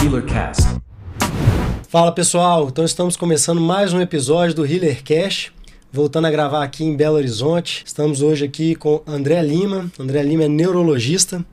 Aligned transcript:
HealerCast. 0.00 0.62
Fala 1.88 2.12
pessoal, 2.12 2.68
então 2.68 2.84
estamos 2.84 3.16
começando 3.16 3.60
mais 3.60 3.92
um 3.92 4.00
episódio 4.00 4.54
do 4.54 4.66
HealerCast. 4.66 5.52
Voltando 5.92 6.26
a 6.26 6.30
gravar 6.30 6.62
aqui 6.62 6.84
em 6.84 6.96
Belo 6.96 7.16
Horizonte. 7.16 7.82
Estamos 7.84 8.22
hoje 8.22 8.44
aqui 8.44 8.74
com 8.74 9.02
André 9.06 9.42
Lima. 9.42 9.90
André 9.98 10.22
Lima 10.22 10.44
é 10.44 10.48
neurologista, 10.48 11.44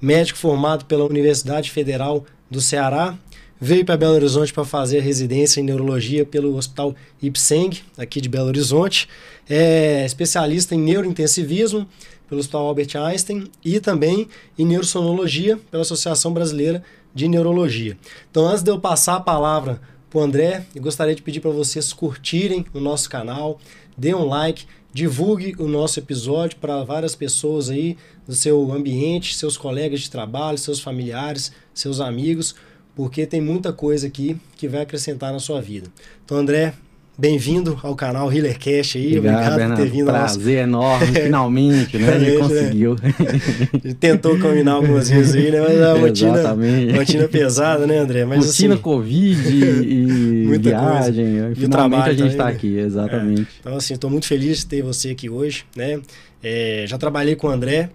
médico 0.00 0.38
formado 0.38 0.84
pela 0.86 1.04
Universidade 1.04 1.70
Federal 1.70 2.24
do 2.50 2.60
Ceará. 2.60 3.16
Veio 3.60 3.84
para 3.84 3.96
Belo 3.96 4.14
Horizonte 4.14 4.52
para 4.52 4.64
fazer 4.64 5.00
residência 5.00 5.60
em 5.60 5.64
neurologia 5.64 6.24
pelo 6.24 6.56
Hospital 6.56 6.94
Ipseng, 7.20 7.80
aqui 7.96 8.20
de 8.20 8.28
Belo 8.28 8.48
Horizonte. 8.48 9.08
É 9.48 10.04
especialista 10.04 10.74
em 10.74 10.78
neurointensivismo 10.78 11.86
pelo 12.28 12.40
Hospital 12.40 12.66
Albert 12.66 12.96
Einstein 12.96 13.50
e 13.64 13.80
também 13.80 14.28
em 14.58 14.64
neurosonologia 14.64 15.58
pela 15.70 15.82
Associação 15.82 16.32
Brasileira 16.32 16.84
de 17.18 17.26
Neurologia. 17.26 17.98
Então, 18.30 18.46
antes 18.46 18.62
de 18.62 18.70
eu 18.70 18.78
passar 18.78 19.16
a 19.16 19.20
palavra 19.20 19.80
para 20.08 20.20
o 20.20 20.22
André, 20.22 20.64
eu 20.72 20.80
gostaria 20.80 21.16
de 21.16 21.20
pedir 21.20 21.40
para 21.40 21.50
vocês 21.50 21.92
curtirem 21.92 22.64
o 22.72 22.78
nosso 22.78 23.10
canal, 23.10 23.58
dê 23.96 24.14
um 24.14 24.24
like, 24.24 24.66
divulgue 24.92 25.56
o 25.58 25.66
nosso 25.66 25.98
episódio 25.98 26.58
para 26.58 26.84
várias 26.84 27.16
pessoas 27.16 27.70
aí 27.70 27.98
do 28.26 28.34
seu 28.34 28.72
ambiente, 28.72 29.36
seus 29.36 29.56
colegas 29.56 30.00
de 30.00 30.10
trabalho, 30.10 30.56
seus 30.56 30.78
familiares, 30.78 31.50
seus 31.74 32.00
amigos, 32.00 32.54
porque 32.94 33.26
tem 33.26 33.40
muita 33.40 33.72
coisa 33.72 34.06
aqui 34.06 34.40
que 34.56 34.68
vai 34.68 34.82
acrescentar 34.82 35.32
na 35.32 35.40
sua 35.40 35.60
vida. 35.60 35.88
Então, 36.24 36.36
André, 36.36 36.72
Bem-vindo 37.20 37.76
ao 37.82 37.96
canal 37.96 38.32
HealerCast 38.32 38.96
aí. 38.96 39.18
Obrigado, 39.18 39.54
Obrigado 39.54 39.70
por 39.70 39.82
ter 39.82 39.90
vindo. 39.90 40.06
Prazer 40.06 40.68
nosso... 40.68 41.00
enorme, 41.08 41.18
finalmente, 41.20 41.98
né? 41.98 42.12
A 42.14 42.18
gente 42.20 42.38
conseguiu. 42.38 42.94
Né? 42.94 43.94
Tentou 43.98 44.38
combinar 44.38 44.74
algumas 44.74 45.10
vezes 45.10 45.34
aí, 45.34 45.50
né? 45.50 45.60
Mas 45.60 45.80
a 45.80 45.94
rotina, 45.98 46.96
rotina 46.96 47.26
pesada, 47.26 47.88
né, 47.88 47.98
André? 47.98 48.24
Mas, 48.24 48.46
rotina, 48.46 48.74
assim, 48.74 48.82
Covid 48.84 49.50
e 49.50 50.44
muita 50.46 50.68
viagem. 50.68 51.24
Coisa. 51.24 51.52
E 51.52 51.54
finalmente 51.56 52.08
a 52.08 52.14
gente 52.14 52.30
está 52.30 52.44
né? 52.44 52.52
aqui, 52.52 52.78
exatamente. 52.78 53.40
É. 53.40 53.46
Então, 53.62 53.76
assim, 53.76 53.94
estou 53.94 54.08
muito 54.08 54.26
feliz 54.26 54.58
de 54.58 54.66
ter 54.66 54.82
você 54.82 55.10
aqui 55.10 55.28
hoje, 55.28 55.64
né? 55.74 56.00
É, 56.40 56.84
já 56.86 56.96
trabalhei 56.98 57.34
com 57.34 57.48
o 57.48 57.50
André, 57.50 57.90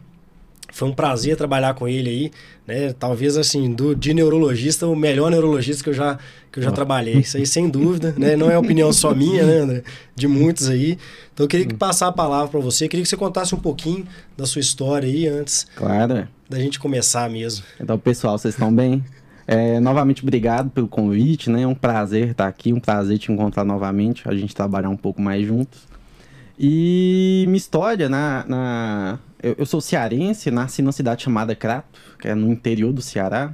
foi 0.74 0.90
um 0.90 0.92
prazer 0.92 1.38
trabalhar 1.38 1.76
com 1.76 1.88
ele 1.88 2.10
aí, 2.10 2.32
né? 2.66 2.94
Talvez 2.94 3.38
assim, 3.38 3.72
do, 3.72 3.96
de 3.96 4.12
neurologista, 4.12 4.88
o 4.88 4.96
melhor 4.96 5.30
neurologista 5.30 5.84
que 5.84 5.90
eu 5.92 5.94
já, 5.94 6.18
que 6.52 6.58
eu 6.58 6.64
já 6.64 6.72
oh. 6.72 6.74
trabalhei. 6.74 7.20
Isso 7.20 7.38
aí, 7.38 7.46
sem 7.46 7.70
dúvida, 7.70 8.16
né? 8.18 8.36
Não 8.36 8.50
é 8.50 8.58
opinião 8.58 8.92
só 8.92 9.14
minha, 9.14 9.46
né, 9.46 9.58
André? 9.60 9.84
De 10.16 10.28
muitos 10.28 10.68
aí. 10.68 10.98
Então 11.32 11.44
eu 11.44 11.48
queria 11.48 11.68
que 11.68 11.76
passar 11.76 12.08
a 12.08 12.12
palavra 12.12 12.48
para 12.48 12.60
você, 12.60 12.88
queria 12.88 13.04
que 13.04 13.10
você 13.10 13.16
contasse 13.16 13.54
um 13.54 13.60
pouquinho 13.60 14.08
da 14.36 14.48
sua 14.48 14.62
história 14.62 15.08
aí 15.08 15.28
antes. 15.28 15.68
Claro. 15.76 16.28
Da 16.50 16.58
gente 16.58 16.80
começar 16.80 17.30
mesmo. 17.30 17.64
Então, 17.80 17.98
pessoal, 18.00 18.36
vocês 18.36 18.56
estão 18.56 18.74
bem? 18.74 19.04
É, 19.46 19.80
novamente, 19.80 20.24
obrigado 20.24 20.72
pelo 20.72 20.88
convite, 20.88 21.52
né? 21.52 21.62
É 21.62 21.68
um 21.68 21.76
prazer 21.76 22.30
estar 22.30 22.48
aqui, 22.48 22.74
um 22.74 22.80
prazer 22.80 23.20
te 23.20 23.32
encontrar 23.32 23.64
novamente, 23.64 24.28
a 24.28 24.34
gente 24.34 24.56
trabalhar 24.56 24.90
um 24.90 24.98
pouco 24.98 25.22
mais 25.22 25.46
juntos. 25.46 25.82
E 26.58 27.44
minha 27.46 27.58
história 27.58 28.10
na, 28.10 28.46
na 28.48 29.20
eu, 29.44 29.56
eu, 29.58 29.66
sou 29.66 29.82
cearense, 29.82 30.50
nasci 30.50 30.82
numa 30.82 30.92
cidade 30.92 31.24
chamada 31.24 31.56
Crato, 31.56 32.00
que 32.20 32.28
é 32.28 32.34
no 32.34 32.52
interior 32.52 32.94
do 32.94 33.02
Ceará. 33.02 33.54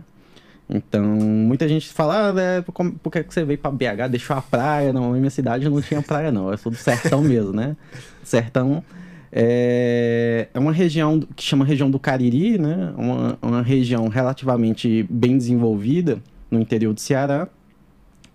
Então, 0.70 1.04
muita 1.04 1.68
gente 1.68 1.90
fala, 1.90 2.32
ah, 2.32 2.40
é, 2.40 2.62
por, 2.62 3.12
que 3.12 3.24
você 3.28 3.44
veio 3.44 3.58
para 3.58 3.72
BH, 3.72 4.12
deixou 4.12 4.36
a 4.36 4.42
praia? 4.42 4.94
Não, 4.94 5.12
minha 5.14 5.30
cidade 5.32 5.68
não 5.68 5.82
tinha 5.82 6.02
praia, 6.02 6.32
não. 6.32 6.52
Eu 6.52 6.58
sou 6.58 6.72
do 6.72 6.78
sertão 6.78 7.22
mesmo, 7.24 7.52
né? 7.52 7.76
Sertão 8.24 8.84
é, 9.32 10.48
é 10.54 10.60
uma 10.60 10.72
região 10.72 11.20
que 11.36 11.44
chama 11.44 11.66
região 11.66 11.90
do 11.90 12.00
Cariri, 12.00 12.60
né? 12.60 12.94
Uma, 12.96 13.38
uma 13.42 13.62
região 13.62 14.08
relativamente 14.08 15.06
bem 15.10 15.38
desenvolvida 15.38 16.22
no 16.52 16.60
interior 16.60 16.94
do 16.94 17.00
Ceará. 17.00 17.48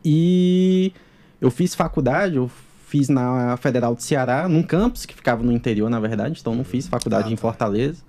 E 0.05 0.92
eu 1.41 1.50
fiz 1.50 1.74
faculdade, 1.74 2.36
eu 2.36 2.50
fiz 2.95 3.09
na 3.09 3.56
Federal 3.56 3.92
do 3.92 4.01
Ceará, 4.01 4.48
num 4.48 4.63
campus 4.63 5.05
que 5.05 5.17
ficava 5.17 5.42
no 5.42 5.51
interior, 5.51 5.91
na 5.91 5.98
verdade. 5.98 6.39
Então 6.41 6.55
não 6.55 6.63
fiz 6.63 6.86
faculdade 6.86 7.29
ah, 7.29 7.33
em 7.33 7.35
tá. 7.35 7.41
Fortaleza, 7.41 8.01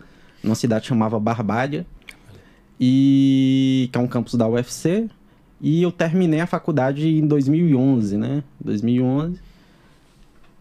numa 0.44 0.54
cidade 0.54 0.86
chamava 0.86 1.20
Barbádia, 1.20 1.88
e 2.80 3.90
que 3.92 3.98
é 3.98 4.02
um 4.02 4.06
campus 4.06 4.36
da 4.36 4.48
UFC. 4.48 5.10
E 5.60 5.82
eu 5.82 5.92
terminei 5.92 6.40
a 6.40 6.46
faculdade 6.46 7.08
em 7.08 7.26
2011, 7.26 8.16
né? 8.16 8.44
2011. 8.64 9.40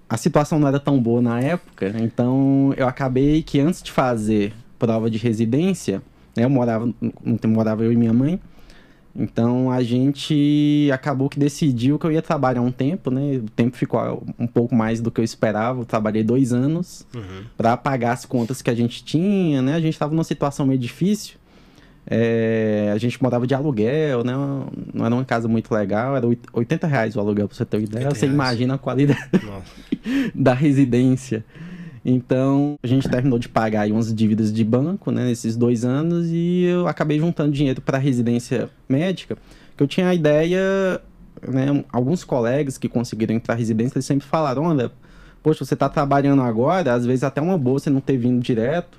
A 0.09 0.17
situação 0.17 0.59
não 0.59 0.69
era 0.69 0.81
tão 0.81 0.99
boa 0.99 1.21
na 1.21 1.39
época, 1.41 1.95
então 2.01 2.73
eu 2.79 2.89
acabei 2.89 3.43
que 3.43 3.61
antes 3.61 3.83
de 3.83 3.93
fazer 3.93 4.55
prova 4.79 5.11
de 5.11 5.19
residência, 5.19 6.01
né, 6.35 6.45
eu 6.45 6.51
morava, 6.51 6.91
morava 7.47 7.85
eu 7.85 7.93
e 7.93 7.97
minha 7.97 8.13
mãe, 8.13 8.41
então 9.17 9.71
a 9.71 9.83
gente 9.83 10.91
acabou 10.93 11.29
que 11.29 11.39
decidiu 11.39 11.99
que 11.99 12.07
eu 12.07 12.11
ia 12.11 12.21
trabalhar 12.21 12.63
um 12.63 12.73
tempo, 12.73 13.11
né? 13.11 13.37
O 13.37 13.51
tempo 13.51 13.77
ficou 13.77 14.25
um 14.39 14.47
pouco 14.47 14.75
mais 14.75 15.01
do 15.01 15.11
que 15.11 15.21
eu 15.21 15.25
esperava. 15.25 15.81
Eu 15.81 15.85
trabalhei 15.85 16.25
dois 16.25 16.53
anos 16.53 17.07
uhum. 17.15 17.45
para 17.57 17.77
pagar 17.77 18.13
as 18.13 18.25
contas 18.25 18.61
que 18.61 18.71
a 18.71 18.75
gente 18.75 19.05
tinha, 19.05 19.63
né? 19.63 19.75
A 19.75 19.81
gente 19.81 19.93
estava 19.93 20.13
numa 20.13 20.25
situação 20.25 20.67
meio 20.67 20.81
difícil. 20.81 21.37
É, 22.07 22.91
a 22.93 22.99
gente 22.99 23.23
morava 23.23 23.47
de 23.47 23.55
aluguel, 23.55 24.25
né? 24.25 24.33
Não 24.93 25.07
era 25.07 25.15
uma 25.15 25.25
casa 25.25 25.47
muito 25.47 25.73
legal, 25.73 26.17
era 26.17 26.27
80 26.53 26.87
reais 26.87 27.17
o 27.17 27.21
aluguel, 27.21 27.47
para 27.49 27.57
você 27.57 27.65
ter 27.65 27.77
uma 27.79 27.85
ideia. 27.85 28.11
Você 28.11 28.27
imagina 28.27 28.75
a 28.75 28.79
qualidade 28.79 29.31
da 30.35 30.53
residência. 30.53 31.45
Então, 32.05 32.75
a 32.83 32.87
gente 32.87 33.09
terminou 33.09 33.39
de 33.39 33.49
pagar 33.49 33.83
aí 33.83 33.93
umas 33.93 34.15
dívidas 34.15 34.53
de 34.53 34.63
banco, 34.63 35.11
né, 35.11 35.25
nesses 35.25 35.57
dois 35.57 35.85
anos, 35.87 36.27
e 36.31 36.65
eu 36.65 36.87
acabei 36.87 37.19
juntando 37.19 37.51
dinheiro 37.51 37.81
para 37.81 37.97
a 37.97 38.01
residência 38.01 38.69
médica, 38.87 39.39
que 39.75 39.83
eu 39.83 39.87
tinha 39.87 40.09
a 40.09 40.15
ideia, 40.15 41.01
né, 41.49 41.83
alguns 41.91 42.23
colegas 42.23 42.77
que 42.77 42.91
conseguiram 42.91 43.35
entrar 43.35 43.55
residência, 43.55 43.97
eles 43.97 44.05
sempre 44.05 44.27
falaram, 44.27 44.65
olha, 44.65 44.93
poxa, 45.43 45.65
você 45.65 45.73
está 45.73 45.89
trabalhando 45.89 46.43
agora, 46.43 46.93
às 46.93 47.07
vezes 47.07 47.25
até 47.25 47.41
uma 47.41 47.57
você 47.57 47.89
não 47.89 48.03
ter 48.03 48.19
vindo 48.19 48.43
direto, 48.43 48.99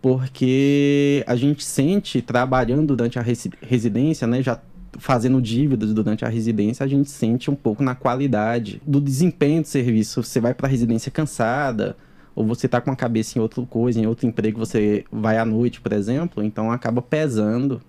porque 0.00 1.24
a 1.26 1.34
gente 1.34 1.64
sente, 1.64 2.22
trabalhando 2.22 2.94
durante 2.94 3.18
a 3.18 3.24
residência, 3.62 4.28
né, 4.28 4.42
já 4.42 4.60
fazendo 4.98 5.40
dívidas 5.40 5.92
durante 5.92 6.24
a 6.24 6.28
residência, 6.28 6.84
a 6.84 6.86
gente 6.86 7.10
sente 7.10 7.50
um 7.50 7.54
pouco 7.54 7.82
na 7.82 7.94
qualidade 7.94 8.80
do 8.86 9.00
desempenho 9.00 9.62
do 9.62 9.68
serviço. 9.68 10.22
Você 10.22 10.40
vai 10.40 10.54
para 10.54 10.66
a 10.66 10.70
residência 10.70 11.10
cansada, 11.10 11.96
ou 12.34 12.44
você 12.44 12.66
está 12.66 12.80
com 12.80 12.90
a 12.90 12.96
cabeça 12.96 13.38
em 13.38 13.42
outra 13.42 13.64
coisa, 13.64 13.98
em 13.98 14.06
outro 14.06 14.26
emprego, 14.26 14.58
você 14.58 15.04
vai 15.10 15.38
à 15.38 15.44
noite, 15.44 15.80
por 15.80 15.92
exemplo, 15.92 16.44
então 16.44 16.70
acaba 16.70 17.00
pesando. 17.00 17.80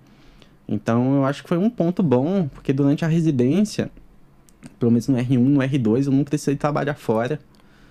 Então 0.68 1.16
eu 1.16 1.26
acho 1.26 1.44
que 1.44 1.50
foi 1.50 1.58
um 1.58 1.70
ponto 1.70 2.02
bom, 2.02 2.48
porque 2.48 2.72
durante 2.72 3.04
a 3.04 3.08
residência, 3.08 3.92
pelo 4.80 4.92
menos 4.92 5.08
no 5.08 5.18
R1, 5.18 5.38
no 5.38 5.60
R2, 5.60 6.06
eu 6.06 6.12
não 6.12 6.24
precisei 6.24 6.56
trabalhar 6.56 6.96
fora. 6.96 7.40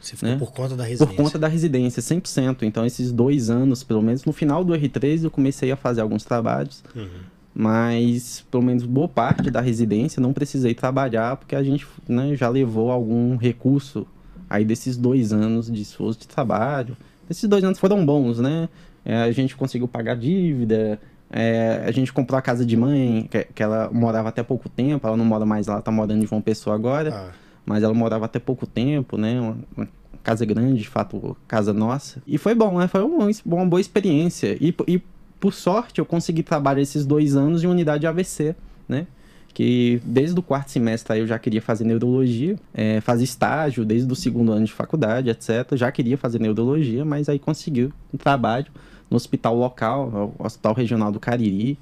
Você 0.01 0.15
ficou 0.15 0.31
né? 0.31 0.37
por 0.39 0.53
conta 0.53 0.77
da 0.77 0.85
residência? 0.85 1.07
Por 1.07 1.23
conta 1.23 1.39
da 1.39 1.49
residência, 1.49 2.01
100%. 2.01 2.63
Então, 2.63 2.87
esses 2.87 3.11
dois 3.11 3.51
anos, 3.51 3.83
pelo 3.83 4.03
menos, 4.03 4.25
no 4.25 4.33
final 4.33 4.63
do 4.63 4.73
R3, 4.75 5.25
eu 5.25 5.31
comecei 5.31 5.73
a 5.73 5.77
fazer 5.77 6.03
alguns 6.03 6.23
trabalhos. 6.23 6.85
Uhum 6.95 7.36
mas 7.59 8.45
pelo 8.51 8.63
menos 8.63 8.85
boa 8.85 9.09
parte 9.09 9.51
da 9.51 9.63
residência 9.63 10.21
não 10.21 10.35
precisei 10.35 10.75
trabalhar 10.75 11.39
porque 11.39 11.57
a 11.57 11.63
gente 11.63 11.87
né, 12.07 12.37
já 12.37 12.51
levou 12.51 12.91
algum 12.91 13.35
recurso 13.35 14.07
aí 14.49 14.63
desses 14.63 14.95
dois 14.95 15.33
anos 15.33 15.73
de 15.73 15.81
esforço 15.81 16.21
de 16.21 16.29
trabalho. 16.29 16.95
Esses 17.31 17.49
dois 17.49 17.65
anos 17.65 17.79
foram 17.79 18.05
bons, 18.05 18.39
né? 18.41 18.69
É, 19.03 19.23
a 19.23 19.33
gente 19.33 19.57
conseguiu 19.57 19.89
pagar 19.89 20.17
dívida, 20.17 21.01
é, 21.31 21.83
a 21.87 21.91
gente 21.91 22.13
comprou 22.13 22.39
a 22.39 22.43
casa 22.43 22.65
de 22.65 22.77
mãe, 22.77 23.27
que, 23.31 23.45
que, 23.45 23.63
ela 23.63 23.89
morava 23.91 24.29
até 24.29 24.43
pouco 24.43 24.69
tempo, 24.69 25.07
ela 25.07 25.17
não 25.17 25.25
mora 25.25 25.47
mais 25.47 25.67
lá, 25.67 25.81
tá 25.81 25.91
morando 25.91 26.23
em 26.23 26.27
João 26.27 26.43
Pessoa 26.43 26.77
agora, 26.77 27.11
ah. 27.15 27.31
mas 27.65 27.83
ela 27.83 27.95
morava 27.95 28.27
até 28.27 28.39
pouco 28.39 28.67
tempo, 28.67 29.17
né? 29.17 29.41
Uma, 29.41 29.57
uma, 29.75 29.89
casa 30.23 30.45
grande, 30.45 30.83
de 30.83 30.89
fato, 30.89 31.37
casa 31.49 31.73
nossa. 31.73 32.21
E 32.27 32.37
foi 32.37 32.55
bom, 32.55 32.79
né? 32.79 32.87
Foi 32.87 33.03
uma, 33.03 33.29
uma 33.47 33.65
boa 33.65 33.81
experiência. 33.81 34.59
E, 34.61 34.75
e 34.89 35.01
por 35.39 35.53
sorte, 35.53 35.99
eu 36.01 36.07
consegui 36.07 36.43
trabalhar 36.43 36.81
esses 36.81 37.05
dois 37.05 37.37
anos 37.37 37.63
em 37.63 37.67
unidade 37.67 38.07
AVC, 38.07 38.55
né? 38.89 39.07
Que 39.53 40.01
desde 40.05 40.39
o 40.39 40.43
quarto 40.43 40.71
semestre 40.71 41.15
aí 41.15 41.21
eu 41.21 41.27
já 41.27 41.39
queria 41.39 41.63
fazer 41.63 41.85
neurologia, 41.85 42.57
é, 42.75 43.01
fazer 43.01 43.25
estágio 43.25 43.85
desde 43.85 44.11
o 44.13 44.15
segundo 44.15 44.53
ano 44.53 44.67
de 44.67 44.73
faculdade, 44.73 45.31
etc. 45.31 45.75
Já 45.75 45.91
queria 45.91 46.19
fazer 46.19 46.39
neurologia, 46.39 47.05
mas 47.05 47.29
aí 47.29 47.39
consegui 47.39 47.91
um 48.13 48.19
trabalho 48.19 48.67
no 49.11 49.17
hospital 49.17 49.57
local, 49.57 50.35
o 50.39 50.45
Hospital 50.45 50.75
Regional 50.75 51.11
do 51.11 51.21
Cariri, 51.21 51.79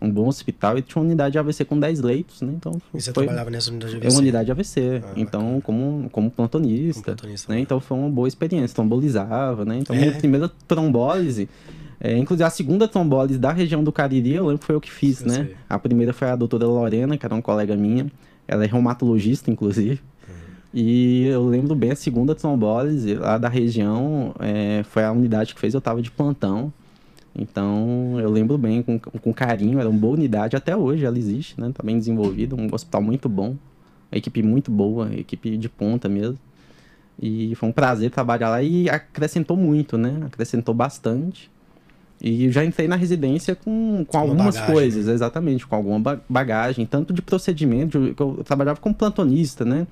um 0.00 0.10
bom 0.10 0.28
hospital 0.28 0.78
e 0.78 0.82
tinha 0.82 1.00
uma 1.00 1.06
unidade 1.06 1.38
AVC 1.38 1.64
com 1.64 1.78
10 1.78 2.00
leitos, 2.00 2.40
né? 2.40 2.52
Então, 2.56 2.80
e 2.94 3.00
você 3.00 3.12
foi, 3.12 3.24
trabalhava 3.24 3.50
nessa 3.50 3.70
unidade 3.70 3.96
AVC? 3.96 4.06
É 4.06 4.10
uma 4.10 4.18
unidade 4.18 4.50
AVC, 4.50 5.02
ah, 5.04 5.12
então 5.16 5.60
como, 5.60 6.08
como 6.10 6.30
plantonista, 6.30 7.02
como 7.02 7.04
plantonista 7.04 7.52
né? 7.52 7.60
Então 7.60 7.80
foi 7.80 7.98
uma 7.98 8.08
boa 8.08 8.26
experiência, 8.26 8.74
trombolizava, 8.74 9.64
né? 9.64 9.78
Então 9.78 9.94
é. 9.94 9.98
minha 9.98 10.12
primeira 10.12 10.50
trombólise 10.66 11.48
é, 12.00 12.16
inclusive, 12.16 12.44
a 12.44 12.50
segunda 12.50 12.88
trombólise 12.88 13.38
da 13.38 13.52
região 13.52 13.84
do 13.84 13.92
Cariri, 13.92 14.32
eu 14.34 14.46
lembro 14.46 14.60
que 14.60 14.64
foi 14.64 14.74
eu 14.74 14.80
que 14.80 14.90
fiz, 14.90 15.22
né? 15.22 15.44
Sei. 15.44 15.56
A 15.68 15.78
primeira 15.78 16.14
foi 16.14 16.28
a 16.28 16.36
doutora 16.36 16.66
Lorena, 16.66 17.18
que 17.18 17.26
era 17.26 17.34
uma 17.34 17.42
colega 17.42 17.76
minha. 17.76 18.10
Ela 18.48 18.64
é 18.64 18.66
reumatologista, 18.66 19.50
inclusive. 19.50 20.00
Uhum. 20.26 20.34
E 20.72 21.26
eu 21.26 21.46
lembro 21.46 21.74
bem 21.74 21.90
a 21.90 21.96
segunda 21.96 22.34
trombólise 22.34 23.14
lá 23.14 23.36
da 23.36 23.50
região, 23.50 24.34
é, 24.40 24.82
foi 24.84 25.04
a 25.04 25.12
unidade 25.12 25.54
que 25.54 25.60
fez, 25.60 25.74
eu 25.74 25.80
tava 25.80 26.00
de 26.00 26.10
plantão. 26.10 26.72
Então, 27.36 28.18
eu 28.18 28.30
lembro 28.30 28.56
bem, 28.56 28.82
com, 28.82 28.98
com 28.98 29.32
carinho, 29.32 29.78
era 29.78 29.88
uma 29.88 29.98
boa 29.98 30.14
unidade, 30.14 30.56
até 30.56 30.74
hoje 30.74 31.04
ela 31.04 31.18
existe, 31.18 31.60
né? 31.60 31.70
Tá 31.72 31.82
bem 31.82 31.98
desenvolvida, 31.98 32.56
um 32.56 32.66
hospital 32.72 33.02
muito 33.02 33.28
bom, 33.28 33.56
uma 34.10 34.18
equipe 34.18 34.42
muito 34.42 34.70
boa, 34.70 35.14
equipe 35.14 35.56
de 35.56 35.68
ponta 35.68 36.08
mesmo. 36.08 36.38
E 37.20 37.54
foi 37.56 37.68
um 37.68 37.72
prazer 37.72 38.10
trabalhar 38.10 38.48
lá 38.48 38.62
e 38.62 38.88
acrescentou 38.88 39.56
muito, 39.56 39.98
né? 39.98 40.22
Acrescentou 40.26 40.74
bastante. 40.74 41.50
E 42.20 42.50
já 42.50 42.64
entrei 42.64 42.86
na 42.86 42.96
residência 42.96 43.54
com, 43.54 44.04
com 44.06 44.18
algumas 44.18 44.54
bagagem, 44.54 44.74
coisas, 44.74 45.06
né? 45.06 45.14
exatamente, 45.14 45.66
com 45.66 45.74
alguma 45.74 46.22
bagagem, 46.28 46.84
tanto 46.84 47.14
de 47.14 47.22
procedimento, 47.22 48.14
que 48.14 48.22
eu 48.22 48.42
trabalhava 48.44 48.78
como 48.78 48.94
plantonista, 48.94 49.64
né? 49.64 49.86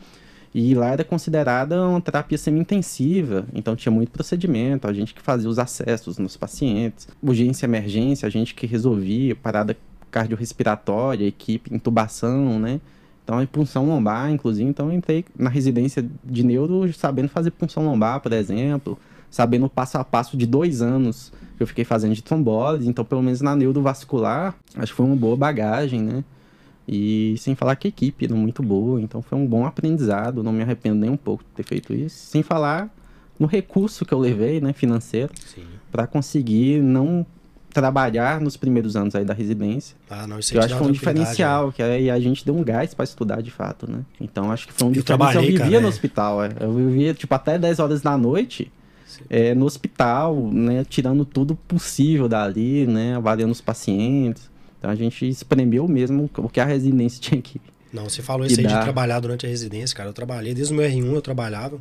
E 0.55 0.75
lá 0.75 0.89
era 0.89 1.05
considerada 1.05 1.87
uma 1.87 2.01
terapia 2.01 2.37
semi-intensiva, 2.37 3.47
então 3.55 3.77
tinha 3.77 3.93
muito 3.93 4.11
procedimento, 4.11 4.87
a 4.87 4.93
gente 4.93 5.15
que 5.15 5.23
fazia 5.23 5.49
os 5.49 5.59
acessos 5.59 6.19
nos 6.19 6.37
pacientes, 6.37 7.09
urgência 7.23 7.67
emergência, 7.67 8.27
a 8.27 8.31
gente 8.31 8.55
que 8.55 8.67
resolvia, 8.67 9.35
parada 9.35 9.77
cardiorrespiratória, 10.11 11.27
equipe, 11.27 11.75
intubação, 11.75 12.59
né? 12.59 12.81
Então, 13.25 13.45
punção 13.47 13.87
lombar, 13.87 14.31
inclusive, 14.31 14.69
então 14.69 14.89
eu 14.89 14.95
entrei 14.95 15.23
na 15.39 15.51
residência 15.51 16.05
de 16.25 16.43
neuro 16.43 16.91
sabendo 16.95 17.29
fazer 17.29 17.51
punção 17.51 17.85
lombar, 17.85 18.21
por 18.21 18.33
exemplo, 18.33 18.99
sabendo 19.31 19.67
o 19.67 19.71
passo 19.71 19.99
a 19.99 20.05
passo 20.05 20.37
de 20.37 20.47
dois 20.47 20.83
anos 20.83 21.33
que 21.57 21.63
eu 21.63 21.67
fiquei 21.67 21.85
fazendo 21.85 22.15
de 22.15 22.23
trombose, 22.23 22.89
então 22.89 23.05
pelo 23.05 23.23
menos 23.23 23.41
na 23.41 23.55
neurovascular, 23.55 24.55
acho 24.77 24.93
que 24.93 24.97
foi 24.97 25.07
uma 25.07 25.17
boa 25.17 25.37
bagagem, 25.37 26.01
né? 26.01 26.25
E 26.87 27.35
sem 27.37 27.55
falar 27.55 27.77
que 27.77 27.89
a 27.89 27.91
equipe 27.91 28.25
era 28.25 28.35
muito 28.35 28.63
boa, 28.63 29.01
então 29.01 29.21
foi 29.21 29.37
um 29.37 29.47
bom 29.47 29.67
aprendizado, 29.67 30.43
não 30.43 30.53
me 30.53 30.63
arrependo 30.63 31.01
nem 31.01 31.11
um 31.11 31.17
pouco 31.17 31.45
de 31.45 31.51
ter 31.51 31.63
feito 31.63 31.93
isso. 31.93 32.17
Sem 32.17 32.43
falar 32.43 32.89
no 33.39 33.47
recurso 33.47 34.07
que 34.07 34.15
eu 34.15 34.19
levei, 34.19 34.61
né, 34.61 34.73
financeiro, 34.73 35.33
para 35.93 36.07
conseguir 36.07 36.81
não 36.81 37.27
trabalhar 37.71 38.41
nos 38.41 38.57
primeiros 38.57 38.97
anos 38.97 39.15
aí 39.15 39.25
da 39.25 39.35
residência. 39.35 39.97
Ah, 40.09 40.27
não, 40.27 40.39
isso 40.39 40.55
eu 40.55 40.61
acho 40.61 40.75
que 40.75 40.79
foi 40.79 40.89
um 40.89 40.93
diferencial, 40.93 41.69
é. 41.69 41.73
que 41.73 41.83
aí 41.83 42.11
a 42.11 42.19
gente 42.19 42.45
deu 42.45 42.57
um 42.57 42.65
gás 42.65 42.95
para 42.95 43.05
estudar 43.05 43.43
de 43.43 43.51
fato, 43.51 43.91
né? 43.91 44.01
Então 44.19 44.51
acho 44.51 44.67
que 44.67 44.73
foi 44.73 44.89
um 44.89 44.91
eu 44.91 44.95
diferencial. 44.95 45.35
Eu 45.35 45.43
vivia 45.43 45.59
cara, 45.59 45.81
no 45.81 45.87
é. 45.87 45.91
hospital, 45.91 46.43
é. 46.43 46.51
eu 46.61 46.73
vivia 46.73 47.15
tipo 47.15 47.35
até 47.35 47.59
10 47.59 47.79
horas 47.79 48.01
da 48.01 48.17
noite 48.17 48.73
é, 49.29 49.55
no 49.55 49.65
hospital, 49.65 50.51
né, 50.53 50.85
tirando 50.89 51.25
tudo 51.25 51.55
possível 51.55 52.29
dali, 52.29 52.87
né, 52.87 53.17
avaliando 53.17 53.53
os 53.53 53.61
pacientes. 53.61 54.51
Então 54.79 54.91
a 54.91 54.95
gente 54.95 55.29
espremeu 55.29 55.89
mesmo 55.89 56.31
o 56.37 56.49
que 56.49 56.61
a 56.61 56.65
residência 56.65 57.21
tinha 57.23 57.41
que. 57.41 57.61
Não, 57.93 58.09
você 58.09 58.23
falou 58.23 58.47
isso 58.47 58.61
aí 58.61 58.67
de 58.67 58.81
trabalhar 58.81 59.19
durante 59.21 59.47
a 59.47 59.49
residência, 59.49 59.97
cara. 59.97 60.11
Eu 60.11 60.13
trabalhei 60.13 60.55
desde 60.55 60.73
o 60.73 60.77
meu 60.77 60.89
R1, 60.89 61.15
eu 61.15 61.23
trabalhava. 61.23 61.79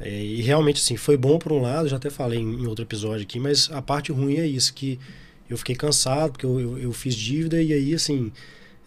É, 0.00 0.08
e 0.08 0.40
realmente, 0.40 0.80
assim, 0.80 0.96
foi 0.96 1.16
bom 1.16 1.38
por 1.38 1.52
um 1.52 1.60
lado, 1.60 1.88
já 1.88 1.96
até 1.96 2.08
falei 2.08 2.38
em, 2.38 2.62
em, 2.62 2.66
outro 2.66 2.84
episódio 2.84 3.22
aqui, 3.24 3.38
mas 3.38 3.68
a 3.72 3.82
parte 3.82 4.12
ruim 4.12 4.36
é 4.36 4.46
isso, 4.46 4.72
que 4.72 4.98
eu 5.50 5.58
fiquei 5.58 5.74
cansado, 5.74 6.32
porque 6.32 6.46
eu, 6.46 6.60
eu, 6.60 6.78
eu 6.78 6.92
fiz 6.92 7.14
dívida 7.14 7.60
e 7.60 7.72
aí, 7.72 7.94
assim, 7.94 8.30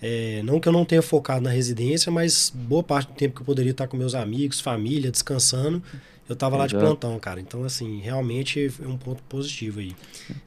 é, 0.01 0.41
não 0.43 0.59
que 0.59 0.67
eu 0.67 0.73
não 0.73 0.85
tenha 0.85 1.01
focado 1.01 1.41
na 1.41 1.49
residência, 1.49 2.11
mas 2.11 2.51
boa 2.55 2.81
parte 2.81 3.09
do 3.09 3.13
tempo 3.13 3.35
que 3.35 3.41
eu 3.41 3.45
poderia 3.45 3.71
estar 3.71 3.87
com 3.87 3.97
meus 3.97 4.15
amigos, 4.15 4.59
família, 4.59 5.11
descansando, 5.11 5.83
eu 6.31 6.35
tava 6.35 6.57
lá 6.57 6.67
de 6.67 6.75
plantão, 6.75 7.17
cara. 7.19 7.39
Então, 7.39 7.63
assim, 7.63 7.99
realmente 7.99 8.71
é 8.81 8.87
um 8.87 8.97
ponto 8.97 9.21
positivo 9.23 9.79
aí. 9.79 9.95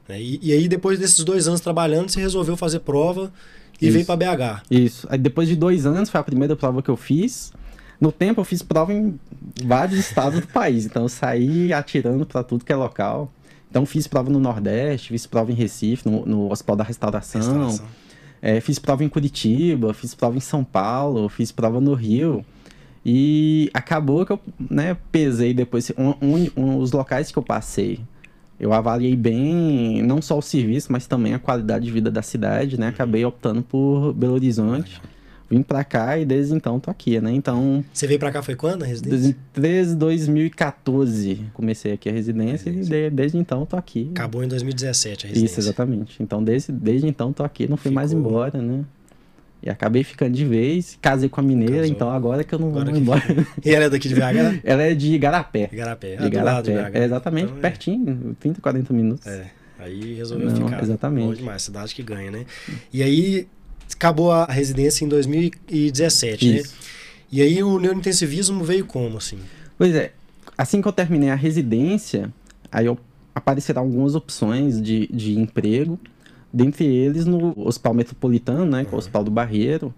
Né? 0.07 0.21
E, 0.21 0.39
e, 0.41 0.51
aí, 0.51 0.67
depois 0.67 0.99
desses 0.99 1.23
dois 1.23 1.47
anos 1.47 1.61
trabalhando, 1.61 2.09
você 2.09 2.19
resolveu 2.19 2.57
fazer 2.57 2.79
prova 2.79 3.31
e 3.79 3.85
Isso. 3.85 3.93
veio 3.93 4.05
para 4.05 4.15
BH. 4.15 4.63
Isso. 4.69 5.07
Aí, 5.09 5.17
depois 5.17 5.47
de 5.47 5.55
dois 5.55 5.85
anos, 5.85 6.09
foi 6.09 6.19
a 6.19 6.23
primeira 6.23 6.55
prova 6.55 6.81
que 6.81 6.89
eu 6.89 6.97
fiz. 6.97 7.53
No 8.01 8.11
tempo, 8.11 8.41
eu 8.41 8.45
fiz 8.45 8.61
prova 8.61 8.91
em 8.93 9.19
vários 9.63 9.99
estados 9.99 10.41
do 10.41 10.47
país. 10.47 10.85
Então, 10.85 11.03
eu 11.03 11.09
saí 11.09 11.71
atirando 11.71 12.25
para 12.25 12.43
tudo 12.43 12.65
que 12.65 12.73
é 12.73 12.75
local. 12.75 13.31
Então, 13.69 13.85
fiz 13.85 14.07
prova 14.07 14.29
no 14.29 14.39
Nordeste, 14.39 15.09
fiz 15.09 15.25
prova 15.27 15.51
em 15.51 15.55
Recife, 15.55 16.09
no, 16.09 16.25
no 16.25 16.51
Hospital 16.51 16.77
da 16.77 16.83
Restauração. 16.83 17.41
Restauração. 17.41 17.87
É, 18.41 18.59
fiz 18.59 18.79
prova 18.79 19.03
em 19.03 19.09
Curitiba, 19.09 19.93
fiz 19.93 20.13
prova 20.13 20.37
em 20.37 20.41
São 20.41 20.63
Paulo, 20.63 21.27
fiz 21.29 21.51
prova 21.51 21.79
no 21.79 21.93
Rio. 21.93 22.45
E 23.05 23.69
acabou 23.71 24.25
que 24.25 24.31
eu 24.31 24.39
né, 24.69 24.97
pesei 25.11 25.53
depois 25.53 25.91
um, 25.95 26.49
um, 26.57 26.77
os 26.79 26.91
locais 26.91 27.31
que 27.31 27.37
eu 27.37 27.43
passei. 27.43 27.99
Eu 28.59 28.73
avaliei 28.73 29.15
bem 29.15 30.01
não 30.01 30.21
só 30.21 30.37
o 30.37 30.41
serviço, 30.41 30.91
mas 30.91 31.05
também 31.05 31.33
a 31.33 31.39
qualidade 31.39 31.85
de 31.85 31.91
vida 31.91 32.09
da 32.09 32.21
cidade, 32.21 32.79
né? 32.79 32.87
Acabei 32.87 33.23
optando 33.23 33.61
por 33.61 34.13
Belo 34.13 34.33
Horizonte. 34.33 34.99
Vim 35.47 35.61
pra 35.61 35.83
cá 35.83 36.17
e 36.17 36.25
desde 36.25 36.55
então 36.55 36.79
tô 36.79 36.89
aqui, 36.89 37.19
né? 37.21 37.31
Então. 37.31 37.85
Você 37.93 38.07
veio 38.07 38.19
pra 38.19 38.31
cá 38.31 38.41
foi 38.41 38.55
quando 38.55 38.81
a 38.81 38.85
residência? 38.85 39.35
Desde 39.53 39.95
2014 39.95 41.41
comecei 41.53 41.91
aqui 41.91 42.09
a 42.09 42.11
residência, 42.11 42.71
residência. 42.71 43.07
e 43.07 43.09
desde 43.11 43.37
então 43.37 43.65
tô 43.65 43.77
aqui. 43.77 44.09
Acabou 44.11 44.43
em 44.43 44.47
2017 44.47 45.25
a 45.25 45.29
residência. 45.29 45.53
Isso, 45.53 45.59
exatamente. 45.59 46.23
Então 46.23 46.43
desde, 46.43 46.71
desde 46.71 47.07
então 47.07 47.31
tô 47.31 47.43
aqui, 47.43 47.67
não 47.69 47.77
fui 47.77 47.91
Ficou... 47.91 47.95
mais 47.95 48.11
embora, 48.11 48.59
né? 48.59 48.83
E 49.61 49.69
acabei 49.69 50.03
ficando 50.03 50.33
de 50.33 50.45
vez, 50.45 50.97
casei 51.01 51.27
com 51.27 51.39
a 51.39 51.43
mineira, 51.43 51.77
Casou. 51.77 51.91
então 51.91 52.09
agora 52.11 52.43
que 52.43 52.53
eu 52.53 52.59
não 52.59 52.69
agora 52.69 52.91
vou 52.91 52.99
embora. 52.99 53.23
E 53.63 53.73
ela 53.73 53.85
é 53.85 53.89
daqui 53.89 54.07
de 54.07 54.15
BH? 54.15 54.19
Né? 54.19 54.61
ela 54.63 54.83
é 54.83 54.93
de 54.93 55.13
Igarapé. 55.13 55.69
Igarapé, 55.71 56.15
de 56.17 56.23
ah, 56.23 56.27
Igarapé. 56.27 56.89
BH. 56.91 56.95
É 56.95 57.03
exatamente, 57.03 57.45
então, 57.45 57.57
é. 57.57 57.61
pertinho, 57.61 58.37
30, 58.39 58.61
40 58.61 58.93
minutos. 58.93 59.25
É, 59.25 59.47
aí 59.79 60.13
resolveu 60.13 60.51
não, 60.51 60.67
ficar. 60.67 60.83
Exatamente. 60.83 61.27
Bom 61.27 61.33
demais, 61.33 61.61
cidade 61.63 61.95
que 61.95 62.03
ganha, 62.03 62.29
né? 62.29 62.45
E 62.93 63.01
aí 63.01 63.47
acabou 63.91 64.31
a 64.31 64.45
residência 64.45 65.03
em 65.03 65.07
2017, 65.07 66.47
né? 66.47 66.55
Isso. 66.57 66.73
né? 66.73 66.79
E 67.31 67.41
aí 67.41 67.63
o 67.63 67.79
neurointensivismo 67.79 68.63
veio 68.63 68.85
como, 68.85 69.17
assim? 69.17 69.39
Pois 69.77 69.95
é, 69.95 70.11
assim 70.57 70.81
que 70.81 70.87
eu 70.87 70.93
terminei 70.93 71.29
a 71.29 71.35
residência, 71.35 72.31
aí 72.71 72.85
eu, 72.85 72.97
apareceram 73.33 73.81
algumas 73.81 74.15
opções 74.15 74.81
de, 74.81 75.07
de 75.07 75.37
emprego 75.39 75.99
dentre 76.55 76.85
eles 76.85 77.25
no 77.25 77.53
Hospital 77.67 77.93
Metropolitano, 77.93 78.65
né, 78.65 78.85
que 78.85 78.91
é 78.91 78.95
o 78.95 78.97
Hospital 78.97 79.25
do 79.25 79.31
Barreiro, 79.31 79.93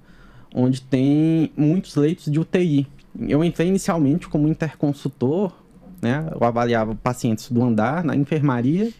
onde 0.54 0.82
tem 0.82 1.52
muitos 1.56 1.96
leitos 1.96 2.32
de 2.32 2.40
UTI. 2.40 2.88
Eu 3.28 3.44
entrei 3.44 3.68
inicialmente 3.68 4.28
como 4.28 4.48
interconsultor, 4.48 5.54
né, 6.02 6.28
eu 6.34 6.44
avaliava 6.44 6.96
pacientes 6.96 7.52
do 7.52 7.64
andar, 7.64 8.04
na 8.04 8.16
enfermaria 8.16 8.92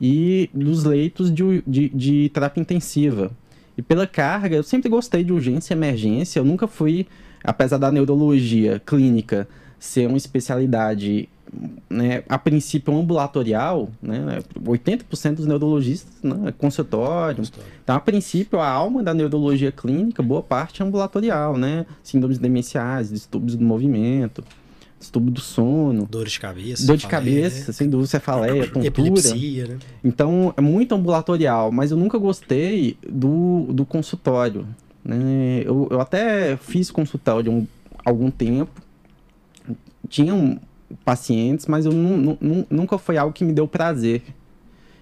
e 0.00 0.48
dos 0.54 0.84
leitos 0.84 1.34
de, 1.34 1.64
de, 1.66 1.88
de 1.88 2.28
terapia 2.28 2.60
intensiva. 2.60 3.32
E 3.76 3.82
pela 3.82 4.06
carga, 4.06 4.54
eu 4.54 4.62
sempre 4.62 4.88
gostei 4.88 5.24
de 5.24 5.32
urgência 5.32 5.74
e 5.74 5.76
emergência, 5.76 6.38
eu 6.38 6.44
nunca 6.44 6.68
fui, 6.68 7.08
apesar 7.42 7.78
da 7.78 7.90
neurologia 7.90 8.80
clínica 8.86 9.48
ser 9.80 10.06
uma 10.06 10.16
especialidade 10.16 11.28
né, 11.88 12.22
a 12.28 12.38
princípio 12.38 12.96
ambulatorial, 12.96 13.88
né, 14.02 14.42
80% 14.60 15.34
dos 15.36 15.46
neurologistas 15.46 16.12
né, 16.22 16.48
é 16.48 16.52
consultório. 16.52 17.44
Então, 17.82 17.96
a 17.96 18.00
princípio, 18.00 18.58
a 18.58 18.68
alma 18.68 19.02
da 19.02 19.14
neurologia 19.14 19.70
clínica, 19.70 20.22
boa 20.22 20.42
parte 20.42 20.82
é 20.82 20.84
ambulatorial, 20.84 21.56
né? 21.56 21.86
Síndromes 22.02 22.38
demenciais, 22.38 23.10
distúrbios 23.10 23.56
do 23.56 23.64
movimento, 23.64 24.44
distúrbio 24.98 25.32
do 25.32 25.40
sono. 25.40 26.06
Dor 26.10 26.26
de 26.26 26.40
cabeça. 26.40 26.86
Dor 26.86 26.96
de 26.96 27.06
cabeça, 27.06 27.66
né? 27.66 27.72
sem 27.72 27.88
dúvida, 27.88 28.08
cefaleia, 28.08 28.64
tontura. 28.64 28.86
Epilepsia, 28.86 29.66
né? 29.66 29.78
Então, 30.02 30.52
é 30.56 30.60
muito 30.60 30.94
ambulatorial, 30.94 31.70
mas 31.70 31.90
eu 31.90 31.96
nunca 31.96 32.18
gostei 32.18 32.96
do, 33.08 33.66
do 33.70 33.84
consultório. 33.84 34.66
Né? 35.04 35.62
Eu, 35.64 35.88
eu 35.90 36.00
até 36.00 36.56
fiz 36.56 36.90
consultório 36.90 37.52
um, 37.52 37.66
algum 38.04 38.30
tempo, 38.30 38.82
tinha 40.08 40.34
um, 40.34 40.58
pacientes, 41.04 41.66
mas 41.66 41.86
eu 41.86 41.92
nunca 42.70 42.98
foi 42.98 43.16
algo 43.16 43.32
que 43.32 43.44
me 43.44 43.52
deu 43.52 43.66
prazer. 43.66 44.22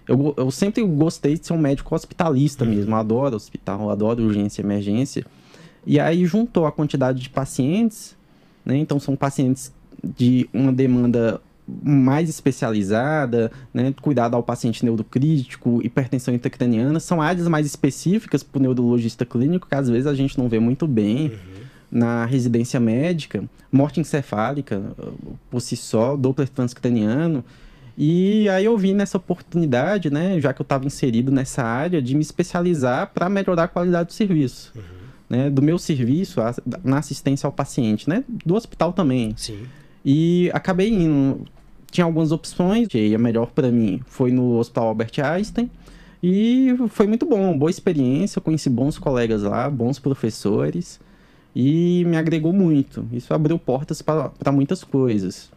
Eu, 0.06 0.34
eu 0.36 0.50
sempre 0.50 0.82
gostei 0.82 1.38
de 1.38 1.46
ser 1.46 1.52
um 1.52 1.58
médico 1.58 1.94
hospitalista 1.94 2.64
mesmo, 2.64 2.92
eu 2.92 2.98
adoro 2.98 3.36
hospital, 3.36 3.90
adoro 3.90 4.24
urgência 4.24 4.60
e 4.60 4.64
emergência. 4.64 5.24
E 5.86 5.98
aí 5.98 6.24
juntou 6.26 6.66
a 6.66 6.72
quantidade 6.72 7.20
de 7.20 7.30
pacientes, 7.30 8.16
né? 8.64 8.76
Então 8.76 8.98
são 8.98 9.16
pacientes 9.16 9.72
de 10.02 10.48
uma 10.52 10.72
demanda 10.72 11.40
mais 11.66 12.28
especializada, 12.28 13.50
né? 13.72 13.94
Cuidado 14.00 14.34
ao 14.34 14.42
paciente 14.42 14.84
neurocrítico, 14.84 15.80
hipertensão 15.82 16.34
intracraniana, 16.34 16.98
são 16.98 17.22
áreas 17.22 17.46
mais 17.46 17.66
específicas 17.66 18.42
para 18.42 18.58
o 18.58 18.62
neurologista 18.62 19.24
clínico 19.24 19.68
que 19.68 19.74
às 19.74 19.88
vezes 19.88 20.06
a 20.06 20.14
gente 20.14 20.36
não 20.38 20.48
vê 20.48 20.58
muito 20.58 20.86
bem. 20.86 21.28
Uhum 21.28 21.51
na 21.92 22.24
residência 22.24 22.80
médica, 22.80 23.44
morte 23.70 24.00
encefálica 24.00 24.82
por 25.50 25.60
si 25.60 25.76
só, 25.76 26.16
Doppler 26.16 26.48
transcraniano. 26.48 27.44
E 27.98 28.48
aí 28.48 28.64
eu 28.64 28.78
vi 28.78 28.94
nessa 28.94 29.18
oportunidade, 29.18 30.10
né, 30.10 30.40
já 30.40 30.54
que 30.54 30.62
eu 30.62 30.64
estava 30.64 30.86
inserido 30.86 31.30
nessa 31.30 31.62
área, 31.62 32.00
de 32.00 32.14
me 32.14 32.22
especializar 32.22 33.12
para 33.12 33.28
melhorar 33.28 33.64
a 33.64 33.68
qualidade 33.68 34.06
do 34.06 34.12
serviço. 34.14 34.72
Uhum. 34.74 34.82
Né, 35.28 35.50
do 35.50 35.60
meu 35.60 35.78
serviço 35.78 36.40
a, 36.40 36.54
na 36.82 36.98
assistência 36.98 37.46
ao 37.46 37.52
paciente, 37.52 38.08
né, 38.08 38.24
do 38.44 38.54
hospital 38.54 38.94
também. 38.94 39.34
Sim. 39.36 39.64
E 40.02 40.50
acabei 40.54 40.88
indo. 40.88 41.46
Tinha 41.90 42.06
algumas 42.06 42.32
opções, 42.32 42.88
e 42.94 43.14
a 43.14 43.18
melhor 43.18 43.50
para 43.50 43.70
mim 43.70 44.00
foi 44.06 44.32
no 44.32 44.56
Hospital 44.56 44.88
Albert 44.88 45.12
Einstein. 45.22 45.70
E 46.22 46.74
foi 46.88 47.06
muito 47.06 47.26
bom, 47.26 47.56
boa 47.56 47.70
experiência, 47.70 48.40
conheci 48.40 48.70
bons 48.70 48.98
colegas 48.98 49.42
lá, 49.42 49.68
bons 49.68 49.98
professores 49.98 50.98
e 51.54 52.04
me 52.06 52.16
agregou 52.16 52.52
muito. 52.52 53.06
Isso 53.12 53.32
abriu 53.34 53.58
portas 53.58 54.02
para 54.02 54.52
muitas 54.52 54.82
coisas. 54.84 55.50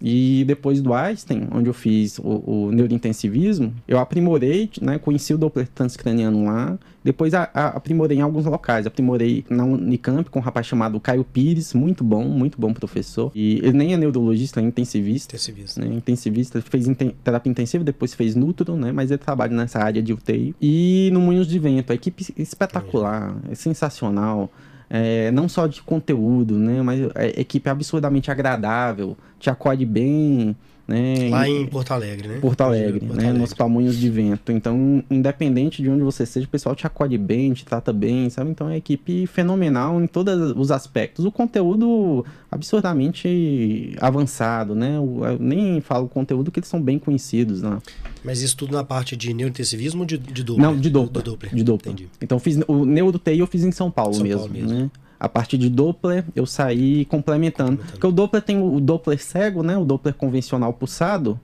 E 0.00 0.44
depois 0.46 0.80
do 0.80 0.94
Einstein, 0.94 1.48
onde 1.50 1.68
eu 1.68 1.74
fiz 1.74 2.18
o, 2.18 2.42
o 2.46 2.72
neurointensivismo, 2.72 3.74
eu 3.86 3.98
aprimorei, 3.98 4.70
né, 4.80 4.98
conheci 4.98 5.34
o 5.34 5.38
Doppler 5.38 5.66
transcraniano 5.68 6.44
lá, 6.44 6.78
depois 7.02 7.34
a, 7.34 7.50
a, 7.52 7.68
aprimorei 7.68 8.18
em 8.18 8.20
alguns 8.20 8.44
locais, 8.44 8.86
aprimorei 8.86 9.44
na 9.50 9.64
Unicamp 9.64 10.30
com 10.30 10.38
um 10.38 10.42
rapaz 10.42 10.66
chamado 10.66 11.00
Caio 11.00 11.24
Pires, 11.24 11.74
muito 11.74 12.04
bom, 12.04 12.24
muito 12.24 12.60
bom 12.60 12.72
professor. 12.72 13.32
E 13.34 13.58
ele 13.58 13.72
nem 13.72 13.92
é 13.92 13.96
neurologista, 13.96 14.60
é 14.60 14.62
intensivista. 14.62 15.34
Intensivista. 15.34 15.80
Né, 15.80 15.92
intensivista, 15.92 16.58
ele 16.58 16.66
fez 16.68 16.86
inten 16.86 17.12
terapia 17.24 17.50
intensiva, 17.50 17.82
depois 17.82 18.14
fez 18.14 18.36
Nutro, 18.36 18.76
né, 18.76 18.92
mas 18.92 19.10
ele 19.10 19.18
trabalha 19.18 19.54
nessa 19.54 19.80
área 19.80 20.02
de 20.02 20.12
UTI. 20.12 20.54
E 20.60 21.10
no 21.12 21.20
Moinhos 21.20 21.48
de 21.48 21.58
Vento, 21.58 21.90
a 21.90 21.94
equipe 21.94 22.24
espetacular, 22.36 23.36
é 23.50 23.54
sensacional 23.56 24.48
é, 24.90 25.30
não 25.30 25.48
só 25.48 25.66
de 25.66 25.82
conteúdo, 25.82 26.58
né? 26.58 26.82
Mas 26.82 27.00
a 27.14 27.26
equipe 27.26 27.68
é 27.68 27.72
absurdamente 27.72 28.30
agradável, 28.30 29.16
te 29.38 29.50
acolhe 29.50 29.84
bem, 29.84 30.56
né? 30.88 31.28
Lá 31.30 31.46
em 31.46 31.66
Porto 31.66 31.92
Alegre, 31.92 32.26
né? 32.26 32.38
Porto 32.40 32.62
Alegre, 32.62 33.00
Porto 33.00 33.14
né? 33.14 33.24
Alegre. 33.24 33.40
Nos 33.42 33.52
Pamunhos 33.52 33.94
de 33.98 34.08
Vento. 34.08 34.50
Então, 34.50 35.04
independente 35.10 35.82
de 35.82 35.90
onde 35.90 36.02
você 36.02 36.24
seja, 36.24 36.46
o 36.46 36.48
pessoal 36.48 36.74
te 36.74 36.86
acolhe 36.86 37.18
bem, 37.18 37.52
te 37.52 37.62
trata 37.62 37.92
bem, 37.92 38.30
sabe? 38.30 38.50
Então, 38.50 38.68
é 38.68 38.70
uma 38.70 38.76
equipe 38.76 39.26
fenomenal 39.26 40.00
em 40.00 40.06
todos 40.06 40.54
os 40.56 40.70
aspectos. 40.70 41.26
O 41.26 41.30
conteúdo 41.30 42.24
absurdamente 42.50 43.94
avançado, 44.00 44.74
né? 44.74 44.96
Eu 44.96 45.38
nem 45.38 45.82
falo 45.82 46.08
conteúdo 46.08 46.50
que 46.50 46.58
eles 46.58 46.68
são 46.68 46.80
bem 46.80 46.98
conhecidos, 46.98 47.60
né? 47.60 47.78
Mas 48.24 48.40
isso 48.40 48.56
tudo 48.56 48.72
na 48.72 48.82
parte 48.82 49.14
de 49.14 49.34
neurointensivismo 49.34 50.00
ou 50.00 50.06
de, 50.06 50.16
de 50.16 50.42
Doppler? 50.42 50.66
Não, 50.66 50.80
de 50.80 50.88
Doppler. 50.88 51.22
Do, 51.22 51.30
Doppler. 51.32 51.54
De 51.54 51.62
Doppler. 51.62 51.92
Entendi. 51.92 52.10
Então, 52.22 52.38
fiz, 52.38 52.58
o 52.66 52.86
NeuroTI 52.86 53.38
eu 53.38 53.46
fiz 53.46 53.62
em 53.62 53.72
São 53.72 53.90
Paulo, 53.90 54.14
São 54.14 54.22
mesmo, 54.22 54.40
Paulo 54.40 54.54
mesmo, 54.54 54.70
né? 54.70 54.90
A 55.20 55.28
partir 55.28 55.58
de 55.58 55.68
Doppler, 55.68 56.24
eu 56.34 56.46
saí 56.46 57.04
complementando. 57.06 57.70
complementando. 57.70 57.92
Porque 57.92 58.06
o 58.06 58.12
Doppler 58.12 58.42
tem 58.42 58.62
o 58.62 58.80
Doppler 58.80 59.20
cego, 59.20 59.62
né? 59.64 59.76
O 59.76 59.84
Doppler 59.84 60.14
convencional 60.14 60.72
pulsado, 60.72 61.40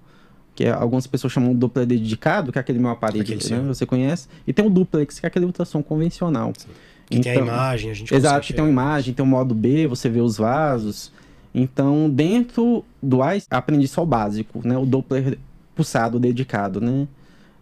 que 0.54 0.64
é, 0.64 0.70
algumas 0.70 1.06
pessoas 1.08 1.32
chamam 1.32 1.52
de 1.52 1.56
Doppler 1.56 1.84
dedicado, 1.84 2.52
que 2.52 2.58
é 2.58 2.60
aquele 2.60 2.78
meu 2.78 2.90
aparelho, 2.90 3.22
aquele 3.22 3.50
né? 3.50 3.66
Você 3.66 3.84
conhece. 3.84 4.28
E 4.46 4.52
tem 4.52 4.64
o 4.64 4.70
Duplex, 4.70 5.18
que 5.18 5.26
é 5.26 5.28
aquele 5.28 5.44
ultrassom 5.44 5.82
convencional. 5.82 6.52
Sim. 6.56 6.68
Que 7.10 7.18
então, 7.18 7.32
tem 7.32 7.42
a 7.42 7.44
imagem, 7.44 7.90
a 7.90 7.94
gente 7.94 8.14
Exato, 8.14 8.46
que 8.46 8.52
tem 8.52 8.64
uma 8.64 8.70
imagem, 8.70 9.12
tem 9.12 9.24
o 9.24 9.28
modo 9.28 9.54
B, 9.54 9.88
você 9.88 10.08
vê 10.08 10.20
os 10.20 10.36
vasos. 10.36 11.12
Então, 11.52 12.08
dentro 12.08 12.84
do 13.02 13.22
AIS, 13.22 13.46
aprendi 13.50 13.88
só 13.88 14.04
o 14.04 14.06
básico, 14.06 14.66
né? 14.66 14.78
O 14.78 14.86
Doppler 14.86 15.36
pulsado 15.74 16.20
dedicado, 16.20 16.80
né? 16.80 17.08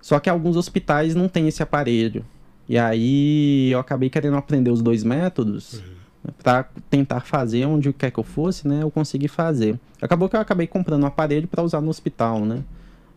Só 0.01 0.21
que 0.21 0.29
alguns 0.29 0.57
hospitais 0.57 1.15
não 1.15 1.27
têm 1.27 1.49
esse 1.49 1.63
aparelho. 1.63 2.25
E 2.69 2.79
aí 2.79 3.71
eu 3.73 3.79
acabei 3.79 4.11
querendo 4.11 4.37
aprender 4.37 4.71
os 4.71 4.83
dois 4.83 5.03
métodos. 5.03 5.75
Uhum 5.75 6.02
para 6.43 6.65
tentar 6.89 7.21
fazer 7.21 7.65
onde 7.67 7.93
quer 7.93 8.11
que 8.11 8.19
eu 8.19 8.25
fosse, 8.25 8.67
né, 8.67 8.83
eu 8.83 8.91
consegui 8.91 9.29
fazer. 9.29 9.79
Acabou 10.01 10.29
que 10.29 10.37
eu 10.37 10.41
acabei 10.41 10.67
comprando 10.67 11.03
um 11.03 11.07
aparelho 11.07 11.49
para 11.49 11.63
usar 11.63 11.81
no 11.81 11.91
hospital, 11.91 12.45
né? 12.45 12.63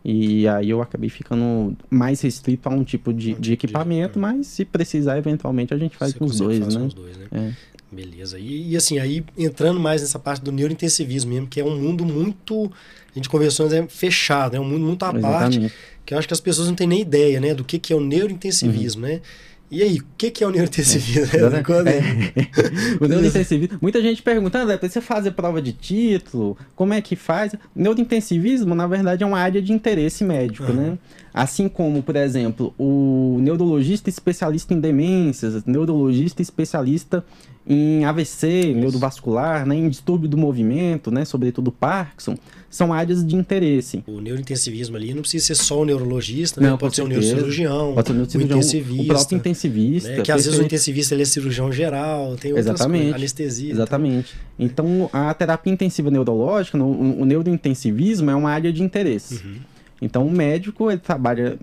E 0.04 0.46
aí 0.46 0.70
eu 0.70 0.80
acabei 0.80 1.10
ficando 1.10 1.76
mais 1.90 2.20
restrito 2.20 2.68
a 2.68 2.72
um 2.72 2.84
tipo 2.84 3.12
de, 3.12 3.34
de 3.34 3.54
equipamento, 3.54 4.20
mas 4.20 4.46
se 4.46 4.64
precisar, 4.64 5.18
eventualmente, 5.18 5.74
a 5.74 5.76
gente 5.76 5.96
faz 5.96 6.12
com 6.12 6.24
os 6.24 6.38
dois, 6.38 6.60
né? 6.60 6.88
dois, 6.94 7.16
né? 7.16 7.26
É. 7.32 7.52
Beleza. 7.90 8.38
E, 8.38 8.70
e, 8.70 8.76
assim, 8.76 8.98
aí 8.98 9.24
entrando 9.36 9.80
mais 9.80 10.02
nessa 10.02 10.18
parte 10.18 10.42
do 10.44 10.52
neurointensivismo 10.52 11.32
mesmo, 11.32 11.46
que 11.48 11.60
é 11.60 11.64
um 11.64 11.76
mundo 11.76 12.04
muito, 12.04 12.70
a 13.10 13.14
gente 13.14 13.28
conversou, 13.28 13.66
é 13.72 13.86
fechado, 13.88 14.56
é 14.56 14.60
um 14.60 14.64
mundo 14.64 14.84
muito 14.84 15.02
à 15.04 15.08
Exatamente. 15.08 15.60
parte, 15.60 15.74
que 16.04 16.14
eu 16.14 16.18
acho 16.18 16.28
que 16.28 16.34
as 16.34 16.40
pessoas 16.40 16.68
não 16.68 16.74
têm 16.74 16.86
nem 16.86 17.00
ideia, 17.00 17.40
né, 17.40 17.54
do 17.54 17.64
que, 17.64 17.78
que 17.78 17.92
é 17.92 17.96
o 17.96 18.00
neurointensivismo, 18.00 19.02
uhum. 19.02 19.08
né? 19.08 19.20
E 19.70 19.82
aí, 19.82 19.98
o 19.98 20.04
que, 20.16 20.30
que 20.30 20.44
é 20.44 20.46
o 20.46 20.50
neurointensivismo? 20.50 21.26
É, 21.36 21.98
é. 21.98 22.98
o 23.04 23.08
neurointensivismo. 23.08 23.78
Muita 23.82 24.00
gente 24.00 24.22
pergunta, 24.22 24.58
André, 24.58 24.76
precisa 24.76 25.00
fazer 25.00 25.32
prova 25.32 25.60
de 25.60 25.72
título? 25.72 26.56
Como 26.74 26.94
é 26.94 27.00
que 27.00 27.16
faz? 27.16 27.54
Neurointensivismo, 27.74 28.74
na 28.74 28.86
verdade, 28.86 29.24
é 29.24 29.26
uma 29.26 29.38
área 29.38 29.60
de 29.60 29.72
interesse 29.72 30.24
médico, 30.24 30.70
uhum. 30.70 30.74
né? 30.74 30.98
Assim 31.34 31.68
como, 31.68 32.02
por 32.02 32.16
exemplo, 32.16 32.74
o 32.78 33.38
neurologista 33.40 34.08
especialista 34.08 34.72
em 34.72 34.80
demências, 34.80 35.64
neurologista 35.64 36.40
especialista 36.40 37.24
em 37.66 38.04
AVC, 38.04 38.48
Isso. 38.48 38.78
neurovascular, 38.78 39.66
né, 39.66 39.74
em 39.74 39.88
distúrbio 39.88 40.28
do 40.28 40.36
movimento, 40.36 41.10
né, 41.10 41.24
sobretudo 41.24 41.72
Parkinson, 41.72 42.36
são 42.70 42.92
áreas 42.92 43.26
de 43.26 43.34
interesse. 43.34 44.04
O 44.06 44.20
neurointensivismo 44.20 44.96
ali 44.96 45.14
não 45.14 45.22
precisa 45.22 45.46
ser 45.46 45.54
só 45.54 45.80
o 45.80 45.84
neurologista, 45.84 46.60
né? 46.60 46.76
pode 46.78 46.94
ser 46.94 47.02
o 47.02 47.08
neurocirurgião, 47.08 47.94
pode 47.94 48.06
ser 48.06 48.12
o, 48.12 48.16
neurocirurgião, 48.16 48.58
o 48.58 48.60
intensivista. 48.60 49.02
O 49.02 49.06
próprio 49.06 49.36
intensivista. 49.36 50.08
Né? 50.10 50.22
Que 50.22 50.32
às 50.32 50.44
vezes 50.44 50.60
o 50.60 50.62
intensivista 50.62 51.14
ele 51.14 51.22
é 51.22 51.26
cirurgião 51.26 51.72
geral, 51.72 52.36
tem 52.36 52.52
outras 52.52 52.66
Exatamente. 52.66 53.02
coisas, 53.02 53.16
anestesia. 53.16 53.72
Exatamente. 53.72 54.34
Então. 54.58 54.86
então, 54.86 55.10
a 55.12 55.32
terapia 55.32 55.72
intensiva 55.72 56.10
neurológica, 56.10 56.76
o, 56.76 57.22
o 57.22 57.24
neurointensivismo 57.24 58.30
é 58.30 58.34
uma 58.34 58.50
área 58.50 58.72
de 58.72 58.82
interesse. 58.82 59.36
Uhum. 59.36 59.54
Então, 60.00 60.26
o 60.26 60.30
médico 60.30 60.90
ele 60.90 61.00
trabalha 61.00 61.58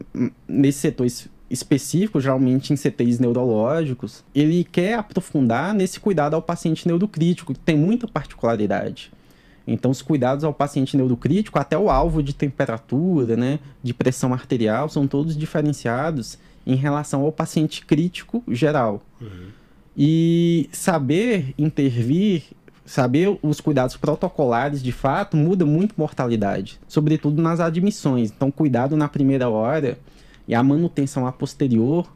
nesse 0.48 0.80
setor 0.80 1.06
específico, 1.54 2.20
geralmente 2.20 2.74
em 2.74 2.76
CTIs 2.76 3.20
neurológicos, 3.20 4.24
ele 4.34 4.64
quer 4.64 4.96
aprofundar 4.96 5.74
nesse 5.74 6.00
cuidado 6.00 6.34
ao 6.34 6.42
paciente 6.42 6.88
neurocrítico, 6.88 7.54
que 7.54 7.60
tem 7.60 7.78
muita 7.78 8.08
particularidade. 8.08 9.12
Então, 9.66 9.92
os 9.92 10.02
cuidados 10.02 10.44
ao 10.44 10.54
paciente 10.54 10.98
neurocrítico, 10.98 11.60
até 11.60 11.78
o 11.78 11.90
alvo 11.90 12.22
de 12.24 12.34
temperatura, 12.34 13.38
né, 13.38 13.60
de 13.82 13.94
pressão 13.94 14.34
arterial, 14.34 14.90
são 14.90 15.08
todos 15.08 15.38
diferenciados 15.38 16.38
em 16.66 16.76
relação 16.76 17.22
ao 17.22 17.32
paciente 17.32 17.86
crítico 17.86 18.44
geral. 18.48 19.02
Uhum. 19.22 19.48
E 19.96 20.68
saber 20.72 21.54
intervir, 21.58 22.44
saber 22.84 23.38
os 23.42 23.62
cuidados 23.62 23.96
protocolares 23.96 24.82
de 24.82 24.92
fato, 24.92 25.38
muda 25.38 25.66
muito 25.66 25.94
mortalidade, 25.96 26.80
sobretudo 26.88 27.42
nas 27.42 27.60
admissões. 27.60 28.32
Então, 28.36 28.50
cuidado 28.50 28.98
na 28.98 29.08
primeira 29.08 29.48
hora 29.50 30.00
e 30.48 30.56
a 30.56 30.64
manutenção 30.64 31.26
a 31.26 31.32
posterior 31.32 32.08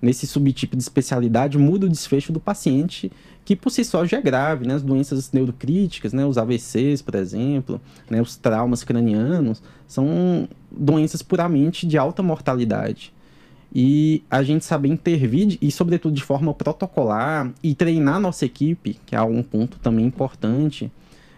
nesse 0.00 0.26
subtipo 0.26 0.76
de 0.76 0.82
especialidade 0.82 1.58
muda 1.58 1.86
o 1.86 1.88
desfecho 1.88 2.32
do 2.32 2.38
paciente, 2.38 3.10
que 3.44 3.56
por 3.56 3.70
si 3.70 3.84
só 3.84 4.04
já 4.04 4.18
é 4.18 4.22
grave, 4.22 4.66
né? 4.66 4.74
As 4.74 4.82
doenças 4.82 5.32
neurocríticas, 5.32 6.12
né? 6.12 6.24
Os 6.24 6.38
AVCs, 6.38 7.02
por 7.02 7.14
exemplo, 7.14 7.80
né? 8.08 8.20
os 8.20 8.36
traumas 8.36 8.84
cranianos, 8.84 9.62
são 9.86 10.48
doenças 10.70 11.22
puramente 11.22 11.86
de 11.86 11.98
alta 11.98 12.22
mortalidade. 12.22 13.12
E 13.74 14.22
a 14.30 14.42
gente 14.42 14.64
saber 14.64 14.88
intervir, 14.88 15.58
e 15.60 15.70
sobretudo 15.70 16.14
de 16.14 16.22
forma 16.22 16.54
protocolar, 16.54 17.52
e 17.62 17.74
treinar 17.74 18.18
nossa 18.18 18.46
equipe, 18.46 18.98
que 19.04 19.14
é 19.14 19.20
um 19.22 19.42
ponto 19.42 19.78
também 19.78 20.06
importante, 20.06 20.90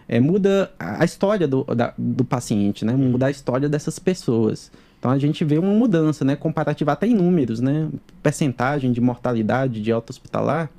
é, 0.07 0.19
muda 0.19 0.71
a 0.77 1.03
história 1.03 1.47
do, 1.47 1.63
da, 1.63 1.93
do 1.97 2.23
paciente, 2.23 2.85
né? 2.85 2.93
Muda 2.93 3.27
a 3.27 3.31
história 3.31 3.67
dessas 3.67 3.97
pessoas. 3.97 4.71
Então 5.01 5.09
a 5.09 5.17
gente 5.17 5.43
vê 5.43 5.57
uma 5.57 5.73
mudança, 5.73 6.23
né, 6.23 6.35
comparativa 6.35 6.91
até 6.91 7.07
em 7.07 7.15
números, 7.15 7.59
né, 7.59 7.89
percentagem 8.21 8.91
de 8.91 9.01
mortalidade 9.01 9.81
de 9.81 9.91
alta 9.91 10.11
hospitalar, 10.11 10.69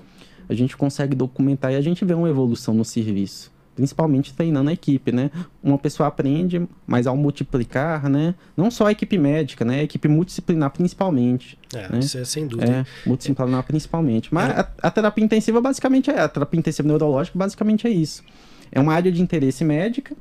a 0.49 0.55
gente 0.55 0.77
consegue 0.77 1.17
documentar 1.17 1.73
e 1.73 1.77
a 1.77 1.81
gente 1.81 2.05
vê 2.05 2.15
uma 2.15 2.29
evolução 2.29 2.73
no 2.73 2.85
serviço, 2.85 3.51
principalmente 3.75 4.33
treinando 4.33 4.71
a 4.71 4.73
equipe, 4.73 5.11
né? 5.11 5.29
Uma 5.61 5.77
pessoa 5.77 6.07
aprende, 6.07 6.69
mas 6.87 7.09
ao 7.09 7.17
multiplicar, 7.17 8.09
né, 8.09 8.37
não 8.57 8.71
só 8.71 8.87
a 8.87 8.93
equipe 8.93 9.19
médica, 9.19 9.65
né, 9.65 9.81
a 9.81 9.83
equipe 9.83 10.07
multidisciplinar 10.07 10.71
principalmente. 10.71 11.59
É, 11.75 11.89
né? 11.89 11.99
isso 11.99 12.17
é 12.17 12.25
sem 12.25 12.47
dúvida. 12.47 12.71
É, 12.71 12.87
multidisciplinar 13.05 13.65
principalmente. 13.65 14.33
Mas 14.33 14.51
é. 14.51 14.61
a, 14.61 14.69
a 14.85 14.91
terapia 14.93 15.25
intensiva 15.25 15.61
basicamente 15.61 16.13
é, 16.13 16.21
a 16.21 16.29
terapia 16.29 16.61
intensiva 16.61 16.87
neurológica 16.87 17.37
basicamente 17.37 17.89
é 17.89 17.91
isso. 17.91 18.23
É 18.71 18.79
uma 18.79 18.95
área 18.95 19.11
de 19.11 19.21
interesse 19.21 19.65
médica, 19.65 20.15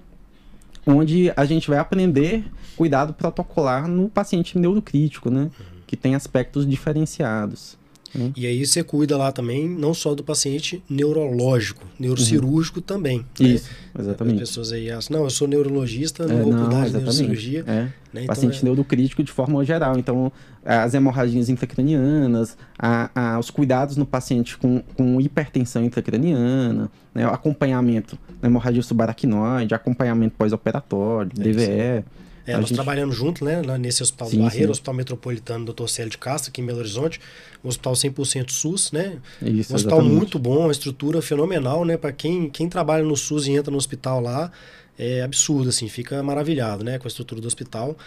onde 0.85 1.31
a 1.35 1.45
gente 1.45 1.69
vai 1.69 1.79
aprender 1.79 2.43
cuidado 2.75 3.13
protocolar 3.13 3.87
no 3.87 4.09
paciente 4.09 4.57
neurocrítico, 4.57 5.29
né? 5.29 5.41
Uhum. 5.41 5.49
Que 5.85 5.95
tem 5.95 6.15
aspectos 6.15 6.67
diferenciados. 6.67 7.77
Né? 8.13 8.31
E 8.35 8.45
aí 8.45 8.65
você 8.65 8.83
cuida 8.83 9.17
lá 9.17 9.31
também, 9.31 9.67
não 9.67 9.93
só 9.93 10.13
do 10.13 10.23
paciente 10.23 10.83
neurológico, 10.89 11.85
neurocirúrgico 11.99 12.79
uhum. 12.79 12.85
também. 12.85 13.19
Né? 13.39 13.47
Isso, 13.47 13.69
né? 13.69 14.01
exatamente. 14.01 14.43
As 14.43 14.49
pessoas 14.49 14.71
aí 14.71 14.91
acham, 14.91 15.17
não, 15.17 15.23
eu 15.23 15.29
sou 15.29 15.47
neurologista, 15.47 16.27
não 16.27 16.39
é, 16.39 16.43
vou 16.43 16.53
cuidar 16.53 16.87
de 16.87 16.93
neurocirurgia. 16.93 17.63
É. 17.67 17.81
Né? 18.13 18.23
Então, 18.23 18.27
paciente 18.27 18.59
é... 18.61 18.65
neurocrítico 18.65 19.23
de 19.23 19.31
forma 19.31 19.63
geral. 19.63 19.97
Então, 19.97 20.31
as 20.63 20.93
hemorragias 20.93 21.49
intracranianas, 21.49 22.57
a, 22.77 23.09
a, 23.15 23.39
os 23.39 23.49
cuidados 23.49 23.97
no 23.97 24.05
paciente 24.05 24.57
com, 24.57 24.81
com 24.95 25.19
hipertensão 25.21 25.83
intracraniana, 25.83 26.91
né? 27.13 27.25
o 27.27 27.31
acompanhamento 27.31 28.17
na 28.41 28.49
hemorragia 28.49 28.81
subaracnoide, 28.83 29.73
acompanhamento 29.73 30.35
pós-operatório, 30.37 31.31
é 31.39 31.43
DVE. 31.43 32.05
É, 32.45 32.53
nós 32.53 32.69
gente... 32.69 32.73
trabalhamos 32.73 33.15
junto, 33.15 33.45
né, 33.45 33.61
nesse 33.77 34.01
Hospital 34.01 34.29
sim, 34.29 34.37
do 34.37 34.43
Barreiro, 34.43 34.67
sim. 34.67 34.71
Hospital 34.71 34.93
Metropolitano 34.93 35.73
Dr. 35.73 35.87
Célio 35.87 36.09
de 36.09 36.17
Castro, 36.17 36.49
aqui 36.49 36.61
em 36.61 36.65
Belo 36.65 36.79
Horizonte, 36.79 37.19
um 37.63 37.67
hospital 37.67 37.93
100% 37.93 38.49
SUS, 38.49 38.91
né? 38.91 39.17
Isso, 39.41 39.71
um 39.71 39.75
hospital 39.75 39.99
exatamente. 39.99 40.15
muito 40.15 40.39
bom, 40.39 40.59
uma 40.59 40.71
estrutura 40.71 41.21
fenomenal, 41.21 41.85
né, 41.85 41.97
para 41.97 42.11
quem, 42.11 42.49
quem 42.49 42.67
trabalha 42.67 43.03
no 43.03 43.15
SUS 43.15 43.47
e 43.47 43.51
entra 43.51 43.71
no 43.71 43.77
hospital 43.77 44.19
lá, 44.19 44.51
é 44.97 45.21
absurdo, 45.21 45.69
assim, 45.69 45.87
fica 45.87 46.21
maravilhado, 46.23 46.83
né, 46.83 46.97
com 46.97 47.07
a 47.07 47.09
estrutura 47.09 47.39
do 47.39 47.47
hospital. 47.47 47.97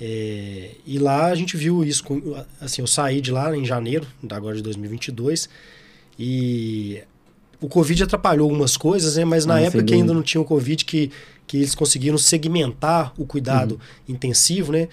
É, 0.00 0.70
e 0.86 0.98
lá 0.98 1.26
a 1.26 1.34
gente 1.34 1.56
viu 1.56 1.84
isso, 1.84 2.02
assim, 2.60 2.80
eu 2.80 2.86
saí 2.86 3.20
de 3.20 3.30
lá 3.30 3.56
em 3.56 3.64
janeiro, 3.64 4.06
agora 4.30 4.56
de 4.56 4.62
2022, 4.62 5.48
e 6.18 7.02
o 7.60 7.68
Covid 7.68 8.02
atrapalhou 8.02 8.50
algumas 8.50 8.76
coisas, 8.76 9.16
né? 9.16 9.24
Mas 9.24 9.46
na 9.46 9.54
ah, 9.54 9.60
época 9.60 9.84
que 9.84 9.94
ainda 9.94 10.12
não 10.12 10.22
tinha 10.22 10.40
o 10.40 10.44
Covid, 10.44 10.84
que 10.84 11.10
que 11.52 11.58
eles 11.58 11.74
conseguiram 11.74 12.16
segmentar 12.16 13.12
o 13.18 13.26
cuidado 13.26 13.72
uhum. 13.72 14.14
intensivo, 14.14 14.72
né? 14.72 14.88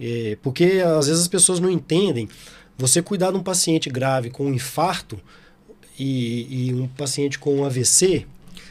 É, 0.00 0.38
porque 0.40 0.80
às 0.96 1.08
vezes 1.08 1.22
as 1.22 1.26
pessoas 1.26 1.58
não 1.58 1.68
entendem. 1.68 2.28
Você 2.78 3.02
cuidar 3.02 3.32
de 3.32 3.36
um 3.36 3.42
paciente 3.42 3.90
grave 3.90 4.30
com 4.30 4.46
um 4.46 4.54
infarto 4.54 5.18
e, 5.98 6.68
e 6.68 6.72
um 6.72 6.86
paciente 6.86 7.36
com 7.36 7.56
um 7.56 7.64
AVC, 7.64 8.26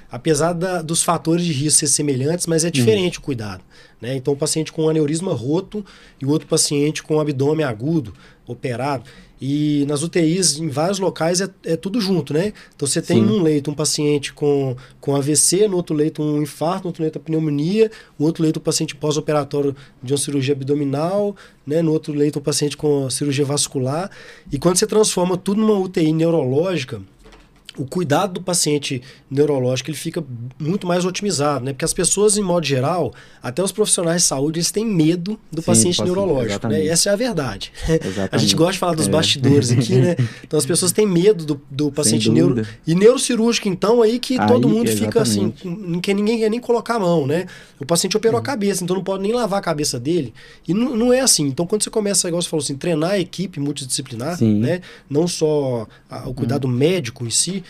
apesar 0.09 0.53
da, 0.53 0.81
dos 0.81 1.03
fatores 1.03 1.43
de 1.43 1.51
risco 1.51 1.81
ser 1.81 1.87
semelhantes, 1.87 2.47
mas 2.47 2.63
é 2.63 2.67
uhum. 2.67 2.71
diferente 2.71 3.17
uhum. 3.17 3.23
o 3.23 3.25
cuidado. 3.25 3.61
Né? 3.99 4.15
Então, 4.15 4.33
o 4.33 4.37
paciente 4.37 4.71
com 4.71 4.87
aneurisma 4.87 5.33
roto 5.33 5.85
e 6.21 6.25
o 6.25 6.29
outro 6.29 6.47
paciente 6.47 7.03
com 7.03 7.19
abdômen 7.19 7.65
agudo, 7.65 8.13
operado. 8.47 9.03
E 9.45 9.83
nas 9.89 10.01
UTIs, 10.03 10.57
em 10.57 10.69
vários 10.69 10.99
locais, 10.99 11.41
é, 11.41 11.49
é 11.65 11.75
tudo 11.75 11.99
junto, 11.99 12.33
né? 12.33 12.53
Então 12.73 12.87
você 12.87 13.01
tem 13.01 13.17
Sim. 13.17 13.29
um 13.29 13.41
leito 13.43 13.69
um 13.69 13.73
paciente 13.73 14.31
com, 14.31 14.73
com 15.01 15.17
AVC, 15.17 15.67
no 15.67 15.75
outro 15.75 15.93
leito 15.93 16.23
um 16.23 16.41
infarto, 16.41 16.85
no 16.85 16.87
outro 16.87 17.03
leito 17.03 17.17
a 17.17 17.21
pneumonia, 17.21 17.91
no 18.17 18.25
outro 18.25 18.41
leito 18.41 18.55
o 18.55 18.61
paciente 18.61 18.95
pós-operatório 18.95 19.75
de 20.01 20.13
uma 20.13 20.17
cirurgia 20.17 20.53
abdominal, 20.53 21.35
né? 21.67 21.81
no 21.81 21.91
outro 21.91 22.13
leito 22.13 22.39
o 22.39 22.41
paciente 22.41 22.77
com 22.77 23.09
cirurgia 23.09 23.43
vascular. 23.43 24.09
E 24.49 24.57
quando 24.57 24.77
você 24.77 24.87
transforma 24.87 25.35
tudo 25.35 25.59
numa 25.59 25.77
UTI 25.77 26.13
neurológica, 26.13 27.01
o 27.77 27.85
cuidado 27.85 28.33
do 28.33 28.41
paciente 28.41 29.01
neurológico 29.29 29.89
ele 29.89 29.97
fica 29.97 30.23
muito 30.59 30.85
mais 30.85 31.05
otimizado, 31.05 31.65
né? 31.65 31.73
Porque 31.73 31.85
as 31.85 31.93
pessoas, 31.93 32.37
em 32.37 32.41
modo 32.41 32.65
geral, 32.65 33.13
até 33.41 33.63
os 33.63 33.71
profissionais 33.71 34.21
de 34.21 34.27
saúde, 34.27 34.59
eles 34.59 34.71
têm 34.71 34.85
medo 34.85 35.39
do 35.51 35.61
Sim, 35.61 35.65
paciente 35.65 36.03
neurológico, 36.03 36.67
né? 36.67 36.85
Essa 36.85 37.09
é 37.09 37.13
a 37.13 37.15
verdade. 37.15 37.71
a 38.31 38.37
gente 38.37 38.55
gosta 38.55 38.73
de 38.73 38.79
falar 38.79 38.95
dos 38.95 39.07
é. 39.07 39.11
bastidores 39.11 39.71
aqui, 39.71 39.95
né? 39.95 40.15
Então 40.43 40.57
as 40.57 40.65
pessoas 40.65 40.91
têm 40.91 41.07
medo 41.07 41.45
do, 41.45 41.61
do 41.69 41.91
paciente 41.91 42.29
neuro... 42.29 42.65
E 42.85 42.93
neurocirúrgico, 42.93 43.67
então, 43.67 44.01
aí 44.01 44.19
que 44.19 44.39
aí, 44.39 44.47
todo 44.47 44.67
mundo 44.67 44.87
exatamente. 44.87 45.05
fica 45.05 45.21
assim, 45.21 45.51
que 46.01 46.13
ninguém 46.13 46.39
quer 46.39 46.49
nem 46.49 46.59
colocar 46.59 46.95
a 46.95 46.99
mão, 46.99 47.25
né? 47.25 47.45
O 47.79 47.85
paciente 47.85 48.15
operou 48.15 48.37
a 48.37 48.39
uhum. 48.39 48.45
cabeça, 48.45 48.83
então 48.83 48.95
não 48.95 49.03
pode 49.03 49.23
nem 49.23 49.31
lavar 49.31 49.59
a 49.59 49.61
cabeça 49.61 49.99
dele. 49.99 50.33
E 50.67 50.73
não, 50.73 50.95
não 50.95 51.13
é 51.13 51.21
assim. 51.21 51.47
Então, 51.47 51.65
quando 51.65 51.83
você 51.83 51.89
começa, 51.89 52.27
igual 52.27 52.41
você 52.41 52.49
falou 52.49 52.63
assim, 52.63 52.75
treinar 52.75 53.11
a 53.11 53.19
equipe 53.19 53.59
multidisciplinar, 53.59 54.37
Sim. 54.37 54.59
né? 54.59 54.81
Não 55.09 55.27
só 55.27 55.87
a, 56.09 56.29
o 56.29 56.33
cuidado 56.33 56.65
uhum. 56.65 56.73
médico 56.73 57.25
em 57.25 57.29
si, 57.29 57.62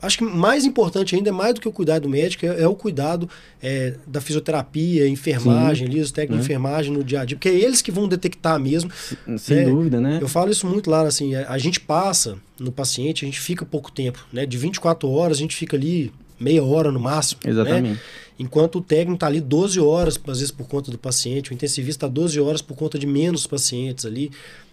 acho 0.00 0.18
que 0.18 0.24
mais 0.24 0.64
importante 0.64 1.14
ainda, 1.14 1.32
mais 1.32 1.54
do 1.54 1.60
que 1.60 1.68
o 1.68 1.72
cuidado 1.72 2.08
médico, 2.08 2.44
é, 2.46 2.62
é 2.62 2.68
o 2.68 2.74
cuidado 2.74 3.28
é, 3.62 3.94
da 4.06 4.20
fisioterapia, 4.20 5.08
enfermagem, 5.08 5.86
ali, 5.86 6.00
os 6.00 6.12
técnicos 6.12 6.38
é. 6.38 6.40
de 6.40 6.44
enfermagem 6.46 6.92
no 6.92 7.02
dia 7.02 7.20
a 7.20 7.24
dia, 7.24 7.36
porque 7.36 7.48
é 7.48 7.54
eles 7.54 7.80
que 7.82 7.90
vão 7.90 8.08
detectar 8.08 8.58
mesmo. 8.58 8.90
Sem 9.38 9.56
né? 9.58 9.64
dúvida, 9.64 10.00
né? 10.00 10.18
Eu 10.20 10.28
falo 10.28 10.50
isso 10.50 10.66
muito 10.66 10.90
lá, 10.90 11.02
assim, 11.02 11.34
a, 11.34 11.50
a, 11.50 11.58
gente 11.58 11.80
passa 11.80 12.36
no 12.58 12.70
paciente, 12.70 13.24
a 13.24 13.26
gente 13.26 13.40
fica 13.40 13.64
pouco 13.64 13.90
tempo, 13.90 14.26
né? 14.32 14.44
De 14.44 14.56
24 14.58 15.08
horas, 15.08 15.38
a 15.38 15.40
gente 15.40 15.56
fica 15.56 15.76
ali 15.76 16.12
meia 16.38 16.64
hora 16.64 16.90
no 16.90 16.98
máximo. 16.98 17.40
Né? 17.44 17.50
Exatamente. 17.50 17.94
Né? 17.94 18.00
Enquanto 18.38 18.78
o 18.78 18.80
técnico 18.80 19.14
está 19.14 19.26
ali 19.26 19.40
12 19.40 19.78
horas, 19.78 20.18
às 20.26 20.38
vezes 20.38 20.50
por 20.50 20.66
conta 20.66 20.90
do 20.90 20.96
paciente, 20.96 21.50
o 21.50 21.54
intensivista 21.54 22.06
está 22.06 22.08
12 22.08 22.40
horas 22.40 22.62
por 22.62 22.74
conta 22.74 22.98
de 22.98 23.06
menos 23.06 23.46
pacientes 23.46 24.06
ali. 24.06 24.30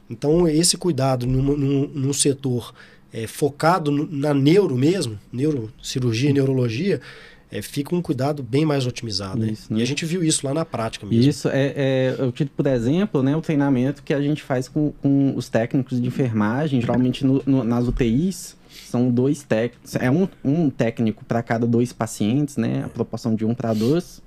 Então, 0.10 0.48
esse 0.48 0.78
cuidado 0.78 1.28
num, 1.28 1.42
num, 1.58 1.88
num 1.94 2.14
setor 2.14 2.74
é, 3.12 3.28
focado 3.28 3.92
na 3.92 4.34
neuro 4.34 4.76
mesmo, 4.76 5.20
neurocirurgia 5.32 6.30
e 6.30 6.34
neurologia, 6.34 7.02
é, 7.50 7.62
fica 7.62 7.96
um 7.96 8.02
cuidado 8.02 8.44
bem 8.44 8.66
mais 8.66 8.86
otimizado. 8.86 9.40
Né? 9.40 9.52
Isso, 9.52 9.74
né? 9.74 9.80
E 9.80 9.84
a 9.84 9.86
gente 9.86 10.06
viu 10.06 10.24
isso 10.24 10.46
lá 10.46 10.54
na 10.54 10.66
prática 10.66 11.06
mesmo. 11.06 11.30
Isso, 11.30 11.48
é, 11.50 11.74
é, 11.76 12.16
eu 12.20 12.32
tive, 12.32 12.50
por 12.50 12.68
exemplo, 12.68 13.24
né, 13.24 13.36
o 13.36 13.42
treinamento 13.42 14.04
que 14.04 14.14
a 14.14 14.22
gente 14.22 14.44
faz 14.44 14.68
com, 14.68 14.92
com 15.02 15.34
os 15.36 15.48
técnicos 15.48 16.00
de 16.00 16.08
enfermagem, 16.08 16.82
geralmente 16.82 17.26
no, 17.26 17.42
no, 17.46 17.64
nas 17.64 17.88
UTIs, 17.88 18.58
são 18.70 19.10
dois 19.10 19.44
técnicos, 19.44 19.96
é 19.96 20.12
um, 20.12 20.28
um 20.44 20.70
técnico 20.70 21.24
para 21.26 21.42
cada 21.42 21.66
dois 21.66 21.94
pacientes, 21.94 22.58
né, 22.58 22.84
a 22.86 22.90
proporção 22.90 23.34
de 23.34 23.46
um 23.46 23.54
para 23.54 23.74
dois. 23.74 24.22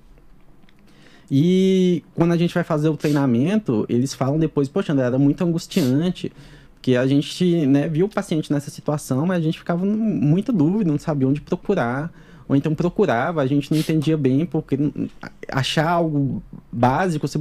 E 1.30 2.02
quando 2.14 2.32
a 2.32 2.37
gente 2.37 2.52
vai 2.52 2.64
fazer 2.64 2.88
o 2.88 2.96
treinamento, 2.96 3.87
eles 3.88 4.12
falam 4.12 4.38
depois, 4.38 4.68
poxa, 4.68 4.92
André, 4.92 5.06
era 5.06 5.18
muito 5.18 5.44
angustiante, 5.44 6.32
porque 6.80 6.96
a 6.96 7.06
gente 7.06 7.66
né, 7.66 7.87
viu 7.87 8.06
o 8.06 8.08
paciente 8.08 8.50
nessa 8.50 8.70
situação, 8.70 9.26
mas 9.26 9.37
a 9.37 9.42
gente 9.42 9.58
ficava 9.58 9.80
com 9.80 9.87
muita 9.87 10.50
dúvida, 10.50 10.90
não 10.90 10.99
sabia 10.99 11.28
onde 11.28 11.38
procurar. 11.38 12.10
Ou 12.49 12.56
então 12.56 12.75
procurava, 12.75 13.43
a 13.43 13.47
gente 13.47 13.71
não 13.71 13.78
entendia 13.78 14.16
bem, 14.16 14.47
porque 14.47 14.76
achar 15.52 15.90
algo 15.90 16.43
básico, 16.73 17.28
você 17.28 17.38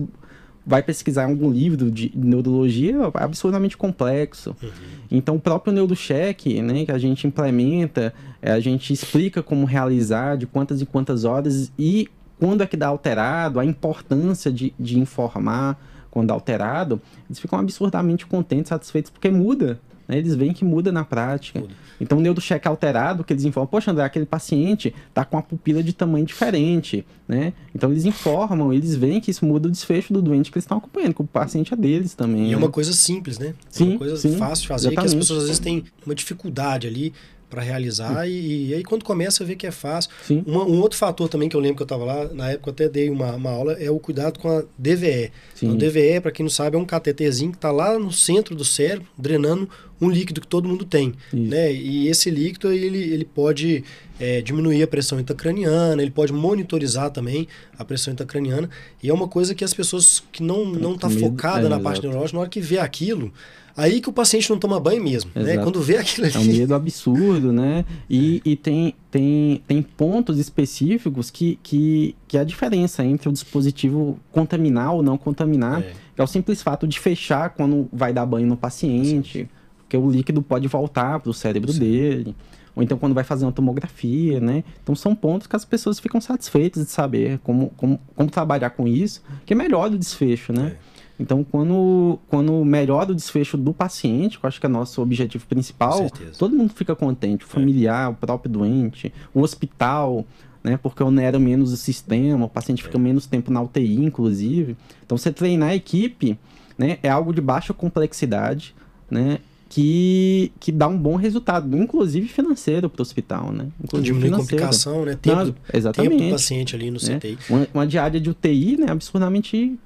vai 0.65 0.83
pesquisar 0.83 1.25
algum 1.25 1.49
livro 1.49 1.89
de 1.89 2.11
neurologia 2.13 2.95
é 2.95 3.23
absurdamente 3.23 3.77
complexo. 3.77 4.55
Uhum. 4.61 4.69
Então, 5.09 5.37
o 5.37 5.39
próprio 5.39 5.73
neurocheck, 5.73 6.61
né, 6.61 6.85
que 6.85 6.91
a 6.91 6.97
gente 6.97 7.25
implementa, 7.25 8.13
é, 8.41 8.51
a 8.51 8.59
gente 8.59 8.91
explica 8.91 9.41
como 9.41 9.65
realizar, 9.65 10.35
de 10.35 10.45
quantas 10.45 10.81
e 10.81 10.85
quantas 10.85 11.23
horas 11.23 11.71
e 11.79 12.09
quando 12.37 12.61
é 12.61 12.67
que 12.67 12.75
dá 12.75 12.87
alterado, 12.87 13.57
a 13.57 13.65
importância 13.65 14.51
de, 14.51 14.73
de 14.77 14.99
informar 14.99 15.79
quando 16.09 16.31
alterado, 16.31 17.01
eles 17.29 17.39
ficam 17.39 17.59
absurdamente 17.59 18.25
contentes, 18.25 18.69
satisfeitos, 18.69 19.11
porque 19.11 19.29
muda. 19.29 19.79
Né? 20.07 20.17
Eles 20.17 20.33
veem 20.35 20.51
que 20.51 20.65
muda 20.65 20.91
na 20.91 21.05
prática. 21.05 21.59
Muda. 21.59 21.73
Então, 22.01 22.17
o 22.17 22.21
neurocheck 22.21 22.67
alterado, 22.67 23.23
que 23.23 23.31
eles 23.31 23.45
informam, 23.45 23.67
poxa, 23.67 23.91
André, 23.91 24.03
aquele 24.03 24.25
paciente 24.25 24.93
está 25.07 25.23
com 25.23 25.37
a 25.37 25.41
pupila 25.41 25.83
de 25.83 25.93
tamanho 25.93 26.25
diferente, 26.25 27.05
né? 27.27 27.53
Então, 27.75 27.91
eles 27.91 28.05
informam, 28.05 28.73
eles 28.73 28.95
veem 28.95 29.19
que 29.21 29.29
isso 29.29 29.45
muda 29.45 29.67
o 29.67 29.71
desfecho 29.71 30.11
do 30.11 30.21
doente 30.21 30.49
que 30.49 30.57
eles 30.57 30.63
estão 30.63 30.77
acompanhando, 30.77 31.13
que 31.13 31.21
o 31.21 31.27
paciente 31.27 31.73
é 31.73 31.77
deles 31.77 32.15
também. 32.15 32.45
E 32.45 32.47
né? 32.47 32.53
é 32.53 32.57
uma 32.57 32.69
coisa 32.69 32.93
simples, 32.93 33.37
né? 33.37 33.53
Sim, 33.69 33.83
é 33.83 33.89
uma 33.89 33.97
coisa 33.99 34.17
sim, 34.17 34.37
fácil 34.37 34.63
de 34.63 34.67
fazer, 34.69 34.87
exatamente. 34.87 35.11
que 35.11 35.17
as 35.17 35.21
pessoas 35.23 35.39
às 35.41 35.45
vezes 35.45 35.59
têm 35.59 35.83
uma 36.05 36.15
dificuldade 36.15 36.87
ali 36.87 37.13
para 37.49 37.61
realizar 37.61 38.27
e, 38.27 38.69
e, 38.69 38.73
aí 38.73 38.83
quando 38.83 39.03
começa 39.03 39.43
a 39.43 39.47
ver 39.47 39.55
que 39.55 39.65
é 39.65 39.71
fácil. 39.71 40.11
Uma, 40.45 40.63
um 40.63 40.79
outro 40.79 40.97
fator 40.97 41.27
também 41.27 41.49
que 41.49 41.55
eu 41.55 41.59
lembro 41.59 41.77
que 41.77 41.81
eu 41.81 41.85
estava 41.85 42.05
lá, 42.05 42.25
na 42.33 42.51
época 42.51 42.69
eu 42.69 42.73
até 42.73 42.89
dei 42.89 43.09
uma, 43.09 43.35
uma 43.35 43.49
aula, 43.49 43.73
é 43.73 43.89
o 43.89 43.99
cuidado 43.99 44.39
com 44.39 44.49
a 44.49 44.63
DVE. 44.77 45.31
Então, 45.57 45.75
DVE, 45.75 46.19
para 46.21 46.31
quem 46.31 46.43
não 46.43 46.49
sabe, 46.49 46.75
é 46.75 46.79
um 46.79 46.85
cateterzinho 46.85 47.51
que 47.51 47.57
está 47.57 47.71
lá 47.71 47.97
no 47.97 48.11
centro 48.11 48.55
do 48.55 48.63
cérebro, 48.63 49.07
drenando 49.17 49.69
um 50.01 50.09
líquido 50.09 50.41
que 50.41 50.47
todo 50.47 50.67
mundo 50.67 50.85
tem. 50.85 51.13
Né? 51.31 51.73
E 51.73 52.07
esse 52.07 52.29
líquido 52.29 52.71
ele, 52.71 52.99
ele 52.99 53.25
pode 53.25 53.83
é, 54.19 54.41
diminuir 54.41 54.81
a 54.83 54.87
pressão 54.87 55.19
intracraniana, 55.19 56.01
ele 56.01 56.11
pode 56.11 56.33
monitorizar 56.33 57.09
também 57.11 57.47
a 57.77 57.83
pressão 57.83 58.13
intracraniana. 58.13 58.69
E 59.01 59.09
é 59.09 59.13
uma 59.13 59.27
coisa 59.27 59.53
que 59.53 59.63
as 59.63 59.73
pessoas 59.73 60.23
que 60.31 60.43
não 60.43 60.65
não 60.65 60.97
tá 60.97 61.09
focada 61.09 61.67
é, 61.67 61.69
na 61.69 61.79
parte 61.79 62.01
neurológica, 62.01 62.35
na 62.35 62.41
hora 62.41 62.49
que 62.49 62.61
vê 62.61 62.79
aquilo, 62.79 63.31
Aí 63.79 64.01
que 64.01 64.09
o 64.09 64.13
paciente 64.13 64.49
não 64.49 64.59
toma 64.59 64.77
banho 64.77 65.01
mesmo, 65.01 65.31
né? 65.33 65.57
Quando 65.57 65.81
vê 65.81 65.95
aquilo 65.95 66.27
ali. 66.27 66.35
É 66.35 66.39
um 66.39 66.43
medo 66.43 66.75
absurdo, 66.75 67.53
né? 67.53 67.85
E, 68.09 68.41
e 68.43 68.57
tem, 68.57 68.93
tem, 69.09 69.63
tem 69.65 69.81
pontos 69.81 70.37
específicos 70.37 71.31
que, 71.31 71.57
que, 71.63 72.13
que 72.27 72.37
é 72.37 72.41
a 72.41 72.43
diferença 72.43 73.05
entre 73.05 73.29
o 73.29 73.31
dispositivo 73.31 74.19
contaminar 74.33 74.93
ou 74.93 75.01
não 75.01 75.17
contaminar, 75.17 75.81
é. 75.81 75.93
é 76.17 76.21
o 76.21 76.27
simples 76.27 76.61
fato 76.61 76.85
de 76.85 76.99
fechar 76.99 77.51
quando 77.51 77.87
vai 77.93 78.11
dar 78.11 78.25
banho 78.25 78.47
no 78.47 78.57
paciente, 78.57 79.39
Sim. 79.39 79.49
Porque 79.89 79.97
o 79.97 80.07
líquido 80.07 80.43
pode 80.43 80.67
voltar 80.67 81.19
para 81.19 81.31
o 81.31 81.33
cérebro 81.33 81.73
Sim. 81.73 81.79
dele 81.79 82.35
ou 82.75 82.83
então 82.83 82.95
quando 82.95 83.15
vai 83.15 83.23
fazer 83.23 83.43
uma 83.43 83.51
tomografia, 83.51 84.39
né? 84.39 84.63
Então 84.83 84.93
são 84.93 85.15
pontos 85.15 85.47
que 85.47 85.55
as 85.55 85.65
pessoas 85.65 85.99
ficam 85.99 86.21
satisfeitas 86.21 86.85
de 86.85 86.91
saber 86.91 87.39
como, 87.39 87.71
como, 87.75 87.99
como 88.15 88.29
trabalhar 88.29 88.69
com 88.69 88.87
isso, 88.87 89.23
que 89.47 89.53
é 89.53 89.55
melhor 89.55 89.89
do 89.89 89.97
desfecho, 89.97 90.53
né? 90.53 90.75
É. 90.75 90.99
Então, 91.21 91.43
quando, 91.43 92.17
quando 92.29 92.63
melhora 92.63 93.11
o 93.11 93.15
desfecho 93.15 93.57
do 93.57 93.73
paciente, 93.73 94.39
que 94.39 94.45
eu 94.45 94.47
acho 94.47 94.57
que 94.57 94.65
é 94.65 94.69
nosso 94.69 95.01
objetivo 95.01 95.45
principal, 95.47 96.09
todo 96.37 96.55
mundo 96.55 96.71
fica 96.73 96.95
contente. 96.95 97.43
O 97.43 97.47
é. 97.47 97.49
familiar, 97.49 98.05
é. 98.05 98.07
o 98.07 98.13
próprio 98.13 98.49
doente, 98.49 99.13
o 99.33 99.41
hospital, 99.41 100.25
né? 100.63 100.77
Porque 100.81 101.03
onera 101.03 101.37
menos 101.37 101.73
o 101.73 101.77
sistema, 101.77 102.45
o 102.45 102.49
paciente 102.49 102.81
fica 102.81 102.97
é. 102.97 103.01
menos 103.01 103.25
tempo 103.25 103.51
na 103.51 103.61
UTI, 103.61 104.05
inclusive. 104.05 104.77
Então, 105.05 105.17
você 105.17 105.33
treinar 105.33 105.71
a 105.71 105.75
equipe, 105.75 106.39
né? 106.77 106.99
É 107.03 107.09
algo 107.09 107.33
de 107.33 107.41
baixa 107.41 107.73
complexidade, 107.73 108.73
né? 109.11 109.39
Que, 109.69 110.51
que 110.59 110.71
dá 110.71 110.87
um 110.87 110.97
bom 110.97 111.15
resultado, 111.15 111.77
inclusive 111.77 112.27
financeiro 112.27 112.89
para 112.89 113.01
o 113.01 113.03
hospital, 113.03 113.51
né? 113.51 113.67
Inclusive 113.83 114.13
Diminui 114.13 114.29
financeiro. 114.29 114.49
complicação, 114.49 115.05
né? 115.05 115.15
Tempo, 115.21 115.37
Não, 115.37 115.55
exatamente. 115.71 116.11
tempo 116.11 116.23
do 116.23 116.31
paciente 116.31 116.75
ali 116.75 116.89
no 116.89 116.97
CTI. 116.99 117.31
Né? 117.33 117.37
Uma, 117.47 117.67
uma 117.75 117.87
diária 117.87 118.19
de 118.19 118.31
UTI, 118.31 118.77
né? 118.77 118.87
Absurdamente 118.89 119.77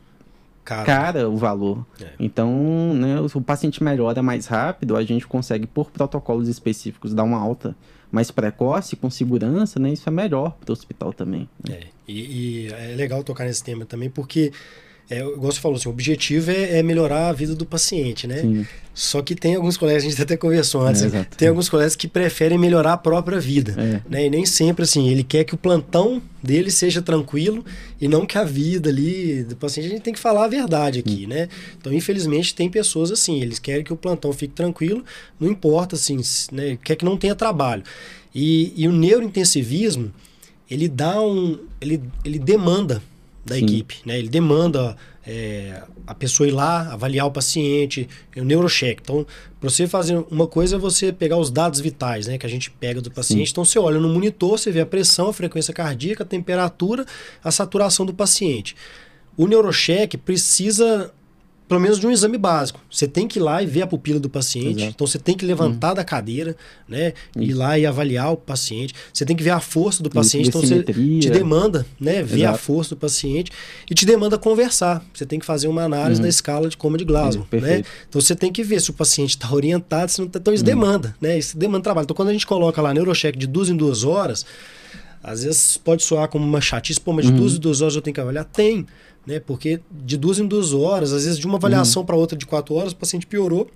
cara, 0.63 0.85
cara 0.85 1.29
o 1.29 1.35
valor. 1.35 1.85
É. 2.01 2.07
Então, 2.19 2.93
né, 2.93 3.19
o 3.19 3.41
paciente 3.41 3.83
melhora 3.83 4.23
mais 4.23 4.45
rápido, 4.45 4.95
a 4.95 5.03
gente 5.03 5.27
consegue, 5.27 5.67
por 5.67 5.91
protocolos 5.91 6.47
específicos, 6.47 7.13
dar 7.13 7.23
uma 7.23 7.37
alta 7.37 7.75
mais 8.11 8.29
precoce, 8.29 8.95
com 8.95 9.09
segurança, 9.09 9.79
né? 9.79 9.91
Isso 9.91 10.07
é 10.07 10.11
melhor 10.11 10.55
para 10.61 10.69
o 10.69 10.73
hospital 10.73 11.11
também. 11.11 11.49
Né? 11.67 11.75
É, 11.75 11.87
e, 12.07 12.67
e, 12.67 12.67
é 12.71 12.95
legal 12.95 13.23
tocar 13.23 13.43
nesse 13.43 13.63
tema 13.63 13.85
também, 13.85 14.07
porque 14.07 14.51
é, 15.09 15.19
igual 15.19 15.51
você 15.51 15.59
falou, 15.59 15.77
assim, 15.77 15.89
o 15.89 15.91
objetivo 15.91 16.49
é, 16.49 16.79
é, 16.79 16.83
melhorar 16.83 17.27
a 17.27 17.33
vida 17.33 17.53
do 17.53 17.65
paciente, 17.65 18.25
né? 18.25 18.41
Sim. 18.41 18.65
Só 18.93 19.21
que 19.21 19.35
tem 19.35 19.55
alguns 19.55 19.75
colegas, 19.75 20.03
a 20.03 20.09
gente 20.09 20.21
até 20.21 20.37
conversou 20.37 20.81
antes, 20.81 21.01
é, 21.03 21.23
tem 21.35 21.47
alguns 21.47 21.67
colegas 21.67 21.95
que 21.95 22.07
preferem 22.07 22.57
melhorar 22.57 22.93
a 22.93 22.97
própria 22.97 23.39
vida, 23.39 23.75
é. 23.77 24.01
né? 24.09 24.25
E 24.27 24.29
nem 24.29 24.45
sempre, 24.45 24.83
assim, 24.83 25.09
ele 25.09 25.23
quer 25.23 25.43
que 25.43 25.53
o 25.53 25.57
plantão 25.57 26.21
dele 26.41 26.71
seja 26.71 27.01
tranquilo 27.01 27.65
e 27.99 28.07
não 28.07 28.25
que 28.25 28.37
a 28.37 28.43
vida 28.43 28.89
ali 28.89 29.43
do 29.43 29.55
paciente, 29.55 29.87
a 29.87 29.89
gente 29.89 30.01
tem 30.01 30.13
que 30.13 30.19
falar 30.19 30.45
a 30.45 30.47
verdade 30.47 30.99
aqui, 30.99 31.27
né? 31.27 31.49
Então, 31.77 31.91
infelizmente, 31.91 32.55
tem 32.55 32.69
pessoas 32.69 33.11
assim, 33.11 33.41
eles 33.41 33.59
querem 33.59 33.83
que 33.83 33.91
o 33.91 33.97
plantão 33.97 34.31
fique 34.31 34.53
tranquilo, 34.53 35.03
não 35.39 35.49
importa, 35.49 35.95
assim, 35.95 36.19
né? 36.51 36.77
Quer 36.83 36.95
que 36.95 37.03
não 37.03 37.17
tenha 37.17 37.35
trabalho. 37.35 37.83
E, 38.33 38.73
e 38.75 38.87
o 38.87 38.91
neurointensivismo, 38.91 40.13
ele 40.69 40.87
dá 40.87 41.21
um. 41.21 41.59
Ele, 41.81 42.01
ele 42.23 42.39
demanda 42.39 43.01
da 43.45 43.55
Sim. 43.55 43.65
equipe, 43.65 43.97
né? 44.05 44.17
Ele 44.17 44.29
demanda 44.29 44.95
é, 45.25 45.83
a 46.07 46.13
pessoa 46.13 46.47
ir 46.47 46.51
lá, 46.51 46.93
avaliar 46.93 47.25
o 47.25 47.31
paciente, 47.31 48.07
o 48.35 48.43
neurocheck. 48.43 49.01
Então, 49.01 49.25
para 49.59 49.69
você 49.69 49.87
fazer 49.87 50.23
uma 50.29 50.47
coisa 50.47 50.75
é 50.75 50.79
você 50.79 51.11
pegar 51.11 51.37
os 51.37 51.51
dados 51.51 51.79
vitais, 51.79 52.27
né? 52.27 52.37
Que 52.37 52.45
a 52.45 52.49
gente 52.49 52.71
pega 52.71 53.01
do 53.01 53.11
paciente. 53.11 53.47
Sim. 53.47 53.51
Então, 53.51 53.65
você 53.65 53.79
olha 53.79 53.99
no 53.99 54.09
monitor, 54.09 54.57
você 54.57 54.71
vê 54.71 54.81
a 54.81 54.85
pressão, 54.85 55.29
a 55.29 55.33
frequência 55.33 55.73
cardíaca, 55.73 56.23
a 56.23 56.25
temperatura, 56.25 57.05
a 57.43 57.51
saturação 57.51 58.05
do 58.05 58.13
paciente. 58.13 58.75
O 59.35 59.47
neurocheck 59.47 60.17
precisa 60.17 61.11
pelo 61.67 61.79
menos 61.79 61.99
de 61.99 62.05
um 62.05 62.11
exame 62.11 62.37
básico. 62.37 62.79
Você 62.89 63.07
tem 63.07 63.27
que 63.27 63.39
ir 63.39 63.41
lá 63.41 63.63
e 63.63 63.65
ver 63.65 63.81
a 63.83 63.87
pupila 63.87 64.19
do 64.19 64.29
paciente. 64.29 64.81
Exato. 64.81 64.91
Então 64.95 65.07
você 65.07 65.17
tem 65.17 65.35
que 65.35 65.45
levantar 65.45 65.91
hum. 65.91 65.95
da 65.95 66.03
cadeira, 66.03 66.55
né? 66.87 67.13
Isso. 67.35 67.51
Ir 67.51 67.53
lá 67.53 67.79
e 67.79 67.85
avaliar 67.85 68.31
o 68.31 68.37
paciente. 68.37 68.93
Você 69.11 69.25
tem 69.25 69.35
que 69.35 69.43
ver 69.43 69.51
a 69.51 69.59
força 69.59 70.03
do 70.03 70.09
paciente. 70.09 70.49
Isso, 70.49 70.57
então 70.57 70.61
você 70.61 70.83
te 70.83 71.29
demanda, 71.29 71.85
né? 71.99 72.21
Ver 72.21 72.41
Exato. 72.41 72.55
a 72.55 72.57
força 72.57 72.95
do 72.95 72.99
paciente 72.99 73.51
e 73.89 73.93
te 73.93 74.05
demanda 74.05 74.37
conversar. 74.37 75.03
Você 75.13 75.25
tem 75.25 75.39
que 75.39 75.45
fazer 75.45 75.67
uma 75.67 75.83
análise 75.83 76.19
hum. 76.19 76.23
da 76.23 76.29
escala 76.29 76.69
de 76.69 76.77
coma 76.77 76.97
de 76.97 77.05
Glasgow, 77.05 77.47
né? 77.51 77.83
Então 78.09 78.21
você 78.21 78.35
tem 78.35 78.51
que 78.51 78.63
ver 78.63 78.81
se 78.81 78.89
o 78.89 78.93
paciente 78.93 79.31
está 79.31 79.51
orientado, 79.51 80.11
se 80.11 80.19
não 80.19 80.27
está. 80.27 80.39
Então 80.39 80.53
isso 80.53 80.63
hum. 80.63 80.65
demanda, 80.65 81.15
né? 81.19 81.37
Isso 81.37 81.57
demanda 81.57 81.83
trabalho. 81.83 82.05
Então 82.05 82.15
quando 82.15 82.29
a 82.29 82.33
gente 82.33 82.45
coloca 82.45 82.81
lá 82.81 82.93
neurocheck 82.93 83.37
de 83.37 83.47
duas 83.47 83.69
em 83.69 83.75
duas 83.75 84.03
horas, 84.03 84.45
às 85.23 85.43
vezes 85.43 85.77
pode 85.77 86.03
soar 86.03 86.27
como 86.27 86.45
uma 86.45 86.59
chatice, 86.59 86.99
pô, 86.99 87.13
mas 87.13 87.25
de 87.25 87.31
uhum. 87.31 87.37
duas 87.37 87.55
em 87.55 87.59
duas 87.59 87.81
horas 87.81 87.95
eu 87.95 88.01
tenho 88.01 88.13
que 88.13 88.19
avaliar? 88.19 88.43
Tem 88.43 88.85
né? 89.25 89.39
Porque 89.39 89.79
de 89.91 90.17
duas 90.17 90.39
em 90.39 90.47
duas 90.47 90.73
horas, 90.73 91.13
às 91.13 91.23
vezes 91.23 91.39
de 91.39 91.45
uma 91.45 91.57
avaliação 91.57 92.01
uhum. 92.01 92.05
para 92.05 92.15
outra 92.15 92.37
de 92.37 92.45
quatro 92.45 92.75
horas, 92.75 92.91
o 92.91 92.95
paciente 92.95 93.25
piorou. 93.25 93.69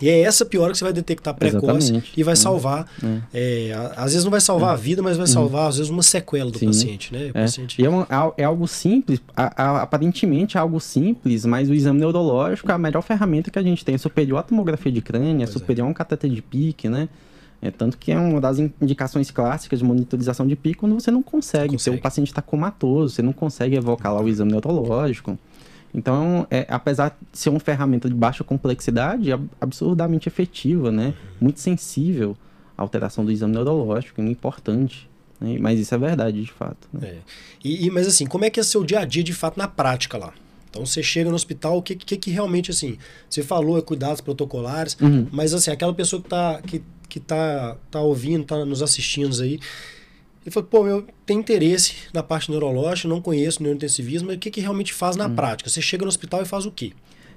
E 0.00 0.08
é 0.08 0.20
essa 0.22 0.44
piora 0.44 0.72
que 0.72 0.78
você 0.78 0.84
vai 0.84 0.92
detectar 0.92 1.32
precoce 1.32 1.66
Exatamente. 1.66 2.12
e 2.16 2.22
vai 2.24 2.32
é. 2.32 2.36
salvar. 2.36 2.90
É. 3.32 3.68
É, 3.68 3.92
às 3.96 4.12
vezes 4.12 4.24
não 4.24 4.32
vai 4.32 4.40
salvar 4.40 4.70
é. 4.70 4.72
a 4.72 4.76
vida, 4.76 5.00
mas 5.00 5.16
vai 5.16 5.26
uhum. 5.26 5.32
salvar, 5.32 5.68
às 5.68 5.76
vezes, 5.76 5.90
uma 5.90 6.02
sequela 6.02 6.50
do 6.50 6.58
Sim. 6.58 6.66
paciente. 6.66 7.12
Né? 7.12 7.28
É. 7.28 7.32
Paciente... 7.32 7.80
E 7.80 7.84
é, 7.84 7.88
uma, 7.88 8.34
é, 8.36 8.42
algo 8.42 8.66
simples, 8.66 9.20
a, 9.36 9.62
a, 9.62 9.82
aparentemente 9.82 10.56
é 10.56 10.60
algo 10.60 10.80
simples, 10.80 11.44
mas 11.44 11.70
o 11.70 11.74
exame 11.74 12.00
neurológico 12.00 12.68
é 12.68 12.74
a 12.74 12.78
melhor 12.78 13.02
ferramenta 13.02 13.48
que 13.48 13.58
a 13.58 13.62
gente 13.62 13.84
tem. 13.84 13.96
Superior 13.96 14.38
à 14.38 14.42
tomografia 14.42 14.90
de 14.90 15.00
crânio, 15.00 15.46
superior 15.46 15.86
a 15.86 15.90
um 15.90 15.94
cateter 15.94 16.30
de 16.30 16.42
pique, 16.42 16.88
né? 16.88 17.08
É, 17.62 17.70
tanto 17.70 17.96
que 17.96 18.10
é 18.10 18.18
uma 18.18 18.40
das 18.40 18.58
indicações 18.58 19.30
clássicas 19.30 19.78
de 19.78 19.84
monitorização 19.84 20.48
de 20.48 20.56
pico 20.56 20.80
quando 20.80 20.94
você 20.94 21.12
não 21.12 21.22
consegue, 21.22 21.74
consegue. 21.74 21.96
o 21.96 22.00
paciente 22.00 22.26
está 22.26 22.42
comatoso, 22.42 23.14
você 23.14 23.22
não 23.22 23.32
consegue 23.32 23.76
evocar 23.76 24.12
lá 24.12 24.20
o 24.20 24.28
exame 24.28 24.50
neurológico. 24.50 25.38
Então, 25.94 26.44
é, 26.50 26.66
apesar 26.68 27.10
de 27.10 27.38
ser 27.38 27.50
uma 27.50 27.60
ferramenta 27.60 28.08
de 28.08 28.14
baixa 28.14 28.42
complexidade, 28.42 29.30
é 29.30 29.38
absurdamente 29.60 30.28
efetiva, 30.28 30.90
né? 30.90 31.14
Muito 31.40 31.60
sensível 31.60 32.36
à 32.76 32.82
alteração 32.82 33.24
do 33.24 33.30
exame 33.30 33.52
neurológico, 33.52 34.20
é 34.20 34.24
importante. 34.24 35.08
Né? 35.40 35.58
Mas 35.60 35.78
isso 35.78 35.94
é 35.94 35.98
verdade, 35.98 36.42
de 36.42 36.50
fato. 36.50 36.88
Né? 36.92 37.08
É. 37.08 37.18
E, 37.62 37.86
e, 37.86 37.90
mas 37.90 38.08
assim, 38.08 38.26
como 38.26 38.44
é 38.44 38.50
que 38.50 38.58
é 38.58 38.62
seu 38.62 38.82
dia 38.82 39.00
a 39.00 39.04
dia 39.04 39.22
de 39.22 39.32
fato 39.32 39.56
na 39.56 39.68
prática 39.68 40.18
lá? 40.18 40.32
Então 40.70 40.86
você 40.86 41.02
chega 41.02 41.28
no 41.28 41.36
hospital, 41.36 41.76
o 41.76 41.82
que, 41.82 41.94
que, 41.94 42.16
que 42.16 42.30
realmente 42.30 42.70
assim, 42.70 42.96
você 43.28 43.42
falou 43.42 43.76
é 43.76 43.82
cuidados 43.82 44.22
protocolares, 44.22 44.96
uhum. 44.98 45.26
mas 45.30 45.52
assim, 45.52 45.70
aquela 45.70 45.92
pessoa 45.92 46.20
que 46.22 46.26
está 46.26 46.62
que 46.62 46.82
que 47.12 47.20
tá, 47.20 47.76
tá 47.90 48.00
ouvindo, 48.00 48.42
tá 48.42 48.64
nos 48.64 48.82
assistindo 48.82 49.38
aí. 49.42 49.60
Ele 50.42 50.50
falou, 50.50 50.66
pô, 50.66 50.86
eu 50.86 51.06
tenho 51.26 51.40
interesse 51.40 51.94
na 52.14 52.22
parte 52.22 52.50
neurológica, 52.50 53.06
não 53.06 53.20
conheço 53.20 53.62
neurointensivismo, 53.62 54.28
mas 54.28 54.36
o 54.36 54.38
que, 54.38 54.50
que 54.50 54.62
realmente 54.62 54.94
faz 54.94 55.14
na 55.14 55.26
hum. 55.26 55.34
prática? 55.34 55.68
Você 55.68 55.82
chega 55.82 56.06
no 56.06 56.08
hospital 56.08 56.40
e 56.40 56.46
faz 56.46 56.64
o 56.64 56.70
quê? 56.70 56.92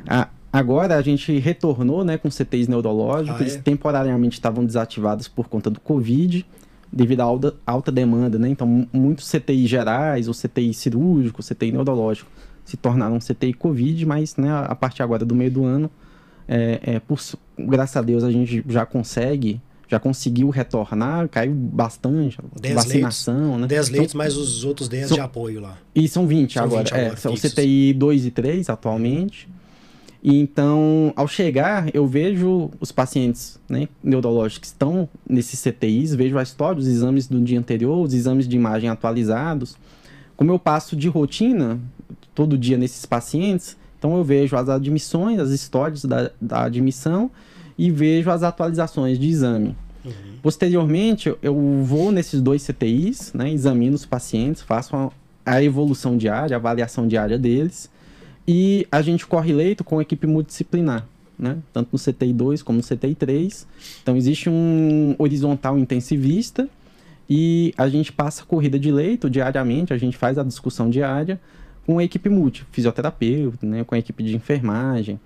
Ah, 0.08 0.30
agora 0.52 0.96
a 0.96 1.02
gente 1.02 1.38
retornou 1.40 2.06
né, 2.06 2.18
com 2.18 2.30
CTIs 2.30 2.70
neurológicos, 2.70 3.42
ah, 3.42 3.44
eles 3.44 3.58
é? 3.58 3.60
temporariamente 3.60 4.36
estavam 4.36 4.66
desativados 4.66 5.28
por 5.28 5.50
conta 5.50 5.70
do 5.70 5.82
Covid, 5.82 6.46
devido 6.90 7.20
à 7.20 7.26
alta, 7.26 7.54
alta 7.68 7.92
demanda, 7.92 8.40
né? 8.40 8.48
Então, 8.48 8.88
muitos 8.94 9.30
CTIs 9.30 9.70
gerais, 9.70 10.30
ou 10.30 10.34
CTI 10.34 10.74
cirúrgico, 10.74 11.44
CTI 11.44 11.74
neurológico, 11.74 12.32
se 12.64 12.78
tornaram 12.78 13.20
CTI 13.20 13.54
Covid, 13.54 14.06
mas 14.06 14.38
né, 14.38 14.50
a 14.50 14.74
partir 14.74 15.04
agora 15.04 15.26
do 15.26 15.36
meio 15.36 15.52
do 15.52 15.66
ano, 15.66 15.92
é, 16.48 16.80
é, 16.82 17.00
por, 17.00 17.20
graças 17.58 17.96
a 17.96 18.02
Deus 18.02 18.24
a 18.24 18.32
gente 18.32 18.64
já 18.68 18.86
consegue 18.86 19.62
já 19.88 20.00
conseguiu 20.00 20.50
retornar, 20.50 21.30
caiu 21.30 21.54
bastante. 21.54 22.38
vacinação, 22.74 23.36
leitos, 23.36 23.62
né? 23.62 23.68
10 23.68 23.90
leitos, 23.90 24.14
mais 24.16 24.36
os 24.36 24.64
outros 24.64 24.90
10 24.90 25.10
são, 25.10 25.16
de 25.16 25.22
apoio 25.22 25.62
lá. 25.62 25.78
E 25.94 26.08
são 26.08 26.26
20 26.28 26.54
são 26.54 26.64
agora. 26.64 26.84
20 26.84 26.94
agora 26.94 27.14
é, 27.14 27.16
são 27.16 27.36
CTI 27.36 27.94
2 27.94 28.26
e 28.26 28.32
3 28.32 28.70
atualmente. 28.70 29.48
E 30.24 30.40
então, 30.40 31.14
ao 31.16 31.28
chegar, 31.28 31.88
eu 31.94 32.08
vejo 32.08 32.72
os 32.80 32.92
pacientes 32.92 33.60
né, 33.70 33.88
neurológicos 34.04 34.58
que 34.58 34.66
estão 34.66 35.08
nesses 35.30 35.62
CTIs, 35.62 36.16
vejo 36.16 36.36
a 36.40 36.42
história, 36.42 36.80
os 36.80 36.88
exames 36.88 37.28
do 37.28 37.40
dia 37.40 37.60
anterior, 37.60 38.00
os 38.04 38.12
exames 38.12 38.48
de 38.48 38.56
imagem 38.56 38.90
atualizados. 38.90 39.78
Como 40.36 40.52
eu 40.52 40.58
passo 40.58 40.96
de 40.96 41.08
rotina 41.08 41.80
todo 42.34 42.58
dia 42.58 42.76
nesses 42.76 43.06
pacientes, 43.06 43.78
então 43.98 44.18
eu 44.18 44.24
vejo 44.24 44.56
as 44.56 44.70
admissões, 44.70 45.40
as 45.40 45.50
histórias 45.50 46.06
da, 46.06 46.32
da 46.40 46.64
admissão 46.64 47.32
e 47.78 47.90
vejo 47.92 48.30
as 48.30 48.44
atualizações 48.44 49.20
de 49.20 49.28
exame. 49.28 49.76
Uhum. 50.04 50.12
Posteriormente, 50.42 51.34
eu 51.42 51.56
vou 51.84 52.12
nesses 52.12 52.42
dois 52.42 52.66
CTIs, 52.66 53.34
né, 53.34 53.52
examino 53.52 53.96
os 53.96 54.06
pacientes, 54.06 54.62
faço 54.62 54.96
a, 54.96 55.12
a 55.46 55.64
evolução 55.64 56.16
diária, 56.16 56.56
a 56.56 56.60
avaliação 56.60 57.08
diária 57.08 57.38
deles, 57.38 57.90
e 58.48 58.88
a 58.92 59.02
gente 59.02 59.26
corre 59.26 59.54
leito 59.54 59.84
com 59.84 60.00
a 60.00 60.02
equipe 60.02 60.28
multidisciplinar. 60.28 61.06
Né? 61.38 61.58
Tanto 61.74 61.90
no 61.92 62.00
CTI 62.00 62.32
2 62.32 62.64
como 62.64 62.78
no 62.78 62.84
CTI 62.84 63.14
3. 63.14 63.68
Então 64.02 64.16
existe 64.16 64.50
um 64.50 65.16
horizontal 65.18 65.78
intensivista 65.78 66.70
e 67.30 67.74
a 67.78 67.90
gente 67.90 68.14
passa 68.14 68.46
corrida 68.46 68.80
de 68.80 68.90
leito 68.90 69.30
diariamente, 69.30 69.92
a 69.92 69.98
gente 69.98 70.16
faz 70.16 70.38
a 70.38 70.44
discussão 70.44 70.90
diária 70.90 71.42
com 71.86 72.00
a 72.00 72.04
equipe 72.04 72.30
multi, 72.30 72.66
fisioterapeuta, 72.72 73.66
né? 73.66 73.84
com 73.84 73.96
a 73.96 74.00
equipe 74.00 74.24
de 74.24 74.36
enfermagem, 74.36 75.20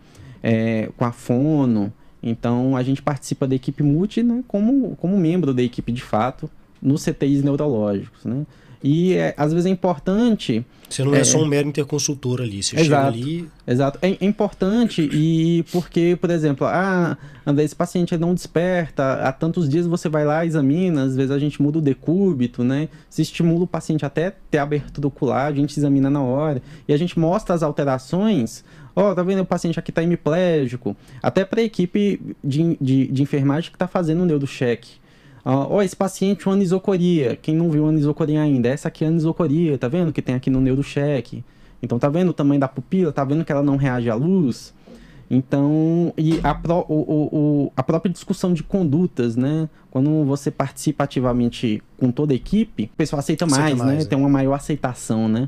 é, 0.44 0.90
com 0.98 1.06
a 1.06 1.12
fono, 1.12 1.92
então 2.22 2.76
a 2.76 2.84
gente 2.84 3.02
participa 3.02 3.48
da 3.48 3.56
equipe 3.56 3.82
multi 3.82 4.22
né, 4.22 4.44
como, 4.48 4.96
como 4.98 5.18
membro 5.18 5.54
da 5.54 5.64
equipe 5.64 5.92
de 5.92 6.02
fato 6.02 6.50
nos 6.82 7.04
CTIs 7.04 7.44
neurológicos. 7.44 8.26
Né? 8.26 8.46
E 8.84 9.14
é, 9.14 9.34
às 9.36 9.52
vezes 9.52 9.66
é 9.66 9.70
importante. 9.70 10.66
Você 10.90 11.04
não 11.04 11.14
é, 11.14 11.20
é 11.20 11.24
só 11.24 11.38
um 11.40 11.46
mero 11.46 11.68
interconsultor 11.68 12.42
ali, 12.42 12.64
você 12.64 12.80
exato, 12.80 12.86
chega 12.86 13.26
ali. 13.26 13.50
Exato. 13.68 14.00
É, 14.02 14.10
é, 14.12 14.26
importante 14.26 15.08
e 15.12 15.64
porque, 15.72 16.18
por 16.20 16.32
exemplo, 16.32 16.66
ah, 16.66 17.18
André, 17.46 17.64
esse 17.64 17.76
paciente 17.76 18.18
não 18.18 18.34
desperta, 18.34 19.22
há 19.22 19.32
tantos 19.32 19.70
dias 19.70 19.86
você 19.86 20.10
vai 20.10 20.26
lá, 20.26 20.46
examina, 20.46 21.04
às 21.04 21.16
vezes 21.16 21.32
a 21.32 21.38
gente 21.38 21.62
muda 21.62 21.78
o 21.78 21.82
decúbito, 21.82 22.64
né? 22.64 22.90
Se 23.10 23.22
estimula 23.22 23.66
o 23.66 23.68
paciente 23.68 24.06
até 24.06 24.34
ter 24.50 24.58
abertura 24.58 25.08
ocular, 25.08 25.48
a 25.48 25.54
gente 25.54 25.78
examina 25.78 26.10
na 26.10 26.22
hora. 26.22 26.62
E 26.88 26.94
a 26.94 26.98
gente 26.98 27.20
mostra 27.20 27.54
as 27.54 27.62
alterações 27.62 28.64
Ó, 28.96 29.12
oh, 29.12 29.16
tá 29.16 29.24
vendo? 29.24 29.42
O 29.42 29.46
paciente 29.46 29.80
aqui 29.80 29.94
tá 29.94 30.04
hemiplégico. 30.04 30.94
Até 31.24 31.46
para 31.46 31.62
a 31.62 31.64
equipe 31.64 32.20
de, 32.44 32.78
de, 32.82 33.08
de, 33.08 33.24
enfermagem 33.24 33.72
que 33.72 33.78
tá 33.78 33.88
fazendo 33.88 34.24
o 34.24 34.26
neurocheck. 34.26 34.99
Ó, 35.44 35.78
oh, 35.78 35.82
esse 35.82 35.96
paciente 35.96 36.46
uma 36.46 36.56
anisocoria. 36.56 37.36
Quem 37.36 37.56
não 37.56 37.70
viu 37.70 37.86
a 37.86 37.90
anisocoria 37.90 38.42
ainda, 38.42 38.70
essa 38.70 38.88
aqui 38.88 39.04
é 39.04 39.08
a 39.08 39.10
anisocoria, 39.10 39.78
tá 39.78 39.88
vendo? 39.88 40.12
Que 40.12 40.22
tem 40.22 40.36
aqui 40.36 40.50
no 40.50 40.60
neurocheck. 40.60 41.44
Então 41.82 41.98
tá 41.98 42.10
vendo 42.10 42.30
o 42.30 42.34
tamanho 42.34 42.60
da 42.60 42.68
pupila? 42.68 43.12
Tá 43.12 43.24
vendo 43.24 43.46
que 43.46 43.52
ela 43.52 43.64
não 43.64 43.78
reage 43.78 44.10
à 44.10 44.16
luz? 44.16 44.74
Então, 45.32 46.12
e 46.18 46.40
a, 46.44 46.56
pro, 46.56 46.86
o, 46.90 47.30
o, 47.68 47.72
a 47.78 47.84
própria 47.84 48.12
discussão 48.12 48.52
de 48.52 48.64
condutas, 48.64 49.36
né? 49.36 49.70
Quando 49.92 50.26
você 50.26 50.50
participa 50.50 51.04
ativamente 51.04 51.84
com 51.98 52.12
toda 52.12 52.34
a 52.34 52.36
equipe, 52.36 52.90
o 52.92 52.98
pessoal 52.98 53.20
aceita 53.20 53.46
mais, 53.46 53.64
aceita 53.64 53.84
mais 53.84 53.98
né? 53.98 54.04
É. 54.04 54.06
Tem 54.06 54.18
uma 54.18 54.30
maior 54.30 54.54
aceitação, 54.54 55.28
né? 55.28 55.48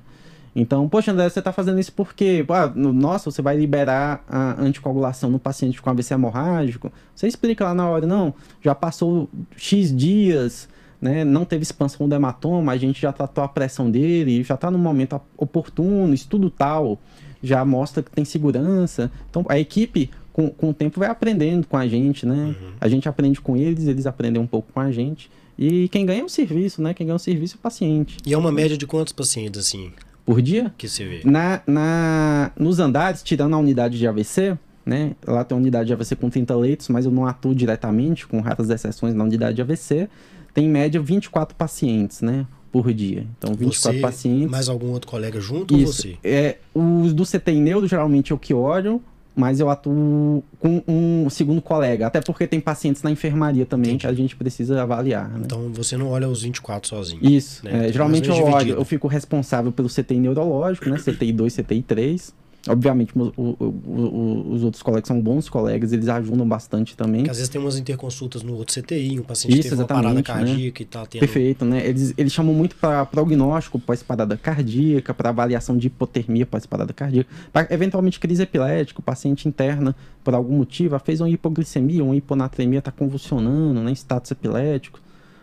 Então, 0.55 0.87
poxa, 0.89 1.11
André, 1.11 1.29
você 1.29 1.39
está 1.39 1.51
fazendo 1.51 1.79
isso 1.79 1.93
porque, 1.93 2.45
ah, 2.49 2.67
nossa, 2.75 3.31
você 3.31 3.41
vai 3.41 3.55
liberar 3.55 4.23
a 4.27 4.61
anticoagulação 4.61 5.29
no 5.29 5.39
paciente 5.39 5.81
com 5.81 5.89
AVC 5.89 6.13
hemorrágico. 6.13 6.91
Você 7.15 7.27
explica 7.27 7.63
lá 7.63 7.73
na 7.73 7.87
hora, 7.87 8.05
não, 8.05 8.33
já 8.61 8.75
passou 8.75 9.29
X 9.55 9.95
dias, 9.95 10.67
né, 11.01 11.23
não 11.23 11.45
teve 11.45 11.63
expansão 11.63 12.07
do 12.07 12.13
hematoma, 12.13 12.73
a 12.73 12.77
gente 12.77 13.01
já 13.01 13.11
tratou 13.11 13.43
a 13.43 13.47
pressão 13.47 13.89
dele, 13.89 14.43
já 14.43 14.55
está 14.55 14.69
no 14.69 14.77
momento 14.77 15.19
oportuno, 15.37 16.13
estudo 16.13 16.49
tal, 16.49 16.99
já 17.41 17.63
mostra 17.63 18.03
que 18.03 18.11
tem 18.11 18.25
segurança. 18.25 19.09
Então, 19.29 19.45
a 19.47 19.57
equipe, 19.57 20.11
com, 20.33 20.49
com 20.49 20.69
o 20.69 20.73
tempo, 20.73 20.99
vai 20.99 21.09
aprendendo 21.09 21.65
com 21.65 21.77
a 21.77 21.87
gente, 21.87 22.25
né? 22.25 22.55
Uhum. 22.61 22.71
A 22.79 22.87
gente 22.87 23.09
aprende 23.09 23.41
com 23.41 23.57
eles, 23.57 23.87
eles 23.87 24.05
aprendem 24.05 24.41
um 24.41 24.45
pouco 24.45 24.71
com 24.73 24.79
a 24.79 24.91
gente. 24.91 25.31
E 25.57 25.87
quem 25.89 26.05
ganha 26.05 26.21
é 26.21 26.23
o 26.23 26.29
serviço, 26.29 26.81
né? 26.81 26.93
Quem 26.93 27.07
ganha 27.07 27.15
o 27.15 27.19
serviço 27.19 27.55
é 27.55 27.57
o 27.57 27.61
paciente. 27.61 28.17
E 28.25 28.33
é 28.33 28.37
uma 28.37 28.51
média 28.51 28.77
de 28.77 28.85
quantos 28.85 29.13
pacientes, 29.13 29.59
assim? 29.59 29.91
Por 30.25 30.41
dia. 30.41 30.73
Que 30.77 30.87
se 30.87 31.03
vê. 31.03 31.21
Na, 31.23 31.61
na, 31.65 32.51
nos 32.57 32.79
andares, 32.79 33.23
tirando 33.23 33.53
a 33.53 33.57
unidade 33.57 33.97
de 33.97 34.07
AVC, 34.07 34.57
né? 34.85 35.15
Lá 35.25 35.43
tem 35.43 35.55
uma 35.55 35.61
unidade 35.61 35.87
de 35.87 35.93
AVC 35.93 36.15
com 36.15 36.29
30 36.29 36.55
leitos, 36.55 36.89
mas 36.89 37.05
eu 37.05 37.11
não 37.11 37.25
atuo 37.25 37.53
diretamente, 37.53 38.27
com 38.27 38.39
raras 38.39 38.69
exceções 38.69 39.13
na 39.13 39.23
unidade 39.23 39.55
de 39.55 39.61
AVC. 39.61 40.09
Tem 40.53 40.65
em 40.65 40.69
média 40.69 41.01
24 41.01 41.55
pacientes, 41.55 42.21
né? 42.21 42.45
Por 42.71 42.93
dia. 42.93 43.27
Então, 43.37 43.53
24 43.53 43.93
você, 43.93 43.99
pacientes. 43.99 44.49
Mais 44.49 44.69
algum 44.69 44.91
outro 44.91 45.09
colega 45.09 45.39
junto 45.41 45.75
Isso. 45.75 45.85
ou 45.85 45.93
você? 45.93 46.17
É, 46.23 46.57
os 46.73 47.13
do 47.13 47.25
CTI 47.25 47.59
Neuro, 47.59 47.87
geralmente 47.87 48.31
eu 48.31 48.37
que 48.37 48.53
olho. 48.53 49.01
Mas 49.35 49.59
eu 49.59 49.69
atuo 49.69 50.43
com 50.59 50.83
um 50.87 51.29
segundo 51.29 51.61
colega, 51.61 52.07
até 52.07 52.19
porque 52.19 52.45
tem 52.45 52.59
pacientes 52.59 53.01
na 53.01 53.11
enfermaria 53.11 53.65
também 53.65 53.91
Entendi. 53.91 54.01
que 54.01 54.07
a 54.07 54.13
gente 54.13 54.35
precisa 54.35 54.81
avaliar. 54.81 55.29
Né? 55.29 55.41
Então 55.45 55.71
você 55.71 55.95
não 55.95 56.09
olha 56.09 56.27
os 56.27 56.41
24 56.41 56.89
sozinho. 56.89 57.23
Isso. 57.23 57.63
Né? 57.65 57.87
É, 57.87 57.91
geralmente 57.91 58.29
eu 58.29 58.43
olho, 58.43 58.75
eu 58.75 58.85
fico 58.85 59.07
responsável 59.07 59.71
pelo 59.71 59.87
CTI 59.87 60.19
neurológico, 60.19 60.89
né? 60.89 60.97
CTI 60.97 61.31
2, 61.31 61.55
CTI 61.55 61.81
3. 61.81 62.40
Obviamente, 62.69 63.11
o, 63.17 63.31
o, 63.37 64.51
os 64.51 64.63
outros 64.63 64.83
colegas 64.83 65.07
são 65.07 65.19
bons 65.19 65.49
colegas, 65.49 65.91
eles 65.91 66.07
ajudam 66.07 66.47
bastante 66.47 66.95
também. 66.95 67.21
Porque 67.21 67.31
às 67.31 67.37
vezes 67.37 67.49
tem 67.49 67.59
umas 67.59 67.75
interconsultas 67.75 68.43
no 68.43 68.55
outro 68.55 68.79
CTI, 68.79 69.19
um 69.19 69.23
paciente 69.23 69.59
Isso, 69.59 69.69
teve 69.69 69.81
uma 69.81 69.87
parada 69.87 70.13
né? 70.13 70.21
cardíaca 70.21 70.79
né? 70.79 70.81
e 70.81 70.85
tá 70.85 71.05
tendo... 71.07 71.19
Perfeito, 71.21 71.65
né? 71.65 71.83
Eles, 71.83 72.13
eles 72.15 72.31
chamam 72.31 72.53
muito 72.53 72.75
para 72.75 73.03
prognóstico 73.07 73.79
pós-parada 73.79 74.37
cardíaca, 74.37 75.11
para 75.11 75.29
avaliação 75.29 75.75
de 75.75 75.87
hipotermia 75.87 76.45
pós-parada 76.45 76.93
cardíaca, 76.93 77.29
para 77.51 77.67
eventualmente 77.73 78.19
crise 78.19 78.43
epilética, 78.43 78.99
o 78.99 79.03
paciente 79.03 79.47
interna 79.47 79.95
por 80.23 80.35
algum 80.35 80.57
motivo, 80.57 80.99
fez 80.99 81.19
uma 81.19 81.29
hipoglicemia, 81.29 82.03
uma 82.03 82.15
hiponatremia, 82.15 82.77
está 82.77 82.91
convulsionando, 82.91 83.81
né? 83.81 83.91
Status 83.91 84.29
epilético. 84.29 84.99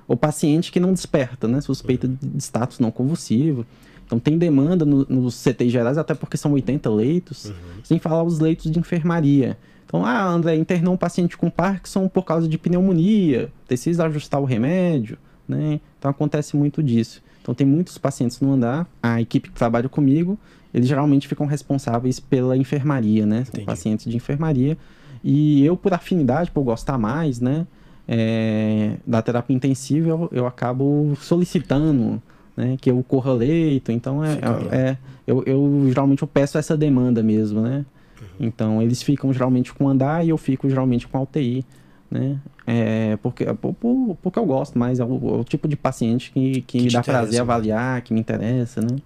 O 0.07 0.17
paciente 0.17 0.71
que 0.71 0.79
não 0.79 0.93
desperta, 0.93 1.49
né? 1.49 1.61
Suspeita 1.61 2.07
de 2.07 2.39
status 2.39 2.79
não 2.79 2.93
convulsivo. 2.93 3.67
Então 4.09 4.19
tem 4.19 4.39
demanda 4.39 4.87
nos 4.87 5.07
no 5.07 5.29
CTI 5.29 5.69
gerais, 5.69 5.99
até 5.99 6.15
porque 6.15 6.39
são 6.39 6.53
80 6.53 6.89
leitos, 6.89 7.45
uhum. 7.45 7.55
sem 7.85 7.99
falar 7.99 8.23
os 8.23 8.39
leitos 8.39 8.71
de 8.71 8.79
enfermaria. 8.79 9.59
Então, 9.85 10.05
ah, 10.05 10.25
André, 10.25 10.57
internou 10.57 10.95
um 10.95 10.97
paciente 10.97 11.37
com 11.37 11.51
Parkinson 11.51 12.09
por 12.09 12.25
causa 12.25 12.49
de 12.49 12.57
pneumonia, 12.57 13.53
precisa 13.67 14.07
ajustar 14.07 14.41
o 14.41 14.45
remédio, 14.47 15.19
né? 15.47 15.79
Então 15.99 16.11
acontece 16.11 16.57
muito 16.57 16.83
disso. 16.83 17.23
Então 17.43 17.55
tem 17.55 17.67
muitos 17.67 17.99
pacientes 17.99 18.41
no 18.41 18.53
andar, 18.53 18.87
a 19.03 19.21
equipe 19.21 19.51
que 19.51 19.55
trabalha 19.55 19.89
comigo, 19.89 20.39
eles 20.73 20.89
geralmente 20.89 21.29
ficam 21.29 21.47
responsáveis 21.47 22.19
pela 22.19 22.57
enfermaria, 22.57 23.27
né? 23.27 23.45
São 23.45 23.65
pacientes 23.65 24.11
de 24.11 24.17
enfermaria. 24.17 24.77
E 25.23 25.65
eu, 25.65 25.77
por 25.77 25.93
afinidade, 25.93 26.51
por 26.51 26.63
gostar 26.63 26.97
mais, 26.97 27.41
né? 27.41 27.67
É, 28.07 28.95
da 29.07 29.21
terapia 29.21 29.55
intensiva, 29.55 30.09
eu, 30.09 30.29
eu 30.33 30.47
acabo 30.47 31.15
solicitando 31.21 32.23
né? 32.59 32.77
Que 32.81 32.91
eu 32.91 33.03
corra 33.07 33.33
leito, 33.33 33.93
então 33.93 34.25
é, 34.25 34.33
é, 34.33 34.77
é 34.77 34.99
eu, 35.25 35.45
eu, 35.47 35.85
geralmente 35.87 36.23
eu 36.23 36.29
peço 36.29 36.59
essa 36.59 36.77
demanda 36.77 37.23
mesmo, 37.23 37.61
né? 37.61 37.87
Uhum. 38.21 38.27
Então 38.41 38.83
eles 38.83 39.01
ficam 39.01 39.33
geralmente 39.33 39.73
com 39.73 39.89
andar 39.89 40.27
e 40.27 40.31
eu 40.31 40.37
fico 40.37 40.69
geralmente 40.69 41.07
com 41.07 41.17
a 41.17 41.23
UTI, 41.23 41.65
né? 42.11 42.37
É, 42.67 43.17
porque, 43.23 43.45
por, 43.55 44.17
porque 44.21 44.39
eu 44.39 44.45
gosto 44.45 44.77
mais, 44.77 44.99
é 44.99 45.05
o, 45.05 45.37
é 45.37 45.41
o 45.41 45.45
tipo 45.45 45.69
de 45.69 45.77
paciente 45.77 46.33
que, 46.33 46.61
que, 46.63 46.79
que 46.79 46.83
me 46.83 46.91
dá 46.91 47.01
prazer 47.01 47.35
né? 47.35 47.41
avaliar, 47.41 48.03
que 48.03 48.13
me 48.13 48.19
interessa, 48.19 48.81
né? 48.81 48.97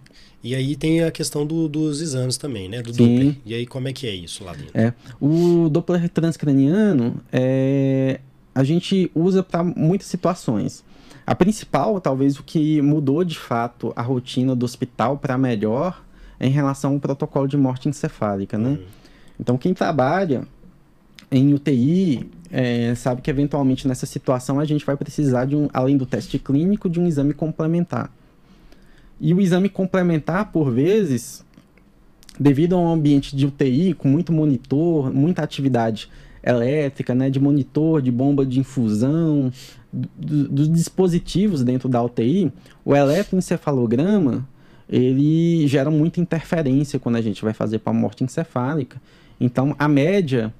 E 0.43 0.55
aí 0.55 0.75
tem 0.75 1.05
a 1.05 1.11
questão 1.11 1.47
do, 1.47 1.69
dos 1.69 2.01
exames 2.01 2.39
também, 2.39 2.71
né? 2.71 2.81
Do 2.81 2.93
Sim. 2.93 3.07
Doppler. 3.07 3.37
E 3.45 3.55
aí 3.55 3.67
como 3.67 3.87
é 3.87 3.93
que 3.93 4.07
é 4.07 4.15
isso 4.15 4.43
lá 4.45 4.53
dentro? 4.53 4.71
É, 4.75 4.95
o 5.21 5.69
Doppler 5.69 6.09
transcraniano, 6.09 7.21
é, 7.31 8.19
a 8.55 8.65
gente 8.65 9.11
usa 9.15 9.43
para 9.43 9.63
muitas 9.63 10.09
situações. 10.09 10.83
A 11.27 11.35
principal, 11.35 12.01
talvez 12.01 12.39
o 12.39 12.43
que 12.43 12.83
mudou 12.83 13.23
de 13.23 13.39
fato 13.39 13.93
a 13.95 14.03
rotina 14.03 14.57
do 14.57 14.65
hospital 14.65 15.19
para 15.19 15.39
melhor 15.39 16.03
é 16.39 16.47
em 16.47 16.51
relação 16.51 16.95
ao 16.95 17.01
protocolo 17.01 17.47
de 17.47 17.57
morte 17.57 17.89
encefálica, 17.89 18.59
né? 18.59 18.71
Uhum. 18.71 18.85
Então, 19.39 19.57
quem 19.57 19.73
trabalha 19.73 20.47
em 21.31 21.55
UTI 21.55 22.29
é, 22.51 22.95
sabe 22.95 23.23
que 23.23 23.31
eventualmente 23.31 23.89
nessa 23.89 24.05
situação 24.05 24.61
a 24.61 24.65
gente 24.65 24.85
vai 24.85 24.97
precisar 24.97 25.47
de 25.47 25.57
um, 25.57 25.69
além 25.73 25.97
do 25.97 26.05
teste 26.05 26.39
clínico, 26.39 26.91
de 26.91 27.01
um 27.01 27.07
exame 27.07 27.33
complementar. 27.33 28.13
E 29.21 29.33
o 29.33 29.41
exame 29.41 29.69
complementar, 29.69 30.51
por 30.51 30.71
vezes, 30.71 31.45
devido 32.39 32.75
a 32.75 32.79
um 32.79 32.93
ambiente 32.93 33.35
de 33.35 33.47
UTI 33.47 33.95
com 33.95 34.09
muito 34.09 34.33
monitor, 34.33 35.13
muita 35.13 35.43
atividade 35.43 36.11
elétrica, 36.43 37.15
né, 37.15 37.31
de 37.31 37.39
monitor, 37.39 38.03
de 38.03 38.11
bomba 38.11 38.45
de 38.45 38.59
infusão, 38.59 39.53
do, 39.93 40.49
dos 40.49 40.71
dispositivos 40.71 41.63
dentro 41.63 41.89
da 41.89 42.03
UTI, 42.03 42.53
o 42.85 42.95
eletroencefalograma 42.95 44.49
ele 44.89 45.67
gera 45.67 45.91
muita 45.91 46.21
interferência 46.21 46.99
quando 46.99 47.17
a 47.17 47.23
gente 47.23 47.43
vai 47.43 47.55
fazer 47.55 47.79
para 47.79 47.93
morte 47.93 48.25
encefálica. 48.25 49.01
Então, 49.41 49.75
a 49.79 49.89
média 49.89 50.53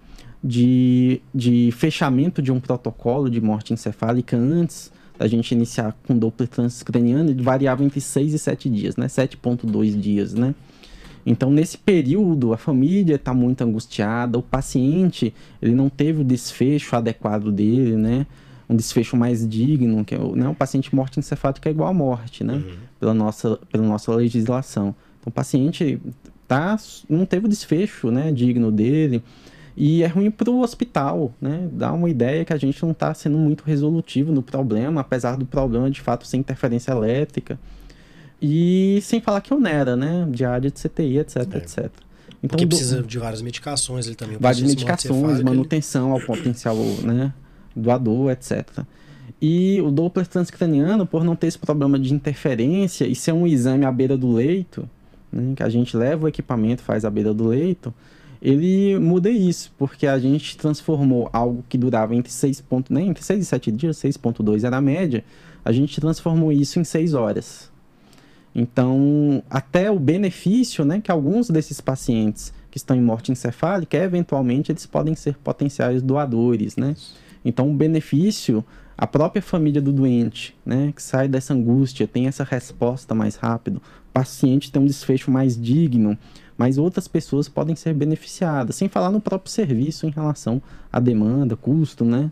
de, 0.43 1.21
de 1.35 1.71
fechamento 1.73 2.43
de 2.43 2.51
um 2.51 2.59
protocolo 2.59 3.31
de 3.31 3.41
morte 3.41 3.73
encefálica 3.73 4.37
antes 4.37 4.91
da 5.19 5.29
gente 5.29 5.53
iniciar 5.53 5.97
com 6.07 6.19
Doppler 6.19 6.49
transcraniano 6.49 7.35
variava 7.43 7.85
entre 7.85 8.01
6 8.01 8.35
e 8.35 8.39
7 8.39 8.69
dias, 8.71 8.97
né? 8.97 9.07
7.2 9.07 10.01
dias, 10.01 10.35
né? 10.35 10.55
Então, 11.25 11.51
nesse 11.51 11.79
período, 11.79 12.53
a 12.53 12.57
família 12.57 13.15
está 13.15 13.33
muito 13.33 13.63
angustiada, 13.63 14.39
o 14.39 14.43
paciente 14.43 15.33
ele 15.61 15.75
não 15.75 15.89
teve 15.89 16.23
o 16.23 16.25
desfecho 16.25 16.97
adequado 16.97 17.53
dele, 17.53 17.97
né? 17.97 18.27
Um 18.69 18.77
desfecho 18.77 19.17
mais 19.17 19.47
digno, 19.47 20.05
que 20.05 20.15
é 20.15 20.19
né? 20.19 20.49
o 20.49 20.55
paciente 20.55 20.95
morte 20.95 21.19
encefálica 21.19 21.69
é 21.69 21.73
igual 21.73 21.91
à 21.91 21.95
morte, 21.95 22.45
né? 22.45 22.55
Uhum. 22.55 22.77
Pela, 22.99 23.15
nossa, 23.15 23.59
pela 23.71 23.87
nossa 23.87 24.15
legislação. 24.15 24.95
Então, 25.21 25.31
o 25.31 25.31
paciente 25.31 26.01
tá, 26.49 26.77
não 27.09 27.25
teve 27.25 27.47
o 27.47 27.49
desfecho 27.49 28.11
né, 28.11 28.33
digno 28.33 28.71
dele. 28.71 29.23
E 29.77 30.03
é 30.03 30.07
ruim 30.07 30.31
para 30.31 30.51
o 30.51 30.61
hospital, 30.61 31.33
né? 31.41 31.67
Dá 31.73 31.93
uma 31.93 32.11
ideia 32.11 32.45
que 32.45 32.53
a 32.53 32.59
gente 32.59 32.83
não 32.83 32.93
está 32.93 33.15
sendo 33.15 33.39
muito 33.39 33.65
resolutivo 33.65 34.31
no 34.31 34.43
problema, 34.43 35.01
apesar 35.01 35.37
do 35.37 35.47
problema 35.47 35.91
de 35.91 36.01
fato 36.01 36.27
ser 36.27 36.37
interferência 36.37 36.93
elétrica. 36.93 37.59
E 38.41 38.99
sem 39.03 39.21
falar 39.21 39.41
que 39.41 39.55
onera, 39.55 39.97
né? 39.97 40.27
De 40.31 40.45
área 40.45 40.71
de 40.71 40.79
CTI, 40.79 41.21
etc, 41.21 41.37
é. 41.37 41.57
etc. 41.59 41.91
Então, 42.43 42.57
Porque 42.57 42.67
precisa 42.67 43.01
do... 43.01 43.07
de 43.07 43.19
várias 43.19 43.41
medicações, 43.41 44.07
ele 44.07 44.17
também. 44.17 44.37
Várias 44.39 44.63
medicações, 44.63 45.41
manutenção 45.41 46.13
ele... 46.13 46.21
ao 46.21 46.27
potencial 46.27 46.77
né, 47.05 47.33
doador, 47.75 48.31
etc. 48.31 48.85
E 49.41 49.81
o 49.81 49.91
Doppler 49.91 50.27
transcraniano, 50.27 51.07
por 51.07 51.25
não 51.25 51.35
ter 51.35 51.49
esse 51.49 51.59
problema 51.59 51.99
de 51.99 52.15
interferência 52.15 53.07
e 53.07 53.15
ser 53.15 53.33
um 53.33 53.47
exame 53.47 53.85
à 53.85 53.91
beira 53.91 54.17
do 54.17 54.33
leito, 54.33 54.89
né, 55.33 55.55
que 55.57 55.63
a 55.63 55.69
gente 55.69 55.97
leva 55.97 56.27
o 56.27 56.29
equipamento, 56.29 56.83
faz 56.83 57.05
à 57.05 57.11
beira 57.11 57.35
do 57.35 57.49
leito, 57.49 57.93
ele 58.41 58.99
muda 58.99 59.31
isso, 59.31 59.73
porque 59.79 60.07
a 60.07 60.19
gente 60.19 60.57
transformou 60.57 61.29
algo 61.33 61.65
que 61.69 61.79
durava 61.79 62.15
entre 62.15 62.33
6, 62.33 62.61
ponto, 62.61 62.93
né, 62.93 63.03
entre 63.03 63.23
6 63.23 63.43
e 63.43 63.45
7 63.45 63.73
dias, 63.73 63.97
6.2 63.97 64.65
era 64.65 64.77
a 64.77 64.81
média, 64.81 65.25
a 65.65 65.73
gente 65.73 66.01
transformou 66.01 66.53
isso 66.53 66.79
em 66.79 66.85
6 66.85 67.15
horas. 67.15 67.71
Então, 68.55 69.43
até 69.49 69.91
o 69.91 69.99
benefício, 69.99 70.85
né, 70.85 71.01
que 71.01 71.11
alguns 71.11 71.49
desses 71.49 71.81
pacientes 71.81 72.53
que 72.71 72.79
estão 72.79 72.97
em 72.97 73.03
morte 73.03 73.33
encefálica, 73.33 73.97
eventualmente 73.97 74.73
eles 74.73 74.87
podem 74.87 75.15
ser 75.15 75.37
potenciais 75.39 76.03
doadores, 76.03 76.77
né? 76.77 76.95
Então, 77.45 77.71
o 77.71 77.75
benefício, 77.75 78.65
a 78.97 79.07
própria 79.07 79.43
família 79.43 79.81
do 79.81 79.93
doente, 79.93 80.57
né, 80.65 80.93
que 80.95 81.03
sai 81.03 81.29
dessa 81.29 81.55
angústia, 81.55 82.07
tem 82.07 82.27
essa 82.27 82.45
resposta 82.45 83.15
mais 83.15 83.37
rápido, 83.37 83.77
o 83.77 84.13
paciente 84.13 84.71
tem 84.71 84.81
um 84.81 84.87
desfecho 84.87 85.31
mais 85.31 85.61
digno, 85.61 86.17
mas 86.57 86.79
outras 86.79 87.09
pessoas 87.09 87.49
podem 87.49 87.75
ser 87.75 87.95
beneficiadas, 87.95 88.77
sem 88.77 88.89
falar 88.89 89.11
no 89.11 89.21
próprio 89.21 89.51
serviço 89.51 90.07
em 90.07 90.11
relação 90.11 90.63
à 90.93 91.01
demanda, 91.01 91.57
custo, 91.57 92.05
né? 92.05 92.31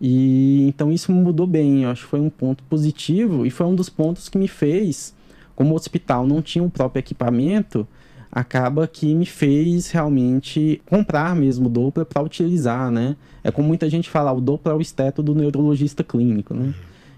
E 0.00 0.66
então 0.68 0.92
isso 0.92 1.10
mudou 1.10 1.46
bem, 1.46 1.84
eu 1.84 1.90
acho 1.90 2.04
que 2.04 2.10
foi 2.10 2.20
um 2.20 2.28
ponto 2.28 2.62
positivo 2.64 3.46
e 3.46 3.50
foi 3.50 3.66
um 3.66 3.74
dos 3.74 3.88
pontos 3.88 4.28
que 4.28 4.36
me 4.36 4.46
fez 4.46 5.14
como 5.56 5.72
o 5.72 5.74
hospital 5.74 6.26
não 6.26 6.42
tinha 6.42 6.62
um 6.62 6.68
próprio 6.68 7.00
equipamento, 7.00 7.88
acaba 8.36 8.86
que 8.86 9.14
me 9.14 9.24
fez 9.24 9.90
realmente 9.90 10.82
comprar 10.84 11.34
mesmo 11.34 11.70
Doppler 11.70 12.04
para 12.04 12.22
utilizar, 12.22 12.90
né? 12.90 13.16
É 13.42 13.50
como 13.50 13.66
muita 13.66 13.88
gente 13.88 14.10
fala, 14.10 14.30
o 14.30 14.42
Doppler 14.42 14.74
é 14.74 14.78
o 14.78 14.80
esteto 14.82 15.22
do 15.22 15.34
neurologista 15.34 16.04
clínico, 16.04 16.52
né? 16.52 16.74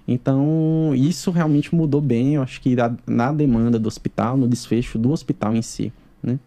Então, 0.07 0.93
isso 0.95 1.33
realmente 1.33 1.75
mudou 1.75 2.01
bem, 2.01 2.37
eu 2.37 2.43
acho 2.43 2.61
que 2.61 2.77
na 3.05 3.33
demanda 3.33 3.81
do 3.81 3.89
hospital, 3.89 4.37
no 4.37 4.47
desfecho 4.47 4.97
do 4.97 5.11
hospital 5.11 5.57
em 5.57 5.61
si, 5.61 5.93
né? 6.23 6.39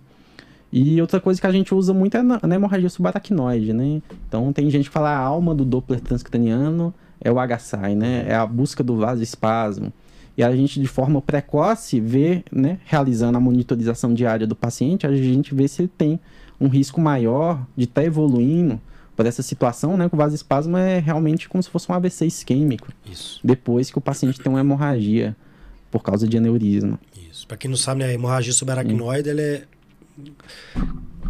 E 0.72 1.02
outra 1.02 1.20
coisa 1.20 1.42
que 1.42 1.48
a 1.48 1.52
gente 1.52 1.76
usa 1.76 1.94
muito 1.94 2.16
é 2.16 2.22
na, 2.22 2.40
na 2.42 2.56
hemorragia 2.56 2.90
subaracnoide, 2.90 3.74
né? 3.74 4.02
Então, 4.26 4.54
tem 4.54 4.70
gente 4.70 4.86
que 4.86 4.94
fala 4.94 5.10
a 5.10 5.18
alma 5.18 5.54
do 5.54 5.66
Doppler 5.66 6.00
transcraniano 6.00 6.94
é 7.20 7.30
o 7.30 7.36
HSI, 7.36 7.94
né? 7.94 8.24
É 8.26 8.36
a 8.36 8.46
busca 8.46 8.82
do 8.82 8.96
vasoespasmo 8.96 9.92
e 10.38 10.44
a 10.44 10.56
gente 10.56 10.80
de 10.80 10.88
forma 10.88 11.22
precoce 11.22 12.00
vê, 12.00 12.44
né, 12.52 12.80
realizando 12.86 13.38
a 13.38 13.42
monitorização 13.42 14.14
diária 14.14 14.48
do 14.48 14.56
paciente, 14.56 15.06
a 15.06 15.16
gente 15.16 15.54
vê 15.54 15.68
se 15.68 15.82
ele 15.82 15.92
tem 15.98 16.20
um 16.60 16.68
risco 16.68 17.02
maior 17.02 17.66
de 17.76 17.86
estar 17.86 18.02
tá 18.02 18.08
evoluindo 18.08 18.80
por 19.16 19.26
essa 19.26 19.42
situação, 19.42 19.98
né, 19.98 20.08
que 20.08 20.16
o 20.16 20.18
vasoespasmo 20.18 20.78
é 20.78 21.00
realmente 21.00 21.50
como 21.50 21.62
se 21.62 21.70
fosse 21.70 21.92
um 21.92 21.96
AVC 21.96 22.26
isquêmico. 22.26 22.88
Isso. 23.06 23.40
Depois 23.44 23.92
que 23.92 23.98
o 23.98 24.02
paciente 24.02 24.40
tem 24.40 24.52
uma 24.52 24.60
hemorragia 24.60 25.36
por 25.90 26.02
causa 26.02 26.28
de 26.28 26.38
aneurisma. 26.38 27.00
Isso. 27.30 27.46
Para 27.46 27.58
quem 27.58 27.70
não 27.70 27.78
sabe, 27.78 28.00
né, 28.00 28.08
a 28.08 28.14
hemorragia 28.14 28.54
subaracnoide, 28.54 29.30
ela 29.30 29.42
é 29.42 29.64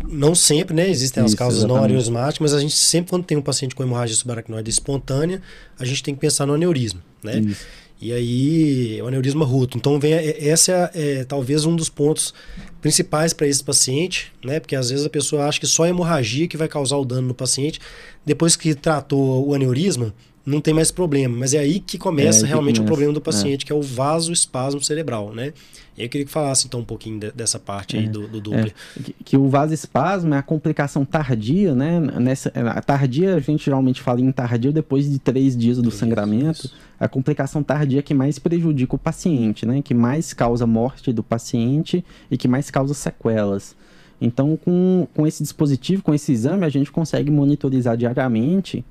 não 0.07 0.35
sempre, 0.35 0.75
né? 0.75 0.89
Existem 0.89 1.23
Isso, 1.23 1.33
as 1.33 1.37
causas 1.37 1.59
exatamente. 1.59 1.79
não 1.79 1.85
aneurismáticas, 1.85 2.39
mas 2.39 2.53
a 2.53 2.59
gente 2.59 2.75
sempre, 2.75 3.11
quando 3.11 3.23
tem 3.23 3.37
um 3.37 3.41
paciente 3.41 3.75
com 3.75 3.83
hemorragia 3.83 4.15
subaracnoide 4.15 4.69
espontânea, 4.69 5.41
a 5.79 5.85
gente 5.85 6.03
tem 6.03 6.13
que 6.13 6.19
pensar 6.19 6.45
no 6.45 6.53
aneurisma, 6.53 7.01
né? 7.23 7.39
Isso. 7.39 7.65
E 8.01 8.11
aí 8.11 8.97
é 8.97 9.03
o 9.03 9.07
aneurisma 9.07 9.45
roto. 9.45 9.77
Então 9.77 9.99
vem 9.99 10.13
essa 10.13 10.91
é, 10.93 11.19
é 11.19 11.23
talvez 11.23 11.65
um 11.65 11.75
dos 11.75 11.87
pontos 11.87 12.33
principais 12.81 13.31
para 13.31 13.47
esse 13.47 13.63
paciente, 13.63 14.33
né? 14.43 14.59
Porque 14.59 14.75
às 14.75 14.89
vezes 14.89 15.05
a 15.05 15.09
pessoa 15.09 15.45
acha 15.45 15.59
que 15.59 15.67
só 15.67 15.83
a 15.83 15.89
hemorragia 15.89 16.47
que 16.47 16.57
vai 16.57 16.67
causar 16.67 16.97
o 16.97 17.05
dano 17.05 17.27
no 17.27 17.33
paciente. 17.35 17.79
Depois 18.25 18.55
que 18.55 18.73
tratou 18.73 19.47
o 19.47 19.53
aneurisma, 19.53 20.13
não 20.45 20.59
tem 20.59 20.73
mais 20.73 20.91
problema. 20.91 21.37
Mas 21.37 21.53
é 21.53 21.59
aí 21.59 21.79
que 21.79 21.97
começa 21.97 22.41
é 22.41 22.43
aí 22.43 22.49
realmente 22.49 22.77
começa. 22.77 22.83
o 22.83 22.85
problema 22.85 23.13
do 23.13 23.19
é. 23.19 23.23
paciente, 23.23 23.63
é. 23.63 23.65
que 23.67 23.71
é 23.71 23.75
o 23.75 23.81
vasoespasmo 23.81 24.81
cerebral, 24.81 25.33
né? 25.33 25.53
Eu 25.97 26.09
queria 26.09 26.25
que 26.25 26.31
falasse 26.31 26.65
então 26.65 26.79
um 26.79 26.85
pouquinho 26.85 27.19
de, 27.19 27.31
dessa 27.31 27.59
parte 27.59 27.97
aí 27.97 28.05
é, 28.05 28.09
do, 28.09 28.27
do 28.27 28.41
Doppler. 28.41 28.73
É, 28.97 29.03
que, 29.03 29.15
que, 29.23 29.37
o 29.37 29.47
vasoespasmo 29.49 30.33
é 30.33 30.37
a 30.37 30.41
complicação 30.41 31.05
tardia, 31.05 31.75
né? 31.75 31.99
Nessa, 31.99 32.51
a 32.55 32.81
tardia, 32.81 33.35
a 33.35 33.39
gente 33.39 33.65
geralmente 33.65 34.01
fala 34.01 34.21
em 34.21 34.31
tardia 34.31 34.71
depois 34.71 35.09
de 35.09 35.19
três 35.19 35.55
dias 35.55 35.77
do 35.77 35.91
sangramento. 35.91 36.65
Isso. 36.65 36.75
A 36.99 37.07
complicação 37.07 37.61
tardia 37.61 38.01
que 38.01 38.13
mais 38.13 38.39
prejudica 38.39 38.95
o 38.95 38.97
paciente, 38.97 39.65
né? 39.65 39.81
Que 39.81 39.93
mais 39.93 40.33
causa 40.33 40.65
morte 40.65 41.11
do 41.11 41.21
paciente 41.21 42.03
e 42.29 42.37
que 42.37 42.47
mais 42.47 42.71
causa 42.71 42.93
sequelas. 42.93 43.75
Então, 44.19 44.55
com, 44.55 45.07
com 45.15 45.25
esse 45.25 45.41
dispositivo, 45.41 46.03
com 46.03 46.13
esse 46.13 46.31
exame, 46.31 46.63
a 46.63 46.69
gente 46.69 46.91
consegue 46.91 47.31
monitorizar 47.31 47.97
diariamente 47.97 48.85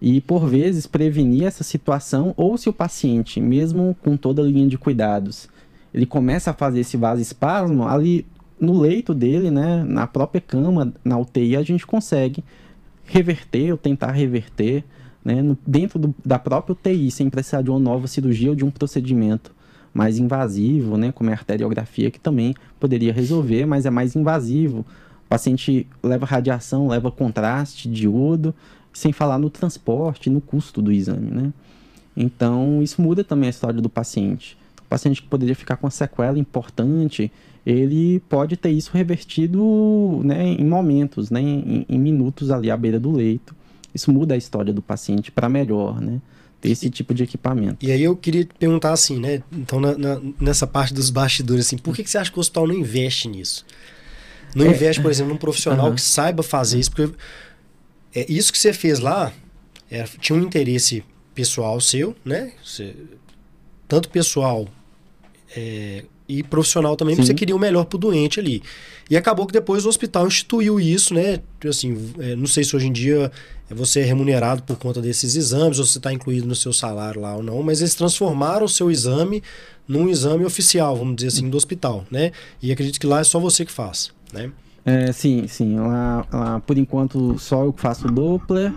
e, 0.00 0.20
por 0.20 0.46
vezes, 0.46 0.86
prevenir 0.86 1.44
essa 1.44 1.64
situação, 1.64 2.32
ou 2.36 2.56
se 2.56 2.68
o 2.68 2.72
paciente, 2.72 3.40
mesmo 3.40 3.96
com 4.02 4.16
toda 4.16 4.42
a 4.42 4.44
linha 4.44 4.68
de 4.68 4.78
cuidados, 4.78 5.48
ele 5.92 6.06
começa 6.06 6.50
a 6.50 6.54
fazer 6.54 6.80
esse 6.80 6.96
vasoespasmo, 6.96 7.86
ali 7.86 8.24
no 8.60 8.78
leito 8.78 9.14
dele, 9.14 9.50
né, 9.50 9.84
na 9.84 10.06
própria 10.06 10.40
cama, 10.40 10.92
na 11.04 11.18
UTI, 11.18 11.56
a 11.56 11.62
gente 11.62 11.86
consegue 11.86 12.44
reverter 13.04 13.72
ou 13.72 13.78
tentar 13.78 14.12
reverter 14.12 14.84
né, 15.24 15.42
no, 15.42 15.56
dentro 15.66 15.98
do, 15.98 16.14
da 16.24 16.38
própria 16.38 16.72
UTI, 16.72 17.10
sem 17.10 17.30
precisar 17.30 17.62
de 17.62 17.70
uma 17.70 17.78
nova 17.78 18.06
cirurgia 18.06 18.50
ou 18.50 18.56
de 18.56 18.64
um 18.64 18.70
procedimento 18.70 19.54
mais 19.92 20.18
invasivo, 20.18 20.96
né, 20.96 21.10
como 21.12 21.30
a 21.30 21.32
arteriografia, 21.32 22.10
que 22.10 22.20
também 22.20 22.54
poderia 22.78 23.12
resolver, 23.12 23.66
mas 23.66 23.86
é 23.86 23.90
mais 23.90 24.14
invasivo. 24.14 24.80
O 25.24 25.28
paciente 25.28 25.86
leva 26.02 26.24
radiação, 26.24 26.88
leva 26.88 27.10
contraste, 27.10 27.88
diodo, 27.88 28.54
sem 28.98 29.12
falar 29.12 29.38
no 29.38 29.48
transporte, 29.48 30.28
no 30.28 30.40
custo 30.40 30.82
do 30.82 30.92
exame, 30.92 31.30
né? 31.30 31.52
Então, 32.16 32.82
isso 32.82 33.00
muda 33.00 33.22
também 33.22 33.46
a 33.46 33.50
história 33.50 33.80
do 33.80 33.88
paciente 33.88 34.58
paciente 34.88 35.22
que 35.22 35.28
poderia 35.28 35.54
ficar 35.54 35.76
com 35.76 35.86
uma 35.86 35.90
sequela 35.90 36.38
importante, 36.38 37.30
ele 37.64 38.20
pode 38.28 38.56
ter 38.56 38.70
isso 38.70 38.90
revertido 38.94 40.20
né, 40.24 40.44
em 40.44 40.64
momentos, 40.64 41.30
né, 41.30 41.40
em, 41.40 41.86
em, 41.88 41.98
minutos 41.98 42.50
ali 42.50 42.70
à 42.70 42.76
beira 42.76 42.98
do 42.98 43.12
leito. 43.12 43.54
Isso 43.94 44.10
muda 44.10 44.34
a 44.34 44.36
história 44.36 44.72
do 44.72 44.80
paciente 44.80 45.30
para 45.30 45.48
melhor, 45.48 46.00
né? 46.00 46.20
Ter 46.60 46.70
esse 46.70 46.90
tipo 46.90 47.14
de 47.14 47.22
equipamento. 47.22 47.84
E 47.84 47.92
aí 47.92 48.02
eu 48.02 48.16
queria 48.16 48.46
perguntar 48.58 48.92
assim, 48.92 49.18
né? 49.18 49.42
Então, 49.52 49.80
na, 49.80 49.96
na, 49.96 50.20
nessa 50.40 50.66
parte 50.66 50.92
dos 50.92 51.08
bastidores, 51.08 51.66
assim, 51.66 51.78
por 51.78 51.94
que, 51.94 52.02
que 52.02 52.10
você 52.10 52.18
acha 52.18 52.30
que 52.30 52.36
o 52.36 52.40
hospital 52.40 52.66
não 52.66 52.74
investe 52.74 53.28
nisso? 53.28 53.64
Não 54.54 54.66
é, 54.66 54.70
investe, 54.70 55.00
por 55.00 55.10
exemplo, 55.10 55.32
num 55.32 55.38
profissional 55.38 55.86
uh 55.86 55.90
-huh. 55.90 55.94
que 55.94 56.00
saiba 56.00 56.42
fazer 56.42 56.78
isso? 56.78 56.90
Porque 56.90 57.14
é, 58.14 58.26
isso 58.30 58.52
que 58.52 58.58
você 58.58 58.72
fez 58.72 58.98
lá 58.98 59.32
é, 59.90 60.04
tinha 60.20 60.38
um 60.38 60.42
interesse 60.42 61.04
pessoal 61.34 61.80
seu, 61.80 62.14
né? 62.24 62.52
Você, 62.64 62.94
tanto 63.86 64.08
pessoal 64.08 64.68
é, 65.56 66.04
e 66.28 66.42
profissional 66.42 66.96
também, 66.96 67.14
Sim. 67.14 67.22
porque 67.22 67.32
você 67.32 67.34
queria 67.34 67.56
o 67.56 67.58
melhor 67.58 67.84
para 67.84 67.96
o 67.96 67.98
doente 67.98 68.38
ali. 68.38 68.62
E 69.08 69.16
acabou 69.16 69.46
que 69.46 69.52
depois 69.52 69.86
o 69.86 69.88
hospital 69.88 70.26
instituiu 70.26 70.78
isso, 70.78 71.14
né? 71.14 71.40
Assim, 71.66 72.12
é, 72.18 72.36
não 72.36 72.46
sei 72.46 72.62
se 72.64 72.76
hoje 72.76 72.86
em 72.86 72.92
dia 72.92 73.32
você 73.70 74.00
é 74.00 74.04
remunerado 74.04 74.62
por 74.62 74.76
conta 74.76 75.00
desses 75.00 75.34
exames, 75.34 75.78
ou 75.78 75.84
se 75.84 75.96
está 75.96 76.12
incluído 76.12 76.46
no 76.46 76.54
seu 76.54 76.72
salário 76.72 77.20
lá 77.20 77.36
ou 77.36 77.42
não, 77.42 77.62
mas 77.62 77.80
eles 77.80 77.94
transformaram 77.94 78.66
o 78.66 78.68
seu 78.68 78.90
exame 78.90 79.42
num 79.86 80.08
exame 80.08 80.44
oficial, 80.44 80.96
vamos 80.96 81.16
dizer 81.16 81.28
assim, 81.28 81.48
do 81.48 81.56
hospital, 81.56 82.04
né? 82.10 82.32
E 82.62 82.70
acredito 82.70 83.00
que 83.00 83.06
lá 83.06 83.20
é 83.20 83.24
só 83.24 83.38
você 83.38 83.64
que 83.64 83.72
faz, 83.72 84.10
né? 84.32 84.50
É, 84.88 85.12
sim, 85.12 85.46
sim. 85.46 85.78
Lá, 85.78 86.26
lá, 86.32 86.60
por 86.60 86.78
enquanto, 86.78 87.38
só 87.38 87.64
eu 87.64 87.72
que 87.72 87.80
faço 87.80 88.08
o 88.08 88.10
Doppler. 88.10 88.72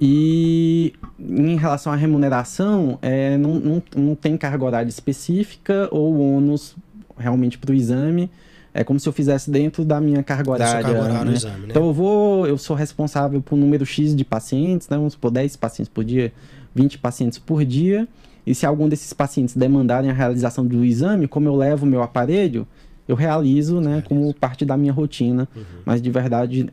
E 0.00 0.94
em 1.18 1.56
relação 1.56 1.92
à 1.92 1.96
remuneração, 1.96 2.98
é, 3.02 3.36
não, 3.36 3.54
não, 3.54 3.82
não 3.96 4.14
tem 4.14 4.36
carga 4.36 4.64
horária 4.64 4.88
específica 4.88 5.88
ou 5.90 6.36
ônus 6.36 6.76
realmente 7.18 7.58
para 7.58 7.72
o 7.72 7.74
exame. 7.74 8.30
É 8.72 8.84
como 8.84 9.00
se 9.00 9.08
eu 9.08 9.12
fizesse 9.12 9.50
dentro 9.50 9.84
da 9.84 10.00
minha 10.00 10.22
carga 10.22 10.52
horária. 10.52 10.82
Carga 10.82 11.02
horária 11.02 11.24
né? 11.24 11.32
exame, 11.32 11.58
né? 11.60 11.66
Então 11.70 11.86
eu 11.86 11.92
vou, 11.92 12.46
eu 12.46 12.56
sou 12.56 12.76
responsável 12.76 13.42
por 13.42 13.56
um 13.56 13.58
número 13.58 13.84
X 13.84 14.14
de 14.14 14.24
pacientes, 14.24 14.88
né? 14.88 14.96
Vamos 14.96 15.16
por 15.16 15.30
10 15.30 15.56
pacientes 15.56 15.92
por 15.92 16.04
dia, 16.04 16.32
20 16.74 16.98
pacientes 16.98 17.38
por 17.38 17.64
dia. 17.64 18.08
E 18.46 18.54
se 18.54 18.64
algum 18.64 18.88
desses 18.88 19.12
pacientes 19.12 19.56
demandarem 19.56 20.10
a 20.10 20.14
realização 20.14 20.64
do 20.64 20.84
exame, 20.84 21.26
como 21.28 21.48
eu 21.48 21.56
levo 21.56 21.84
o 21.84 21.88
meu 21.88 22.02
aparelho, 22.02 22.66
eu 23.08 23.16
realizo, 23.16 23.80
né, 23.80 24.02
como 24.06 24.32
parte 24.32 24.64
da 24.64 24.76
minha 24.76 24.92
rotina, 24.92 25.48
uhum. 25.54 25.62
mas 25.84 26.00
de 26.00 26.10
verdade 26.10 26.68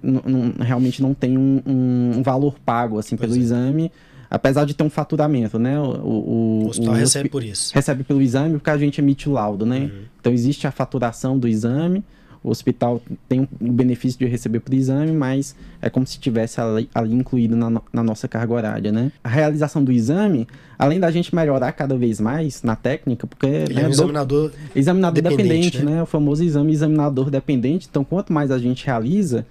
realmente 0.59 1.01
não 1.01 1.13
tem 1.13 1.37
um, 1.37 1.61
um, 1.65 2.23
valor 2.23 2.55
pago 2.63 2.99
assim 2.99 3.15
pois 3.15 3.29
pelo 3.29 3.39
é. 3.39 3.43
exame, 3.43 3.91
apesar 4.29 4.65
de 4.65 4.73
ter 4.73 4.83
um 4.83 4.89
faturamento, 4.89 5.57
né? 5.57 5.79
O, 5.79 5.83
o, 5.83 6.63
o 6.63 6.67
hospital 6.69 6.93
o, 6.93 6.97
recebe 6.97 7.29
por 7.29 7.43
isso. 7.43 7.73
Recebe 7.73 8.03
pelo 8.03 8.21
exame 8.21 8.53
porque 8.53 8.69
a 8.69 8.77
gente 8.77 8.99
emite 9.01 9.27
o 9.27 9.31
laudo, 9.31 9.65
né? 9.65 9.79
Uhum. 9.79 10.01
Então 10.19 10.33
existe 10.33 10.67
a 10.67 10.71
faturação 10.71 11.37
do 11.37 11.47
exame, 11.47 12.03
o 12.43 12.49
hospital 12.49 13.01
tem 13.27 13.41
o 13.41 13.71
benefício 13.71 14.19
de 14.19 14.25
receber 14.25 14.59
por 14.59 14.73
exame, 14.73 15.11
mas 15.11 15.55
é 15.81 15.89
como 15.89 16.05
se 16.05 16.19
tivesse 16.19 16.61
ali, 16.61 16.89
ali 16.93 17.13
incluído 17.13 17.55
na, 17.55 17.81
na, 17.91 18.03
nossa 18.03 18.27
carga 18.27 18.53
horária, 18.53 18.91
né? 18.91 19.11
A 19.23 19.29
realização 19.29 19.83
do 19.83 19.91
exame, 19.91 20.47
além 20.77 20.99
da 20.99 21.11
gente 21.11 21.33
melhorar 21.35 21.71
cada 21.73 21.97
vez 21.97 22.19
mais 22.19 22.63
na 22.63 22.75
técnica, 22.75 23.27
porque... 23.27 23.45
Ele 23.45 23.73
né, 23.73 23.83
é 23.83 23.87
um 23.87 23.89
examinador 23.89 24.51
Examinador 24.75 25.21
dependente, 25.21 25.47
dependente 25.47 25.85
né? 25.85 25.91
né? 25.95 26.03
O 26.03 26.05
famoso 26.05 26.43
exame 26.43 26.71
examinador 26.71 27.29
dependente. 27.29 27.87
Então, 27.89 28.03
quanto 28.03 28.31
mais 28.31 28.51
a 28.51 28.57
gente 28.57 28.85
realiza, 28.85 29.45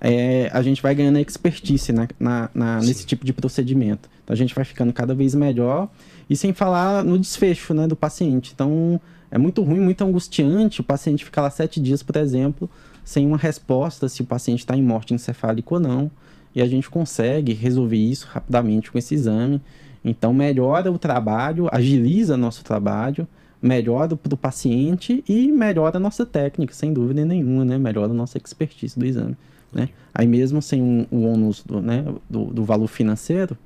é, 0.00 0.50
a 0.52 0.60
gente 0.62 0.82
vai 0.82 0.94
ganhando 0.94 1.18
expertise 1.18 1.92
na, 1.92 2.08
na, 2.18 2.50
na 2.54 2.78
nesse 2.80 3.06
tipo 3.06 3.24
de 3.24 3.32
procedimento. 3.32 4.08
Então, 4.22 4.34
a 4.34 4.36
gente 4.36 4.54
vai 4.54 4.64
ficando 4.64 4.92
cada 4.92 5.14
vez 5.14 5.34
melhor 5.34 5.88
e 6.28 6.36
sem 6.36 6.52
falar 6.52 7.04
no 7.04 7.18
desfecho 7.18 7.72
né, 7.74 7.86
do 7.86 7.96
paciente. 7.96 8.52
Então, 8.54 9.00
é 9.34 9.38
muito 9.38 9.64
ruim, 9.64 9.80
muito 9.80 10.04
angustiante 10.04 10.80
o 10.80 10.84
paciente 10.84 11.24
ficar 11.24 11.42
lá 11.42 11.50
sete 11.50 11.80
dias, 11.80 12.04
por 12.04 12.14
exemplo, 12.14 12.70
sem 13.04 13.26
uma 13.26 13.36
resposta 13.36 14.08
se 14.08 14.22
o 14.22 14.24
paciente 14.24 14.60
está 14.60 14.76
em 14.76 14.82
morte 14.82 15.12
encefálica 15.12 15.74
ou 15.74 15.80
não. 15.80 16.08
E 16.54 16.62
a 16.62 16.66
gente 16.66 16.88
consegue 16.88 17.52
resolver 17.52 17.96
isso 17.96 18.28
rapidamente 18.30 18.92
com 18.92 18.96
esse 18.96 19.12
exame. 19.12 19.60
Então, 20.04 20.32
melhora 20.32 20.92
o 20.92 20.96
trabalho, 20.96 21.68
agiliza 21.72 22.36
nosso 22.36 22.62
trabalho, 22.62 23.26
melhora 23.60 24.14
para 24.14 24.34
o 24.34 24.36
paciente 24.36 25.24
e 25.28 25.50
melhora 25.50 25.96
a 25.96 26.00
nossa 26.00 26.24
técnica, 26.24 26.72
sem 26.72 26.92
dúvida 26.92 27.24
nenhuma, 27.24 27.64
né? 27.64 27.76
Melhora 27.76 28.12
a 28.12 28.14
nossa 28.14 28.38
expertise 28.38 28.96
do 28.96 29.04
exame, 29.04 29.36
né? 29.72 29.88
Aí 30.14 30.28
mesmo 30.28 30.62
sem 30.62 30.80
um, 30.80 31.06
o 31.10 31.24
ônus 31.24 31.64
do, 31.64 31.82
né, 31.82 32.04
do, 32.30 32.44
do 32.44 32.62
valor 32.62 32.86
financeiro, 32.86 33.58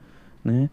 né? 0.43 0.71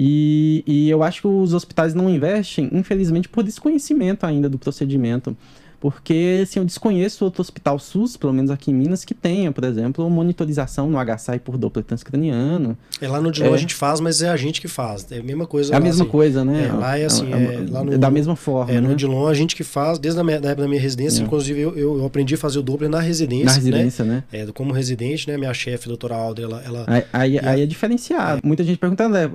E, 0.00 0.62
e 0.64 0.88
eu 0.88 1.02
acho 1.02 1.22
que 1.22 1.26
os 1.26 1.52
hospitais 1.52 1.92
não 1.92 2.08
investem, 2.08 2.70
infelizmente, 2.72 3.28
por 3.28 3.42
desconhecimento 3.42 4.24
ainda 4.24 4.48
do 4.48 4.56
procedimento. 4.56 5.36
Porque, 5.80 6.40
assim, 6.42 6.60
eu 6.60 6.64
desconheço 6.64 7.24
outro 7.24 7.40
hospital 7.40 7.80
SUS, 7.80 8.16
pelo 8.16 8.32
menos 8.32 8.48
aqui 8.48 8.70
em 8.70 8.74
Minas, 8.74 9.04
que 9.04 9.12
tenha, 9.12 9.50
por 9.50 9.64
exemplo, 9.64 10.08
monitorização 10.08 10.88
no 10.88 10.98
HSI 10.98 11.40
por 11.40 11.56
Doppler 11.58 11.84
transcraniano. 11.84 12.78
É 13.00 13.08
lá 13.08 13.20
no 13.20 13.32
Dilon 13.32 13.50
é. 13.50 13.54
a 13.54 13.58
gente 13.58 13.74
faz, 13.74 13.98
mas 13.98 14.22
é 14.22 14.28
a 14.28 14.36
gente 14.36 14.60
que 14.60 14.68
faz. 14.68 15.04
É 15.10 15.18
a 15.18 15.22
mesma 15.22 15.46
coisa. 15.46 15.74
É 15.74 15.76
a 15.76 15.80
mesma 15.80 16.04
assim. 16.04 16.10
coisa, 16.10 16.44
né? 16.44 16.66
É, 16.66 16.72
lá 16.72 16.96
é 16.96 17.04
assim, 17.04 17.32
é, 17.32 17.54
é, 17.54 17.66
lá 17.68 17.82
no, 17.82 17.98
da 17.98 18.10
mesma 18.10 18.36
forma. 18.36 18.70
É, 18.70 18.80
né? 18.80 18.88
no 18.88 18.94
Dilon 18.94 19.26
a 19.26 19.34
gente 19.34 19.56
que 19.56 19.64
faz, 19.64 19.98
desde 19.98 20.20
a 20.20 20.24
minha, 20.24 20.40
da 20.40 20.50
época 20.50 20.62
da 20.62 20.68
minha 20.68 20.80
residência, 20.80 21.22
é. 21.22 21.24
inclusive 21.24 21.60
eu, 21.60 21.76
eu, 21.76 22.06
aprendi 22.06 22.34
a 22.36 22.38
fazer 22.38 22.60
o 22.60 22.62
Doppler 22.62 22.88
na 22.88 23.00
residência. 23.00 23.46
Na 23.46 23.52
residência, 23.52 24.04
né? 24.04 24.24
né? 24.32 24.42
É, 24.42 24.52
como 24.52 24.72
residente, 24.72 25.28
né? 25.28 25.36
Minha 25.36 25.54
chefe, 25.54 25.88
doutora 25.88 26.14
Alder, 26.14 26.44
ela. 26.44 26.62
ela 26.64 26.84
aí, 26.86 27.04
aí, 27.12 27.38
aí 27.40 27.62
é 27.62 27.66
diferenciado. 27.66 28.40
Muita 28.44 28.62
gente 28.62 28.78
perguntando, 28.78 29.14
né? 29.14 29.30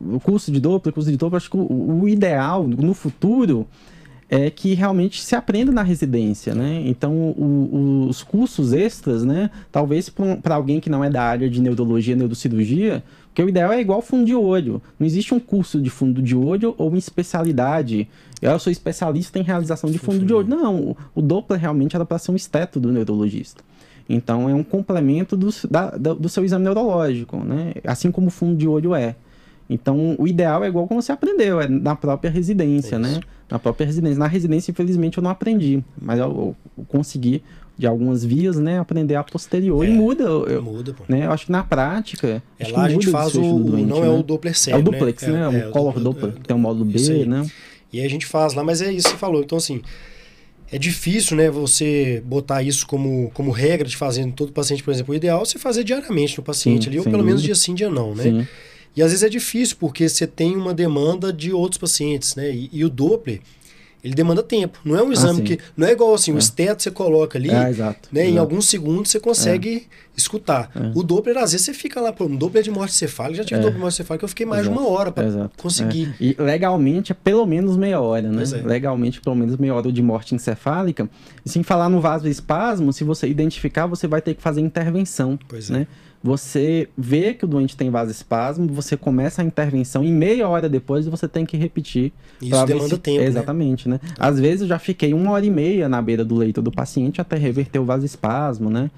O 0.00 0.20
curso 0.20 0.50
de 0.50 0.60
Doppler, 0.60 0.92
curso 0.92 1.10
de 1.10 1.16
Doppler, 1.16 1.36
acho 1.36 1.50
que 1.50 1.56
o, 1.56 2.00
o, 2.02 2.08
ideal 2.08 2.66
no 2.66 2.94
futuro 2.94 3.66
é 4.28 4.48
que 4.48 4.74
realmente 4.74 5.22
se 5.22 5.34
aprenda 5.34 5.72
na 5.72 5.82
residência, 5.82 6.54
né? 6.54 6.82
Então, 6.86 7.12
o, 7.12 8.06
os 8.08 8.22
cursos 8.22 8.72
extras, 8.72 9.24
né? 9.24 9.50
Talvez 9.72 10.08
para 10.08 10.54
alguém 10.54 10.80
que 10.80 10.88
não 10.88 11.02
é 11.02 11.10
da 11.10 11.22
área 11.22 11.50
de 11.50 11.60
neurologia, 11.60 12.14
neurocirurgia, 12.14 13.02
porque 13.26 13.42
o 13.42 13.48
ideal 13.48 13.72
é 13.72 13.80
igual 13.80 14.00
fundo 14.00 14.24
de 14.24 14.34
olho. 14.34 14.80
Não 14.98 15.06
existe 15.06 15.34
um 15.34 15.40
curso 15.40 15.80
de 15.80 15.90
fundo 15.90 16.22
de 16.22 16.36
olho 16.36 16.74
ou 16.78 16.88
uma 16.88 16.98
especialidade. 16.98 18.08
Eu 18.40 18.58
sou 18.58 18.70
especialista 18.70 19.38
em 19.38 19.42
realização 19.42 19.90
de 19.90 19.98
fundo 19.98 20.24
de 20.24 20.32
olho. 20.32 20.48
Não, 20.48 20.96
o 21.14 21.20
Doppler 21.20 21.60
realmente 21.60 21.96
era 21.96 22.04
para 22.04 22.18
ser 22.18 22.30
um 22.30 22.36
esteto 22.36 22.78
do 22.78 22.92
neurologista. 22.92 23.62
Então, 24.08 24.48
é 24.48 24.54
um 24.54 24.64
complemento 24.64 25.36
do, 25.36 25.50
da, 25.70 25.90
do 25.90 26.28
seu 26.28 26.44
exame 26.44 26.64
neurológico, 26.64 27.36
né? 27.44 27.74
Assim 27.84 28.10
como 28.10 28.26
o 28.26 28.30
fundo 28.30 28.56
de 28.56 28.66
olho 28.66 28.92
é. 28.92 29.14
Então, 29.72 30.16
o 30.18 30.26
ideal 30.26 30.64
é 30.64 30.68
igual 30.68 30.88
como 30.88 31.00
você 31.00 31.12
aprendeu, 31.12 31.60
é 31.60 31.68
na 31.68 31.94
própria 31.94 32.28
residência, 32.28 32.98
né? 32.98 33.20
Na 33.48 33.56
própria 33.56 33.86
residência. 33.86 34.18
Na 34.18 34.26
residência, 34.26 34.72
infelizmente, 34.72 35.16
eu 35.16 35.22
não 35.22 35.30
aprendi, 35.30 35.82
mas 35.96 36.18
eu, 36.18 36.56
eu 36.76 36.84
consegui 36.88 37.40
de 37.78 37.86
algumas 37.86 38.24
vias, 38.24 38.58
né, 38.58 38.80
aprender 38.80 39.14
a 39.14 39.22
posterior. 39.22 39.86
É, 39.86 39.88
e 39.88 39.92
muda. 39.92 40.24
Eu, 40.24 40.60
muda, 40.60 40.92
pô. 40.92 41.04
Né, 41.08 41.24
eu 41.24 41.32
acho 41.32 41.46
que 41.46 41.52
na 41.52 41.62
prática. 41.62 42.42
É, 42.58 42.68
lá 42.68 42.82
a 42.82 42.88
gente 42.88 43.08
faz 43.10 43.36
o. 43.36 43.40
Doente, 43.40 43.86
não 43.86 43.98
é 43.98 44.00
né? 44.00 44.06
é 44.08 44.10
o 44.10 44.22
Doppler 44.24 44.58
cego. 44.58 44.76
É 44.76 44.80
o 44.80 44.82
duplex, 44.82 45.22
né? 45.22 45.48
né? 45.48 45.60
É, 45.60 45.68
o 45.68 45.70
color 45.70 46.00
Doppler, 46.00 46.32
tem 46.46 46.56
o 46.56 46.58
módulo 46.58 46.84
B, 46.84 47.24
né? 47.24 47.48
E 47.92 48.00
aí 48.00 48.06
a 48.06 48.10
gente 48.10 48.26
faz 48.26 48.54
lá, 48.54 48.64
mas 48.64 48.82
é 48.82 48.92
isso 48.92 49.06
que 49.06 49.12
você 49.12 49.18
falou. 49.18 49.40
Então, 49.40 49.56
assim, 49.56 49.80
é 50.70 50.78
difícil, 50.78 51.36
né, 51.36 51.48
você 51.48 52.22
botar 52.24 52.62
isso 52.62 52.86
como, 52.86 53.30
como 53.34 53.50
regra 53.50 53.88
de 53.88 53.96
fazer 53.96 54.22
em 54.22 54.30
todo 54.30 54.52
paciente, 54.52 54.82
por 54.82 54.92
exemplo. 54.92 55.12
O 55.12 55.16
ideal 55.16 55.42
é 55.42 55.44
você 55.44 55.58
fazer 55.58 55.82
diariamente 55.82 56.36
no 56.36 56.44
paciente 56.44 56.84
sim, 56.84 56.90
ali, 56.90 56.98
ou 56.98 57.04
pelo 57.04 57.24
menos 57.24 57.42
dia 57.42 57.54
sim, 57.54 57.74
dia 57.74 57.88
não, 57.88 58.14
né? 58.14 58.24
Sim. 58.24 58.46
E 58.96 59.02
às 59.02 59.10
vezes 59.10 59.22
é 59.22 59.28
difícil, 59.28 59.76
porque 59.78 60.08
você 60.08 60.26
tem 60.26 60.56
uma 60.56 60.74
demanda 60.74 61.32
de 61.32 61.52
outros 61.52 61.78
pacientes, 61.78 62.34
né? 62.34 62.50
E, 62.50 62.68
e 62.72 62.84
o 62.84 62.90
Doppler, 62.90 63.40
ele 64.02 64.14
demanda 64.14 64.42
tempo. 64.42 64.80
Não 64.84 64.96
é 64.96 65.02
um 65.02 65.10
ah, 65.10 65.12
exame 65.12 65.42
ah, 65.42 65.44
que. 65.44 65.58
Não 65.76 65.86
é 65.86 65.92
igual 65.92 66.14
assim, 66.14 66.32
é. 66.32 66.34
o 66.34 66.38
esteto 66.38 66.82
você 66.82 66.90
coloca 66.90 67.38
ali, 67.38 67.50
é, 67.50 67.68
exato, 67.68 68.08
né? 68.10 68.22
Exato. 68.22 68.34
Em 68.34 68.38
alguns 68.38 68.66
segundos 68.66 69.10
você 69.10 69.20
consegue 69.20 69.76
é. 69.76 69.82
escutar. 70.16 70.70
É. 70.74 70.90
O 70.94 71.02
Doppler, 71.02 71.36
às 71.36 71.52
vezes, 71.52 71.66
você 71.66 71.74
fica 71.74 72.00
lá, 72.00 72.12
pô, 72.12 72.24
um 72.24 72.34
Doppler 72.34 72.64
de 72.64 72.70
morte 72.70 72.94
cefálica, 72.94 73.36
já 73.36 73.44
tive 73.44 73.60
é. 73.60 73.62
Doppler 73.62 73.76
de 73.76 73.80
morte 73.80 73.94
cefálica, 73.96 74.24
eu 74.24 74.28
fiquei 74.28 74.46
mais 74.46 74.62
exato. 74.62 74.76
de 74.76 74.82
uma 74.82 74.90
hora 74.90 75.12
para 75.12 75.50
conseguir. 75.56 76.14
E 76.18 76.34
legalmente 76.38 77.12
é 77.12 77.14
pelo 77.14 77.46
menos 77.46 77.76
meia 77.76 78.00
hora, 78.00 78.28
né? 78.28 78.42
Legalmente, 78.64 79.20
pelo 79.20 79.36
menos 79.36 79.56
meia 79.56 79.74
hora 79.74 79.92
de 79.92 80.02
morte 80.02 80.34
encefálica. 80.34 81.08
E 81.44 81.48
sem 81.48 81.62
falar 81.62 81.88
no 81.88 82.00
vasoespasmo, 82.00 82.92
se 82.92 83.04
você 83.04 83.28
identificar, 83.28 83.86
você 83.86 84.06
vai 84.06 84.22
ter 84.22 84.34
que 84.34 84.42
fazer 84.42 84.62
intervenção. 84.62 85.38
Pois 85.46 85.68
né? 85.70 85.86
é 86.06 86.09
você 86.22 86.88
vê 86.96 87.32
que 87.32 87.46
o 87.46 87.48
doente 87.48 87.74
tem 87.74 87.88
vasoespasmo, 87.88 88.66
você 88.68 88.94
começa 88.96 89.40
a 89.40 89.44
intervenção 89.44 90.04
e 90.04 90.10
meia 90.10 90.46
hora 90.48 90.68
depois 90.68 91.06
você 91.06 91.26
tem 91.26 91.46
que 91.46 91.56
repetir. 91.56 92.12
Isso 92.42 92.66
demanda 92.66 92.94
se... 92.94 92.98
tempo, 92.98 93.20
né? 93.20 93.26
Exatamente, 93.26 93.88
né? 93.88 94.00
né? 94.02 94.14
Às 94.18 94.38
vezes 94.38 94.62
eu 94.62 94.68
já 94.68 94.78
fiquei 94.78 95.14
uma 95.14 95.30
hora 95.30 95.46
e 95.46 95.50
meia 95.50 95.88
na 95.88 96.00
beira 96.02 96.22
do 96.22 96.34
leito 96.34 96.60
do 96.60 96.70
paciente 96.70 97.20
até 97.20 97.36
reverter 97.36 97.78
o 97.78 97.84
vasoespasmo, 97.84 98.68
né? 98.68 98.90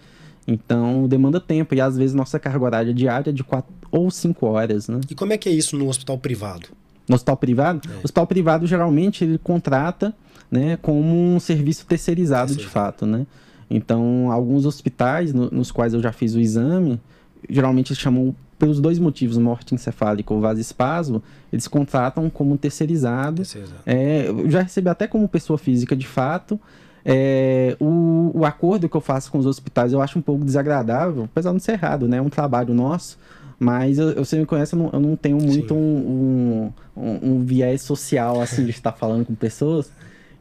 Então 0.49 1.07
demanda 1.07 1.39
tempo 1.39 1.75
e 1.75 1.81
às 1.81 1.97
vezes 1.97 2.13
nossa 2.13 2.41
carga 2.41 2.65
horária 2.65 2.93
diária 2.93 3.31
é 3.31 3.33
de 3.33 3.45
quatro 3.45 3.73
ou 3.93 4.11
cinco 4.11 4.47
horas, 4.47 4.89
né? 4.89 5.01
E 5.09 5.15
como 5.15 5.33
é 5.33 5.39
que 5.39 5.49
é 5.49 5.53
isso 5.53 5.77
no 5.77 5.89
hospital 5.89 6.19
privado? 6.19 6.69
No 7.09 7.15
hospital 7.15 7.37
privado? 7.37 7.89
É. 7.89 7.95
O 7.99 8.05
hospital 8.05 8.27
privado 8.27 8.67
geralmente 8.67 9.23
ele 9.23 9.39
contrata, 9.39 10.13
né, 10.51 10.77
como 10.83 11.15
um 11.15 11.39
serviço 11.39 11.87
terceirizado 11.87 12.57
de 12.57 12.67
fato, 12.67 13.07
né? 13.07 13.27
Então, 13.71 14.31
alguns 14.31 14.67
hospitais 14.67 15.33
no, 15.33 15.49
nos 15.51 15.71
quais 15.71 15.95
eu 15.95 16.03
já 16.03 16.13
fiz 16.13 16.35
o 16.35 16.41
exame, 16.41 17.01
geralmente 17.49 17.95
chamam 17.95 18.35
pelos 18.59 18.81
dois 18.81 18.99
motivos, 18.99 19.37
morte 19.39 19.75
encefálica 19.75 20.33
ou 20.33 20.41
vasoespasmo, 20.41 21.21
eles 21.53 21.67
contratam 21.67 22.31
como 22.31 22.57
terceirizado. 22.57 23.39
terceirizado. 23.39 23.81
É, 23.85 24.29
eu 24.29 24.49
já 24.49 24.63
recebi 24.63 24.89
até 24.89 25.09
como 25.09 25.29
pessoa 25.29 25.59
física 25.59 25.97
de 25.97 26.07
fato. 26.07 26.61
É, 27.05 27.77
o, 27.81 28.31
o, 28.33 28.45
acordo 28.45 28.89
que 28.89 28.97
eu 28.97 29.01
faço 29.01 29.33
com 29.33 29.39
os 29.39 29.47
hospitais 29.47 29.93
eu 29.93 30.01
acho 30.01 30.17
um 30.17 30.23
pouco 30.23 30.45
desagradável, 30.45 31.25
apesar 31.25 31.51
de 31.51 31.55
não 31.55 31.61
ser 31.61 31.73
errado, 31.73 32.07
né? 32.07 32.19
É 32.19 32.23
um 32.23 32.29
trabalho 32.29 32.73
nosso. 32.73 33.19
Mas 33.59 33.99
eu, 33.99 34.15
você 34.15 34.39
me 34.39 34.47
conhece, 34.47 34.75
eu 34.75 34.79
não, 34.79 34.91
eu 34.93 35.01
não 35.01 35.17
tenho 35.17 35.39
muito 35.39 35.75
um, 35.75 36.73
um, 36.97 37.19
um, 37.23 37.45
viés 37.45 37.83
social, 37.83 38.41
assim, 38.41 38.65
de 38.65 38.71
estar 38.71 38.93
falando 38.93 39.25
com 39.25 39.35
pessoas. 39.35 39.91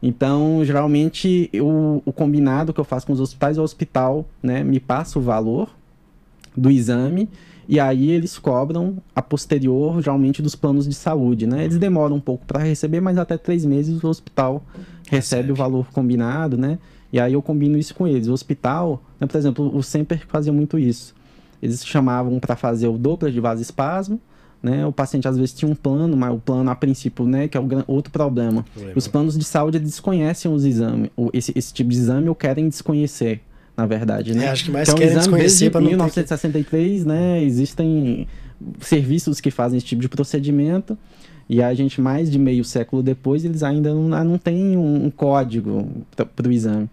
Então, 0.00 0.64
geralmente, 0.64 1.50
eu, 1.52 2.02
o 2.04 2.12
combinado 2.12 2.72
que 2.72 2.80
eu 2.80 2.84
faço 2.84 3.06
com 3.06 3.12
os 3.12 3.20
hospitais, 3.20 3.58
o 3.58 3.62
hospital 3.62 4.26
né, 4.42 4.62
me 4.62 4.78
passa 4.78 5.18
o 5.18 5.22
valor 5.22 5.68
do 6.56 6.70
exame 6.70 7.28
e 7.68 7.78
aí 7.78 8.10
eles 8.10 8.38
cobram 8.38 8.96
a 9.14 9.22
posterior, 9.22 10.00
geralmente, 10.02 10.42
dos 10.42 10.54
planos 10.54 10.86
de 10.86 10.94
saúde, 10.94 11.46
né? 11.46 11.64
Eles 11.64 11.78
demoram 11.78 12.16
um 12.16 12.20
pouco 12.20 12.44
para 12.44 12.62
receber, 12.62 13.00
mas 13.00 13.16
até 13.16 13.38
três 13.38 13.64
meses 13.64 14.02
o 14.02 14.08
hospital 14.08 14.64
recebe 15.08 15.52
o 15.52 15.54
valor 15.54 15.86
combinado, 15.92 16.58
né? 16.58 16.78
E 17.12 17.20
aí 17.20 17.34
eu 17.34 17.42
combino 17.42 17.78
isso 17.78 17.94
com 17.94 18.06
eles. 18.06 18.28
O 18.28 18.32
hospital, 18.32 19.02
né, 19.20 19.26
por 19.26 19.36
exemplo, 19.36 19.74
o 19.74 19.82
Semper 19.82 20.26
fazia 20.26 20.52
muito 20.52 20.78
isso. 20.78 21.14
Eles 21.62 21.84
chamavam 21.86 22.40
para 22.40 22.56
fazer 22.56 22.88
o 22.88 22.98
Doppler 22.98 23.32
de 23.32 23.38
vasoespasmo, 23.38 24.20
né? 24.62 24.84
O 24.86 24.92
paciente 24.92 25.28
às 25.28 25.36
vezes 25.36 25.54
tinha 25.54 25.70
um 25.70 25.74
plano, 25.74 26.16
mas 26.16 26.34
o 26.34 26.38
plano 26.38 26.68
a 26.70 26.74
princípio, 26.74 27.26
né, 27.26 27.48
que 27.48 27.56
é 27.56 27.60
o 27.60 27.68
outro 27.86 28.12
problema. 28.12 28.64
Os 28.94 29.06
planos 29.06 29.38
de 29.38 29.44
saúde 29.44 29.78
desconhecem 29.78 30.52
os 30.52 30.64
exames, 30.64 31.10
esse, 31.32 31.52
esse 31.56 31.72
tipo 31.72 31.90
de 31.90 31.96
exame 31.96 32.28
ou 32.28 32.34
querem 32.34 32.68
desconhecer 32.68 33.40
na 33.76 33.86
verdade, 33.86 34.34
né? 34.34 34.46
É, 34.46 34.48
acho 34.50 34.64
que 34.64 34.70
mais 34.70 34.88
então, 34.88 34.98
querem 34.98 35.16
desconhecer 35.16 35.70
para 35.70 35.80
1963, 35.80 37.04
né, 37.04 37.42
existem 37.42 38.26
serviços 38.80 39.40
que 39.40 39.50
fazem 39.50 39.78
esse 39.78 39.86
tipo 39.86 40.02
de 40.02 40.08
procedimento 40.08 40.96
e 41.48 41.62
a 41.62 41.74
gente 41.74 42.00
mais 42.00 42.30
de 42.30 42.38
meio 42.38 42.64
século 42.64 43.02
depois 43.02 43.44
eles 43.44 43.62
ainda 43.62 43.92
não, 43.92 44.24
não 44.24 44.38
têm 44.38 44.76
um, 44.76 45.06
um 45.06 45.10
código 45.10 45.88
para 46.14 46.48
o 46.48 46.52
exame. 46.52 46.88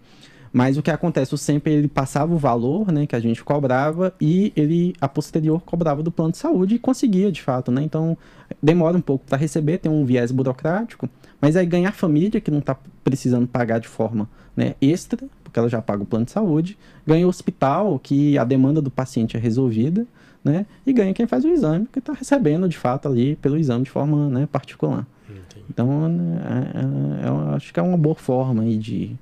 Mas 0.52 0.76
o 0.76 0.82
que 0.82 0.90
acontece, 0.90 1.32
o 1.32 1.38
sempre 1.38 1.72
ele 1.72 1.86
passava 1.86 2.34
o 2.34 2.36
valor, 2.36 2.90
né, 2.90 3.06
que 3.06 3.14
a 3.14 3.20
gente 3.20 3.44
cobrava 3.44 4.12
e 4.20 4.52
ele 4.56 4.94
a 5.00 5.08
posterior 5.08 5.62
cobrava 5.62 6.02
do 6.02 6.10
plano 6.10 6.32
de 6.32 6.38
saúde 6.38 6.74
e 6.74 6.78
conseguia 6.78 7.30
de 7.30 7.40
fato, 7.40 7.70
né? 7.70 7.82
Então 7.82 8.18
demora 8.60 8.96
um 8.96 9.00
pouco 9.00 9.24
para 9.26 9.38
receber, 9.38 9.78
tem 9.78 9.90
um 9.90 10.04
viés 10.04 10.32
burocrático, 10.32 11.08
mas 11.40 11.54
aí 11.56 11.64
ganhar 11.64 11.92
família 11.92 12.40
que 12.40 12.50
não 12.50 12.58
está 12.58 12.76
precisando 13.04 13.46
pagar 13.46 13.78
de 13.78 13.86
forma 13.86 14.28
né, 14.56 14.74
extra 14.80 15.24
porque 15.50 15.58
ela 15.58 15.68
já 15.68 15.82
paga 15.82 16.02
o 16.02 16.06
plano 16.06 16.24
de 16.24 16.30
saúde, 16.30 16.78
ganha 17.04 17.26
o 17.26 17.28
hospital, 17.28 17.98
que 17.98 18.38
a 18.38 18.44
demanda 18.44 18.80
do 18.80 18.90
paciente 18.90 19.36
é 19.36 19.40
resolvida, 19.40 20.06
né? 20.44 20.64
E 20.86 20.92
ganha 20.92 21.12
quem 21.12 21.26
faz 21.26 21.44
o 21.44 21.48
exame, 21.48 21.86
que 21.92 21.98
está 21.98 22.12
recebendo 22.12 22.68
de 22.68 22.78
fato 22.78 23.08
ali 23.08 23.36
pelo 23.36 23.58
exame 23.58 23.84
de 23.84 23.90
forma 23.90 24.28
né, 24.30 24.48
particular. 24.50 25.04
Entendi. 25.28 25.64
Então, 25.68 26.06
é, 26.44 27.24
é, 27.24 27.28
eu 27.28 27.54
acho 27.54 27.72
que 27.72 27.80
é 27.80 27.82
uma 27.82 27.98
boa 27.98 28.14
forma 28.14 28.62
aí 28.62 28.76
de, 28.76 29.16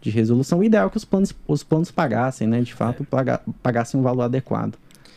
de 0.00 0.10
resolução. 0.10 0.60
O 0.60 0.64
ideal 0.64 0.86
é 0.86 0.90
que 0.90 0.96
os 0.96 1.04
planos, 1.04 1.34
os 1.46 1.64
planos 1.64 1.90
pagassem, 1.90 2.46
né? 2.46 2.60
De 2.60 2.72
fato, 2.72 3.04
é. 3.12 3.40
pagassem 3.62 3.98
um 3.98 4.02
valor 4.02 4.22
adequado. 4.22 4.74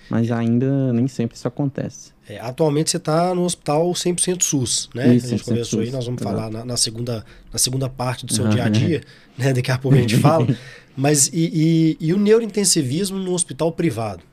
Mas 0.10 0.32
ainda 0.32 0.93
nem 0.93 1.08
sempre 1.08 1.36
isso 1.36 1.47
acontece. 1.47 2.14
É, 2.28 2.39
atualmente 2.39 2.89
você 2.89 2.97
está 2.97 3.36
no 3.36 3.43
hospital 3.43 3.91
100% 3.91 4.41
SUS, 4.41 4.89
né? 4.95 5.16
Isso, 5.16 5.28
a 5.28 5.30
gente 5.30 5.43
conversou 5.43 5.80
aí, 5.82 5.91
nós 5.91 6.06
vamos 6.06 6.22
falar 6.22 6.49
na, 6.49 6.66
na, 6.66 6.78
segunda, 6.78 7.24
na 7.53 7.60
segunda 7.60 7.88
parte 7.88 8.26
do 8.26 8.34
seu 8.34 8.47
dia 8.47 8.64
a 8.66 8.70
dia, 8.70 9.01
né? 9.38 9.53
Daqui 9.53 9.72
a 9.72 9.78
pouco 9.78 9.95
a 9.97 10.01
gente 10.01 10.18
fala. 10.18 10.47
Mas 10.97 11.28
e, 11.28 11.97
e, 11.99 12.08
e 12.08 12.14
o 12.14 12.18
neurointensivismo 12.18 13.18
no 13.20 13.34
hospital 13.34 13.72
privado? 13.72 14.24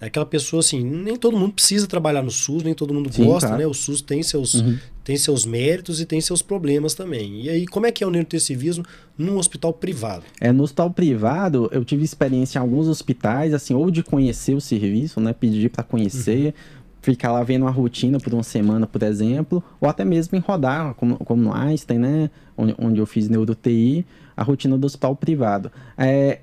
É 0.00 0.06
aquela 0.06 0.26
pessoa 0.26 0.60
assim, 0.60 0.82
nem 0.82 1.14
todo 1.16 1.36
mundo 1.36 1.52
precisa 1.52 1.86
trabalhar 1.86 2.22
no 2.22 2.30
SUS, 2.30 2.62
nem 2.64 2.74
todo 2.74 2.92
mundo 2.92 3.12
Sim, 3.12 3.24
gosta, 3.24 3.50
tá. 3.50 3.56
né? 3.56 3.66
O 3.66 3.74
SUS 3.74 4.02
tem 4.02 4.22
seus, 4.22 4.54
uhum. 4.54 4.76
Tem 5.04 5.16
seus 5.16 5.44
méritos 5.44 6.00
e 6.00 6.06
tem 6.06 6.20
seus 6.20 6.42
problemas 6.42 6.94
também. 6.94 7.42
E 7.42 7.50
aí, 7.50 7.66
como 7.66 7.86
é 7.86 7.92
que 7.92 8.04
é 8.04 8.06
o 8.06 8.10
neurointensivismo 8.10 8.84
num 9.16 9.36
hospital 9.36 9.72
privado? 9.72 10.24
É, 10.40 10.52
no 10.52 10.62
hospital 10.62 10.90
privado, 10.90 11.68
eu 11.72 11.84
tive 11.84 12.04
experiência 12.04 12.58
em 12.58 12.62
alguns 12.62 12.88
hospitais, 12.88 13.52
assim, 13.52 13.74
ou 13.74 13.90
de 13.90 14.02
conhecer 14.02 14.54
o 14.54 14.60
serviço, 14.60 15.20
né? 15.20 15.32
Pedir 15.32 15.70
para 15.70 15.82
conhecer, 15.82 16.46
uhum. 16.46 16.52
ficar 17.02 17.32
lá 17.32 17.42
vendo 17.42 17.62
uma 17.62 17.70
rotina 17.70 18.20
por 18.20 18.32
uma 18.32 18.42
semana, 18.42 18.86
por 18.86 19.02
exemplo, 19.02 19.62
ou 19.80 19.88
até 19.88 20.04
mesmo 20.04 20.38
em 20.38 20.40
rodar, 20.40 20.94
como, 20.94 21.16
como 21.18 21.42
no 21.42 21.52
Einstein, 21.52 21.98
né? 21.98 22.30
Onde, 22.56 22.74
onde 22.78 23.00
eu 23.00 23.06
fiz 23.06 23.28
neuro-TI, 23.28 24.06
a 24.36 24.42
rotina 24.42 24.78
do 24.78 24.86
hospital 24.86 25.16
privado. 25.16 25.70
É, 25.98 26.40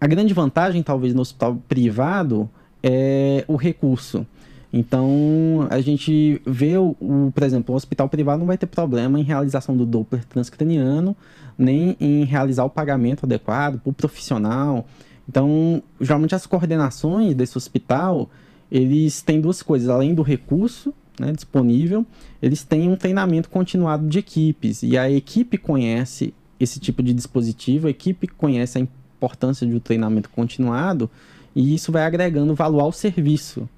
a 0.00 0.06
grande 0.06 0.32
vantagem, 0.32 0.82
talvez, 0.82 1.12
no 1.12 1.20
hospital 1.20 1.62
privado 1.68 2.48
é 2.82 3.44
o 3.46 3.56
recurso. 3.56 4.26
Então, 4.72 5.66
a 5.68 5.80
gente 5.80 6.40
vê, 6.46 6.76
o, 6.76 6.96
o, 7.00 7.32
por 7.34 7.42
exemplo, 7.42 7.74
o 7.74 7.76
hospital 7.76 8.08
privado 8.08 8.38
não 8.38 8.46
vai 8.46 8.56
ter 8.56 8.66
problema 8.66 9.18
em 9.18 9.22
realização 9.22 9.76
do 9.76 9.84
Doppler 9.84 10.24
transcraniano, 10.24 11.16
nem 11.58 11.96
em 11.98 12.24
realizar 12.24 12.64
o 12.64 12.70
pagamento 12.70 13.26
adequado 13.26 13.80
para 13.80 13.90
o 13.90 13.92
profissional. 13.92 14.86
Então, 15.28 15.82
geralmente 16.00 16.34
as 16.34 16.46
coordenações 16.46 17.34
desse 17.34 17.58
hospital, 17.58 18.30
eles 18.70 19.22
têm 19.22 19.40
duas 19.40 19.60
coisas, 19.62 19.88
além 19.88 20.14
do 20.14 20.22
recurso 20.22 20.94
né, 21.20 21.32
disponível, 21.32 22.06
eles 22.40 22.64
têm 22.64 22.88
um 22.88 22.96
treinamento 22.96 23.50
continuado 23.50 24.08
de 24.08 24.18
equipes, 24.18 24.82
e 24.82 24.96
a 24.96 25.10
equipe 25.10 25.58
conhece 25.58 26.32
esse 26.58 26.80
tipo 26.80 27.02
de 27.02 27.12
dispositivo, 27.12 27.86
a 27.86 27.90
equipe 27.90 28.26
conhece 28.26 28.78
a 28.78 28.80
importância 28.80 29.66
um 29.66 29.78
treinamento 29.78 30.30
continuado, 30.30 31.10
e 31.54 31.74
isso 31.74 31.92
vai 31.92 32.04
agregando 32.04 32.54
valor 32.54 32.80
ao 32.80 32.92
serviço, 32.92 33.68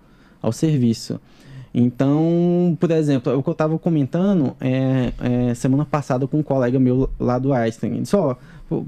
ao 0.42 0.52
serviço. 0.52 1.20
Então, 1.74 2.76
por 2.78 2.90
exemplo, 2.90 3.34
o 3.38 3.42
que 3.42 3.48
eu 3.48 3.52
estava 3.52 3.78
comentando 3.78 4.54
é, 4.60 5.12
é, 5.20 5.54
semana 5.54 5.86
passada 5.86 6.26
com 6.26 6.38
um 6.38 6.42
colega 6.42 6.78
meu 6.78 7.08
lá 7.18 7.38
do 7.38 7.54
Einstein. 7.54 7.92
Ele 7.92 8.02
disse, 8.02 8.14
ó, 8.14 8.36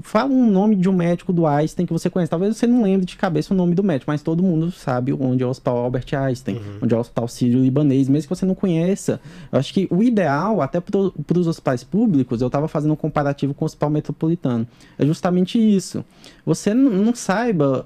Fala 0.01 0.31
um 0.31 0.49
nome 0.49 0.75
de 0.75 0.89
um 0.89 0.93
médico 0.93 1.31
do 1.31 1.45
Einstein 1.45 1.85
que 1.85 1.93
você 1.93 2.09
conhece. 2.09 2.29
Talvez 2.29 2.55
você 2.55 2.65
não 2.67 2.83
lembre 2.83 3.05
de 3.05 3.15
cabeça 3.15 3.53
o 3.53 3.57
nome 3.57 3.75
do 3.75 3.83
médico, 3.83 4.11
mas 4.11 4.21
todo 4.21 4.41
mundo 4.41 4.71
sabe 4.71 5.13
onde 5.13 5.43
é 5.43 5.45
o 5.45 5.49
Hospital 5.49 5.77
Albert 5.77 6.05
Einstein, 6.13 6.57
uhum. 6.57 6.79
onde 6.83 6.93
é 6.93 6.97
o 6.97 6.99
Hospital 6.99 7.27
Sírio-Libanês, 7.27 8.09
mesmo 8.09 8.29
que 8.29 8.35
você 8.35 8.45
não 8.45 8.55
conheça. 8.55 9.19
Eu 9.51 9.59
acho 9.59 9.73
que 9.73 9.87
o 9.91 10.01
ideal, 10.01 10.61
até 10.61 10.79
para 10.79 11.39
os 11.39 11.47
hospitais 11.47 11.83
públicos, 11.83 12.41
eu 12.41 12.47
estava 12.47 12.67
fazendo 12.67 12.93
um 12.93 12.95
comparativo 12.97 13.53
com 13.53 13.65
o 13.65 13.67
Hospital 13.67 13.89
Metropolitano, 13.89 14.67
é 14.97 15.05
justamente 15.05 15.57
isso. 15.57 16.03
Você 16.45 16.73
não, 16.73 17.13
saiba, 17.13 17.85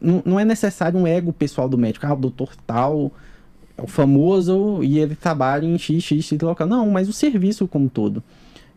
não, 0.00 0.38
é 0.38 0.44
necessário 0.44 0.98
um 0.98 1.06
ego 1.06 1.32
pessoal 1.32 1.68
do 1.68 1.78
médico. 1.78 2.06
Ah, 2.06 2.14
o 2.14 2.16
doutor 2.16 2.50
tal 2.66 3.10
é 3.76 3.82
o 3.82 3.86
famoso 3.86 4.82
e 4.82 4.98
ele 4.98 5.14
trabalha 5.14 5.66
em 5.66 5.78
x, 5.78 6.02
x, 6.02 6.24
x 6.24 6.40
local. 6.40 6.66
Não, 6.66 6.90
mas 6.90 7.08
o 7.08 7.12
serviço 7.12 7.68
como 7.68 7.88
todo. 7.88 8.22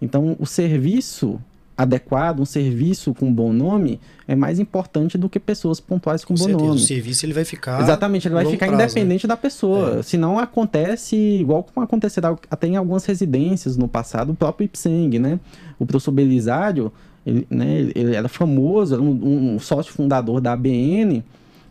Então, 0.02 0.36
o 0.40 0.46
serviço 0.46 1.40
adequado, 1.80 2.42
um 2.42 2.46
serviço 2.46 3.14
com 3.14 3.34
bom 3.34 3.54
nome, 3.54 4.02
é 4.28 4.36
mais 4.36 4.60
importante 4.60 5.18
do 5.18 5.30
que 5.30 5.40
pessoas 5.40 5.80
pontuais 5.80 6.26
com, 6.26 6.34
com 6.34 6.40
bom 6.40 6.46
certeza. 6.46 6.68
nome. 6.68 6.76
O 6.82 6.84
serviço 6.84 7.26
ele 7.26 7.32
vai 7.32 7.46
ficar. 7.46 7.82
Exatamente, 7.82 8.28
ele 8.28 8.36
vai 8.36 8.46
ficar 8.46 8.68
prazo, 8.68 8.78
né? 8.78 8.84
independente 8.84 9.26
né? 9.26 9.30
da 9.30 9.38
pessoa. 9.38 10.00
É. 10.00 10.04
Senão 10.04 10.38
acontece 10.38 11.16
igual 11.16 11.64
como 11.64 11.82
acontecerá 11.82 12.36
até 12.52 12.68
em 12.68 12.76
algumas 12.76 13.06
residências 13.06 13.78
no 13.78 13.88
passado, 13.88 14.34
o 14.34 14.36
próprio 14.36 14.66
Ipseng, 14.66 15.18
né? 15.20 15.40
O 15.80 15.86
professor 15.86 16.12
Belisário, 16.12 16.92
ele, 17.26 17.48
né, 17.50 17.90
ele 17.96 18.14
era 18.14 18.28
famoso, 18.28 18.96
era 18.96 19.02
um, 19.02 19.54
um 19.56 19.60
sócio 19.60 19.94
fundador 19.94 20.42
da 20.42 20.52
ABN, 20.52 21.24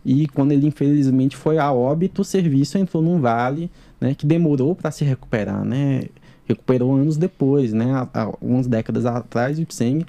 e 0.03 0.27
quando 0.29 0.53
ele 0.53 0.65
infelizmente 0.65 1.37
foi 1.37 1.59
a 1.59 1.71
óbito, 1.71 2.23
o 2.23 2.25
serviço 2.25 2.79
entrou 2.79 3.03
num 3.03 3.21
vale 3.21 3.69
né, 4.01 4.15
que 4.15 4.25
demorou 4.25 4.73
para 4.73 4.89
se 4.89 5.03
recuperar, 5.03 5.63
né? 5.63 6.05
Recuperou 6.49 6.95
anos 6.95 7.15
depois, 7.15 7.71
né? 7.71 7.93
Há, 7.93 8.09
há 8.13 8.23
algumas 8.23 8.65
décadas 8.65 9.05
atrás, 9.05 9.59
o 9.59 9.61
Ipseng 9.61 10.05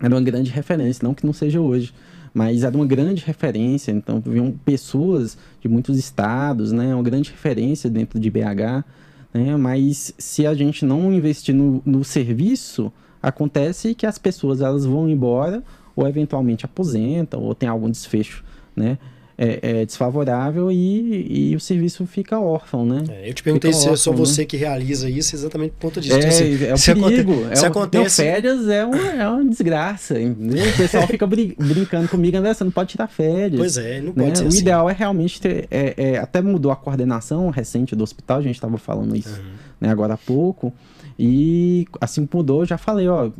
era 0.00 0.14
uma 0.14 0.20
grande 0.20 0.50
referência, 0.50 1.06
não 1.06 1.14
que 1.14 1.24
não 1.24 1.32
seja 1.32 1.60
hoje, 1.60 1.94
mas 2.34 2.64
era 2.64 2.74
uma 2.74 2.86
grande 2.86 3.24
referência. 3.24 3.92
Então, 3.92 4.20
vinham 4.20 4.52
pessoas 4.64 5.38
de 5.60 5.68
muitos 5.68 5.96
estados, 5.96 6.72
né? 6.72 6.94
Uma 6.94 7.04
grande 7.04 7.30
referência 7.30 7.88
dentro 7.88 8.18
de 8.18 8.30
BH, 8.30 8.84
né? 9.32 9.56
Mas 9.56 10.12
se 10.18 10.46
a 10.46 10.54
gente 10.54 10.84
não 10.84 11.12
investir 11.12 11.54
no, 11.54 11.80
no 11.86 12.02
serviço, 12.02 12.92
acontece 13.22 13.94
que 13.94 14.06
as 14.06 14.18
pessoas 14.18 14.60
elas 14.60 14.84
vão 14.84 15.08
embora 15.08 15.62
ou 15.94 16.08
eventualmente 16.08 16.64
aposentam 16.64 17.42
ou 17.42 17.54
tem 17.54 17.68
algum 17.68 17.90
desfecho, 17.90 18.42
né? 18.74 18.98
É, 19.42 19.80
é 19.80 19.86
desfavorável 19.86 20.70
e, 20.70 21.52
e, 21.52 21.56
o 21.56 21.60
serviço 21.60 22.04
fica 22.04 22.38
órfão, 22.38 22.84
né? 22.84 23.04
É, 23.08 23.30
eu 23.30 23.32
te 23.32 23.42
perguntei 23.42 23.72
fica 23.72 23.80
se 23.80 23.88
órfão, 23.88 23.94
é 23.94 23.96
só 23.96 24.12
você 24.12 24.42
né? 24.42 24.46
que 24.46 24.58
realiza 24.58 25.08
isso 25.08 25.34
exatamente 25.34 25.72
por 25.72 25.88
conta 25.88 25.98
disso. 25.98 26.14
É, 26.14 26.18
então, 26.18 26.30
se, 26.30 26.66
é 26.66 26.74
um 26.74 26.76
se 26.76 26.94
perigo. 26.94 27.32
Aconte, 27.32 27.52
é 27.52 27.56
se 27.56 27.64
acontece... 27.64 28.22
férias 28.22 28.68
é 28.68 28.84
uma, 28.84 28.98
é 28.98 29.26
uma 29.26 29.44
desgraça. 29.46 30.20
Entendeu? 30.20 30.68
O 30.68 30.76
pessoal 30.76 31.06
fica 31.06 31.26
brin 31.26 31.54
brincando 31.58 32.06
comigo, 32.06 32.36
André, 32.36 32.52
você 32.52 32.64
não 32.64 32.70
pode 32.70 32.90
tirar 32.90 33.06
férias. 33.06 33.58
Pois 33.58 33.78
é, 33.78 34.02
não 34.02 34.12
pode 34.12 34.28
né? 34.28 34.34
ser 34.34 34.44
O 34.44 34.48
assim. 34.48 34.58
ideal 34.58 34.90
é 34.90 34.92
realmente 34.92 35.40
ter... 35.40 35.66
É, 35.70 35.94
é, 35.96 36.18
até 36.18 36.42
mudou 36.42 36.70
a 36.70 36.76
coordenação 36.76 37.48
recente 37.48 37.96
do 37.96 38.04
hospital, 38.04 38.40
a 38.40 38.42
gente 38.42 38.56
estava 38.56 38.76
falando 38.76 39.16
isso 39.16 39.40
uhum. 39.40 39.52
né, 39.80 39.88
agora 39.88 40.14
há 40.14 40.18
pouco. 40.18 40.70
E 41.18 41.86
assim 41.98 42.26
que 42.26 42.36
mudou, 42.36 42.60
eu 42.60 42.66
já 42.66 42.76
falei, 42.76 43.08
ó, 43.08 43.30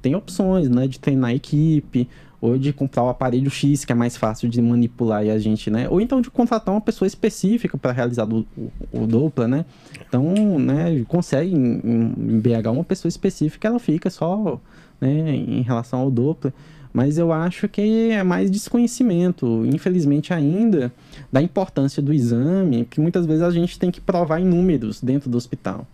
tem 0.00 0.14
opções, 0.14 0.70
né, 0.70 0.86
de 0.86 0.98
treinar 0.98 1.30
a 1.30 1.34
equipe, 1.34 2.08
ou 2.40 2.56
de 2.56 2.72
comprar 2.72 3.04
o 3.04 3.08
aparelho 3.08 3.50
X, 3.50 3.84
que 3.84 3.92
é 3.92 3.94
mais 3.94 4.16
fácil 4.16 4.48
de 4.48 4.62
manipular 4.62 5.24
e 5.24 5.30
a 5.30 5.38
gente, 5.38 5.70
né? 5.70 5.88
Ou 5.88 6.00
então 6.00 6.20
de 6.20 6.30
contratar 6.30 6.74
uma 6.74 6.80
pessoa 6.80 7.06
específica 7.06 7.76
para 7.76 7.92
realizar 7.92 8.26
o, 8.26 8.46
o, 8.56 8.72
o 8.92 9.06
Doppler, 9.06 9.46
né? 9.46 9.64
Então, 10.08 10.58
né, 10.58 11.04
consegue 11.06 11.54
em, 11.54 11.80
em, 11.84 12.40
BH 12.40 12.68
uma 12.72 12.84
pessoa 12.84 13.10
específica, 13.10 13.68
ela 13.68 13.78
fica 13.78 14.08
só, 14.08 14.60
né, 15.00 15.34
em 15.34 15.60
relação 15.62 16.00
ao 16.00 16.10
Doppler. 16.10 16.52
Mas 16.92 17.18
eu 17.18 17.32
acho 17.32 17.68
que 17.68 18.10
é 18.10 18.24
mais 18.24 18.50
desconhecimento, 18.50 19.64
infelizmente 19.64 20.34
ainda, 20.34 20.92
da 21.30 21.40
importância 21.40 22.02
do 22.02 22.12
exame, 22.12 22.84
que 22.84 23.00
muitas 23.00 23.26
vezes 23.26 23.42
a 23.42 23.50
gente 23.50 23.78
tem 23.78 23.92
que 23.92 24.00
provar 24.00 24.40
em 24.40 24.44
números 24.44 25.00
dentro 25.00 25.30
do 25.30 25.36
hospital. 25.36 25.86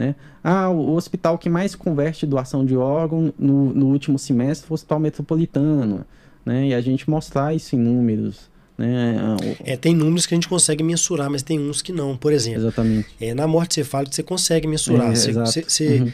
Né? 0.00 0.14
Ah, 0.42 0.70
o 0.70 0.94
hospital 0.94 1.36
que 1.36 1.50
mais 1.50 1.74
converte 1.74 2.24
doação 2.24 2.64
de 2.64 2.74
órgão 2.74 3.34
no, 3.38 3.74
no 3.74 3.86
último 3.88 4.18
semestre 4.18 4.66
foi 4.66 4.72
o 4.72 4.76
Hospital 4.76 4.98
Metropolitano. 4.98 6.06
Né? 6.44 6.68
E 6.68 6.74
a 6.74 6.80
gente 6.80 7.08
mostrar 7.10 7.54
isso 7.54 7.76
em 7.76 7.78
números. 7.78 8.48
Né? 8.78 9.36
É, 9.62 9.76
tem 9.76 9.94
números 9.94 10.24
que 10.24 10.32
a 10.32 10.36
gente 10.36 10.48
consegue 10.48 10.82
mensurar, 10.82 11.28
mas 11.28 11.42
tem 11.42 11.60
uns 11.60 11.82
que 11.82 11.92
não. 11.92 12.16
Por 12.16 12.32
exemplo, 12.32 12.60
Exatamente. 12.60 13.08
É, 13.20 13.34
na 13.34 13.46
morte 13.46 13.74
cefálica 13.74 14.16
você 14.16 14.22
consegue 14.22 14.66
mensurar. 14.66 15.12
É, 15.12 15.14
você, 15.14 15.32
você, 15.32 15.62
você, 15.68 16.00
uhum. 16.00 16.12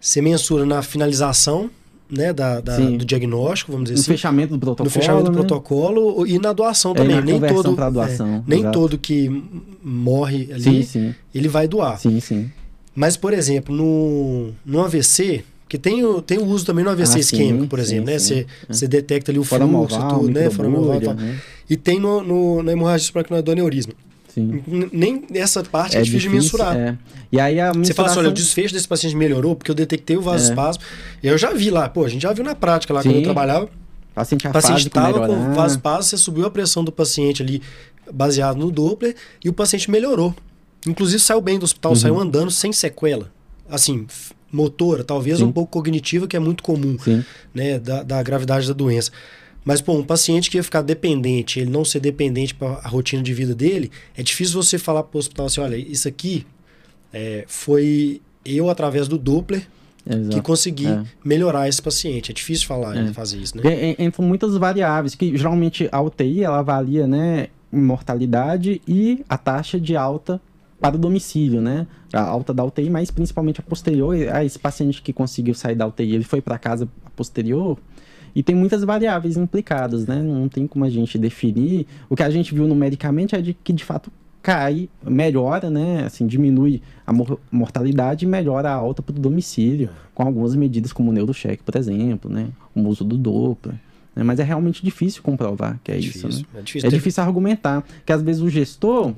você 0.00 0.20
mensura 0.20 0.66
na 0.66 0.82
finalização 0.82 1.70
né, 2.10 2.32
da, 2.32 2.60
da 2.60 2.76
do 2.76 3.04
diagnóstico, 3.04 3.70
vamos 3.70 3.84
dizer 3.84 3.94
no 3.94 4.00
assim. 4.00 4.10
No 4.10 4.16
fechamento 4.16 4.52
do 4.54 4.58
protocolo. 4.58 4.84
No 4.84 4.90
fechamento 4.90 5.24
né? 5.26 5.30
do 5.30 5.32
protocolo 5.36 6.26
e 6.26 6.40
na 6.40 6.52
doação 6.52 6.92
também. 6.92 7.18
É, 7.18 7.22
nem 7.22 7.40
todo, 7.40 7.76
doação, 7.92 8.34
é, 8.34 8.42
nem 8.48 8.68
todo 8.72 8.98
que 8.98 9.30
morre 9.80 10.48
ali, 10.52 10.62
sim, 10.62 10.82
sim. 10.82 11.14
ele 11.32 11.46
vai 11.46 11.68
doar. 11.68 12.00
Sim, 12.00 12.18
sim. 12.18 12.50
Mas, 12.98 13.16
por 13.16 13.32
exemplo, 13.32 13.72
no, 13.72 14.50
no 14.66 14.82
AVC, 14.82 15.44
que 15.68 15.78
tem 15.78 16.04
o, 16.04 16.20
tem 16.20 16.36
o 16.36 16.44
uso 16.44 16.66
também 16.66 16.84
no 16.84 16.90
AVC 16.90 17.16
ah, 17.16 17.20
isquêmico, 17.20 17.62
sim, 17.62 17.68
por 17.68 17.78
exemplo, 17.78 18.06
sim, 18.06 18.12
né? 18.12 18.18
Você, 18.18 18.46
você 18.68 18.88
detecta 18.88 19.30
ali 19.30 19.38
o 19.38 19.44
fluxo, 19.44 19.96
tudo, 20.08 20.28
né? 20.28 20.50
Fora 20.50 20.68
né? 20.68 21.38
E 21.70 21.76
tem 21.76 22.00
no, 22.00 22.24
no, 22.24 22.60
na 22.60 22.72
hemorragia 22.72 23.06
supracraniana 23.06 23.44
do 23.44 23.52
aneurisma. 23.52 23.92
Sim. 24.34 24.64
Nem 24.92 25.24
essa 25.34 25.62
parte 25.62 25.96
é, 25.96 26.00
é 26.00 26.02
difícil, 26.02 26.30
difícil, 26.30 26.58
de 26.58 26.58
mensurar. 26.58 26.76
É. 26.76 26.98
E 27.30 27.38
aí 27.38 27.60
a 27.60 27.70
Você 27.72 27.94
fala 27.94 28.08
assim, 28.08 28.18
olha, 28.18 28.30
o 28.30 28.32
desfecho 28.32 28.74
desse 28.74 28.88
paciente 28.88 29.14
melhorou 29.14 29.54
porque 29.54 29.70
eu 29.70 29.76
detectei 29.76 30.16
o 30.16 30.20
vasospasmo. 30.20 30.82
É. 31.22 31.30
Eu 31.30 31.38
já 31.38 31.52
vi 31.52 31.70
lá, 31.70 31.88
pô, 31.88 32.04
a 32.04 32.08
gente 32.08 32.22
já 32.22 32.32
viu 32.32 32.42
na 32.42 32.56
prática 32.56 32.92
lá 32.92 33.00
Sim. 33.00 33.10
quando 33.10 33.16
eu 33.18 33.22
trabalhava. 33.22 33.68
Paciente 34.12 34.48
o 34.48 34.50
paciente 34.50 34.88
estava 34.88 35.24
com 35.24 35.54
vasospasmo, 35.54 36.02
você 36.02 36.16
subiu 36.16 36.46
a 36.46 36.50
pressão 36.50 36.82
do 36.82 36.90
paciente 36.90 37.44
ali 37.44 37.62
baseado 38.12 38.56
no 38.56 38.72
Doppler 38.72 39.14
e 39.44 39.48
o 39.48 39.52
paciente 39.52 39.88
melhorou. 39.88 40.34
Inclusive 40.86 41.20
saiu 41.20 41.40
bem 41.40 41.58
do 41.58 41.64
hospital, 41.64 41.92
uhum. 41.92 41.96
saiu 41.96 42.18
andando 42.18 42.50
sem 42.50 42.72
sequela. 42.72 43.30
Assim, 43.68 44.06
motora, 44.52 45.04
talvez 45.04 45.38
Sim. 45.38 45.44
um 45.44 45.52
pouco 45.52 45.72
cognitiva, 45.72 46.26
que 46.26 46.36
é 46.36 46.40
muito 46.40 46.62
comum, 46.62 46.96
né, 47.54 47.78
da, 47.78 48.02
da, 48.02 48.22
gravidade 48.22 48.66
da 48.66 48.72
doença. 48.72 49.10
Mas, 49.64 49.82
pô, 49.82 49.92
um 49.92 50.04
paciente 50.04 50.50
que 50.50 50.56
ia 50.56 50.62
ficar 50.62 50.82
dependente, 50.82 51.60
ele 51.60 51.70
não 51.70 51.84
ser 51.84 52.00
dependente 52.00 52.54
para 52.54 52.68
a 52.82 52.88
rotina 52.88 53.22
de 53.22 53.34
vida 53.34 53.54
dele, 53.54 53.90
é 54.16 54.22
difícil 54.22 54.62
você 54.62 54.78
falar 54.78 55.02
para 55.02 55.16
o 55.16 55.18
hospital 55.18 55.46
assim, 55.46 55.60
olha, 55.60 55.76
isso 55.76 56.08
aqui 56.08 56.46
é, 57.12 57.44
foi 57.46 58.22
eu, 58.44 58.70
através 58.70 59.08
do 59.08 59.18
Doppler, 59.18 59.66
Exato. 60.08 60.36
que 60.36 60.40
consegui 60.40 60.86
é. 60.86 61.02
melhorar 61.22 61.68
esse 61.68 61.82
paciente. 61.82 62.30
É 62.30 62.34
difícil 62.34 62.66
falar 62.66 62.96
é. 62.96 63.12
fazer 63.12 63.36
isso, 63.36 63.58
né? 63.58 63.94
Entram 63.98 64.24
muitas 64.24 64.56
variáveis, 64.56 65.14
que 65.14 65.36
geralmente 65.36 65.86
a 65.92 66.00
UTI, 66.00 66.44
ela 66.44 66.60
avalia, 66.60 67.06
né, 67.06 67.48
mortalidade 67.70 68.80
e 68.88 69.22
a 69.28 69.36
taxa 69.36 69.78
de 69.78 69.94
alta 69.94 70.40
para 70.80 70.96
o 70.96 70.98
domicílio, 70.98 71.60
né? 71.60 71.86
A 72.12 72.22
alta 72.22 72.54
da 72.54 72.64
UTI, 72.64 72.88
mas 72.90 73.10
principalmente 73.10 73.60
a 73.60 73.62
posterior. 73.62 74.16
Ah, 74.32 74.44
esse 74.44 74.58
paciente 74.58 75.02
que 75.02 75.12
conseguiu 75.12 75.54
sair 75.54 75.74
da 75.74 75.86
UTI, 75.86 76.14
ele 76.14 76.24
foi 76.24 76.40
para 76.40 76.58
casa 76.58 76.88
posterior. 77.16 77.78
E 78.34 78.42
tem 78.42 78.54
muitas 78.54 78.84
variáveis 78.84 79.36
implicadas, 79.36 80.06
né? 80.06 80.22
Não 80.22 80.48
tem 80.48 80.66
como 80.66 80.84
a 80.84 80.90
gente 80.90 81.18
definir. 81.18 81.86
O 82.08 82.14
que 82.14 82.22
a 82.22 82.30
gente 82.30 82.54
viu 82.54 82.68
numericamente 82.68 83.34
é 83.34 83.40
de 83.40 83.52
que, 83.54 83.72
de 83.72 83.84
fato, 83.84 84.12
cai, 84.40 84.88
melhora, 85.04 85.68
né? 85.68 86.04
Assim, 86.04 86.26
diminui 86.26 86.80
a 87.06 87.12
mortalidade 87.50 88.24
e 88.24 88.28
melhora 88.28 88.70
a 88.70 88.74
alta 88.74 89.02
para 89.02 89.16
o 89.16 89.18
domicílio, 89.18 89.90
com 90.14 90.22
algumas 90.22 90.54
medidas 90.54 90.92
como 90.92 91.10
o 91.10 91.12
neurocheck, 91.12 91.62
por 91.62 91.76
exemplo, 91.76 92.30
né? 92.30 92.48
O 92.74 92.82
uso 92.82 93.02
do 93.02 93.16
Doppler. 93.16 93.76
Né? 94.14 94.22
Mas 94.22 94.38
é 94.38 94.42
realmente 94.42 94.84
difícil 94.84 95.22
comprovar 95.22 95.78
que 95.82 95.90
é, 95.90 95.96
é 95.96 95.98
isso, 95.98 96.28
né? 96.28 96.34
É 96.54 96.60
difícil, 96.60 96.88
é 96.88 96.90
difícil 96.90 97.22
argumentar. 97.22 97.84
Que 98.06 98.12
às 98.12 98.22
vezes 98.22 98.42
o 98.42 98.48
gestor, 98.48 99.14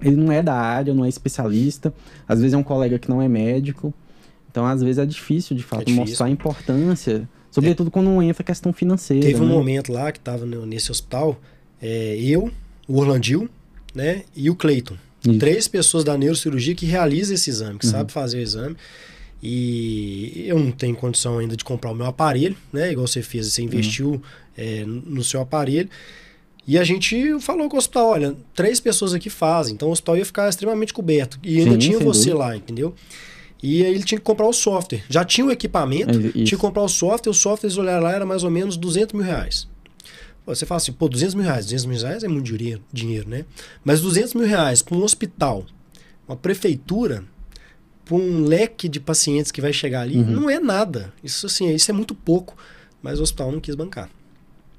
ele 0.00 0.16
não 0.16 0.30
é 0.32 0.42
da 0.42 0.54
área, 0.54 0.94
não 0.94 1.04
é 1.04 1.08
especialista, 1.08 1.92
às 2.28 2.40
vezes 2.40 2.54
é 2.54 2.56
um 2.56 2.62
colega 2.62 2.98
que 2.98 3.08
não 3.08 3.20
é 3.20 3.28
médico. 3.28 3.92
Então, 4.50 4.64
às 4.64 4.82
vezes 4.82 4.98
é 4.98 5.06
difícil, 5.06 5.56
de 5.56 5.62
fato, 5.62 5.82
é 5.82 5.84
difícil. 5.84 6.06
mostrar 6.06 6.26
a 6.26 6.30
importância, 6.30 7.28
sobretudo 7.50 7.88
é. 7.88 7.90
quando 7.90 8.22
entra 8.22 8.42
a 8.42 8.46
questão 8.46 8.72
financeira. 8.72 9.26
Teve 9.26 9.40
um 9.40 9.46
né? 9.46 9.52
momento 9.52 9.92
lá 9.92 10.10
que 10.10 10.18
estava 10.18 10.46
nesse 10.46 10.90
hospital, 10.90 11.38
é, 11.80 12.16
eu, 12.18 12.50
o 12.88 12.98
Orlandil, 12.98 13.48
né, 13.94 14.22
e 14.34 14.48
o 14.48 14.54
Cleiton. 14.54 14.96
Três 15.40 15.66
pessoas 15.66 16.04
da 16.04 16.16
neurocirurgia 16.16 16.74
que 16.74 16.86
realizam 16.86 17.34
esse 17.34 17.50
exame, 17.50 17.78
que 17.78 17.86
uhum. 17.86 17.92
sabe 17.92 18.12
fazer 18.12 18.38
o 18.38 18.40
exame. 18.40 18.76
E 19.42 20.44
eu 20.46 20.58
não 20.58 20.70
tenho 20.70 20.94
condição 20.94 21.38
ainda 21.38 21.56
de 21.56 21.64
comprar 21.64 21.90
o 21.90 21.94
meu 21.94 22.06
aparelho, 22.06 22.56
né? 22.72 22.92
Igual 22.92 23.06
você 23.06 23.22
fez, 23.22 23.52
você 23.52 23.62
investiu 23.62 24.22
uhum. 24.56 25.02
no 25.04 25.24
seu 25.24 25.40
aparelho. 25.40 25.88
E 26.66 26.76
a 26.78 26.84
gente 26.84 27.38
falou 27.40 27.68
com 27.68 27.76
o 27.76 27.78
hospital, 27.78 28.08
olha, 28.08 28.36
três 28.54 28.80
pessoas 28.80 29.14
aqui 29.14 29.30
fazem, 29.30 29.74
então 29.74 29.88
o 29.88 29.92
hospital 29.92 30.16
ia 30.16 30.24
ficar 30.24 30.48
extremamente 30.48 30.92
coberto. 30.92 31.38
E 31.42 31.60
ainda 31.60 31.72
Sim, 31.72 31.78
tinha 31.78 31.98
você 32.00 32.30
dúvida. 32.30 32.38
lá, 32.38 32.56
entendeu? 32.56 32.94
E 33.62 33.84
aí 33.84 33.94
ele 33.94 34.02
tinha 34.02 34.18
que 34.18 34.24
comprar 34.24 34.46
o 34.46 34.52
software. 34.52 35.04
Já 35.08 35.24
tinha 35.24 35.46
o 35.46 35.50
equipamento, 35.50 36.18
tinha 36.32 36.44
que 36.44 36.56
comprar 36.56 36.82
o 36.82 36.88
software, 36.88 37.30
o 37.30 37.34
software 37.34 37.68
eles 37.68 37.78
olharam 37.78 38.02
lá, 38.02 38.12
era 38.12 38.26
mais 38.26 38.42
ou 38.42 38.50
menos 38.50 38.76
200 38.76 39.14
mil 39.14 39.24
reais. 39.24 39.68
Você 40.44 40.64
fala 40.64 40.76
assim, 40.76 40.92
pô, 40.92 41.08
200 41.08 41.34
mil 41.34 41.44
reais, 41.44 41.64
200 41.66 41.86
mil 41.86 41.98
reais 41.98 42.22
é 42.22 42.28
muito 42.28 42.44
dinheiro, 42.56 42.82
dinheiro 42.92 43.28
né? 43.28 43.44
Mas 43.84 44.00
200 44.00 44.34
mil 44.34 44.46
reais 44.46 44.82
para 44.82 44.96
um 44.96 45.02
hospital, 45.02 45.64
uma 46.28 46.36
prefeitura, 46.36 47.24
para 48.04 48.14
um 48.14 48.44
leque 48.44 48.88
de 48.88 49.00
pacientes 49.00 49.50
que 49.50 49.60
vai 49.60 49.72
chegar 49.72 50.02
ali, 50.02 50.18
uhum. 50.18 50.30
não 50.30 50.50
é 50.50 50.60
nada. 50.60 51.12
Isso 51.22 51.46
assim, 51.46 51.72
isso 51.74 51.90
é 51.90 51.94
muito 51.94 52.14
pouco, 52.14 52.56
mas 53.02 53.18
o 53.18 53.22
hospital 53.22 53.50
não 53.50 53.58
quis 53.58 53.74
bancar. 53.74 54.08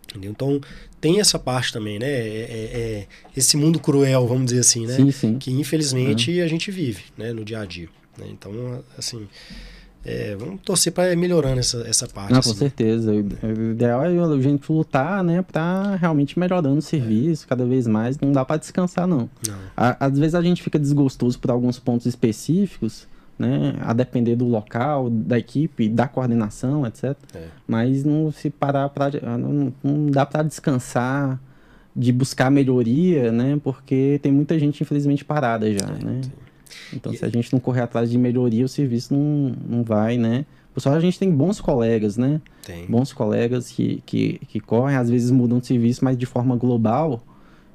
Entendeu? 0.09 0.31
Então, 0.31 0.61
tem 1.07 1.21
essa 1.21 1.39
parte 1.39 1.71
também, 1.71 1.97
né? 1.97 2.05
É, 2.05 2.19
é, 2.19 2.79
é, 2.79 3.07
esse 3.35 3.55
mundo 3.55 3.79
cruel, 3.79 4.27
vamos 4.27 4.47
dizer 4.47 4.59
assim, 4.59 4.85
né? 4.85 4.93
Sim, 4.93 5.11
sim. 5.11 5.37
Que 5.37 5.51
infelizmente 5.51 6.37
uhum. 6.37 6.43
a 6.43 6.47
gente 6.47 6.69
vive, 6.69 7.05
né? 7.17 7.31
No 7.31 7.45
dia 7.45 7.61
a 7.61 7.65
dia. 7.65 7.87
Né? 8.17 8.25
Então, 8.29 8.51
assim, 8.97 9.25
é, 10.03 10.35
vamos 10.35 10.59
torcer 10.65 10.91
para 10.91 11.15
melhorando 11.15 11.61
essa, 11.61 11.85
essa 11.87 12.07
parte. 12.07 12.33
Não, 12.33 12.39
assim. 12.39 12.49
com 12.49 12.55
certeza. 12.57 13.13
O 13.13 13.71
ideal 13.71 14.03
é 14.03 14.07
a 14.07 14.41
gente 14.41 14.69
lutar, 14.69 15.23
né? 15.23 15.41
Para 15.41 15.95
realmente 15.95 16.37
melhorando 16.37 16.77
o 16.77 16.81
serviço 16.81 17.45
é. 17.45 17.47
cada 17.47 17.65
vez 17.65 17.87
mais. 17.87 18.19
Não 18.19 18.33
dá 18.33 18.43
para 18.43 18.57
descansar, 18.57 19.07
não. 19.07 19.29
não. 19.47 19.57
às 19.77 20.19
vezes 20.19 20.35
a 20.35 20.41
gente 20.41 20.61
fica 20.61 20.77
desgostoso 20.77 21.39
por 21.39 21.51
alguns 21.51 21.79
pontos 21.79 22.05
específicos, 22.05 23.07
né? 23.37 23.75
A 23.81 23.93
depender 23.93 24.35
do 24.35 24.45
local, 24.45 25.09
da 25.09 25.37
equipe, 25.37 25.87
da 25.87 26.07
coordenação, 26.07 26.85
etc. 26.85 27.15
É. 27.33 27.47
Mas 27.67 28.03
não 28.03 28.31
se 28.31 28.49
parar 28.49 28.89
para 28.89 29.37
não, 29.37 29.73
não 29.83 30.07
dá 30.07 30.25
para 30.25 30.43
descansar 30.43 31.39
de 31.95 32.11
buscar 32.11 32.49
melhoria, 32.49 33.31
né? 33.31 33.59
Porque 33.63 34.19
tem 34.21 34.31
muita 34.31 34.57
gente 34.57 34.81
infelizmente 34.81 35.25
parada 35.25 35.71
já, 35.71 35.87
é, 35.87 36.03
né? 36.03 36.21
Então, 36.93 37.13
e... 37.13 37.17
se 37.17 37.25
a 37.25 37.29
gente 37.29 37.51
não 37.51 37.59
correr 37.59 37.81
atrás 37.81 38.09
de 38.09 38.17
melhoria, 38.17 38.65
o 38.65 38.69
serviço 38.69 39.13
não, 39.13 39.55
não 39.67 39.83
vai, 39.83 40.17
né? 40.17 40.45
Por 40.73 40.81
só 40.81 40.93
a 40.93 40.99
gente 40.99 41.17
tem 41.17 41.31
bons 41.31 41.59
colegas, 41.59 42.17
né? 42.17 42.39
Tem. 42.63 42.85
Bons 42.85 43.11
colegas 43.11 43.69
que, 43.69 44.03
que, 44.05 44.39
que 44.47 44.59
correm, 44.59 44.95
às 44.95 45.09
vezes 45.09 45.31
mudam 45.31 45.57
de 45.59 45.65
serviço, 45.65 46.05
mas 46.05 46.15
de 46.15 46.27
forma 46.27 46.55
global, 46.55 47.23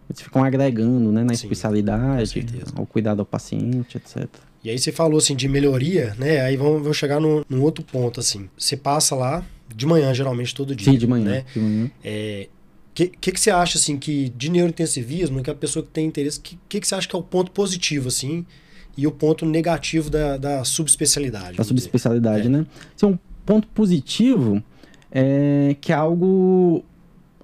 eles 0.08 0.22
ficam 0.22 0.44
agregando, 0.44 1.10
né? 1.10 1.24
Na 1.24 1.34
Sim, 1.34 1.46
especialidade, 1.46 2.46
ao 2.76 2.86
cuidado 2.86 3.18
ao 3.18 3.26
paciente, 3.26 3.96
etc. 3.96 4.28
E 4.64 4.70
aí 4.70 4.78
você 4.78 4.92
falou 4.92 5.18
assim 5.18 5.34
de 5.34 5.48
melhoria, 5.48 6.14
né? 6.18 6.40
Aí 6.40 6.56
vamos, 6.56 6.82
vamos 6.82 6.96
chegar 6.96 7.20
num, 7.20 7.42
num 7.48 7.62
outro 7.62 7.84
ponto, 7.84 8.20
assim. 8.20 8.48
Você 8.56 8.76
passa 8.76 9.14
lá 9.14 9.44
de 9.74 9.86
manhã, 9.86 10.14
geralmente, 10.14 10.54
todo 10.54 10.74
dia. 10.74 10.92
Sim, 10.92 10.98
de 10.98 11.06
manhã. 11.06 11.24
Né? 11.24 11.44
De 11.52 11.60
manhã. 11.60 11.90
É, 12.04 12.48
que, 12.94 13.08
que, 13.08 13.32
que 13.32 13.40
você 13.40 13.50
acha, 13.50 13.78
assim, 13.78 13.98
que 13.98 14.28
de 14.36 14.50
neurointensivismo, 14.50 15.42
que 15.42 15.50
a 15.50 15.54
pessoa 15.54 15.84
que 15.84 15.90
tem 15.90 16.06
interesse, 16.06 16.38
que, 16.38 16.58
que, 16.68 16.80
que 16.80 16.86
você 16.86 16.94
acha 16.94 17.08
que 17.08 17.16
é 17.16 17.18
o 17.18 17.22
ponto 17.22 17.50
positivo, 17.50 18.08
assim, 18.08 18.46
e 18.96 19.06
o 19.06 19.10
ponto 19.10 19.46
negativo 19.46 20.10
da, 20.10 20.36
da 20.36 20.64
subespecialidade? 20.64 21.56
Da 21.56 21.64
subespecialidade, 21.64 22.46
é. 22.46 22.50
né? 22.50 22.66
Assim, 22.94 23.06
um 23.06 23.18
ponto 23.44 23.66
positivo 23.68 24.62
é 25.10 25.76
que 25.80 25.92
é 25.92 25.94
algo 25.94 26.84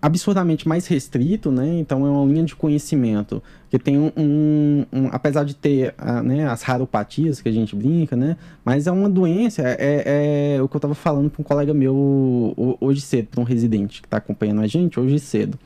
absurdamente 0.00 0.68
mais 0.68 0.86
restrito, 0.86 1.50
né? 1.50 1.78
Então 1.78 2.06
é 2.06 2.10
uma 2.10 2.24
linha 2.26 2.44
de 2.44 2.54
conhecimento 2.54 3.42
que 3.70 3.78
tem 3.78 3.98
um, 3.98 4.10
um, 4.16 4.86
um 4.92 5.08
apesar 5.12 5.44
de 5.44 5.54
ter 5.54 5.94
uh, 5.98 6.22
né, 6.22 6.46
as 6.46 6.62
raropatias 6.62 7.40
que 7.40 7.48
a 7.48 7.52
gente 7.52 7.76
brinca, 7.76 8.16
né? 8.16 8.36
Mas 8.64 8.86
é 8.86 8.92
uma 8.92 9.08
doença, 9.08 9.62
é, 9.62 9.76
é, 9.78 10.56
é 10.56 10.62
o 10.62 10.68
que 10.68 10.76
eu 10.76 10.78
estava 10.78 10.94
falando 10.94 11.30
para 11.30 11.40
um 11.40 11.44
colega 11.44 11.74
meu 11.74 12.54
hoje 12.80 13.00
cedo, 13.00 13.28
para 13.28 13.40
um 13.40 13.44
residente 13.44 14.00
que 14.00 14.06
está 14.06 14.16
acompanhando 14.16 14.60
a 14.60 14.66
gente 14.66 14.98
hoje 14.98 15.18
cedo, 15.18 15.58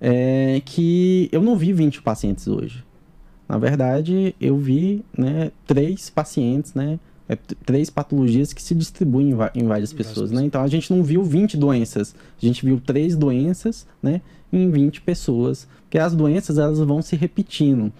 é 0.00 0.60
que 0.64 1.28
eu 1.32 1.42
não 1.42 1.56
vi 1.56 1.72
20 1.72 2.02
pacientes 2.02 2.48
hoje. 2.48 2.84
Na 3.48 3.56
verdade, 3.56 4.34
eu 4.40 4.58
vi 4.58 5.04
né, 5.16 5.50
três 5.66 6.10
pacientes, 6.10 6.74
né? 6.74 6.98
é, 7.28 7.36
três 7.64 7.90
patologias 7.90 8.52
que 8.52 8.62
se 8.62 8.74
distribuem 8.74 9.30
em, 9.30 9.60
em 9.60 9.66
várias 9.66 9.92
pessoas, 9.92 10.30
né? 10.30 10.42
Então 10.42 10.62
a 10.62 10.66
gente 10.66 10.92
não 10.92 11.02
viu 11.02 11.22
20 11.22 11.56
doenças, 11.56 12.14
a 12.42 12.46
gente 12.46 12.64
viu 12.64 12.80
três 12.80 13.14
doenças, 13.14 13.86
né, 14.02 14.22
em 14.50 14.70
20 14.70 15.02
pessoas, 15.02 15.68
porque 15.88 15.98
as 15.98 16.14
doenças 16.14 16.58
elas 16.58 16.78
vão 16.78 17.00
se 17.00 17.16
repetindo. 17.16 17.90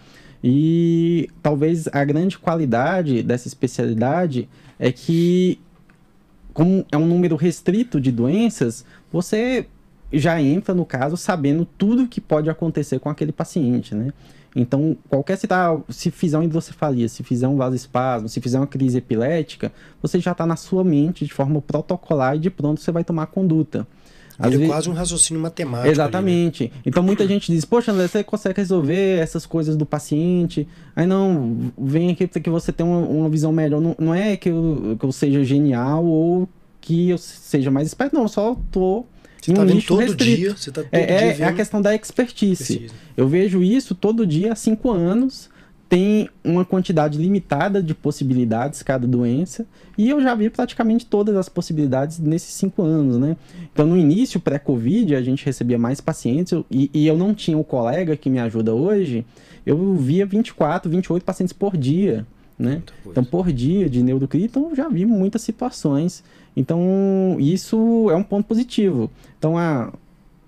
E 0.44 1.28
talvez 1.42 1.88
a 1.88 2.04
grande 2.04 2.38
qualidade 2.38 3.22
dessa 3.22 3.48
especialidade 3.48 4.48
é 4.78 4.92
que 4.92 5.58
como 6.52 6.84
é 6.92 6.96
um 6.96 7.06
número 7.06 7.34
restrito 7.34 8.00
de 8.00 8.12
doenças, 8.12 8.84
você 9.10 9.66
já 10.12 10.40
entra 10.40 10.74
no 10.74 10.84
caso 10.84 11.16
sabendo 11.16 11.64
tudo 11.64 12.06
que 12.06 12.20
pode 12.20 12.50
acontecer 12.50 12.98
com 12.98 13.08
aquele 13.08 13.32
paciente, 13.32 13.94
né? 13.94 14.12
Então, 14.56 14.96
qualquer 15.08 15.36
se, 15.36 15.46
tá, 15.46 15.78
se 15.88 16.10
fizer 16.10 16.36
uma 16.36 16.44
hidrocefalia, 16.44 17.08
se 17.08 17.22
fizer 17.22 17.46
um 17.46 17.56
vasoespasmo, 17.56 18.28
se 18.28 18.40
fizer 18.40 18.58
uma 18.58 18.66
crise 18.66 18.98
epilética, 18.98 19.70
você 20.02 20.18
já 20.18 20.32
está 20.32 20.46
na 20.46 20.56
sua 20.56 20.82
mente 20.82 21.24
de 21.24 21.32
forma 21.32 21.60
protocolar 21.60 22.36
e 22.36 22.40
de 22.40 22.50
pronto 22.50 22.80
você 22.80 22.90
vai 22.90 23.04
tomar 23.04 23.26
conduta. 23.26 23.86
Às 24.38 24.52
vezes... 24.52 24.66
quase 24.66 24.88
um 24.88 24.92
raciocínio 24.92 25.42
matemático. 25.42 25.90
Exatamente. 25.90 26.64
Ali, 26.64 26.72
né? 26.72 26.80
Então 26.86 27.02
muita 27.02 27.26
gente 27.26 27.50
diz, 27.50 27.64
poxa, 27.64 27.90
André, 27.90 28.06
você 28.06 28.22
consegue 28.22 28.60
resolver 28.60 29.18
essas 29.18 29.44
coisas 29.44 29.76
do 29.76 29.84
paciente. 29.84 30.68
Aí 30.94 31.06
não, 31.06 31.72
vem 31.76 32.12
aqui 32.12 32.28
que 32.28 32.50
você 32.50 32.72
tenha 32.72 32.88
uma, 32.88 33.00
uma 33.00 33.28
visão 33.28 33.52
melhor. 33.52 33.80
Não, 33.80 33.96
não 33.98 34.14
é 34.14 34.36
que 34.36 34.48
eu, 34.48 34.96
que 34.98 35.04
eu 35.04 35.10
seja 35.10 35.42
genial 35.42 36.04
ou 36.04 36.48
que 36.80 37.10
eu 37.10 37.18
seja 37.18 37.70
mais 37.70 37.88
esperto, 37.88 38.14
não, 38.14 38.22
eu 38.22 38.28
só 38.28 38.56
tô 38.70 39.04
você 39.40 39.52
tá 39.52 39.62
um 39.62 39.66
vendo 39.66 39.82
todo 39.82 40.00
restrito. 40.00 40.36
dia, 40.36 40.56
você 40.56 40.70
tá 40.70 40.82
todo 40.82 40.94
é, 40.94 41.06
dia 41.06 41.16
é, 41.16 41.40
é 41.40 41.44
a 41.44 41.52
questão 41.52 41.80
da 41.80 41.94
expertise. 41.94 42.90
Eu 43.16 43.28
vejo 43.28 43.62
isso 43.62 43.94
todo 43.94 44.26
dia 44.26 44.52
há 44.52 44.56
cinco 44.56 44.90
anos. 44.90 45.48
Tem 45.88 46.28
uma 46.44 46.64
quantidade 46.64 47.16
limitada 47.16 47.82
de 47.82 47.94
possibilidades 47.94 48.82
cada 48.82 49.06
doença. 49.06 49.66
E 49.96 50.08
eu 50.08 50.20
já 50.20 50.34
vi 50.34 50.50
praticamente 50.50 51.06
todas 51.06 51.34
as 51.34 51.48
possibilidades 51.48 52.18
nesses 52.18 52.52
cinco 52.54 52.82
anos, 52.82 53.16
né? 53.16 53.36
Então, 53.72 53.86
no 53.86 53.96
início, 53.96 54.38
pré-Covid, 54.38 55.14
a 55.14 55.22
gente 55.22 55.46
recebia 55.46 55.78
mais 55.78 56.00
pacientes. 56.00 56.52
E, 56.70 56.90
e 56.92 57.06
eu 57.06 57.16
não 57.16 57.32
tinha 57.32 57.56
o 57.56 57.64
colega 57.64 58.16
que 58.16 58.28
me 58.28 58.38
ajuda 58.38 58.74
hoje. 58.74 59.24
Eu 59.64 59.94
via 59.96 60.26
24, 60.26 60.90
28 60.90 61.24
pacientes 61.24 61.52
por 61.52 61.76
dia. 61.76 62.26
Né? 62.58 62.82
Então, 63.06 63.24
por 63.24 63.52
dia 63.52 63.88
de 63.88 64.02
neuroclito, 64.02 64.58
então, 64.58 64.70
eu 64.70 64.76
já 64.76 64.88
vi 64.88 65.06
muitas 65.06 65.42
situações 65.42 66.24
então, 66.58 67.36
isso 67.38 68.10
é 68.10 68.16
um 68.16 68.22
ponto 68.24 68.44
positivo. 68.44 69.08
Então, 69.38 69.56
a 69.56 69.92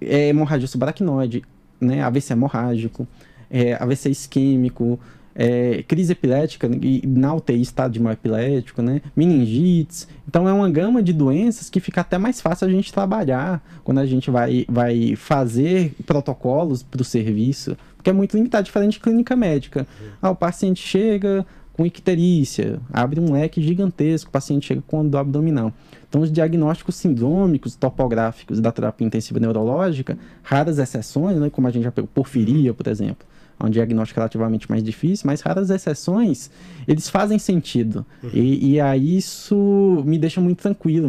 é 0.00 0.26
hemorragia 0.28 0.66
subaracnoide, 0.66 1.44
né, 1.80 2.02
AVC 2.02 2.32
hemorrágico, 2.32 3.06
é, 3.48 3.74
AVC 3.74 4.10
isquêmico, 4.10 4.98
é, 5.34 5.82
crise 5.82 6.12
epilética 6.12 6.68
e 6.82 7.02
na 7.06 7.34
UTI 7.34 7.60
estado 7.60 7.92
de 7.92 8.00
mal 8.00 8.12
epilético, 8.12 8.82
né? 8.82 9.00
meningites. 9.14 10.08
Então 10.26 10.48
é 10.48 10.52
uma 10.52 10.70
gama 10.70 11.02
de 11.02 11.12
doenças 11.12 11.70
que 11.70 11.80
fica 11.80 12.00
até 12.00 12.18
mais 12.18 12.40
fácil 12.40 12.66
a 12.66 12.70
gente 12.70 12.92
trabalhar 12.92 13.62
quando 13.84 13.98
a 13.98 14.06
gente 14.06 14.30
vai, 14.30 14.64
vai 14.68 15.14
fazer 15.16 15.94
protocolos 16.06 16.82
para 16.82 17.02
o 17.02 17.04
serviço, 17.04 17.76
porque 17.96 18.10
é 18.10 18.12
muito 18.12 18.36
limitado, 18.36 18.64
diferente 18.64 18.94
de 18.94 19.00
clínica 19.00 19.36
médica. 19.36 19.86
Ah, 20.20 20.30
o 20.30 20.36
paciente 20.36 20.86
chega 20.86 21.46
com 21.72 21.86
icterícia, 21.86 22.78
abre 22.92 23.18
um 23.18 23.32
leque 23.32 23.62
gigantesco, 23.62 24.28
o 24.28 24.32
paciente 24.32 24.66
chega 24.66 24.82
com 24.86 25.06
dor 25.06 25.18
abdominal. 25.18 25.72
Então, 26.06 26.20
os 26.20 26.30
diagnósticos 26.30 26.96
sindrômicos, 26.96 27.76
topográficos 27.76 28.60
da 28.60 28.70
terapia 28.70 29.06
intensiva 29.06 29.38
neurológica, 29.40 30.18
raras 30.42 30.78
exceções, 30.78 31.38
né, 31.38 31.48
como 31.48 31.68
a 31.68 31.70
gente 31.70 31.84
já 31.84 31.92
pegou, 31.92 32.10
porfiria, 32.12 32.74
por 32.74 32.88
exemplo, 32.88 33.26
é 33.60 33.66
um 33.66 33.70
diagnóstico 33.70 34.18
relativamente 34.18 34.68
mais 34.70 34.82
difícil, 34.82 35.26
mas 35.26 35.40
raras 35.40 35.70
exceções, 35.70 36.50
eles 36.88 37.08
fazem 37.08 37.38
sentido. 37.38 38.04
Uhum. 38.22 38.30
E, 38.32 38.72
e 38.72 38.80
aí 38.80 39.18
isso 39.18 40.02
me 40.06 40.18
deixa 40.18 40.40
muito 40.40 40.62
tranquilo, 40.62 41.08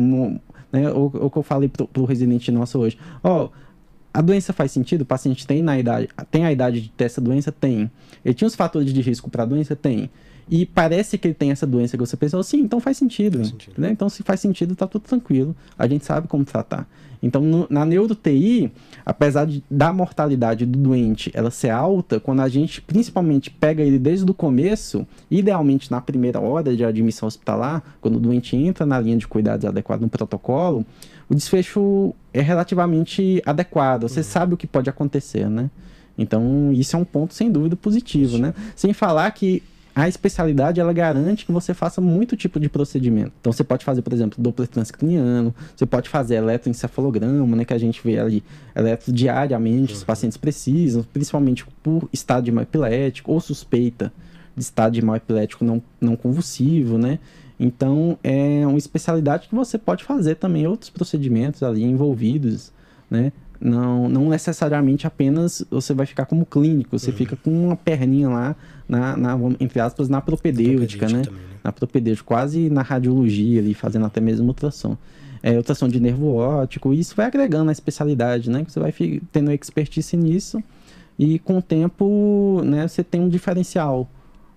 né, 0.72 0.92
o, 0.92 1.06
o 1.06 1.30
que 1.30 1.38
eu 1.38 1.44
falei 1.44 1.70
para 1.70 1.88
o 1.98 2.06
residente 2.06 2.52
nosso 2.52 2.80
hoje. 2.80 2.98
Ó, 3.24 3.46
oh, 3.46 3.50
a 4.14 4.22
doença 4.22 4.52
faz 4.52 4.72
sentido? 4.72 5.02
O 5.02 5.06
paciente 5.06 5.48
tem 5.48 5.64
na 5.64 5.80
idade, 5.80 6.10
tem 6.30 6.46
a 6.46 6.52
idade 6.52 6.82
de 6.82 6.90
ter 6.90 7.06
essa 7.06 7.22
doença? 7.22 7.52
Tem. 7.52 7.90
Ele 8.26 8.34
tinha 8.34 8.48
os 8.48 8.56
fatores 8.56 8.94
de 8.94 9.02
risco 9.02 9.30
para 9.30 9.44
a 9.44 9.46
doença? 9.46 9.76
Tem 9.76 10.10
e 10.52 10.66
parece 10.66 11.18
que 11.18 11.30
ele 11.30 11.34
tem 11.34 11.50
essa 11.50 11.66
doença 11.66 11.98
que 11.98 12.06
você 12.06 12.18
pensou, 12.18 12.44
sim, 12.44 12.60
então 12.60 12.82
faz 12.82 12.98
sentido. 12.98 13.38
Faz 13.38 13.48
sentido. 13.48 13.74
Né? 13.78 13.90
Então, 13.90 14.10
se 14.10 14.22
faz 14.22 14.42
sentido, 14.42 14.76
tá 14.76 14.86
tudo 14.86 15.04
tranquilo. 15.04 15.56
A 15.80 15.88
gente 15.88 16.06
sabe 16.06 16.28
como 16.28 16.44
tratar. 16.44 16.90
Então, 17.22 17.42
no, 17.42 17.68
na 17.70 17.86
neuro-TI, 17.86 18.72
apesar 19.06 19.46
de, 19.46 19.64
da 19.70 19.94
mortalidade 19.94 20.66
do 20.66 20.80
doente 20.80 21.32
ela 21.34 21.52
ser 21.52 21.70
alta, 21.70 22.20
quando 22.20 22.42
a 22.42 22.50
gente 22.50 22.82
principalmente 22.82 23.52
pega 23.52 23.84
ele 23.84 24.00
desde 24.00 24.30
o 24.30 24.34
começo, 24.34 25.06
idealmente 25.30 25.92
na 25.92 26.02
primeira 26.02 26.40
hora 26.40 26.76
de 26.76 26.84
admissão 26.84 27.28
hospitalar, 27.28 27.84
quando 28.02 28.16
o 28.16 28.20
doente 28.20 28.56
entra 28.56 28.86
na 28.86 29.00
linha 29.00 29.18
de 29.18 29.28
cuidados 29.28 29.66
adequado 29.66 30.02
no 30.02 30.10
protocolo, 30.10 30.86
o 31.30 31.36
desfecho 31.36 32.14
é 32.34 32.42
relativamente 32.42 33.42
adequado. 33.46 34.04
Você 34.04 34.20
uhum. 34.20 34.26
sabe 34.26 34.54
o 34.54 34.58
que 34.58 34.68
pode 34.68 34.90
acontecer, 34.90 35.50
né? 35.50 35.70
Então, 36.18 36.72
isso 36.74 36.96
é 36.96 37.00
um 37.00 37.06
ponto 37.06 37.34
sem 37.34 37.52
dúvida 37.52 37.76
positivo, 37.76 38.38
né? 38.38 38.54
Sem 38.76 38.94
falar 38.94 39.32
que 39.32 39.64
a 40.02 40.10
especialidade 40.10 40.80
ela 40.80 40.94
garante 40.94 41.46
que 41.46 41.52
você 41.52 41.74
faça 41.74 42.02
muito 42.02 42.36
tipo 42.36 42.60
de 42.60 42.70
procedimento. 42.70 43.34
Então 43.40 43.54
você 43.54 43.64
pode 43.64 43.86
fazer, 43.86 44.02
por 44.02 44.14
exemplo, 44.14 44.42
Doppler 44.42 44.68
transcraniano, 44.68 45.54
você 45.76 45.86
pode 45.86 46.10
fazer 46.10 46.36
eletroencefalograma, 46.36 47.56
né, 47.56 47.66
que 47.66 47.74
a 47.74 47.78
gente 47.78 48.02
vê 48.04 48.20
ali 48.20 48.44
eletro 48.76 49.12
diariamente, 49.12 49.94
uhum. 49.94 50.00
os 50.00 50.04
pacientes 50.04 50.38
precisam, 50.38 51.06
principalmente 51.14 51.66
por 51.84 52.10
estado 52.12 52.46
de 52.46 52.52
mal 52.52 52.64
epilético 52.64 53.32
ou 53.32 53.40
suspeita 53.40 54.12
de 54.56 54.64
estado 54.64 54.94
de 54.94 55.02
mal 55.02 55.16
epilético 55.16 55.64
não, 55.64 55.82
não 56.00 56.16
convulsivo, 56.16 56.98
né? 56.98 57.20
Então 57.60 58.18
é 58.24 58.66
uma 58.66 58.78
especialidade 58.78 59.48
que 59.48 59.56
você 59.56 59.78
pode 59.78 60.04
fazer 60.04 60.36
também 60.36 60.66
outros 60.66 60.90
procedimentos 60.90 61.62
ali 61.62 61.84
envolvidos, 61.84 62.72
né? 63.10 63.32
Não, 63.62 64.10
não 64.10 64.30
necessariamente 64.30 65.06
apenas 65.06 65.64
você 65.70 65.94
vai 65.94 66.08
ficar 66.08 66.26
como 66.26 66.46
clínico, 66.46 66.98
você 66.98 67.12
uhum. 67.12 67.18
fica 67.18 67.36
com 67.36 67.52
uma 67.68 67.76
perninha 67.76 68.28
lá, 68.28 68.56
na, 68.90 69.16
na, 69.16 69.38
entre 69.60 69.80
aspas, 69.80 70.10
na 70.10 70.20
propedêutica, 70.20 71.08
né? 71.08 71.22
Também, 71.22 71.40
né? 71.40 71.48
Na 71.64 71.72
propedêutica, 71.72 72.28
quase 72.28 72.72
na 72.72 72.82
radiologia 72.82 73.62
ali, 73.62 73.76
fazendo 73.76 74.06
até 74.08 74.20
mesmo 74.20 74.48
ultrassom. 74.48 74.98
É, 75.44 75.56
ultrassom 75.58 75.88
de 75.88 76.00
nervo 76.00 76.36
óptico, 76.36 76.94
e 76.94 77.00
isso 77.00 77.16
vai 77.16 77.28
agregando 77.28 77.70
a 77.70 77.72
especialidade, 77.72 78.50
né? 78.50 78.66
Você 78.68 78.80
vai 78.80 78.94
tendo 79.32 79.52
expertise 79.52 80.18
nisso 80.18 80.62
e 81.18 81.38
com 81.38 81.60
o 81.60 81.62
tempo, 81.62 82.62
né, 82.66 82.88
você 82.88 83.04
tem 83.04 83.22
um 83.22 83.30
diferencial. 83.30 84.10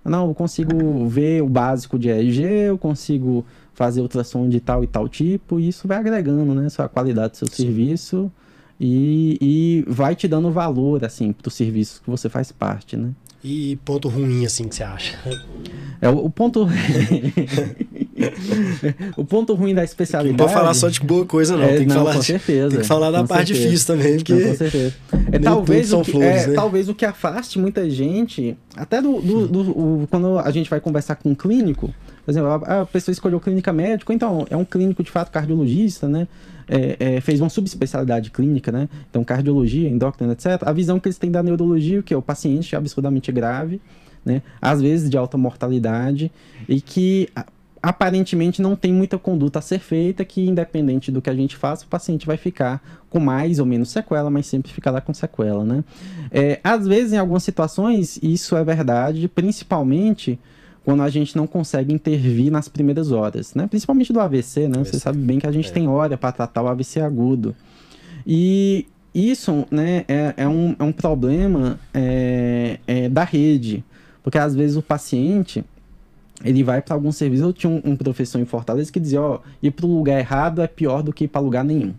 Não, 0.03 0.27
eu 0.29 0.33
consigo 0.33 1.07
ver 1.07 1.43
o 1.43 1.47
básico 1.47 1.97
de 1.97 2.09
EEG, 2.09 2.41
eu 2.41 2.77
consigo 2.77 3.45
fazer 3.73 4.01
ultrassom 4.01 4.49
de 4.49 4.59
tal 4.59 4.83
e 4.83 4.87
tal 4.87 5.07
tipo, 5.07 5.59
e 5.59 5.67
isso 5.67 5.87
vai 5.87 5.97
agregando, 5.97 6.55
né, 6.55 6.67
a 6.77 6.87
qualidade 6.87 7.33
do 7.33 7.37
seu 7.37 7.47
Sim. 7.47 7.65
serviço 7.65 8.31
e, 8.79 9.37
e 9.41 9.85
vai 9.87 10.15
te 10.15 10.27
dando 10.27 10.51
valor, 10.51 11.03
assim, 11.05 11.31
pro 11.31 11.49
serviço 11.49 12.01
que 12.03 12.09
você 12.09 12.29
faz 12.29 12.51
parte, 12.51 12.97
né? 12.97 13.11
E 13.47 13.77
ponto 13.85 14.09
ruim, 14.09 14.43
assim, 14.43 14.67
que 14.67 14.75
você 14.75 14.83
acha? 14.83 15.19
É 16.01 16.09
o, 16.09 16.25
o 16.25 16.29
ponto. 16.31 16.67
o 19.15 19.23
ponto 19.23 19.53
ruim 19.53 19.75
da 19.75 19.83
especialidade. 19.83 20.35
Não 20.35 20.45
pode 20.45 20.53
falar 20.57 20.73
só 20.73 20.89
de 20.89 20.99
boa 21.01 21.27
coisa, 21.27 21.55
não. 21.55 21.63
É, 21.63 21.77
tem, 21.77 21.87
que 21.87 21.93
não, 21.93 21.97
falar 21.97 22.15
com 22.15 22.23
certeza, 22.23 22.69
tem 22.71 22.79
que 22.79 22.87
falar 22.87 23.11
da 23.11 23.23
parte 23.23 23.49
certeza. 23.49 23.69
difícil 23.69 23.87
também. 23.87 24.15
Porque 24.15 24.33
não, 24.33 24.49
com 24.49 24.55
certeza. 24.55 24.95
É, 25.31 25.37
talvez, 25.37 25.93
o 25.93 26.01
que, 26.01 26.11
flores, 26.11 26.43
é, 26.43 26.47
né? 26.47 26.53
talvez 26.55 26.89
o 26.89 26.95
que 26.95 27.05
afaste 27.05 27.59
muita 27.59 27.87
gente, 27.87 28.57
até 28.75 28.99
do, 28.99 29.21
do, 29.21 29.47
do, 29.47 29.63
do, 29.63 30.07
quando 30.09 30.39
a 30.39 30.49
gente 30.49 30.67
vai 30.67 30.79
conversar 30.79 31.15
com 31.15 31.29
um 31.29 31.35
clínico, 31.35 31.93
por 32.25 32.31
exemplo, 32.31 32.49
a, 32.49 32.81
a 32.81 32.85
pessoa 32.87 33.13
escolheu 33.13 33.39
clínica 33.39 33.71
médica, 33.71 34.11
então 34.11 34.47
é 34.49 34.57
um 34.57 34.65
clínico 34.65 35.03
de 35.03 35.11
fato 35.11 35.29
cardiologista, 35.31 36.07
né? 36.07 36.27
É, 36.67 37.15
é, 37.17 37.21
fez 37.21 37.39
uma 37.39 37.49
subespecialidade 37.49 38.31
clínica, 38.31 38.71
né? 38.71 38.89
Então, 39.09 39.23
cardiologia, 39.23 39.87
endócrina, 39.87 40.33
etc. 40.33 40.63
A 40.65 40.71
visão 40.71 40.99
que 40.99 41.07
eles 41.07 41.17
têm 41.17 41.29
da 41.29 41.43
neurologia, 41.43 42.01
que 42.01 42.13
é 42.13 42.17
o 42.17 42.21
paciente 42.21 42.75
absurdamente 42.75 43.31
grave, 43.31 43.79
né? 44.25 44.41
Às 44.61 44.81
vezes 44.81 45.09
de 45.09 45.17
alta 45.17 45.37
mortalidade, 45.37 46.31
e 46.67 46.81
que 46.81 47.29
aparentemente 47.85 48.63
não 48.63 48.75
tem 48.75 48.91
muita 48.91 49.15
conduta 49.19 49.59
a 49.59 49.61
ser 49.61 49.77
feita, 49.77 50.25
que 50.25 50.43
independente 50.47 51.11
do 51.11 51.21
que 51.21 51.29
a 51.29 51.35
gente 51.35 51.55
faça, 51.55 51.85
o 51.85 51.87
paciente 51.87 52.25
vai 52.25 52.35
ficar 52.35 52.81
com 53.11 53.19
mais 53.19 53.59
ou 53.59 53.65
menos 53.65 53.89
sequela, 53.89 54.31
mas 54.31 54.47
sempre 54.47 54.71
ficará 54.71 54.99
com 54.99 55.13
sequela, 55.13 55.63
né? 55.63 55.83
É, 56.31 56.59
às 56.63 56.87
vezes, 56.87 57.13
em 57.13 57.17
algumas 57.17 57.43
situações, 57.43 58.17
isso 58.23 58.57
é 58.57 58.63
verdade, 58.63 59.27
principalmente 59.27 60.39
quando 60.85 61.01
a 61.01 61.09
gente 61.09 61.35
não 61.35 61.47
consegue 61.47 61.91
intervir 61.91 62.51
nas 62.51 62.69
primeiras 62.69 63.11
horas, 63.11 63.55
né? 63.55 63.65
Principalmente 63.67 64.13
do 64.13 64.19
AVC, 64.19 64.67
né? 64.67 64.77
AVC. 64.77 64.91
Você 64.91 64.99
sabe 64.99 65.17
bem 65.17 65.39
que 65.39 65.47
a 65.47 65.51
gente 65.51 65.69
é. 65.69 65.73
tem 65.73 65.87
hora 65.87 66.15
para 66.15 66.31
tratar 66.31 66.61
o 66.61 66.67
AVC 66.67 67.01
agudo. 67.01 67.55
E 68.25 68.85
isso, 69.13 69.65
né, 69.71 70.05
é, 70.07 70.33
é, 70.37 70.47
um, 70.47 70.75
é 70.77 70.83
um 70.83 70.91
problema 70.91 71.79
é, 71.93 72.79
é, 72.85 73.09
da 73.09 73.23
rede, 73.23 73.83
porque 74.21 74.37
às 74.37 74.53
vezes 74.53 74.77
o 74.77 74.81
paciente 74.81 75.65
ele 76.43 76.63
vai 76.63 76.81
para 76.81 76.93
algum 76.93 77.11
serviço. 77.11 77.43
Eu 77.43 77.53
tinha 77.53 77.71
um, 77.71 77.81
um, 77.83 77.95
professor 77.95 78.39
em 78.39 78.45
Fortaleza 78.45 78.91
que 78.91 78.99
dizia: 78.99 79.21
ó, 79.21 79.39
ir 79.63 79.71
para 79.71 79.87
o 79.87 79.95
lugar 79.95 80.19
errado 80.19 80.61
é 80.61 80.67
pior 80.67 81.01
do 81.01 81.11
que 81.11 81.23
ir 81.23 81.27
para 81.27 81.41
lugar 81.41 81.63
nenhum. 81.63 81.93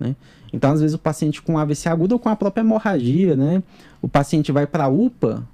Né? 0.00 0.16
Então, 0.52 0.72
às 0.72 0.80
vezes, 0.80 0.94
o 0.94 0.98
paciente 0.98 1.40
com 1.40 1.56
AVC 1.56 1.88
agudo 1.88 2.14
ou 2.14 2.18
com 2.18 2.28
a 2.28 2.36
própria 2.36 2.62
hemorragia, 2.62 3.36
né? 3.36 3.62
O 4.00 4.08
paciente 4.08 4.50
vai 4.50 4.66
para 4.66 4.84
a 4.84 4.88
UPA, 4.88 5.46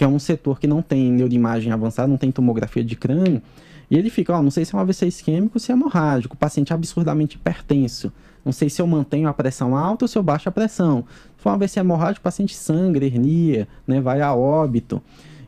que 0.00 0.04
é 0.04 0.08
um 0.08 0.18
setor 0.18 0.58
que 0.58 0.66
não 0.66 0.80
tem 0.80 1.12
neuroimagem 1.12 1.70
avançada, 1.70 2.08
não 2.08 2.16
tem 2.16 2.32
tomografia 2.32 2.82
de 2.82 2.96
crânio, 2.96 3.42
e 3.90 3.98
ele 3.98 4.08
fica, 4.08 4.34
ó, 4.34 4.42
não 4.42 4.50
sei 4.50 4.64
se 4.64 4.74
é 4.74 4.78
um 4.78 4.80
AVC 4.80 5.06
isquêmico 5.06 5.56
ou 5.56 5.60
se 5.60 5.70
é 5.70 5.74
hemorrágico, 5.74 6.34
o 6.34 6.38
paciente 6.38 6.72
é 6.72 6.74
absurdamente 6.74 7.36
hipertenso. 7.36 8.10
Não 8.42 8.50
sei 8.50 8.70
se 8.70 8.80
eu 8.80 8.86
mantenho 8.86 9.28
a 9.28 9.34
pressão 9.34 9.76
alta 9.76 10.06
ou 10.06 10.08
se 10.08 10.16
eu 10.16 10.22
baixo 10.22 10.48
a 10.48 10.52
pressão. 10.52 11.04
Se 11.36 11.42
for 11.42 11.50
um 11.50 11.52
AVC 11.52 11.80
hemorrágico, 11.80 12.20
o 12.20 12.22
paciente 12.22 12.56
sangra, 12.56 13.04
hernia, 13.04 13.68
né, 13.86 14.00
vai 14.00 14.22
a 14.22 14.34
óbito. 14.34 15.02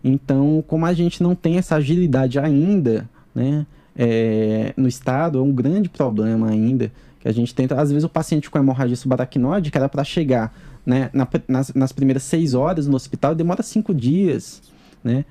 Então, 0.05 0.63
como 0.69 0.85
a 0.85 0.93
gente 0.93 1.23
não 1.23 1.35
tem 1.35 1.57
essa 1.57 1.77
agilidade 1.77 2.39
ainda, 2.39 3.09
né, 3.35 3.67
é, 3.97 4.75
no 4.77 4.87
estado, 4.87 5.39
é 5.39 5.43
um 5.43 5.51
grande 5.51 5.89
problema 5.89 6.51
ainda 6.51 6.93
que 7.21 7.27
a 7.27 7.33
gente 7.33 7.55
tenta. 7.55 7.81
Às 7.81 7.89
vezes 7.89 8.05
o 8.05 8.09
paciente 8.11 8.51
com 8.51 8.59
hemorragia 8.59 8.97
subaracnoide, 8.97 9.71
que 9.71 9.79
era 9.79 9.89
para 9.89 10.05
chegar 10.05 10.55
né, 10.85 11.11
na, 11.13 11.29
nas, 11.49 11.75
nas, 11.75 11.93
primeiras 11.93 12.23
seis 12.23 12.55
horas 12.55 12.87
no 12.87 12.97
hospital, 12.97 13.35
demora 13.35 13.63
cinco 13.63 13.95
dias, 13.95 14.63
né, 15.03 15.25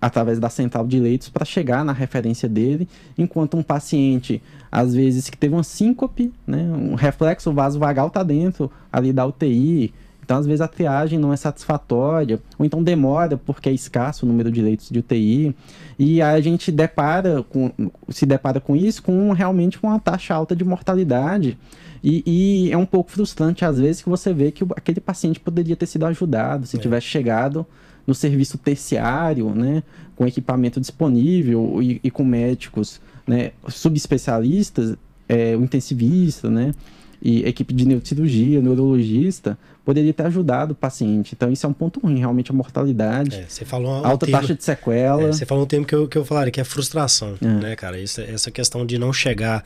através 0.00 0.38
da 0.38 0.50
central 0.50 0.86
de 0.86 1.00
leitos 1.00 1.28
para 1.28 1.44
chegar 1.44 1.84
na 1.84 1.92
referência 1.92 2.48
dele, 2.48 2.86
enquanto 3.16 3.56
um 3.56 3.62
paciente, 3.62 4.42
às 4.70 4.94
vezes 4.94 5.30
que 5.30 5.36
teve 5.36 5.54
uma 5.54 5.64
síncope, 5.64 6.32
né, 6.46 6.62
um 6.62 6.94
reflexo 6.94 7.52
vasovagal 7.52 8.08
está 8.08 8.22
dentro 8.22 8.70
ali 8.92 9.12
da 9.12 9.26
UTI, 9.26 9.94
então, 10.24 10.38
às 10.38 10.46
vezes, 10.46 10.60
a 10.60 10.68
triagem 10.68 11.18
não 11.18 11.32
é 11.32 11.36
satisfatória, 11.36 12.40
ou 12.58 12.64
então 12.64 12.82
demora 12.82 13.36
porque 13.36 13.68
é 13.68 13.72
escasso 13.72 14.24
o 14.24 14.28
número 14.28 14.50
de 14.52 14.62
leitos 14.62 14.88
de 14.88 15.00
UTI. 15.00 15.54
E 15.98 16.22
a 16.22 16.40
gente 16.40 16.70
depara 16.70 17.42
com, 17.42 17.70
se 18.08 18.24
depara 18.24 18.60
com 18.60 18.76
isso 18.76 19.02
com 19.02 19.32
realmente 19.32 19.78
uma 19.82 19.98
taxa 19.98 20.34
alta 20.34 20.54
de 20.54 20.64
mortalidade. 20.64 21.58
E, 22.02 22.22
e, 22.66 22.72
é 22.72 22.76
um 22.76 22.86
pouco 22.86 23.10
frustrante, 23.10 23.64
às 23.64 23.78
vezes, 23.78 24.02
que 24.02 24.08
você 24.08 24.32
vê 24.32 24.50
que 24.50 24.64
aquele 24.76 25.00
paciente 25.00 25.38
poderia 25.38 25.76
ter 25.76 25.86
sido 25.86 26.04
ajudado 26.06 26.66
se 26.66 26.76
é. 26.76 26.80
tivesse 26.80 27.06
chegado 27.06 27.64
no 28.06 28.14
serviço 28.14 28.58
terciário, 28.58 29.54
né, 29.54 29.82
com 30.16 30.26
equipamento 30.26 30.80
disponível 30.80 31.80
e, 31.80 32.00
e 32.02 32.10
com 32.10 32.24
médicos 32.24 33.00
né, 33.26 33.52
subespecialistas, 33.68 34.96
é, 35.28 35.56
o 35.56 35.62
intensivista, 35.62 36.50
né, 36.50 36.74
e 37.22 37.44
equipe 37.44 37.72
de 37.72 37.86
neurocirurgia, 37.86 38.60
neurologista, 38.60 39.56
poderia 39.84 40.12
ter 40.12 40.24
ajudado 40.26 40.72
o 40.72 40.74
paciente. 40.74 41.34
Então, 41.36 41.52
isso 41.52 41.64
é 41.64 41.68
um 41.68 41.72
ponto 41.72 42.00
ruim, 42.00 42.18
realmente 42.18 42.50
a 42.50 42.54
mortalidade. 42.54 43.36
É, 43.36 43.44
você 43.48 43.64
falou 43.64 43.92
um 43.92 44.04
alta 44.04 44.26
termo, 44.26 44.40
taxa 44.40 44.54
de 44.56 44.64
sequela. 44.64 45.28
É, 45.28 45.32
você 45.32 45.46
falou 45.46 45.62
um 45.62 45.66
termo 45.66 45.86
que 45.86 45.94
eu, 45.94 46.08
que 46.08 46.18
eu 46.18 46.24
falaria, 46.24 46.50
que 46.50 46.60
é 46.60 46.64
frustração, 46.64 47.36
é. 47.40 47.46
né, 47.46 47.76
cara? 47.76 48.00
Isso, 48.00 48.20
essa 48.20 48.50
questão 48.50 48.84
de 48.84 48.98
não 48.98 49.12
chegar 49.12 49.64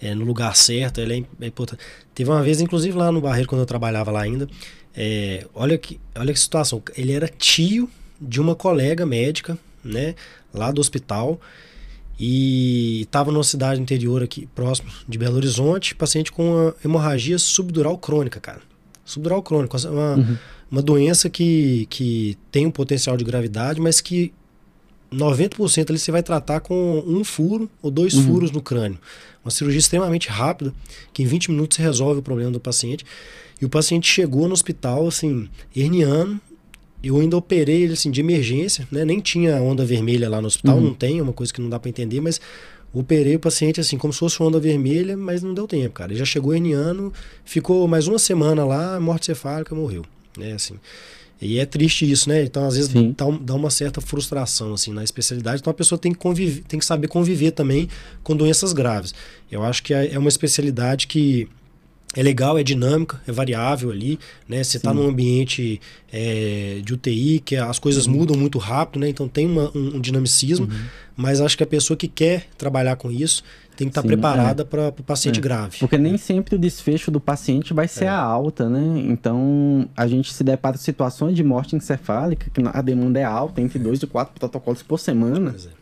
é, 0.00 0.14
no 0.14 0.24
lugar 0.24 0.54
certo, 0.56 1.00
ele 1.00 1.26
é, 1.40 1.44
é, 1.44 1.48
importante. 1.48 1.82
Teve 2.14 2.30
uma 2.30 2.42
vez, 2.42 2.60
inclusive, 2.60 2.96
lá 2.96 3.10
no 3.10 3.20
Barreiro, 3.20 3.48
quando 3.48 3.60
eu 3.60 3.66
trabalhava 3.66 4.10
lá 4.10 4.22
ainda, 4.22 4.48
é, 4.96 5.46
olha, 5.54 5.76
que, 5.76 6.00
olha 6.14 6.32
que 6.32 6.40
situação. 6.40 6.82
Ele 6.96 7.12
era 7.12 7.28
tio 7.28 7.88
de 8.20 8.40
uma 8.40 8.54
colega 8.54 9.04
médica, 9.04 9.58
né, 9.84 10.14
lá 10.52 10.70
do 10.70 10.80
hospital, 10.80 11.40
e 12.18 13.02
estava 13.02 13.30
numa 13.30 13.44
cidade 13.44 13.80
interior 13.80 14.22
aqui, 14.22 14.48
próximo 14.54 14.90
de 15.08 15.16
Belo 15.18 15.36
Horizonte, 15.36 15.94
paciente 15.94 16.32
com 16.32 16.50
uma 16.50 16.74
hemorragia 16.84 17.38
subdural 17.38 17.96
crônica, 17.96 18.40
cara. 18.40 18.60
Subdural 19.04 19.42
crônica, 19.42 19.76
uma, 19.88 20.14
uhum. 20.16 20.36
uma 20.70 20.82
doença 20.82 21.30
que, 21.30 21.86
que 21.88 22.36
tem 22.50 22.66
um 22.66 22.70
potencial 22.70 23.16
de 23.16 23.24
gravidade, 23.24 23.80
mas 23.80 24.00
que 24.00 24.32
90% 25.12 25.90
ali 25.90 25.98
você 25.98 26.10
vai 26.10 26.22
tratar 26.22 26.60
com 26.60 27.02
um 27.06 27.24
furo 27.24 27.70
ou 27.80 27.90
dois 27.90 28.14
uhum. 28.14 28.24
furos 28.24 28.50
no 28.50 28.60
crânio. 28.60 28.98
Uma 29.44 29.50
cirurgia 29.50 29.78
extremamente 29.78 30.28
rápida, 30.28 30.74
que 31.12 31.22
em 31.22 31.26
20 31.26 31.50
minutos 31.50 31.76
você 31.76 31.82
resolve 31.82 32.20
o 32.20 32.22
problema 32.22 32.50
do 32.50 32.60
paciente. 32.60 33.04
E 33.60 33.64
o 33.64 33.68
paciente 33.68 34.10
chegou 34.10 34.46
no 34.46 34.52
hospital, 34.52 35.06
assim, 35.06 35.48
herniano, 35.74 36.40
eu 37.02 37.18
ainda 37.18 37.36
operei 37.36 37.82
ele 37.82 37.92
assim 37.92 38.10
de 38.10 38.20
emergência, 38.20 38.86
né? 38.90 39.04
Nem 39.04 39.20
tinha 39.20 39.60
onda 39.62 39.84
vermelha 39.84 40.28
lá 40.28 40.40
no 40.40 40.46
hospital, 40.46 40.76
uhum. 40.76 40.84
não 40.84 40.94
tem, 40.94 41.18
é 41.18 41.22
uma 41.22 41.32
coisa 41.32 41.52
que 41.52 41.60
não 41.60 41.68
dá 41.68 41.78
para 41.78 41.88
entender, 41.88 42.20
mas 42.20 42.40
operei 42.92 43.36
o 43.36 43.40
paciente 43.40 43.80
assim 43.80 43.96
como 43.96 44.12
se 44.12 44.18
fosse 44.18 44.42
onda 44.42 44.58
vermelha, 44.58 45.16
mas 45.16 45.42
não 45.42 45.54
deu 45.54 45.66
tempo, 45.66 45.94
cara. 45.94 46.12
Ele 46.12 46.18
já 46.18 46.24
chegou 46.24 46.54
herniano, 46.54 47.12
ficou 47.44 47.86
mais 47.86 48.08
uma 48.08 48.18
semana 48.18 48.64
lá, 48.64 48.98
morte 48.98 49.26
cefálica, 49.26 49.74
morreu, 49.74 50.04
né, 50.36 50.52
assim. 50.52 50.74
E 51.40 51.58
é 51.58 51.66
triste 51.66 52.10
isso, 52.10 52.28
né? 52.28 52.42
Então, 52.42 52.66
às 52.66 52.74
vezes, 52.74 52.92
dá, 53.16 53.26
dá, 53.40 53.54
uma 53.54 53.70
certa 53.70 54.00
frustração, 54.00 54.74
assim, 54.74 54.92
na 54.92 55.04
especialidade. 55.04 55.60
Então, 55.60 55.70
a 55.70 55.74
pessoa 55.74 55.98
tem 55.98 56.12
que, 56.12 56.18
conviver, 56.18 56.62
tem 56.66 56.78
que 56.78 56.84
saber 56.84 57.06
conviver 57.06 57.52
também 57.52 57.88
com 58.24 58.36
doenças 58.36 58.72
graves. 58.72 59.14
Eu 59.50 59.62
acho 59.62 59.82
que 59.82 59.94
é, 59.94 60.14
é 60.14 60.18
uma 60.18 60.28
especialidade 60.28 61.06
que 61.06 61.48
é 62.16 62.22
legal, 62.22 62.58
é 62.58 62.62
dinâmica, 62.62 63.20
é 63.26 63.32
variável 63.32 63.90
ali, 63.90 64.18
né? 64.48 64.64
Você 64.64 64.78
está 64.78 64.94
num 64.94 65.06
ambiente 65.06 65.80
é, 66.10 66.80
de 66.82 66.94
UTI, 66.94 67.40
que 67.40 67.54
as 67.54 67.78
coisas 67.78 68.06
uhum. 68.06 68.14
mudam 68.14 68.36
muito 68.36 68.58
rápido, 68.58 69.00
né? 69.00 69.08
Então 69.10 69.28
tem 69.28 69.46
uma, 69.46 69.70
um, 69.74 69.96
um, 69.96 70.00
dinamicismo, 70.00 70.66
uhum. 70.66 70.78
mas 71.14 71.40
acho 71.40 71.56
que 71.56 71.62
a 71.62 71.66
pessoa 71.66 71.96
que 71.96 72.08
quer 72.08 72.46
trabalhar 72.56 72.96
com 72.96 73.10
isso 73.10 73.44
tem 73.76 73.86
que 73.86 73.90
estar 73.92 74.02
tá 74.02 74.08
preparada 74.08 74.62
é. 74.62 74.64
para 74.64 74.88
o 74.88 75.02
paciente 75.02 75.38
é. 75.38 75.42
grave. 75.42 75.78
Porque 75.78 75.98
nem 75.98 76.16
sempre 76.16 76.56
o 76.56 76.58
desfecho 76.58 77.10
do 77.10 77.20
paciente 77.20 77.74
vai 77.74 77.86
ser 77.86 78.06
é. 78.06 78.08
a 78.08 78.18
alta, 78.18 78.70
né? 78.70 79.02
Então 79.06 79.86
a 79.94 80.06
gente 80.06 80.32
se 80.32 80.42
depara 80.42 80.78
com 80.78 80.82
situações 80.82 81.36
de 81.36 81.44
morte 81.44 81.76
encefálica, 81.76 82.50
que 82.50 82.62
a 82.64 82.80
demanda 82.80 83.20
é 83.20 83.24
alta, 83.24 83.60
entre 83.60 83.78
dois 83.78 84.02
e 84.02 84.06
quatro 84.06 84.32
protocolos 84.38 84.82
por 84.82 84.98
semana. 84.98 85.54
É. 85.56 85.78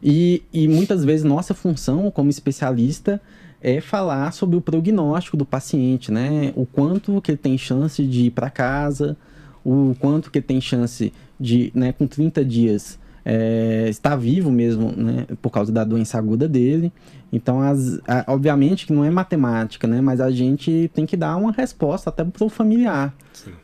E, 0.00 0.42
e 0.52 0.68
muitas 0.68 1.04
vezes 1.04 1.24
nossa 1.24 1.52
função 1.52 2.10
como 2.12 2.30
especialista 2.30 3.20
é 3.66 3.80
falar 3.80 4.32
sobre 4.32 4.56
o 4.56 4.60
prognóstico 4.60 5.36
do 5.36 5.44
paciente, 5.44 6.12
né? 6.12 6.52
O 6.54 6.64
quanto 6.64 7.20
que 7.20 7.32
ele 7.32 7.38
tem 7.38 7.58
chance 7.58 8.00
de 8.06 8.26
ir 8.26 8.30
para 8.30 8.48
casa, 8.48 9.16
o 9.64 9.96
quanto 9.98 10.30
que 10.30 10.38
ele 10.38 10.46
tem 10.46 10.60
chance 10.60 11.12
de, 11.38 11.72
né, 11.74 11.92
com 11.92 12.06
30 12.06 12.44
dias, 12.44 12.96
é, 13.24 13.88
estar 13.88 14.14
vivo 14.14 14.52
mesmo, 14.52 14.92
né, 14.96 15.26
por 15.42 15.50
causa 15.50 15.72
da 15.72 15.82
doença 15.82 16.16
aguda 16.16 16.48
dele. 16.48 16.92
Então, 17.32 17.60
as, 17.60 17.98
a, 18.06 18.24
obviamente 18.28 18.86
que 18.86 18.92
não 18.92 19.04
é 19.04 19.10
matemática, 19.10 19.88
né, 19.88 20.00
mas 20.00 20.20
a 20.20 20.30
gente 20.30 20.88
tem 20.94 21.04
que 21.04 21.16
dar 21.16 21.36
uma 21.36 21.50
resposta 21.50 22.08
até 22.08 22.22
para 22.22 22.44
o 22.44 22.48
familiar. 22.48 23.12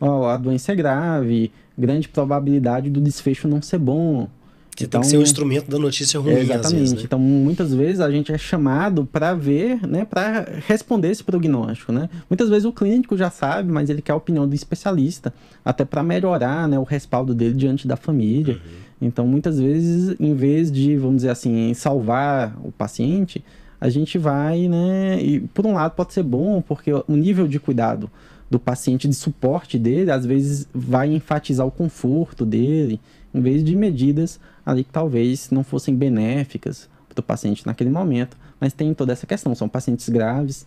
Ó, 0.01 0.29
a 0.29 0.37
doença 0.37 0.73
é 0.73 0.75
grave, 0.75 1.53
grande 1.79 2.09
probabilidade 2.09 2.91
do 2.91 3.01
desfecho 3.01 3.47
não 3.47 3.63
ser 3.63 3.79
bom. 3.79 4.29
Você 4.77 4.85
então, 4.87 5.01
tem 5.01 5.07
que 5.07 5.11
ser 5.11 5.18
o 5.18 5.23
instrumento 5.23 5.70
da 5.70 5.79
notícia 5.79 6.18
ruim. 6.18 6.33
exatamente. 6.33 6.79
Vezes, 6.79 6.95
né? 6.95 7.01
Então, 7.05 7.18
muitas 7.18 7.75
vezes 7.75 8.01
a 8.01 8.11
gente 8.11 8.33
é 8.33 8.39
chamado 8.39 9.05
para 9.05 9.35
ver, 9.35 9.87
né, 9.87 10.05
para 10.05 10.47
responder 10.66 11.11
esse 11.11 11.23
prognóstico, 11.23 11.93
né? 11.93 12.09
Muitas 12.29 12.49
vezes 12.49 12.64
o 12.64 12.73
clínico 12.73 13.16
já 13.16 13.31
sabe, 13.31 13.70
mas 13.70 13.91
ele 13.91 14.01
quer 14.01 14.12
a 14.12 14.16
opinião 14.16 14.49
do 14.49 14.55
especialista, 14.55 15.33
até 15.64 15.85
para 15.85 16.03
melhorar, 16.03 16.66
né, 16.66 16.79
o 16.79 16.85
respaldo 16.85 17.35
dele 17.35 17.55
diante 17.55 17.87
da 17.87 17.97
família. 17.97 18.55
Uhum. 18.55 19.09
Então, 19.09 19.27
muitas 19.27 19.61
vezes, 19.61 20.16
em 20.18 20.35
vez 20.35 20.73
de, 20.73 20.97
vamos 20.97 21.16
dizer 21.16 21.31
assim, 21.31 21.75
salvar 21.75 22.57
o 22.64 22.73
paciente, 22.73 23.45
a 23.79 23.91
gente 23.91 24.16
vai, 24.16 24.68
né, 24.68 25.20
e 25.20 25.41
por 25.41 25.66
um 25.66 25.75
lado 25.75 25.93
pode 25.93 26.14
ser 26.14 26.23
bom, 26.23 26.62
porque 26.62 26.93
o 26.93 27.05
nível 27.09 27.47
de 27.47 27.59
cuidado 27.59 28.11
do 28.49 28.59
paciente, 28.59 29.09
de 29.09 29.14
suporte 29.14 29.79
dele, 29.79 30.11
às 30.11 30.25
vezes 30.25 30.68
vai 30.73 31.12
enfatizar 31.12 31.66
o 31.66 31.70
conforto 31.70 32.45
dele, 32.45 33.01
em 33.35 33.41
vez 33.41 33.64
de 33.64 33.74
medidas 33.74 34.39
ali 34.64 34.85
que 34.85 34.91
talvez 34.91 35.51
não 35.51 35.64
fossem 35.64 35.95
benéficas 35.95 36.89
para 37.09 37.20
o 37.20 37.22
paciente 37.22 37.66
naquele 37.66 37.91
momento. 37.91 38.37
Mas 38.61 38.72
tem 38.72 38.95
toda 38.95 39.12
essa 39.12 39.26
questão, 39.26 39.55
são 39.55 39.68
pacientes 39.68 40.09
graves, 40.09 40.66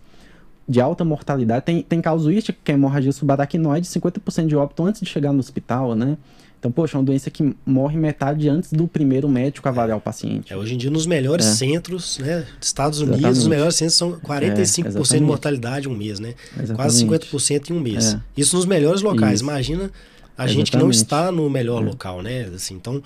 de 0.68 0.82
alta 0.82 1.06
mortalidade. 1.06 1.66
Tem, 1.66 1.82
tem 1.82 2.02
casuística, 2.02 2.58
que 2.64 2.72
é 2.72 2.76
hemorragia 2.76 3.12
subaracnoide, 3.12 3.88
50% 3.88 4.48
de 4.48 4.56
óbito 4.56 4.84
antes 4.84 5.02
de 5.02 5.08
chegar 5.08 5.32
no 5.32 5.40
hospital, 5.40 5.96
né? 5.96 6.18
Então, 6.58 6.72
poxa, 6.72 6.98
é 6.98 7.00
uma 7.00 7.06
doença 7.06 7.30
que 7.30 7.56
morre 7.64 7.96
metade 7.96 8.50
antes 8.50 8.74
do 8.74 8.88
primeiro 8.88 9.30
médico 9.30 9.70
avaliar 9.70 9.98
o 9.98 10.02
paciente. 10.02 10.52
É, 10.52 10.58
hoje 10.58 10.74
em 10.74 10.78
dia, 10.78 10.90
nos 10.90 11.06
melhores 11.06 11.46
é. 11.46 11.52
centros, 11.54 12.18
né? 12.18 12.44
Estados 12.60 13.02
Unidos, 13.02 13.20
exatamente. 13.20 13.40
os 13.40 13.48
melhores 13.48 13.76
centros 13.76 13.96
são 13.96 14.14
45% 14.14 15.14
é, 15.14 15.18
de 15.20 15.24
mortalidade 15.24 15.88
em 15.88 15.92
um 15.92 15.96
mês, 15.96 16.20
né? 16.20 16.34
Exatamente. 16.54 16.76
Quase 16.76 17.06
50% 17.06 17.70
em 17.70 17.74
um 17.74 17.80
mês. 17.80 18.16
É. 18.16 18.20
Isso 18.36 18.56
nos 18.56 18.66
melhores 18.66 19.04
locais. 19.04 19.36
Isso. 19.36 19.44
Imagina 19.44 19.92
a 20.38 20.44
exatamente. 20.44 20.56
gente 20.56 20.72
que 20.72 20.78
não 20.78 20.90
está 20.90 21.32
no 21.32 21.50
melhor 21.50 21.82
é. 21.82 21.86
local, 21.86 22.22
né? 22.22 22.50
Assim, 22.54 22.76
então, 22.76 23.02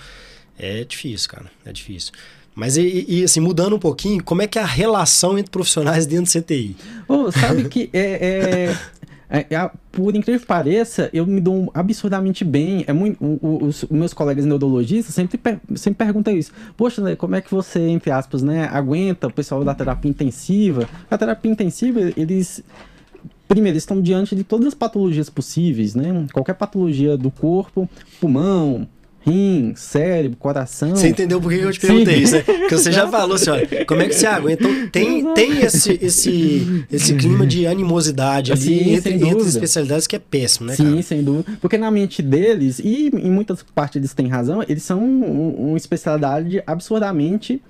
é 0.58 0.84
difícil, 0.84 1.30
cara. 1.30 1.46
É 1.66 1.72
difícil. 1.72 2.12
Mas 2.56 2.76
e, 2.76 3.06
e, 3.08 3.24
assim, 3.24 3.40
mudando 3.40 3.76
um 3.76 3.80
pouquinho, 3.80 4.24
como 4.24 4.42
é 4.42 4.48
que 4.48 4.60
é 4.60 4.62
a 4.62 4.66
relação 4.66 5.38
entre 5.38 5.50
profissionais 5.50 6.06
dentro 6.06 6.26
do 6.26 6.44
CTI? 6.44 6.76
Oh, 7.08 7.32
sabe 7.32 7.70
que 7.70 7.90
é, 7.94 8.00
é, 8.00 8.76
é, 9.30 9.46
é, 9.50 9.72
por 9.92 10.16
incrível 10.16 10.42
que 10.42 10.46
pareça, 10.46 11.10
eu 11.14 11.26
me 11.26 11.40
dou 11.40 11.72
absurdamente 11.74 12.44
bem. 12.44 12.84
É 12.88 12.92
muito, 12.92 13.18
os, 13.42 13.84
os 13.84 13.90
meus 13.90 14.14
colegas 14.14 14.44
neurologistas 14.46 15.14
sempre, 15.14 15.40
sempre 15.76 16.06
perguntam 16.06 16.36
isso. 16.36 16.52
Poxa, 16.76 17.02
né, 17.02 17.16
como 17.16 17.36
é 17.36 17.42
que 17.42 17.52
você, 17.52 17.80
entre 17.80 18.12
aspas, 18.12 18.42
né, 18.42 18.68
aguenta 18.72 19.28
o 19.28 19.32
pessoal 19.32 19.64
da 19.64 19.74
terapia 19.74 20.10
intensiva? 20.10 20.90
A 21.10 21.18
terapia 21.18 21.52
intensiva, 21.52 22.00
eles 22.18 22.64
primeiro, 23.50 23.74
eles 23.74 23.84
estão 23.84 24.00
diante 24.00 24.36
de 24.36 24.44
todas 24.44 24.68
as 24.68 24.74
patologias 24.76 25.30
possíveis, 25.30 25.96
né? 25.96 26.28
Qualquer 26.32 26.54
patologia 26.54 27.18
do 27.18 27.32
corpo, 27.32 27.90
pulmão, 28.22 28.88
rim, 29.22 29.74
cérebro, 29.76 30.38
coração. 30.38 30.96
Você 30.96 31.10
entendeu 31.10 31.42
por 31.42 31.52
que 31.52 31.60
eu 31.60 31.72
te 31.72 31.80
perguntei 31.80 32.18
Sim. 32.18 32.22
isso, 32.22 32.36
né? 32.36 32.42
Porque 32.44 32.78
você 32.78 32.92
já 32.92 33.08
falou 33.10 33.36
assim, 33.36 33.50
olha, 33.50 33.86
como 33.86 34.02
é 34.02 34.08
que 34.08 34.14
você 34.14 34.28
aguenta? 34.28 34.64
Então 34.64 34.88
tem, 34.90 35.34
tem 35.34 35.62
esse, 35.62 36.00
esse, 36.02 36.86
esse 36.92 37.16
clima 37.16 37.46
de 37.46 37.66
animosidade 37.66 38.52
ali 38.52 38.62
Sim, 38.62 38.94
entre, 38.94 39.14
entre 39.16 39.48
especialidades 39.48 40.06
que 40.06 40.16
é 40.16 40.20
péssimo, 40.20 40.68
né, 40.68 40.76
Sim, 40.76 40.92
cara? 40.92 41.02
sem 41.02 41.24
dúvida. 41.24 41.58
Porque 41.60 41.78
na 41.78 41.90
mente 41.90 42.22
deles, 42.22 42.80
e 42.80 43.10
em 43.14 43.32
muitas 43.32 43.64
partes 43.64 43.96
eles 43.98 44.14
têm 44.14 44.28
razão, 44.28 44.64
eles 44.70 44.84
são 44.84 45.04
uma 45.04 45.78
especialidade 45.78 46.62
absurdamente 46.68 47.62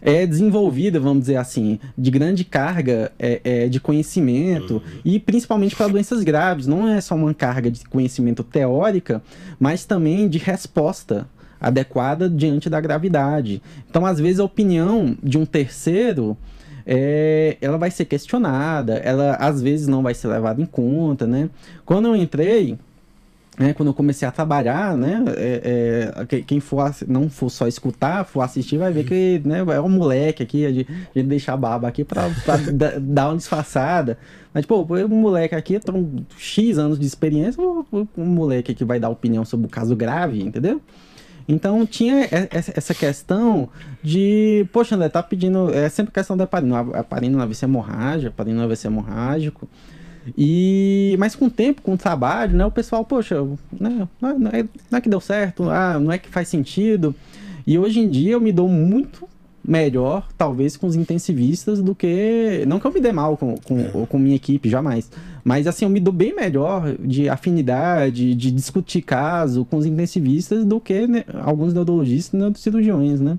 é 0.00 0.26
desenvolvida, 0.26 1.00
vamos 1.00 1.20
dizer 1.20 1.36
assim, 1.36 1.78
de 1.96 2.10
grande 2.10 2.44
carga 2.44 3.12
é, 3.18 3.40
é, 3.44 3.68
de 3.68 3.80
conhecimento 3.80 4.74
uhum. 4.74 5.00
e 5.04 5.18
principalmente 5.18 5.76
para 5.76 5.88
doenças 5.88 6.22
graves. 6.22 6.66
Não 6.66 6.88
é 6.88 7.00
só 7.00 7.14
uma 7.14 7.34
carga 7.34 7.70
de 7.70 7.84
conhecimento 7.84 8.42
teórica, 8.42 9.22
mas 9.58 9.84
também 9.84 10.28
de 10.28 10.38
resposta 10.38 11.26
adequada 11.60 12.28
diante 12.28 12.70
da 12.70 12.80
gravidade. 12.80 13.62
Então, 13.88 14.06
às 14.06 14.20
vezes, 14.20 14.40
a 14.40 14.44
opinião 14.44 15.16
de 15.22 15.36
um 15.36 15.44
terceiro 15.44 16.36
é, 16.90 17.58
ela 17.60 17.76
vai 17.76 17.90
ser 17.90 18.06
questionada, 18.06 18.94
ela 18.94 19.34
às 19.34 19.60
vezes 19.60 19.86
não 19.86 20.02
vai 20.02 20.14
ser 20.14 20.28
levada 20.28 20.62
em 20.62 20.64
conta, 20.64 21.26
né? 21.26 21.50
Quando 21.84 22.06
eu 22.06 22.16
entrei, 22.16 22.78
né, 23.58 23.72
quando 23.72 23.88
eu 23.88 23.94
comecei 23.94 24.26
a 24.26 24.30
trabalhar, 24.30 24.96
né, 24.96 25.24
é, 25.36 26.12
é, 26.30 26.42
quem 26.42 26.60
for 26.60 26.94
não 27.08 27.28
for 27.28 27.50
só 27.50 27.66
escutar, 27.66 28.24
for 28.24 28.40
assistir, 28.42 28.78
vai 28.78 28.92
ver 28.92 29.04
que 29.04 29.42
né, 29.44 29.58
é 29.58 29.80
um 29.80 29.88
moleque 29.88 30.42
aqui, 30.42 30.64
a 30.64 30.72
gente, 30.72 30.90
a 30.90 31.18
gente 31.18 31.28
deixa 31.28 31.52
a 31.52 31.56
barba 31.56 31.88
aqui 31.88 32.04
para 32.04 32.28
dar 33.00 33.28
uma 33.28 33.36
disfarçada. 33.36 34.16
Mas, 34.54 34.64
pô, 34.64 34.86
um 34.88 35.08
moleque 35.08 35.54
aqui, 35.54 35.78
tem 35.78 36.26
X 36.36 36.78
anos 36.78 36.98
de 36.98 37.06
experiência, 37.06 37.62
um 37.62 38.06
moleque 38.16 38.74
que 38.74 38.84
vai 38.84 39.00
dar 39.00 39.08
opinião 39.08 39.44
sobre 39.44 39.66
o 39.66 39.68
caso 39.68 39.94
grave, 39.96 40.42
entendeu? 40.42 40.80
Então 41.48 41.86
tinha 41.86 42.28
essa 42.50 42.92
questão 42.92 43.70
de, 44.02 44.66
poxa, 44.70 44.94
André, 44.94 45.08
tá 45.08 45.22
pedindo, 45.22 45.72
é 45.72 45.88
sempre 45.88 46.12
questão 46.12 46.36
da 46.36 46.44
heparina, 46.44 46.86
heparina 46.98 47.38
no 47.38 47.42
AVC 47.42 47.64
hemorrágico, 47.64 48.26
heparina 48.26 48.58
no 48.58 48.64
AVC 48.64 48.86
hemorrágico, 48.86 49.66
e, 50.36 51.16
mas 51.18 51.34
com 51.34 51.46
o 51.46 51.50
tempo, 51.50 51.82
com 51.82 51.94
o 51.94 51.98
trabalho, 51.98 52.56
né, 52.56 52.64
o 52.66 52.70
pessoal, 52.70 53.04
poxa, 53.04 53.42
né, 53.72 54.08
não, 54.20 54.30
é, 54.30 54.38
não, 54.38 54.50
é, 54.50 54.64
não 54.90 54.98
é 54.98 55.00
que 55.00 55.08
deu 55.08 55.20
certo, 55.20 55.68
ah, 55.70 55.98
não 55.98 56.12
é 56.12 56.18
que 56.18 56.28
faz 56.28 56.48
sentido. 56.48 57.14
E 57.66 57.78
hoje 57.78 58.00
em 58.00 58.08
dia 58.08 58.32
eu 58.32 58.40
me 58.40 58.52
dou 58.52 58.68
muito 58.68 59.28
melhor, 59.68 60.26
talvez, 60.36 60.76
com 60.76 60.86
os 60.86 60.96
intensivistas 60.96 61.82
do 61.82 61.94
que. 61.94 62.64
Não 62.66 62.80
que 62.80 62.86
eu 62.86 62.92
me 62.92 63.00
dê 63.00 63.12
mal 63.12 63.36
com, 63.36 63.56
com, 63.58 63.78
é. 63.78 64.06
com 64.06 64.18
minha 64.18 64.36
equipe, 64.36 64.68
jamais. 64.68 65.10
Mas 65.44 65.66
assim, 65.66 65.84
eu 65.84 65.90
me 65.90 66.00
dou 66.00 66.12
bem 66.12 66.34
melhor 66.34 66.96
de 66.98 67.28
afinidade, 67.28 68.34
de 68.34 68.50
discutir 68.50 69.02
caso 69.02 69.64
com 69.64 69.76
os 69.76 69.84
intensivistas 69.84 70.64
do 70.64 70.80
que 70.80 71.06
né, 71.06 71.24
alguns 71.42 71.74
neurologistas 71.74 72.32
e 72.32 72.36
neurocirurgiões, 72.36 73.20
né? 73.20 73.38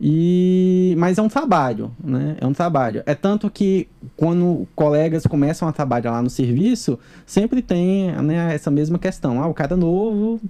E, 0.00 0.94
mas 0.96 1.18
é 1.18 1.22
um 1.22 1.28
trabalho, 1.28 1.90
né? 2.02 2.36
É 2.40 2.46
um 2.46 2.52
trabalho. 2.52 3.02
É 3.04 3.14
tanto 3.14 3.50
que 3.50 3.88
quando 4.16 4.66
colegas 4.74 5.26
começam 5.26 5.66
a 5.66 5.72
trabalhar 5.72 6.12
lá 6.12 6.22
no 6.22 6.30
serviço, 6.30 6.98
sempre 7.26 7.60
tem 7.60 8.12
né, 8.22 8.54
essa 8.54 8.70
mesma 8.70 8.98
questão. 8.98 9.42
Ah, 9.42 9.48
o 9.48 9.54
cara 9.54 9.76
novo, 9.76 10.40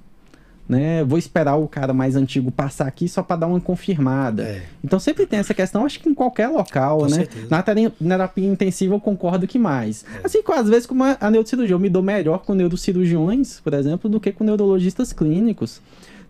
né? 0.68 1.03
Vou 1.03 1.18
esperar 1.18 1.57
o 1.57 1.66
cara 1.66 1.94
mais 1.94 2.14
antigo 2.14 2.51
passar 2.51 2.86
aqui 2.86 3.09
só 3.09 3.22
para 3.22 3.36
dar 3.36 3.46
uma 3.46 3.59
confirmada. 3.59 4.42
É. 4.42 4.62
Então 4.84 5.01
sempre 5.01 5.24
tem 5.24 5.38
essa 5.38 5.55
questão, 5.55 5.86
acho 5.86 5.99
que 5.99 6.11
em 6.11 6.14
qualquer 6.14 6.49
local, 6.49 6.99
com 6.99 7.05
né? 7.07 7.16
Certeza. 7.16 7.46
Na 7.51 7.62
terapia 7.62 8.46
intensiva 8.46 8.94
eu 8.94 9.01
concordo 9.01 9.46
que 9.46 9.59
mais. 9.59 10.05
É. 10.22 10.26
Assim, 10.26 10.42
às 10.46 10.68
vezes 10.68 10.86
com 10.86 10.94
a 11.03 11.30
neurocirurgia 11.30 11.74
eu 11.74 11.78
me 11.78 11.88
dou 11.88 12.03
melhor 12.03 12.40
com 12.40 12.53
neurocirurgiões, 12.53 13.61
por 13.61 13.72
exemplo, 13.72 14.11
do 14.11 14.20
que 14.20 14.30
com 14.30 14.44
neurologistas 14.44 15.11
clínicos. 15.11 15.80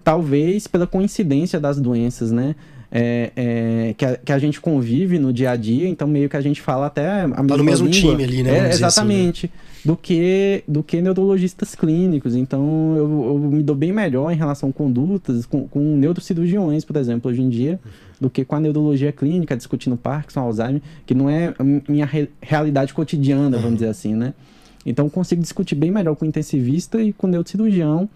Talvez 0.05 0.69
pela 0.69 0.87
coincidência 0.87 1.59
das 1.59 1.81
doenças, 1.81 2.31
né? 2.31 2.55
É, 2.91 3.33
é, 3.37 3.95
que, 3.97 4.05
a, 4.05 4.17
que, 4.17 4.33
a, 4.33 4.39
gente 4.39 4.61
convive 4.61 5.19
no 5.19 5.33
dia 5.33 5.51
a 5.51 5.57
dia, 5.57 5.87
então 5.87 6.09
meio 6.09 6.29
que 6.29 6.37
a 6.37 6.41
gente 6.41 6.61
fala 6.61 6.87
até 6.87 7.23
a 7.23 7.29
mesma 7.29 7.47
tá 7.47 7.57
no 7.57 7.65
mesmo 7.65 7.87
língua. 7.87 8.11
time 8.13 8.25
ali, 8.25 8.43
né? 8.43 8.69
É, 8.69 8.71
exatamente. 8.71 9.47
Assim, 9.47 9.55
né? 9.55 9.69
Do 9.85 9.97
que, 9.97 10.65
do 10.67 10.83
que 10.83 11.01
neurologistas 11.01 11.75
clínicos. 11.75 12.35
Então 12.35 12.95
eu, 12.97 13.25
eu, 13.27 13.39
me 13.39 13.63
dou 13.63 13.77
bem 13.77 13.93
melhor 13.93 14.31
em 14.33 14.37
relação 14.37 14.71
a 14.71 14.73
condutas 14.73 15.47
com, 15.47 15.69
com 15.69 15.97
neurocirurgiões, 15.97 16.85
por 16.85 16.97
exemplo, 16.97 17.31
hoje 17.31 17.43
em 17.43 17.49
dia, 17.49 17.79
do 18.21 18.29
que 18.29 18.45
com 18.45 18.57
a 18.57 18.61
neurologia 18.61 19.13
clínica, 19.13 19.57
discutindo 19.57 19.97
Parkinson, 19.97 20.41
Alzheimer, 20.41 20.83
que 21.07 21.15
não 21.15 21.31
é 21.31 21.55
minha 21.89 22.07
re, 22.07 22.29
realidade 22.41 22.93
cotidiana, 22.93 23.51
vamos 23.51 23.65
uhum. 23.65 23.75
dizer 23.75 23.89
assim, 23.89 24.15
né? 24.15 24.35
Então 24.85 25.09
consigo 25.09 25.43
discutir 25.43 25.75
bem 25.75 25.91
melhor 25.91 26.17
com 26.17 26.25
o 26.25 26.29
intensivista 26.29 27.01
e 27.01 27.13
com 27.13 27.27
o 27.27 27.31
neurocirurgião 27.31 28.09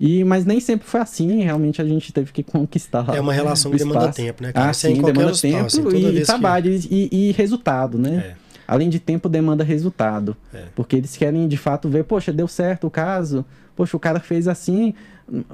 e, 0.00 0.24
mas 0.24 0.46
nem 0.46 0.58
sempre 0.60 0.88
foi 0.88 0.98
assim, 0.98 1.42
realmente 1.42 1.82
a 1.82 1.84
gente 1.84 2.10
teve 2.10 2.32
que 2.32 2.42
conquistar. 2.42 3.04
É 3.14 3.20
uma 3.20 3.34
relação 3.34 3.70
que 3.70 3.76
demanda 3.76 4.10
tempo, 4.10 4.42
né? 4.42 4.50
Cara? 4.50 4.70
Ah, 4.70 4.72
sim, 4.72 4.94
demanda 4.94 5.32
tempo 5.32 5.66
assim, 5.66 6.16
e 6.16 6.22
trabalho 6.22 6.80
que... 6.80 7.08
e, 7.12 7.28
e, 7.28 7.32
resultado, 7.32 7.98
né? 7.98 8.34
É. 8.34 8.40
Além 8.66 8.88
de 8.88 8.98
tempo, 8.98 9.28
demanda 9.28 9.62
resultado. 9.62 10.34
É. 10.54 10.62
Porque 10.74 10.96
eles 10.96 11.18
querem 11.18 11.46
de 11.46 11.58
fato 11.58 11.86
ver, 11.86 12.04
poxa, 12.04 12.32
deu 12.32 12.48
certo 12.48 12.86
o 12.86 12.90
caso, 12.90 13.44
poxa, 13.76 13.94
o 13.94 14.00
cara 14.00 14.20
fez 14.20 14.48
assim, 14.48 14.94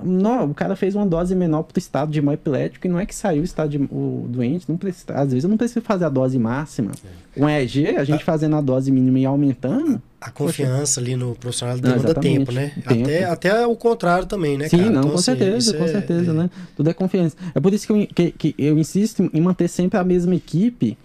não, 0.03 0.51
o 0.51 0.55
cara 0.55 0.75
fez 0.75 0.95
uma 0.95 1.07
dose 1.07 1.35
menor 1.35 1.63
para 1.63 1.77
o 1.77 1.79
estado 1.79 2.11
de 2.11 2.23
mal 2.23 2.35
epilético 2.35 2.87
e 2.87 2.91
não 2.91 2.99
é 2.99 3.05
que 3.05 3.15
saiu 3.15 3.43
o 3.43 3.45
estado 3.45 3.71
de, 3.71 3.79
o 3.79 4.27
doente, 4.29 4.65
não 4.69 4.77
precisa, 4.77 5.13
às 5.15 5.29
vezes 5.29 5.45
eu 5.45 5.51
não 5.51 5.57
preciso 5.57 5.83
fazer 5.83 6.07
a 6.07 6.09
dose 6.09 6.39
máxima. 6.39 6.93
É. 7.05 7.41
Com 7.41 7.49
EEG, 7.49 7.97
a 7.97 8.05
gente 8.05 8.25
fazendo 8.25 8.57
a 8.57 8.61
dose 8.61 8.91
mínima 8.91 9.19
e 9.19 9.27
aumentando. 9.27 10.01
A 10.19 10.31
confiança 10.31 10.99
poxa, 10.99 11.01
ali 11.01 11.17
no 11.17 11.35
profissional 11.35 11.79
demanda 11.79 12.15
não, 12.15 12.21
tempo, 12.21 12.51
né? 12.51 12.73
Tempo. 12.89 13.03
Até, 13.03 13.25
até 13.25 13.67
o 13.67 13.77
contrário 13.77 14.27
também, 14.27 14.57
né? 14.57 14.69
Sim, 14.69 14.79
cara? 14.79 14.91
não, 14.91 15.01
então, 15.01 15.11
com 15.11 15.17
assim, 15.17 15.25
certeza, 15.25 15.77
com 15.77 15.85
é, 15.85 15.89
certeza, 15.89 16.31
é... 16.31 16.35
né? 16.35 16.51
Tudo 16.75 16.89
é 16.89 16.95
confiança. 16.95 17.37
É 17.55 17.61
por 17.61 17.75
isso 17.75 17.87
que 17.87 17.93
eu, 17.93 18.07
que, 18.07 18.31
que 18.33 18.55
eu 18.59 18.79
insisto 18.79 19.31
em 19.33 19.41
manter 19.41 19.69
sempre 19.69 19.99
a 19.99 20.05
mesma 20.05 20.35
equipe, 20.35 20.97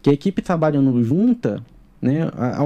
que 0.00 0.08
a 0.08 0.12
equipe 0.12 0.40
trabalhando 0.40 1.02
junta, 1.02 1.60
né? 2.00 2.30
A, 2.36 2.62
a, 2.62 2.64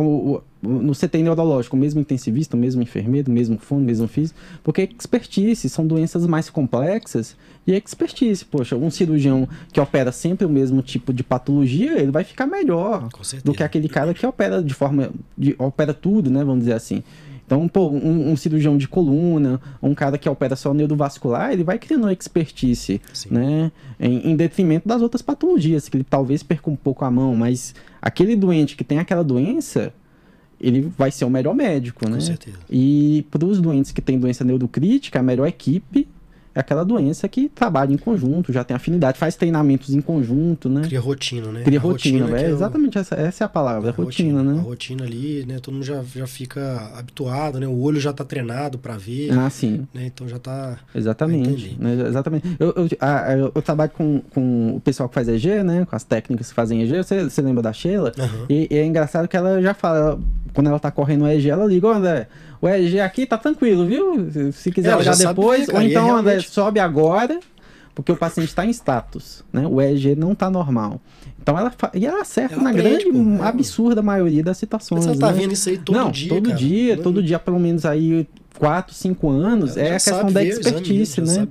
no 0.69 0.93
CTI 0.93 1.23
neurológico, 1.23 1.77
o 1.77 1.79
mesmo 1.79 2.01
intensivista, 2.01 2.57
o 2.57 2.61
mesmo 2.61 2.83
enfermeiro, 2.83 3.31
o 3.31 3.35
mesmo 3.35 3.59
fono, 3.59 3.83
o 3.83 3.85
mesmo 3.85 4.09
físico, 4.09 4.39
porque 4.62 4.83
é 4.83 4.85
expertise, 4.85 5.69
são 5.69 5.87
doenças 5.87 6.27
mais 6.27 6.51
complexas 6.51 7.37
e 7.67 7.73
é 7.73 7.77
expertise. 7.77 8.45
Poxa, 8.45 8.77
um 8.77 8.91
cirurgião 8.91 9.49
que 9.73 9.81
opera 9.81 10.12
sempre 10.12 10.47
o 10.47 10.51
mesmo 10.51 10.83
tipo 10.83 11.12
de 11.12 11.23
patologia, 11.23 12.01
ele 12.01 12.11
vai 12.11 12.25
ficar 12.25 12.47
melhor 12.47 13.09
do 13.45 13.53
que 13.53 13.62
aquele 13.62 13.89
cara 13.89 14.15
que 14.15 14.27
opera 14.27 14.62
de 14.62 14.75
forma, 14.75 15.11
de, 15.37 15.55
opera 15.59 15.95
tudo, 15.95 16.31
né, 16.31 16.43
vamos 16.45 16.61
dizer 16.61 16.75
assim. 16.75 17.03
Então, 17.47 17.69
pô, 17.69 17.89
um, 17.89 18.31
um, 18.31 18.37
cirurgião 18.37 18.77
de 18.77 18.89
coluna, 18.89 19.61
um 19.83 19.95
cara 19.95 20.17
que 20.17 20.29
opera 20.29 20.57
só 20.57 20.73
neurovascular, 20.73 21.53
ele 21.53 21.62
vai 21.62 21.79
criando 21.79 22.11
expertise, 22.11 23.01
Sim. 23.12 23.29
né? 23.31 23.73
Em, 24.01 24.31
em, 24.31 24.37
detrimento 24.37 24.89
das 24.89 25.03
outras 25.03 25.21
patologias, 25.21 25.89
que 25.89 25.97
ele 25.99 26.05
talvez 26.05 26.43
perca 26.43 26.71
um 26.71 26.77
pouco 26.77 27.05
a 27.05 27.11
mão, 27.11 27.37
mas 27.37 27.75
aquele 28.01 28.35
doente 28.35 28.77
que 28.77 28.83
tem 28.83 28.99
aquela 28.99 29.23
doença, 29.23 29.93
ele 30.67 30.93
vai 30.97 31.11
ser 31.11 31.25
o 31.25 31.31
melhor 31.31 31.55
médico, 31.55 32.09
né? 32.09 32.17
Com 32.17 32.21
certeza. 32.21 32.57
E 32.71 33.27
para 33.31 33.45
os 33.45 33.61
doentes 33.61 33.93
que 33.93 34.01
têm 34.01 34.19
doença 34.19 34.45
neurocrítica, 34.45 35.21
a 35.21 35.23
melhor 35.23 35.47
equipe 35.47 36.09
é 36.55 36.61
aquela 36.61 36.84
doença 36.84 37.28
que 37.28 37.48
trabalha 37.48 37.92
em 37.92 37.96
conjunto, 37.96 38.52
já 38.52 38.62
tem 38.62 38.76
afinidade, 38.76 39.18
faz 39.18 39.34
treinamentos 39.34 39.92
em 39.92 40.00
conjunto, 40.00 40.68
né? 40.68 40.82
Cria 40.82 41.00
rotina, 41.00 41.50
né? 41.50 41.62
Cria 41.62 41.80
rotina, 41.80 42.26
rotina 42.26 42.40
é, 42.40 42.44
é 42.44 42.50
exatamente 42.50 42.96
essa, 42.96 43.14
essa 43.16 43.44
é 43.44 43.46
a 43.46 43.48
palavra, 43.48 43.90
a 43.90 43.92
rotina, 43.92 44.38
rotina, 44.38 44.55
né? 44.55 44.61
A 44.61 44.62
rotina 44.62 45.05
ali, 45.05 45.44
né? 45.46 45.59
Todo 45.59 45.74
mundo 45.74 45.84
já, 45.84 46.02
já 46.14 46.26
fica 46.26 46.92
habituado, 46.96 47.59
né? 47.59 47.66
O 47.66 47.80
olho 47.80 48.00
já 48.00 48.12
tá 48.12 48.24
treinado 48.24 48.78
para 48.78 48.96
ver. 48.96 49.32
Ah, 49.32 49.50
sim. 49.50 49.86
Né? 49.92 50.07
Então 50.07 50.28
já 50.28 50.38
tá... 50.38 50.78
Exatamente, 50.94 51.76
né? 51.78 52.07
exatamente. 52.07 52.46
Eu, 52.59 52.68
eu, 52.76 52.88
a, 53.00 53.32
eu, 53.32 53.62
trabalho 53.62 53.90
com, 53.90 54.22
com 54.30 54.76
o 54.76 54.80
pessoal 54.80 55.09
que 55.09 55.14
faz 55.14 55.28
EG, 55.28 55.62
né? 55.64 55.84
Com 55.84 55.96
as 55.96 56.05
técnicas 56.05 56.48
que 56.48 56.55
fazem 56.55 56.82
EG. 56.82 56.98
Você, 56.98 57.24
você 57.24 57.42
lembra 57.42 57.62
da 57.62 57.72
Sheila? 57.72 58.12
Uhum. 58.16 58.46
E, 58.48 58.68
e, 58.70 58.76
é 58.76 58.84
engraçado 58.84 59.26
que 59.26 59.36
ela 59.36 59.61
já 59.61 59.74
fala, 59.74 60.20
quando 60.52 60.68
ela 60.68 60.78
tá 60.78 60.90
correndo 60.90 61.24
o 61.24 61.28
EG, 61.28 61.50
ela 61.50 61.66
liga, 61.66 61.88
André 61.88 62.28
o 62.65 62.69
EG 62.69 62.99
aqui 62.99 63.27
tá 63.27 63.37
tranquilo, 63.37 63.85
viu? 63.85 64.53
Se 64.53 64.73
quiser 64.73 64.93
é, 64.93 64.97
olhar 64.97 65.15
depois, 65.15 65.69
ou 65.69 65.83
então 65.83 66.07
realmente... 66.07 66.49
sobe 66.49 66.81
agora, 66.81 67.39
porque 67.95 68.11
o 68.11 68.17
paciente 68.17 68.49
está 68.49 68.65
em 68.65 68.71
status, 68.71 69.45
né? 69.53 69.67
O 69.67 69.83
EG 69.83 70.17
não 70.17 70.35
tá 70.35 70.49
normal. 70.49 70.99
Então 71.39 71.59
ela 71.59 71.71
e 71.93 72.07
ela 72.07 72.23
acerta 72.23 72.55
ela 72.55 72.65
na 72.65 72.71
aprende, 72.71 73.05
grande, 73.11 73.37
pô, 73.37 73.43
absurda 73.43 74.01
maioria 74.01 74.43
das 74.43 74.57
situações. 74.57 75.05
Mas 75.05 75.15
você 75.15 75.21
tá 75.21 75.31
né? 75.31 75.41
vendo 75.41 75.53
isso 75.53 75.69
aí 75.69 75.77
todo 75.77 75.95
não, 75.95 76.11
dia, 76.11 76.29
todo 76.31 76.47
cara. 76.47 76.59
dia, 76.59 76.97
todo 76.97 77.23
dia 77.23 77.39
pelo 77.39 77.61
menos 77.61 77.85
aí 77.85 78.27
4, 78.59 78.95
5 78.95 79.31
anos, 79.31 79.77
é 79.77 79.91
a 79.91 79.93
questão 79.95 80.33
da 80.33 80.43
expertise, 80.43 81.21
né? 81.21 81.47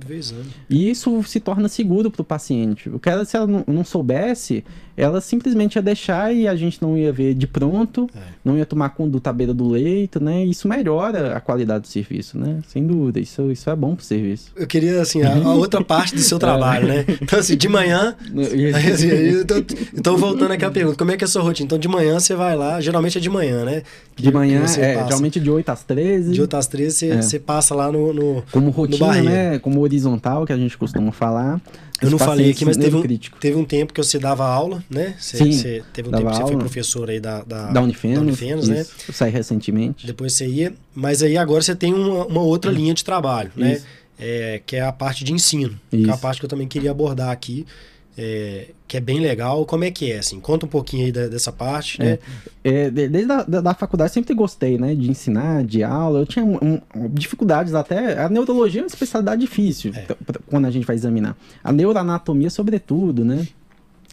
E 0.68 0.90
isso 0.90 1.22
se 1.22 1.38
torna 1.38 1.68
seguro 1.68 2.10
para 2.10 2.22
o 2.22 2.24
paciente. 2.24 2.88
O 2.88 2.98
que 2.98 3.08
ela, 3.08 3.24
se 3.24 3.36
ela 3.36 3.46
não, 3.46 3.62
não, 3.66 3.84
soubesse, 3.84 4.64
ela 4.96 5.20
simplesmente 5.20 5.76
ia 5.76 5.82
deixar 5.82 6.32
e 6.34 6.46
a 6.46 6.54
gente 6.54 6.80
não 6.80 6.96
ia 6.96 7.12
ver 7.12 7.34
de 7.34 7.46
pronto, 7.46 8.08
é. 8.14 8.18
não 8.44 8.56
ia 8.56 8.64
tomar 8.64 8.90
conduta 8.90 9.30
à 9.30 9.32
beira 9.32 9.52
do 9.52 9.68
leito, 9.68 10.22
né? 10.22 10.44
Isso 10.44 10.68
melhora 10.68 11.36
a 11.36 11.40
qualidade 11.40 11.82
do 11.82 11.88
serviço, 11.88 12.38
né? 12.38 12.60
Sem 12.68 12.86
dúvida, 12.86 13.18
isso, 13.20 13.50
isso 13.50 13.68
é 13.68 13.76
bom 13.76 13.94
para 13.94 14.02
o 14.02 14.04
serviço. 14.04 14.52
Eu 14.56 14.66
queria, 14.66 15.00
assim, 15.00 15.22
a, 15.22 15.34
a 15.34 15.54
outra 15.54 15.82
parte 15.82 16.14
do 16.14 16.20
seu 16.20 16.38
trabalho, 16.40 16.84
é. 16.90 16.96
né? 16.96 17.04
Então, 17.20 17.38
assim, 17.38 17.56
de 17.56 17.68
manhã... 17.68 18.14
assim, 18.92 19.40
então, 19.40 19.64
então, 19.96 20.16
voltando 20.16 20.52
aqui 20.52 20.64
à 20.64 20.70
pergunta, 20.70 20.96
como 20.96 21.10
é 21.10 21.16
que 21.16 21.24
é 21.24 21.26
a 21.26 21.28
sua 21.28 21.42
rotina? 21.42 21.66
Então, 21.66 21.78
de 21.78 21.88
manhã 21.88 22.18
você 22.18 22.34
vai 22.34 22.56
lá, 22.56 22.80
geralmente 22.80 23.18
é 23.18 23.20
de 23.20 23.30
manhã, 23.30 23.64
né? 23.64 23.82
Que, 24.14 24.22
de 24.22 24.32
manhã, 24.32 24.62
é, 24.64 25.04
geralmente 25.04 25.40
de 25.40 25.50
8 25.50 25.68
às 25.68 25.82
13. 25.82 26.32
De 26.32 26.40
8 26.40 26.56
às 26.56 26.66
13 26.66 26.96
você, 26.96 27.08
é. 27.08 27.22
você 27.22 27.38
passa 27.38 27.74
lá 27.74 27.90
no, 27.90 28.12
no 28.12 28.44
Como 28.52 28.70
rotina, 28.70 29.22
né? 29.22 29.58
Como 29.58 29.80
horizontal, 29.80 30.46
que 30.46 30.52
a 30.52 30.56
gente 30.56 30.76
costuma 30.78 31.10
falar. 31.10 31.60
Eu 32.02 32.10
não 32.10 32.18
falei 32.18 32.50
aqui, 32.50 32.64
mas 32.64 32.76
teve 32.76 32.96
um, 32.96 33.02
teve 33.40 33.56
um 33.56 33.64
tempo 33.64 33.92
que 33.92 34.02
você 34.02 34.18
dava 34.18 34.44
aula, 34.44 34.82
né? 34.90 35.14
Você, 35.18 35.36
Sim, 35.36 35.52
você 35.52 35.82
teve 35.92 36.08
um 36.08 36.12
tempo 36.12 36.30
que 36.30 36.36
você 36.36 36.42
foi 36.42 36.56
professor 36.56 37.08
aí 37.08 37.20
da, 37.20 37.42
da, 37.42 37.70
da 37.70 37.80
Unifenos, 37.80 38.16
da 38.18 38.22
Unifenos 38.22 38.68
né? 38.68 38.84
Eu 39.06 39.14
saí 39.14 39.30
recentemente. 39.30 40.06
Depois 40.06 40.32
você 40.32 40.46
ia, 40.46 40.74
mas 40.94 41.22
aí 41.22 41.36
agora 41.36 41.62
você 41.62 41.74
tem 41.74 41.94
uma, 41.94 42.26
uma 42.26 42.40
outra 42.42 42.70
linha 42.70 42.92
de 42.92 43.04
trabalho, 43.04 43.52
né? 43.56 43.80
É, 44.18 44.60
que 44.64 44.76
é 44.76 44.82
a 44.82 44.92
parte 44.92 45.24
de 45.24 45.32
ensino, 45.32 45.78
que 45.90 46.08
é 46.08 46.12
a 46.12 46.16
parte 46.16 46.38
que 46.38 46.44
eu 46.44 46.48
também 46.48 46.68
queria 46.68 46.90
abordar 46.90 47.30
aqui 47.30 47.66
é, 48.16 48.68
que 48.86 48.96
é 48.96 49.00
bem 49.00 49.20
legal. 49.20 49.66
Como 49.66 49.84
é 49.84 49.90
que 49.90 50.12
é, 50.12 50.18
assim? 50.18 50.38
Conta 50.40 50.66
um 50.66 50.68
pouquinho 50.68 51.06
aí 51.06 51.12
da, 51.12 51.26
dessa 51.26 51.52
parte, 51.52 52.00
né? 52.00 52.18
É, 52.62 52.90
desde 52.90 53.30
a 53.30 53.42
da, 53.42 53.60
da, 53.60 53.74
faculdade 53.74 54.12
sempre 54.12 54.34
gostei, 54.34 54.78
né? 54.78 54.94
De 54.94 55.10
ensinar, 55.10 55.64
de 55.64 55.82
aula. 55.82 56.20
Eu 56.20 56.26
tinha 56.26 56.44
um, 56.44 56.80
dificuldades 57.10 57.74
até... 57.74 58.20
A 58.22 58.28
neurologia 58.28 58.80
é 58.80 58.84
uma 58.84 58.88
especialidade 58.88 59.40
difícil 59.40 59.92
é. 59.94 60.06
quando 60.46 60.66
a 60.66 60.70
gente 60.70 60.86
vai 60.86 60.96
examinar. 60.96 61.36
A 61.62 61.72
neuroanatomia, 61.72 62.50
sobretudo, 62.50 63.24
né? 63.24 63.46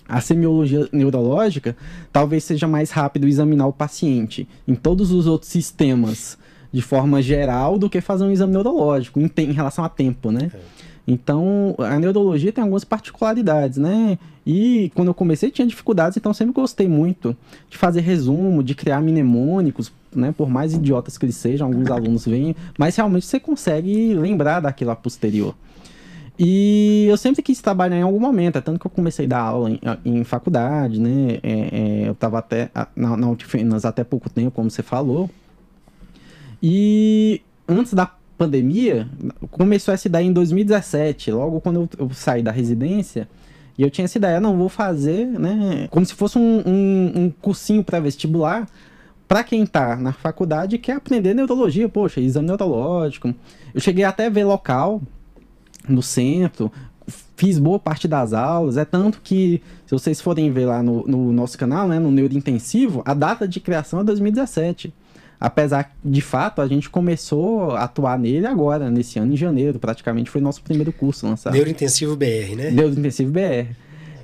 A 0.07 0.19
semiologia 0.19 0.89
neurológica 0.91 1.75
talvez 2.11 2.43
seja 2.43 2.67
mais 2.67 2.91
rápido 2.91 3.27
examinar 3.27 3.67
o 3.67 3.73
paciente 3.73 4.47
em 4.67 4.75
todos 4.75 5.11
os 5.11 5.25
outros 5.25 5.49
sistemas 5.49 6.37
de 6.73 6.81
forma 6.81 7.21
geral 7.21 7.77
do 7.77 7.89
que 7.89 8.01
fazer 8.01 8.23
um 8.23 8.31
exame 8.31 8.53
neurológico 8.53 9.19
em, 9.19 9.31
em 9.37 9.51
relação 9.51 9.85
a 9.85 9.89
tempo, 9.89 10.31
né? 10.31 10.51
É. 10.53 10.59
Então, 11.07 11.75
a 11.79 11.99
neurologia 11.99 12.51
tem 12.51 12.61
algumas 12.61 12.83
particularidades, 12.83 13.77
né? 13.77 14.17
E 14.45 14.91
quando 14.95 15.09
eu 15.09 15.13
comecei 15.13 15.51
tinha 15.51 15.67
dificuldades, 15.67 16.17
então 16.17 16.33
sempre 16.33 16.53
gostei 16.53 16.87
muito 16.87 17.35
de 17.69 17.77
fazer 17.77 18.01
resumo, 18.01 18.63
de 18.63 18.75
criar 18.75 19.01
mnemônicos, 19.01 19.91
né? 20.15 20.33
Por 20.35 20.49
mais 20.49 20.73
idiotas 20.73 21.17
que 21.17 21.25
eles 21.25 21.35
sejam, 21.35 21.67
alguns 21.67 21.89
alunos 21.89 22.25
vêm, 22.25 22.55
mas 22.77 22.95
realmente 22.95 23.25
você 23.25 23.39
consegue 23.39 24.13
lembrar 24.13 24.59
daquilo 24.59 24.91
a 24.91 24.95
posterior. 24.95 25.55
E 26.39 27.05
eu 27.07 27.17
sempre 27.17 27.41
quis 27.41 27.61
trabalhar 27.61 27.97
em 27.97 28.01
algum 28.01 28.19
momento, 28.19 28.57
é 28.57 28.61
tanto 28.61 28.79
que 28.79 28.87
eu 28.87 28.91
comecei 28.91 29.25
a 29.25 29.29
dar 29.29 29.41
aula 29.41 29.69
em, 29.69 29.79
em 30.05 30.23
faculdade, 30.23 30.99
né? 30.99 31.39
É, 31.43 32.03
é, 32.03 32.07
eu 32.07 32.13
estava 32.13 32.39
até 32.39 32.69
na, 32.95 33.15
na 33.17 33.27
até 33.83 34.03
pouco 34.03 34.29
tempo, 34.29 34.51
como 34.51 34.69
você 34.69 34.81
falou. 34.81 35.29
E 36.63 37.41
antes 37.67 37.93
da 37.93 38.11
pandemia, 38.41 39.07
começou 39.51 39.93
essa 39.93 40.07
ideia 40.07 40.25
em 40.25 40.33
2017, 40.33 41.31
logo 41.31 41.61
quando 41.61 41.81
eu, 41.81 41.89
eu, 41.99 42.09
saí 42.09 42.41
da 42.41 42.49
residência. 42.49 43.29
E 43.77 43.83
eu 43.83 43.91
tinha 43.91 44.05
essa 44.05 44.17
ideia, 44.17 44.39
não, 44.39 44.57
vou 44.57 44.67
fazer, 44.67 45.27
né? 45.27 45.87
Como 45.91 46.03
se 46.03 46.15
fosse 46.15 46.39
um, 46.39 46.63
um, 46.65 47.11
um 47.15 47.33
cursinho 47.39 47.83
pré-vestibular 47.83 48.67
para 49.27 49.43
quem 49.43 49.63
tá 49.63 49.95
na 49.95 50.11
faculdade 50.11 50.75
e 50.75 50.79
quer 50.79 50.93
aprender 50.93 51.35
neurologia, 51.35 51.87
poxa, 51.87 52.19
exame 52.19 52.47
neurológico. 52.47 53.31
Eu 53.75 53.79
cheguei 53.79 54.03
até 54.03 54.25
a 54.25 54.29
ver 54.29 54.43
local 54.43 55.03
no 55.87 56.01
centro, 56.01 56.71
fiz 57.37 57.59
boa 57.59 57.77
parte 57.77 58.07
das 58.07 58.33
aulas, 58.33 58.75
é 58.75 58.85
tanto 58.85 59.21
que, 59.23 59.61
se 59.85 59.91
vocês 59.91 60.19
forem 60.19 60.51
ver 60.51 60.65
lá 60.65 60.81
no, 60.81 61.05
no 61.05 61.31
nosso 61.31 61.59
canal, 61.59 61.87
né, 61.87 61.99
no 61.99 62.11
Neurointensivo, 62.11 63.03
a 63.05 63.13
data 63.13 63.47
de 63.47 63.59
criação 63.59 63.99
é 63.99 64.03
2017. 64.03 64.91
Apesar 65.41 65.91
de 66.05 66.21
fato 66.21 66.61
a 66.61 66.67
gente 66.67 66.87
começou 66.87 67.71
a 67.71 67.85
atuar 67.85 68.19
nele 68.19 68.45
agora, 68.45 68.91
nesse 68.91 69.17
ano, 69.17 69.33
em 69.33 69.35
janeiro, 69.35 69.79
praticamente 69.79 70.29
foi 70.29 70.39
nosso 70.39 70.61
primeiro 70.61 70.93
curso 70.93 71.25
lançado. 71.25 71.53
Neurointensivo 71.53 72.15
BR, 72.15 72.55
né? 72.55 72.69
Neurointensivo 72.69 73.31
BR. 73.31 73.73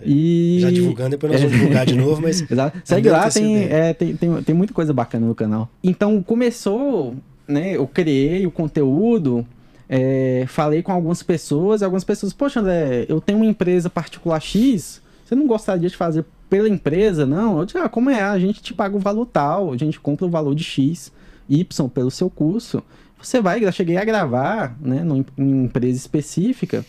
E... 0.05 0.59
Já 0.61 0.70
divulgando, 0.70 1.09
depois 1.09 1.34
nós 1.34 1.41
vamos 1.41 1.57
divulgar 1.57 1.88
de 1.88 1.95
novo, 1.95 2.22
mas. 2.22 2.45
Exato. 2.47 2.80
Segue 2.86 3.09
lá, 3.09 3.32
tem, 3.32 3.63
é, 3.63 3.95
tem, 3.95 4.15
tem, 4.15 4.43
tem 4.43 4.53
muita 4.53 4.76
coisa 4.76 4.93
bacana 4.93 5.26
no 5.26 5.34
canal. 5.34 5.68
Então 5.84 6.22
começou, 6.22 7.15
né? 7.47 7.76
Eu 7.76 7.88
criei 7.88 8.45
o 8.45 8.51
conteúdo, 8.51 9.43
é, 9.89 10.45
falei 10.47 10.84
com 10.84 10.91
algumas 10.91 11.24
pessoas, 11.24 11.82
e 11.82 11.84
algumas 11.84 12.03
pessoas, 12.03 12.32
poxa, 12.32 12.59
André, 12.59 13.07
eu 13.09 13.20
tenho 13.20 13.39
uma 13.39 13.47
empresa 13.47 13.89
particular 13.89 14.39
X, 14.39 15.01
você 15.26 15.34
não 15.34 15.47
gostaria 15.47 15.89
de 15.89 15.97
fazer 15.97 16.24
pela 16.50 16.70
empresa, 16.70 17.26
não. 17.26 17.60
Eu 17.60 17.66
disse, 17.66 17.78
ah, 17.78 17.89
como 17.89 18.10
é? 18.10 18.22
A 18.22 18.39
gente 18.39 18.62
te 18.62 18.74
paga 18.74 18.95
o 18.95 19.00
valor 19.00 19.26
tal, 19.26 19.74
a 19.74 19.78
gente 19.78 20.00
compra 20.00 20.26
o 20.26 20.30
valor 20.30 20.56
de 20.56 20.64
X, 20.64 21.12
Y 21.50 21.89
pelo 21.89 22.12
seu 22.12 22.30
curso. 22.30 22.84
Você 23.22 23.41
vai, 23.41 23.64
eu 23.64 23.72
cheguei 23.72 23.98
a 23.98 24.06
gravar, 24.06 24.78
né, 24.80 25.04
numa 25.04 25.26
empresa 25.66 25.98
específica, 25.98 26.86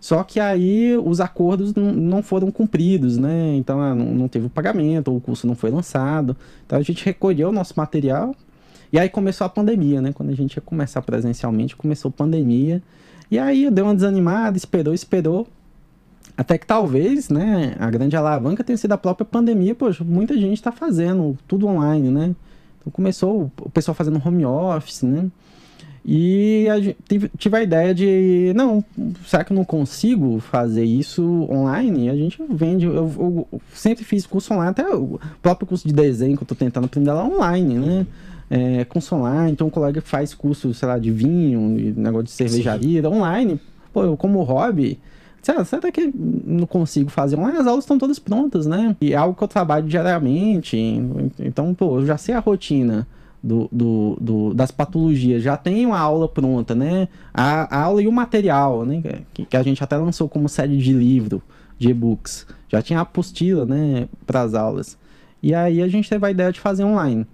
só 0.00 0.22
que 0.24 0.40
aí 0.40 0.96
os 0.96 1.20
acordos 1.20 1.74
não 1.74 2.22
foram 2.22 2.50
cumpridos, 2.50 3.18
né? 3.18 3.54
Então 3.56 3.80
ah, 3.80 3.94
não 3.94 4.28
teve 4.28 4.46
o 4.46 4.50
pagamento, 4.50 5.14
o 5.14 5.20
curso 5.20 5.46
não 5.46 5.54
foi 5.54 5.70
lançado. 5.70 6.34
Então 6.64 6.78
a 6.78 6.82
gente 6.82 7.04
recolheu 7.04 7.50
o 7.50 7.52
nosso 7.52 7.74
material 7.76 8.34
e 8.90 8.98
aí 8.98 9.10
começou 9.10 9.44
a 9.44 9.50
pandemia, 9.50 10.00
né? 10.00 10.12
Quando 10.12 10.30
a 10.30 10.34
gente 10.34 10.54
ia 10.54 10.62
começar 10.62 11.02
presencialmente, 11.02 11.76
começou 11.76 12.08
a 12.08 12.12
pandemia. 12.12 12.82
E 13.30 13.38
aí 13.38 13.70
deu 13.70 13.84
uma 13.84 13.94
desanimada, 13.94 14.56
esperou, 14.56 14.94
esperou. 14.94 15.46
Até 16.36 16.56
que 16.58 16.66
talvez, 16.66 17.28
né, 17.28 17.74
a 17.78 17.90
grande 17.90 18.16
alavanca 18.16 18.64
tenha 18.64 18.76
sido 18.76 18.92
a 18.92 18.98
própria 18.98 19.24
pandemia, 19.24 19.74
poxa, 19.74 20.04
muita 20.04 20.34
gente 20.34 20.54
está 20.54 20.72
fazendo 20.72 21.36
tudo 21.46 21.66
online, 21.66 22.10
né? 22.10 22.34
Então 22.80 22.90
começou 22.92 23.50
o 23.60 23.70
pessoal 23.70 23.94
fazendo 23.94 24.20
home 24.24 24.44
office, 24.44 25.02
né? 25.02 25.30
E 26.04 26.66
a 26.70 26.80
gente, 26.80 26.96
tive, 27.06 27.56
a 27.56 27.62
ideia 27.62 27.94
de, 27.94 28.52
não, 28.56 28.82
será 29.26 29.44
que 29.44 29.52
eu 29.52 29.54
não 29.54 29.64
consigo 29.64 30.40
fazer 30.40 30.84
isso 30.84 31.46
online? 31.50 32.08
A 32.08 32.16
gente 32.16 32.42
vende, 32.48 32.86
eu, 32.86 32.94
eu, 32.94 33.48
eu 33.52 33.60
sempre 33.74 34.02
fiz 34.02 34.24
curso 34.26 34.54
online, 34.54 34.70
até 34.70 34.88
o 34.88 35.20
próprio 35.42 35.66
curso 35.66 35.86
de 35.86 35.92
desenho 35.92 36.36
que 36.36 36.42
eu 36.42 36.44
estou 36.44 36.56
tentando 36.56 36.86
aprender 36.86 37.12
lá 37.12 37.24
online, 37.24 37.74
né? 37.74 38.06
É, 38.48 38.84
curso 38.84 39.14
online, 39.14 39.52
então 39.52 39.68
o 39.68 39.70
colega 39.70 40.00
faz 40.00 40.34
curso, 40.34 40.72
sei 40.72 40.88
lá, 40.88 40.98
de 40.98 41.10
vinho, 41.10 41.94
negócio 41.96 42.24
de 42.24 42.32
cervejaria, 42.32 43.02
Sim. 43.02 43.06
online. 43.06 43.60
Pô, 43.92 44.02
eu 44.02 44.16
como 44.16 44.42
hobby, 44.42 44.98
Será 45.42 45.90
que 45.90 46.12
não 46.14 46.66
consigo 46.66 47.10
fazer? 47.10 47.36
Mas 47.36 47.58
as 47.58 47.66
aulas 47.66 47.84
estão 47.84 47.98
todas 47.98 48.18
prontas, 48.18 48.66
né? 48.66 48.94
E 49.00 49.12
é 49.12 49.16
algo 49.16 49.34
que 49.34 49.42
eu 49.42 49.48
trabalho 49.48 49.86
diariamente. 49.86 50.76
Então, 51.38 51.74
pô, 51.74 51.98
eu 51.98 52.06
já 52.06 52.18
sei 52.18 52.34
a 52.34 52.40
rotina 52.40 53.06
do, 53.42 53.68
do, 53.72 54.18
do 54.20 54.54
das 54.54 54.70
patologias, 54.70 55.42
já 55.42 55.56
tenho 55.56 55.94
a 55.94 55.98
aula 55.98 56.28
pronta, 56.28 56.74
né? 56.74 57.08
A, 57.32 57.74
a, 57.74 57.82
aula 57.84 58.02
e 58.02 58.06
o 58.06 58.12
material, 58.12 58.84
né? 58.84 59.22
Que, 59.32 59.46
que 59.46 59.56
a 59.56 59.62
gente 59.62 59.82
até 59.82 59.96
lançou 59.96 60.28
como 60.28 60.48
série 60.48 60.76
de 60.76 60.92
livro, 60.92 61.42
de 61.78 61.88
e-books. 61.88 62.46
Já 62.68 62.82
tinha 62.82 63.00
apostila, 63.00 63.64
né? 63.64 64.08
Para 64.26 64.42
as 64.42 64.54
aulas. 64.54 64.98
E 65.42 65.54
aí 65.54 65.80
a 65.82 65.88
gente 65.88 66.08
teve 66.08 66.26
a 66.26 66.30
ideia 66.30 66.52
de 66.52 66.60
fazer 66.60 66.84
online. 66.84 67.26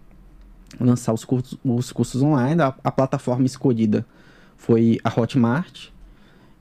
Lançar 0.80 1.12
os 1.12 1.24
cursos, 1.24 1.58
os 1.64 1.90
cursos 1.90 2.22
online. 2.22 2.62
A, 2.62 2.72
a 2.84 2.92
plataforma 2.92 3.46
escolhida 3.46 4.06
foi 4.56 5.00
a 5.02 5.20
Hotmart 5.20 5.88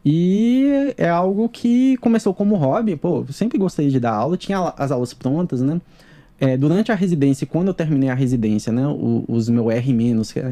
e 0.05 0.93
é 0.97 1.09
algo 1.09 1.49
que 1.49 1.97
começou 1.97 2.31
como 2.31 2.55
hobby. 2.55 2.95
Pô, 2.95 3.25
sempre 3.31 3.57
gostei 3.57 3.89
de 3.89 3.99
dar 3.99 4.13
aula, 4.13 4.37
tinha 4.37 4.59
as 4.77 4.91
aulas 4.91 5.15
prontas, 5.15 5.61
né? 5.61 5.81
É, 6.39 6.55
durante 6.55 6.91
a 6.91 6.95
residência, 6.95 7.47
quando 7.47 7.69
eu 7.69 7.73
terminei 7.73 8.09
a 8.09 8.13
residência, 8.13 8.71
né? 8.71 8.85
O, 8.85 9.25
os 9.27 9.49
meu 9.49 9.71
R-, 9.71 9.95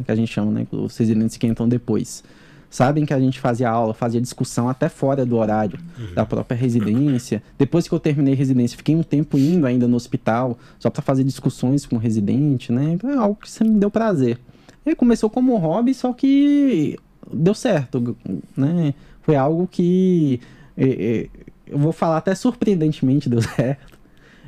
que, 0.04 0.12
a 0.12 0.16
gente 0.16 0.34
chama, 0.34 0.52
né? 0.52 0.68
Os 0.72 0.98
residentes 0.98 1.38
que 1.38 1.46
entram 1.46 1.70
depois. 1.70 2.24
sabem 2.68 3.06
que 3.06 3.14
a 3.14 3.20
gente 3.20 3.40
fazia 3.40 3.70
aula, 3.70 3.94
fazia 3.94 4.20
discussão 4.20 4.68
até 4.68 4.90
fora 4.90 5.24
do 5.24 5.38
horário 5.38 5.78
uhum. 6.00 6.16
da 6.16 6.26
própria 6.26 6.58
residência. 6.58 7.44
Depois 7.56 7.88
que 7.88 7.94
eu 7.94 8.00
terminei 8.00 8.34
a 8.34 8.38
residência, 8.38 8.76
fiquei 8.76 8.96
um 8.96 9.04
tempo 9.04 9.38
indo 9.38 9.68
ainda 9.68 9.88
no 9.88 9.96
hospital, 9.96 10.58
só 10.80 10.90
para 10.90 11.04
fazer 11.04 11.24
discussões 11.24 11.86
com 11.86 11.98
o 11.98 12.00
residente, 12.00 12.72
né? 12.72 12.94
Então 12.94 13.08
é 13.08 13.18
algo 13.18 13.36
que 13.36 13.52
sempre 13.52 13.74
me 13.76 13.80
deu 13.80 13.92
prazer. 13.92 14.40
E 14.84 14.96
começou 14.96 15.30
como 15.30 15.56
hobby, 15.58 15.94
só 15.94 16.12
que 16.12 16.98
deu 17.32 17.54
certo, 17.54 18.18
né? 18.58 18.96
Foi 19.24 19.36
algo 19.36 19.68
que 19.68 20.40
é, 20.78 20.86
é, 20.86 21.30
eu 21.68 21.78
vou 21.78 21.92
falar 21.92 22.18
até 22.18 22.36
surpreendentemente 22.36 23.30
deu 23.30 23.42
certo. 23.56 23.98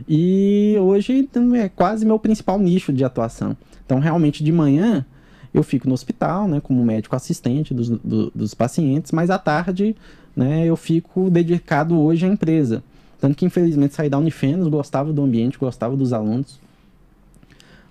E 0.07 0.76
hoje 0.80 1.28
é 1.55 1.69
quase 1.69 2.05
meu 2.05 2.19
principal 2.19 2.59
nicho 2.59 2.91
de 2.91 3.03
atuação. 3.03 3.55
Então, 3.86 3.99
realmente, 3.99 4.43
de 4.43 4.51
manhã 4.51 5.05
eu 5.53 5.63
fico 5.63 5.88
no 5.88 5.93
hospital, 5.93 6.49
né, 6.49 6.59
como 6.59 6.84
médico 6.84 7.15
assistente 7.15 7.73
dos, 7.73 7.88
do, 7.89 8.30
dos 8.36 8.53
pacientes, 8.53 9.13
mas 9.13 9.30
à 9.30 9.38
tarde, 9.38 9.95
né, 10.36 10.65
eu 10.65 10.76
fico 10.76 11.30
dedicado 11.30 11.97
hoje 11.97 12.26
à 12.26 12.30
empresa. 12.30 12.84
Tanto 13.21 13.38
que, 13.38 13.45
infelizmente, 13.45 13.95
saí 13.95 14.09
da 14.09 14.17
Unifenos, 14.17 14.67
gostava 14.67 15.13
do 15.13 15.23
ambiente, 15.23 15.57
gostava 15.57 15.95
dos 15.95 16.11
alunos, 16.11 16.59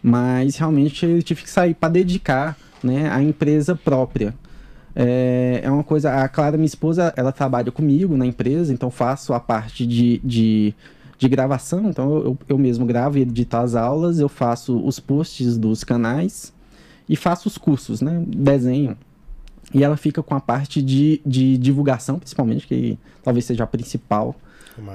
mas 0.03 0.57
realmente 0.59 1.07
eu 1.07 1.23
tive 1.23 1.43
que 1.43 1.51
sair 1.51 1.73
para 1.73 1.89
dedicar, 1.89 2.59
né, 2.83 3.11
à 3.11 3.23
empresa 3.23 3.75
própria. 3.75 4.35
É, 4.97 5.61
é 5.63 5.71
uma 5.71 5.83
coisa, 5.83 6.23
a 6.23 6.29
Clara, 6.29 6.57
minha 6.57 6.67
esposa, 6.67 7.13
ela 7.17 7.33
trabalha 7.33 7.73
comigo 7.73 8.17
na 8.17 8.27
empresa, 8.27 8.73
então 8.73 8.91
faço 8.91 9.33
a 9.33 9.41
parte 9.41 9.87
de, 9.87 10.21
de 10.23 10.75
de 11.19 11.29
gravação, 11.29 11.89
então 11.89 12.17
eu, 12.17 12.39
eu 12.49 12.59
mesmo 12.59 12.85
gravo 12.85 13.19
e 13.19 13.23
edito 13.23 13.57
as 13.57 13.75
aulas, 13.75 14.19
eu 14.19 14.29
faço 14.29 14.77
os 14.85 14.99
posts 14.99 15.57
dos 15.57 15.85
canais 15.85 16.53
e 17.09 17.17
faço 17.17 17.49
os 17.49 17.57
cursos, 17.57 18.01
né? 18.01 18.23
Desenho. 18.27 18.97
E 19.73 19.83
ela 19.83 19.97
fica 19.97 20.23
com 20.23 20.35
a 20.35 20.41
parte 20.41 20.83
de, 20.83 21.21
de 21.25 21.57
divulgação, 21.57 22.19
principalmente, 22.19 22.67
que 22.67 22.99
talvez 23.23 23.45
seja 23.45 23.65
a 23.65 23.67
principal. 23.67 24.37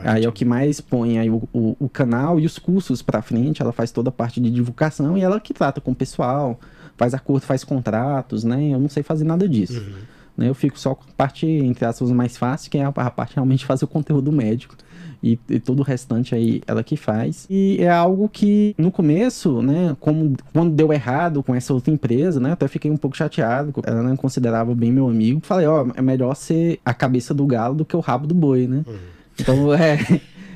Aí 0.04 0.26
é 0.26 0.30
o 0.30 0.32
que 0.32 0.44
mais 0.44 0.82
põe 0.82 1.18
aí 1.18 1.30
o, 1.30 1.48
o, 1.54 1.76
o 1.80 1.90
canal 1.90 2.40
e 2.40 2.46
os 2.46 2.60
cursos 2.60 3.02
para 3.02 3.22
frente. 3.22 3.62
Ela 3.62 3.72
faz 3.72 3.92
toda 3.92 4.10
a 4.10 4.12
parte 4.12 4.40
de 4.40 4.50
divulgação 4.50 5.18
e 5.18 5.22
ela 5.22 5.40
que 5.40 5.54
trata 5.54 5.82
com 5.82 5.92
o 5.92 5.96
pessoal, 5.96 6.60
faz 7.00 7.14
acordo, 7.14 7.46
faz 7.46 7.64
contratos, 7.64 8.44
né? 8.44 8.74
Eu 8.74 8.80
não 8.80 8.90
sei 8.90 9.02
fazer 9.02 9.24
nada 9.24 9.48
disso. 9.48 9.80
Uhum. 9.80 10.02
Né? 10.38 10.50
Eu 10.50 10.54
fico 10.54 10.78
só 10.78 10.94
com 10.94 11.06
a 11.10 11.14
parte, 11.16 11.48
entre 11.48 11.86
aspas, 11.86 12.12
mais 12.12 12.36
fácil, 12.36 12.70
que 12.70 12.78
é 12.78 12.84
a, 12.84 12.90
a 12.90 13.10
parte 13.10 13.36
realmente 13.36 13.66
fazer 13.66 13.86
o 13.86 13.88
conteúdo 13.88 14.34
médico 14.34 14.76
e, 15.24 15.40
e, 15.50 15.60
todo 15.62 15.80
o 15.80 15.84
restante 15.84 16.36
aí 16.36 16.62
ela 16.68 16.84
que 16.84 16.98
faz. 16.98 17.48
E 17.50 17.78
é 17.80 17.90
algo 17.90 18.28
que 18.28 18.76
no 18.78 18.92
começo, 18.92 19.62
né, 19.62 19.96
como 19.98 20.36
quando 20.52 20.76
deu 20.76 20.92
errado 20.92 21.42
com 21.42 21.56
essa 21.56 21.74
outra 21.74 21.94
empresa, 21.94 22.38
né, 22.38 22.52
até 22.52 22.68
fiquei 22.68 22.92
um 22.92 22.98
pouco 22.98 23.16
chateado, 23.16 23.74
ela 23.86 24.04
não 24.04 24.18
considerava 24.18 24.76
bem 24.76 24.92
meu 24.92 25.08
amigo. 25.08 25.40
Falei, 25.42 25.68
ó, 25.68 25.88
é 25.96 26.02
melhor 26.02 26.36
ser 26.36 26.82
a 26.84 26.94
cabeça 26.94 27.34
do 27.34 27.46
galo 27.46 27.76
do 27.76 27.86
que 27.86 27.96
o 27.96 28.02
rabo 28.02 28.28
do 28.28 28.36
boi, 28.36 28.68
né? 28.68 28.84
Uhum. 28.86 28.96
Então, 29.40 29.72
é, 29.74 29.98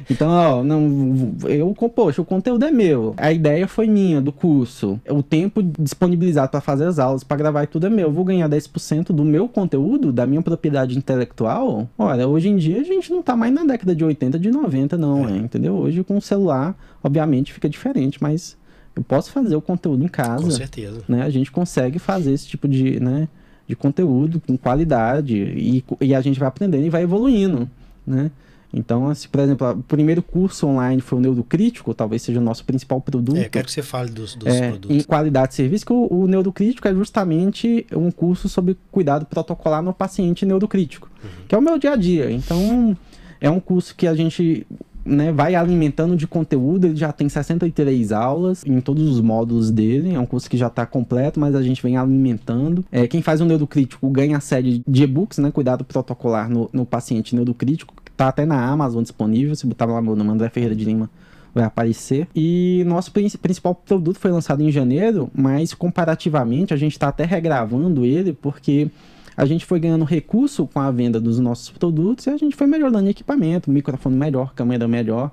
então, 0.10 0.30
ó, 0.30 0.64
não, 0.64 1.36
eu, 1.46 1.74
poxa, 1.74 2.22
o 2.22 2.26
conteúdo 2.26 2.66
é 2.66 2.72
meu. 2.72 3.14
A 3.18 3.32
ideia 3.32 3.68
foi 3.68 3.88
minha, 3.88 4.22
do 4.22 4.32
curso. 4.32 5.00
O 5.10 5.22
tempo 5.22 5.62
disponibilizado 5.62 6.50
para 6.50 6.62
fazer 6.62 6.86
as 6.86 7.00
aulas, 7.00 7.24
para 7.24 7.38
gravar 7.38 7.64
e 7.64 7.68
tudo 7.68 7.88
é 7.88 7.90
meu. 7.90 8.08
Eu 8.08 8.12
vou 8.12 8.26
ganhar 8.26 8.50
10% 8.50 9.08
do 9.08 9.24
meu 9.24 9.48
conteúdo, 9.48 10.12
da 10.12 10.26
minha 10.26 10.42
propriedade 10.42 10.98
intelectual. 10.98 11.88
Olha, 11.98 12.28
hoje 12.28 12.50
em 12.50 12.58
dia 12.58 12.82
a 12.82 12.84
gente 12.84 13.12
não 13.12 13.22
tá 13.22 13.36
mais 13.36 13.54
na 13.54 13.64
década 13.64 13.96
de 13.96 14.04
80, 14.04 14.40
de 14.40 14.52
90, 14.52 14.98
não, 14.98 15.28
é. 15.28 15.38
entendeu? 15.38 15.76
Hoje 15.76 16.04
com 16.04 16.18
o 16.18 16.22
celular, 16.22 16.76
obviamente, 17.04 17.54
fica 17.54 17.70
diferente, 17.70 18.22
mas 18.22 18.58
eu 18.96 19.04
posso 19.04 19.32
fazer 19.32 19.56
o 19.56 19.62
conteúdo 19.62 20.04
em 20.04 20.08
casa. 20.08 20.44
Com 20.44 20.52
certeza. 20.52 21.02
Né? 21.08 21.24
A 21.24 21.30
gente 21.30 21.52
consegue 21.52 22.00
fazer 22.00 22.32
esse 22.32 22.48
tipo 22.48 22.68
de, 22.68 23.00
né, 23.00 23.28
de 23.68 23.76
conteúdo 23.76 24.40
com 24.40 24.58
qualidade 24.58 25.36
e, 25.36 25.84
e 26.00 26.14
a 26.14 26.22
gente 26.22 26.40
vai 26.40 26.48
aprendendo 26.48 26.86
e 26.86 26.90
vai 26.90 27.04
evoluindo, 27.04 27.70
né? 28.06 28.30
Então, 28.74 29.08
assim, 29.08 29.28
por 29.28 29.40
exemplo, 29.40 29.70
o 29.70 29.84
primeiro 29.84 30.24
curso 30.24 30.66
online 30.66 31.00
foi 31.00 31.20
o 31.20 31.22
Neurocrítico, 31.22 31.94
talvez 31.94 32.24
seja 32.24 32.40
o 32.40 32.44
nosso 32.44 32.66
principal 32.66 33.00
produto. 33.00 33.38
É, 33.38 33.48
quero 33.48 33.66
que 33.66 33.72
você 33.72 33.84
fale 33.84 34.10
dos, 34.10 34.36
dos 34.36 34.52
é, 34.52 34.70
produtos. 34.70 34.98
Em 34.98 35.04
qualidade 35.04 35.50
de 35.50 35.56
serviço, 35.56 35.86
que 35.86 35.94
o, 35.94 36.08
o, 36.10 36.28
Neurocrítico 36.28 36.88
é 36.88 36.94
justamente 36.94 37.86
um 37.96 38.10
curso 38.10 38.50
sobre 38.50 38.76
cuidado 38.92 39.28
protocolar 39.28 39.84
no 39.84 39.94
paciente 39.94 40.44
neurocrítico, 40.44 41.10
uhum. 41.24 41.30
que 41.48 41.54
é 41.54 41.58
o 41.58 41.62
meu 41.62 41.78
dia 41.78 41.92
a 41.92 41.96
dia. 41.96 42.32
Então, 42.32 42.98
é 43.40 43.50
um 43.50 43.60
curso 43.60 43.96
que 43.96 44.08
a 44.08 44.16
gente 44.16 44.66
né, 45.06 45.32
vai 45.32 45.54
alimentando 45.54 46.16
de 46.16 46.26
conteúdo, 46.26 46.88
ele 46.88 46.96
já 46.96 47.12
tem 47.12 47.28
63 47.28 48.12
aulas 48.12 48.64
em 48.66 48.80
todos 48.80 49.08
os 49.08 49.20
módulos 49.22 49.70
dele, 49.70 50.14
é 50.14 50.20
um 50.20 50.26
curso 50.26 50.50
que 50.50 50.58
já 50.58 50.68
está 50.68 50.86
completo, 50.86 51.40
mas 51.40 51.56
a 51.56 51.62
gente 51.62 51.82
vem 51.84 51.98
alimentando. 51.98 52.84
É, 52.92 53.08
quem 53.08 53.22
faz 53.22 53.42
o 53.42 53.46
neurocrítico 53.46 54.10
ganha 54.10 54.38
a 54.38 54.40
série 54.40 54.82
de 54.88 55.04
e-books, 55.04 55.38
né, 55.38 55.52
cuidado 55.52 55.84
protocolar 55.84 56.50
no, 56.50 56.70
no 56.74 56.86
paciente 56.86 57.36
neurocrítico, 57.36 57.94
Tá 58.16 58.28
até 58.28 58.46
na 58.46 58.64
Amazon 58.64 59.02
disponível. 59.02 59.56
Se 59.56 59.66
botar 59.66 59.86
lá 59.86 60.02
meu 60.02 60.16
nome, 60.16 60.32
André 60.32 60.50
Ferreira 60.50 60.76
de 60.76 60.86
Lima, 60.86 61.10
vai 61.54 61.64
aparecer. 61.64 62.28
E 62.36 62.84
nosso 62.86 63.12
principal 63.12 63.76
produto 63.76 64.20
foi 64.20 64.32
lançado 64.32 64.62
em 64.62 64.72
janeiro, 64.72 65.30
mas 65.34 65.74
comparativamente 65.74 66.74
a 66.74 66.78
gente 66.78 66.94
está 66.94 67.08
até 67.10 67.26
regravando 67.26 68.06
ele 68.06 68.34
porque 68.34 68.90
a 69.36 69.46
gente 69.46 69.66
foi 69.66 69.80
ganhando 69.80 70.06
recurso 70.06 70.68
com 70.68 70.80
a 70.80 70.92
venda 70.92 71.20
dos 71.20 71.40
nossos 71.40 71.70
produtos 71.70 72.28
e 72.28 72.30
a 72.30 72.38
gente 72.38 72.56
foi 72.56 72.68
melhorando 72.68 73.10
equipamento, 73.10 73.72
microfone 73.72 74.16
melhor, 74.16 74.54
câmera 74.54 74.88
melhor. 74.88 75.32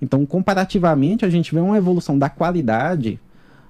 Então, 0.00 0.24
comparativamente, 0.26 1.24
a 1.24 1.30
gente 1.30 1.54
vê 1.54 1.60
uma 1.60 1.76
evolução 1.76 2.18
da 2.18 2.28
qualidade 2.28 3.18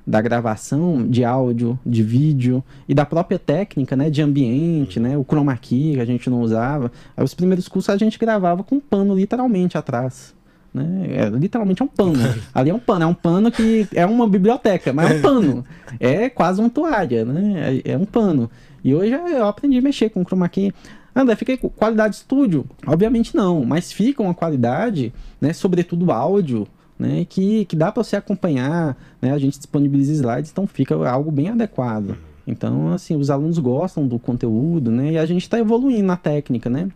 da 0.06 0.20
gravação 0.20 1.06
de 1.06 1.24
áudio, 1.24 1.78
de 1.84 2.02
vídeo 2.02 2.62
e 2.88 2.94
da 2.94 3.06
própria 3.06 3.38
técnica, 3.38 3.96
né, 3.96 4.10
de 4.10 4.20
ambiente, 4.20 5.00
né, 5.00 5.16
o 5.16 5.24
chroma 5.24 5.56
key 5.56 5.94
que 5.94 6.00
a 6.00 6.04
gente 6.04 6.28
não 6.28 6.42
usava. 6.42 6.92
Aí, 7.16 7.24
os 7.24 7.34
primeiros 7.34 7.68
cursos 7.68 7.88
a 7.88 7.96
gente 7.96 8.18
gravava 8.18 8.62
com 8.62 8.76
um 8.76 8.80
pano 8.80 9.14
literalmente 9.14 9.78
atrás. 9.78 10.34
Né? 10.72 11.06
É, 11.10 11.28
literalmente 11.28 11.80
é 11.80 11.84
um 11.84 11.88
pano. 11.88 12.18
Ali 12.52 12.70
é 12.70 12.74
um 12.74 12.80
pano, 12.80 13.04
é 13.04 13.06
um 13.06 13.14
pano 13.14 13.50
que 13.50 13.86
é 13.94 14.04
uma 14.04 14.28
biblioteca, 14.28 14.92
mas 14.92 15.10
é 15.10 15.14
um 15.14 15.22
pano. 15.22 15.64
É 16.00 16.28
quase 16.28 16.60
uma 16.60 16.68
toalha, 16.68 17.24
né? 17.24 17.80
É, 17.84 17.92
é 17.92 17.96
um 17.96 18.04
pano. 18.04 18.50
E 18.82 18.94
hoje 18.94 19.12
eu 19.12 19.46
aprendi 19.46 19.78
a 19.78 19.82
mexer 19.82 20.10
com 20.10 20.24
chroma 20.24 20.48
key. 20.48 20.74
André, 21.14 21.36
fiquei 21.36 21.56
com 21.56 21.68
qualidade 21.68 22.14
de 22.14 22.16
estúdio? 22.16 22.66
Obviamente 22.84 23.36
não, 23.36 23.64
mas 23.64 23.92
fica 23.92 24.20
uma 24.20 24.34
qualidade, 24.34 25.14
né, 25.40 25.52
sobretudo 25.52 26.10
áudio, 26.10 26.66
né, 27.04 27.26
que, 27.28 27.66
que 27.66 27.76
dá 27.76 27.92
para 27.92 28.02
você 28.02 28.16
acompanhar, 28.16 28.96
né, 29.20 29.32
a 29.32 29.38
gente 29.38 29.58
disponibiliza 29.58 30.12
slides, 30.12 30.50
então 30.50 30.66
fica 30.66 30.94
algo 31.08 31.30
bem 31.30 31.48
adequado. 31.48 32.16
Então, 32.46 32.92
assim, 32.92 33.16
os 33.16 33.30
alunos 33.30 33.58
gostam 33.58 34.06
do 34.06 34.18
conteúdo, 34.18 34.90
né, 34.90 35.12
e 35.12 35.18
a 35.18 35.26
gente 35.26 35.42
está 35.42 35.58
evoluindo 35.58 36.06
na 36.06 36.16
técnica, 36.16 36.70
né. 36.70 36.88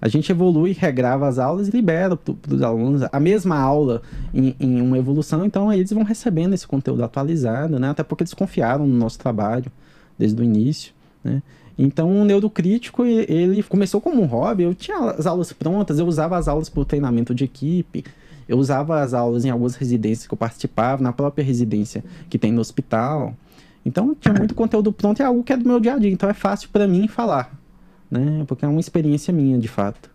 A 0.00 0.08
gente 0.08 0.30
evolui, 0.30 0.72
regrava 0.72 1.26
as 1.26 1.38
aulas 1.38 1.68
e 1.68 1.70
libera 1.70 2.16
para 2.16 2.54
os 2.54 2.62
alunos 2.62 3.02
a 3.10 3.18
mesma 3.18 3.58
aula 3.58 4.02
em, 4.32 4.54
em, 4.60 4.80
uma 4.80 4.98
evolução, 4.98 5.44
então 5.44 5.72
eles 5.72 5.90
vão 5.90 6.02
recebendo 6.02 6.52
esse 6.52 6.66
conteúdo 6.66 7.02
atualizado, 7.02 7.78
né, 7.78 7.90
até 7.90 8.02
porque 8.02 8.22
eles 8.22 8.34
confiaram 8.34 8.86
no 8.86 8.96
nosso 8.96 9.18
trabalho 9.18 9.70
desde 10.18 10.40
o 10.40 10.44
início, 10.44 10.92
né. 11.24 11.42
Então, 11.78 12.22
o 12.22 12.24
neurocrítico, 12.24 13.04
ele 13.04 13.62
começou 13.62 14.00
como 14.00 14.22
um 14.22 14.24
hobby, 14.24 14.62
eu 14.62 14.74
tinha 14.74 14.96
as 15.10 15.26
aulas 15.26 15.52
prontas, 15.52 15.98
eu 15.98 16.06
usava 16.06 16.38
as 16.38 16.48
aulas 16.48 16.70
para 16.70 16.80
o 16.80 16.86
treinamento 16.86 17.34
de 17.34 17.44
equipe, 17.44 18.02
eu 18.48 18.58
usava 18.58 19.00
as 19.00 19.14
aulas 19.14 19.44
em 19.44 19.50
algumas 19.50 19.74
residências 19.74 20.26
que 20.26 20.34
eu 20.34 20.38
participava, 20.38 21.02
na 21.02 21.12
própria 21.12 21.44
residência 21.44 22.04
que 22.28 22.38
tem 22.38 22.52
no 22.52 22.60
hospital. 22.60 23.34
Então 23.84 24.16
tinha 24.18 24.34
muito 24.34 24.54
conteúdo 24.54 24.92
pronto 24.92 25.20
e 25.20 25.22
é 25.22 25.26
algo 25.26 25.42
que 25.42 25.52
é 25.52 25.56
do 25.56 25.66
meu 25.66 25.80
dia 25.80 25.94
a 25.94 25.98
dia. 25.98 26.10
Então 26.10 26.28
é 26.28 26.34
fácil 26.34 26.68
para 26.72 26.86
mim 26.86 27.08
falar, 27.08 27.56
né? 28.10 28.44
Porque 28.46 28.64
é 28.64 28.68
uma 28.68 28.80
experiência 28.80 29.32
minha, 29.32 29.58
de 29.58 29.68
fato. 29.68 30.10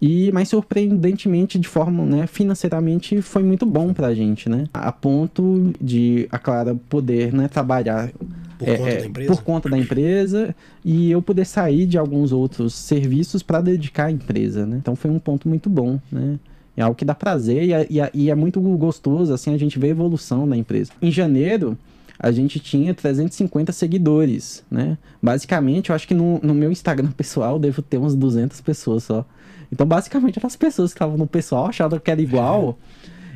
E, 0.00 0.30
mas 0.30 0.48
surpreendentemente, 0.48 1.58
de 1.58 1.66
forma, 1.66 2.04
né, 2.04 2.26
financeiramente, 2.26 3.20
foi 3.20 3.42
muito 3.42 3.66
bom 3.66 3.92
pra 3.92 4.14
gente, 4.14 4.48
né? 4.48 4.66
A 4.72 4.92
ponto 4.92 5.72
de 5.80 6.28
a 6.30 6.38
Clara 6.38 6.76
poder, 6.88 7.32
né, 7.32 7.48
trabalhar 7.48 8.10
por, 8.58 8.68
é, 8.68 8.76
conta 8.76 9.20
é, 9.22 9.26
por, 9.26 9.42
conta 9.42 9.68
da 9.68 9.76
empresa 9.76 10.54
e 10.84 11.10
eu 11.10 11.20
poder 11.20 11.44
sair 11.44 11.84
de 11.84 11.98
alguns 11.98 12.30
outros 12.30 12.74
serviços 12.74 13.42
para 13.42 13.60
dedicar 13.60 14.06
à 14.06 14.10
empresa, 14.12 14.64
né? 14.64 14.76
Então 14.76 14.94
foi 14.94 15.10
um 15.10 15.18
ponto 15.18 15.48
muito 15.48 15.68
bom, 15.68 15.98
né? 16.12 16.38
É 16.78 16.82
algo 16.82 16.94
que 16.94 17.04
dá 17.04 17.12
prazer 17.12 17.64
e 17.64 17.72
é, 17.72 17.86
e 17.90 18.00
é, 18.00 18.08
e 18.14 18.30
é 18.30 18.34
muito 18.36 18.60
gostoso, 18.60 19.34
assim, 19.34 19.52
a 19.52 19.58
gente 19.58 19.80
vê 19.80 19.88
a 19.88 19.90
evolução 19.90 20.48
da 20.48 20.56
empresa. 20.56 20.92
Em 21.02 21.10
janeiro, 21.10 21.76
a 22.16 22.30
gente 22.30 22.60
tinha 22.60 22.94
350 22.94 23.72
seguidores, 23.72 24.62
né? 24.70 24.96
Basicamente, 25.20 25.90
eu 25.90 25.96
acho 25.96 26.06
que 26.06 26.14
no, 26.14 26.38
no 26.40 26.54
meu 26.54 26.70
Instagram 26.70 27.10
pessoal 27.10 27.58
devo 27.58 27.82
ter 27.82 27.98
umas 27.98 28.14
200 28.14 28.60
pessoas 28.60 29.02
só. 29.02 29.26
Então, 29.72 29.84
basicamente, 29.84 30.38
as 30.40 30.54
pessoas 30.54 30.92
que 30.92 30.98
estavam 30.98 31.18
no 31.18 31.26
pessoal 31.26 31.66
achavam 31.66 31.98
que 31.98 32.12
era 32.12 32.22
igual. 32.22 32.78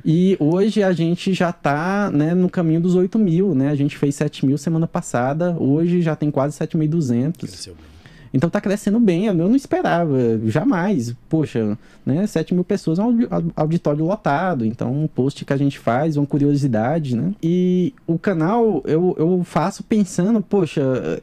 E 0.04 0.36
hoje 0.40 0.82
a 0.82 0.92
gente 0.92 1.32
já 1.32 1.50
está 1.50 2.10
né, 2.10 2.34
no 2.34 2.50
caminho 2.50 2.80
dos 2.80 2.96
8 2.96 3.16
mil, 3.20 3.54
né? 3.54 3.68
A 3.68 3.76
gente 3.76 3.96
fez 3.96 4.16
7 4.16 4.44
mil 4.44 4.58
semana 4.58 4.88
passada, 4.88 5.56
hoje 5.56 6.02
já 6.02 6.16
tem 6.16 6.28
quase 6.28 6.58
7.200. 6.58 7.34
Então 8.32 8.48
tá 8.48 8.60
crescendo 8.60 8.98
bem, 8.98 9.26
eu 9.26 9.34
não 9.34 9.54
esperava, 9.54 10.16
jamais. 10.46 11.14
Poxa, 11.28 11.76
né? 12.04 12.26
7 12.26 12.54
mil 12.54 12.64
pessoas 12.64 12.98
é 12.98 13.02
um 13.02 13.28
auditório 13.54 14.04
lotado. 14.04 14.64
Então, 14.64 14.90
um 14.92 15.06
post 15.06 15.44
que 15.44 15.52
a 15.52 15.56
gente 15.56 15.78
faz, 15.78 16.16
uma 16.16 16.26
curiosidade, 16.26 17.14
né? 17.14 17.34
E 17.42 17.94
o 18.06 18.18
canal 18.18 18.82
eu, 18.86 19.14
eu 19.18 19.42
faço 19.44 19.82
pensando, 19.82 20.40
poxa, 20.40 21.22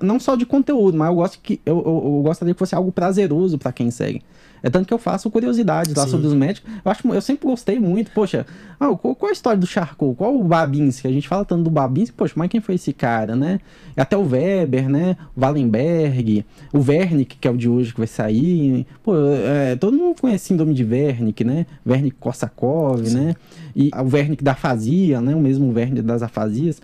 não 0.00 0.18
só 0.18 0.36
de 0.36 0.46
conteúdo, 0.46 0.96
mas 0.96 1.08
eu 1.08 1.14
gosto 1.14 1.38
que 1.42 1.60
eu, 1.66 1.78
eu, 1.78 2.02
eu 2.16 2.22
gostaria 2.22 2.54
que 2.54 2.58
fosse 2.58 2.74
algo 2.74 2.90
prazeroso 2.90 3.58
para 3.58 3.72
quem 3.72 3.90
segue. 3.90 4.22
É 4.62 4.70
tanto 4.70 4.86
que 4.86 4.94
eu 4.94 4.98
faço 4.98 5.30
curiosidades 5.30 5.94
lá 5.94 6.04
Sim. 6.04 6.10
sobre 6.10 6.26
os 6.26 6.34
médicos. 6.34 6.70
Eu, 6.84 6.90
acho, 6.90 7.08
eu 7.08 7.20
sempre 7.20 7.46
gostei 7.46 7.78
muito. 7.78 8.10
Poxa, 8.10 8.46
ah, 8.78 8.94
qual, 8.96 9.14
qual, 9.14 9.30
a 9.30 9.32
história 9.32 9.58
do 9.58 9.66
Charcot? 9.66 10.14
Qual 10.16 10.36
o 10.36 10.44
Babinski? 10.44 11.06
A 11.06 11.12
gente 11.12 11.28
fala 11.28 11.44
tanto 11.44 11.64
do 11.64 11.70
Babinski. 11.70 12.14
Poxa, 12.16 12.34
mas 12.36 12.48
quem 12.48 12.60
foi 12.60 12.74
esse 12.74 12.92
cara, 12.92 13.36
né? 13.36 13.60
Até 13.96 14.16
o 14.16 14.28
Weber, 14.28 14.88
né? 14.88 15.16
O 15.36 15.40
Wallenberg, 15.40 16.44
o 16.72 16.78
Wernicke, 16.80 17.36
que 17.36 17.48
é 17.48 17.50
o 17.50 17.56
de 17.56 17.68
hoje 17.68 17.92
que 17.92 17.98
vai 17.98 18.06
sair. 18.06 18.86
Pô, 19.02 19.14
é, 19.16 19.76
todo 19.76 19.96
mundo 19.96 20.20
conhece 20.20 20.46
síndrome 20.46 20.74
de 20.74 20.84
Wernicke, 20.84 21.44
né? 21.44 21.66
Wernicke-Korsakov, 21.86 23.02
né? 23.12 23.34
E 23.74 23.90
o 23.94 24.14
Wernicke 24.14 24.44
da 24.44 24.52
afasia, 24.52 25.20
né? 25.20 25.34
O 25.34 25.40
mesmo 25.40 25.72
Wernicke 25.72 26.02
das 26.02 26.22
afasias. 26.22 26.80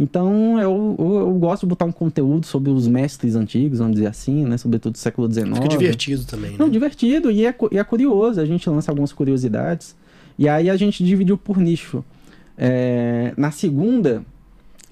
Então, 0.00 0.58
eu, 0.58 0.96
eu, 0.98 1.14
eu, 1.18 1.32
gosto 1.34 1.62
de 1.62 1.66
botar 1.66 1.84
um 1.84 1.92
conteúdo 1.92 2.46
sobre 2.46 2.70
os 2.70 2.88
mestres 2.88 3.36
antigos, 3.36 3.80
vamos 3.80 3.96
dizer 3.96 4.06
assim, 4.06 4.46
né? 4.46 4.56
Sobretudo 4.56 4.94
do 4.94 4.98
século 4.98 5.30
XIX. 5.30 5.50
Fica 5.54 5.68
divertido 5.68 6.24
também, 6.24 6.52
né? 6.52 6.56
Não, 6.58 6.70
divertido 6.70 7.30
e 7.30 7.44
é, 7.44 7.54
e 7.70 7.78
é 7.78 7.84
curioso. 7.84 8.40
A 8.40 8.46
gente 8.46 8.68
lança 8.70 8.90
algumas 8.90 9.12
curiosidades. 9.12 9.94
E 10.38 10.48
aí 10.48 10.70
a 10.70 10.76
gente 10.76 11.04
dividiu 11.04 11.36
por 11.36 11.58
nicho. 11.58 12.02
É, 12.56 13.34
na 13.36 13.50
segunda, 13.50 14.24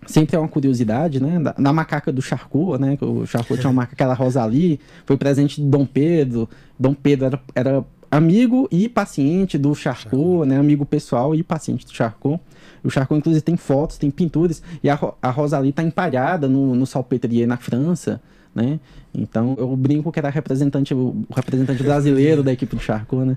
sempre 0.06 0.36
é 0.36 0.38
uma 0.38 0.48
curiosidade, 0.48 1.22
né? 1.22 1.38
Na, 1.38 1.54
na 1.56 1.72
macaca 1.72 2.12
do 2.12 2.20
Charcot, 2.20 2.78
né? 2.78 2.98
O 3.00 3.24
Charcot 3.24 3.58
tinha 3.58 3.70
uma 3.70 3.80
macaca, 3.80 3.94
aquela 3.94 4.12
Rosalie, 4.12 4.78
foi 5.06 5.16
presente 5.16 5.62
de 5.62 5.66
Dom 5.66 5.86
Pedro. 5.86 6.46
Dom 6.78 6.92
Pedro 6.92 7.24
era, 7.24 7.40
era 7.54 7.84
amigo 8.10 8.68
e 8.70 8.88
paciente 8.88 9.58
do 9.58 9.74
Charcot, 9.74 10.46
né? 10.46 10.58
Amigo 10.58 10.84
pessoal 10.84 11.34
e 11.34 11.42
paciente 11.42 11.86
do 11.86 11.92
Charcot. 11.92 12.40
O 12.82 12.90
Charcot, 12.90 13.18
inclusive, 13.18 13.42
tem 13.42 13.56
fotos, 13.56 13.98
tem 13.98 14.10
pinturas. 14.10 14.62
E 14.82 14.88
a, 14.88 14.98
a 15.20 15.30
Rosalie 15.30 15.72
tá 15.72 15.82
empalhada 15.82 16.48
no, 16.48 16.74
no 16.74 16.86
Salpêtrier 16.86 17.46
na 17.46 17.56
França, 17.56 18.20
né? 18.54 18.80
Então, 19.14 19.54
eu 19.58 19.74
brinco 19.76 20.12
que 20.12 20.18
era 20.18 20.30
representante, 20.30 20.94
o 20.94 21.24
representante 21.34 21.82
brasileiro 21.82 22.42
da 22.42 22.52
equipe 22.52 22.74
do 22.74 22.82
Charcot, 22.82 23.24
né? 23.24 23.36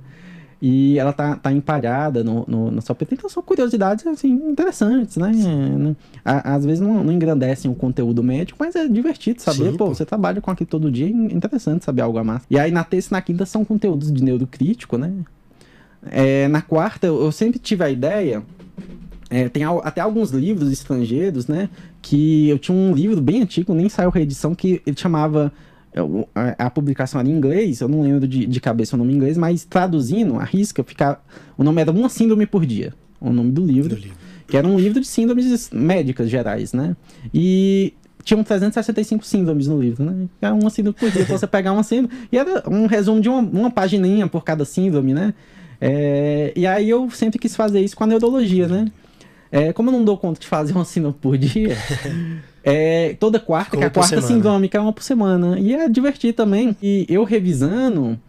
E 0.62 1.00
ela 1.00 1.12
tá, 1.12 1.36
tá 1.36 1.52
empalhada 1.52 2.24
no, 2.24 2.46
no, 2.48 2.70
no 2.70 2.82
Salpêtrier. 2.82 3.18
Então, 3.18 3.30
são 3.30 3.42
curiosidades, 3.42 4.06
assim, 4.06 4.30
interessantes, 4.30 5.18
né? 5.18 5.32
às 6.24 6.64
vezes 6.64 6.80
não, 6.80 7.04
não, 7.04 7.12
engrandecem 7.12 7.72
o 7.72 7.74
conteúdo 7.74 8.22
médico, 8.22 8.58
mas 8.60 8.76
é 8.76 8.88
divertido 8.88 9.42
saber. 9.42 9.72
Sim, 9.72 9.78
pô, 9.78 9.88
pô, 9.88 9.96
você 9.96 10.06
trabalha 10.06 10.40
com 10.40 10.52
aquilo 10.52 10.70
todo 10.70 10.92
dia, 10.92 11.08
é 11.08 11.10
interessante 11.10 11.84
saber 11.84 12.04
algo 12.04 12.20
a 12.20 12.24
mais. 12.24 12.44
E 12.50 12.60
aí, 12.60 12.70
na 12.70 12.84
terça 12.84 13.10
e 13.10 13.14
na 13.14 13.22
quinta 13.22 13.46
são 13.46 13.66
conteúdos 13.66 14.12
de 14.12 14.24
neurocrítico, 14.24 14.98
né? 14.98 15.12
É, 16.12 16.48
na 16.48 16.62
quarta, 16.62 17.08
eu 17.08 17.32
sempre 17.32 17.60
tive 17.60 17.84
a 17.84 17.90
ideia 17.90 18.44
é, 19.32 19.48
tem 19.48 19.64
até 19.64 20.02
alguns 20.02 20.32
livros 20.32 20.70
estrangeiros, 20.74 21.48
né? 21.48 21.70
Que 22.02 22.50
eu 22.50 22.60
tinha 22.60 22.78
um 22.78 22.94
livro 22.94 23.22
bem 23.22 23.42
antigo, 23.42 23.74
nem 23.74 23.88
saiu 23.88 24.10
reedição, 24.10 24.54
que 24.54 24.82
ele 24.86 24.98
chamava. 24.98 25.54
A, 26.34 26.66
a 26.66 26.70
publicação 26.70 27.20
era 27.20 27.30
em 27.30 27.34
inglês, 27.34 27.82
eu 27.82 27.88
não 27.88 28.02
lembro 28.02 28.28
de, 28.28 28.46
de 28.46 28.62
cabeça 28.62 28.96
o 28.96 29.00
nome 29.00 29.12
em 29.14 29.16
inglês, 29.18 29.38
mas 29.38 29.66
traduzindo, 29.66 30.40
a 30.40 30.44
risca, 30.44 30.84
ficar, 30.84 31.24
o 31.58 31.64
nome 31.64 31.82
era 31.82 31.92
Uma 31.92 32.08
Síndrome 32.08 32.46
por 32.46 32.66
Dia, 32.66 32.94
o 33.20 33.32
nome 33.32 33.52
do 33.52 33.66
livro, 33.66 33.96
do 33.96 34.02
livro. 34.02 34.18
Que 34.48 34.58
era 34.58 34.68
um 34.68 34.78
livro 34.78 35.00
de 35.00 35.08
síndromes 35.08 35.70
médicas 35.72 36.30
gerais, 36.30 36.74
né? 36.74 36.96
E 37.34 37.94
tinham 38.24 38.44
365 38.44 39.26
síndromes 39.26 39.68
no 39.68 39.80
livro, 39.80 40.04
né? 40.04 40.28
Era 40.42 40.54
uma 40.54 40.70
síndrome 40.70 40.98
por 40.98 41.10
dia, 41.10 41.26
você 41.26 41.48
pegar 41.48 41.72
uma 41.72 41.84
síndrome. 41.84 42.28
E 42.32 42.38
era 42.38 42.64
um 42.70 42.86
resumo 42.86 43.22
de 43.22 43.30
uma, 43.30 43.40
uma 43.40 43.72
pagininha 43.72 44.28
por 44.28 44.44
cada 44.44 44.66
síndrome, 44.66 45.14
né? 45.14 45.34
É, 45.80 46.54
e 46.56 46.68
aí 46.68 46.90
eu 46.90 47.10
sempre 47.10 47.40
quis 47.40 47.56
fazer 47.56 47.80
isso 47.80 47.96
com 47.96 48.04
a 48.04 48.08
neurologia, 48.08 48.68
né? 48.68 48.92
É, 49.52 49.74
como 49.74 49.90
eu 49.90 49.94
não 49.94 50.04
dou 50.04 50.18
conta 50.18 50.40
de 50.40 50.48
fazer 50.48 50.74
uma 50.74 50.86
síndrome 50.86 51.16
por 51.20 51.38
dia, 51.38 51.76
é, 52.64 53.16
toda 53.20 53.40
quarta, 53.40 53.78
que 53.78 53.84
é 53.84 53.88
a 53.88 53.90
quarta 53.90 54.22
sindrômica 54.22 54.78
é 54.78 54.82
uma 54.82 54.94
por 54.94 55.04
semana. 55.04 55.60
E 55.60 55.74
é 55.74 55.90
divertido 55.90 56.34
também. 56.34 56.76
E 56.82 57.06
eu 57.10 57.24
revisando, 57.24 58.20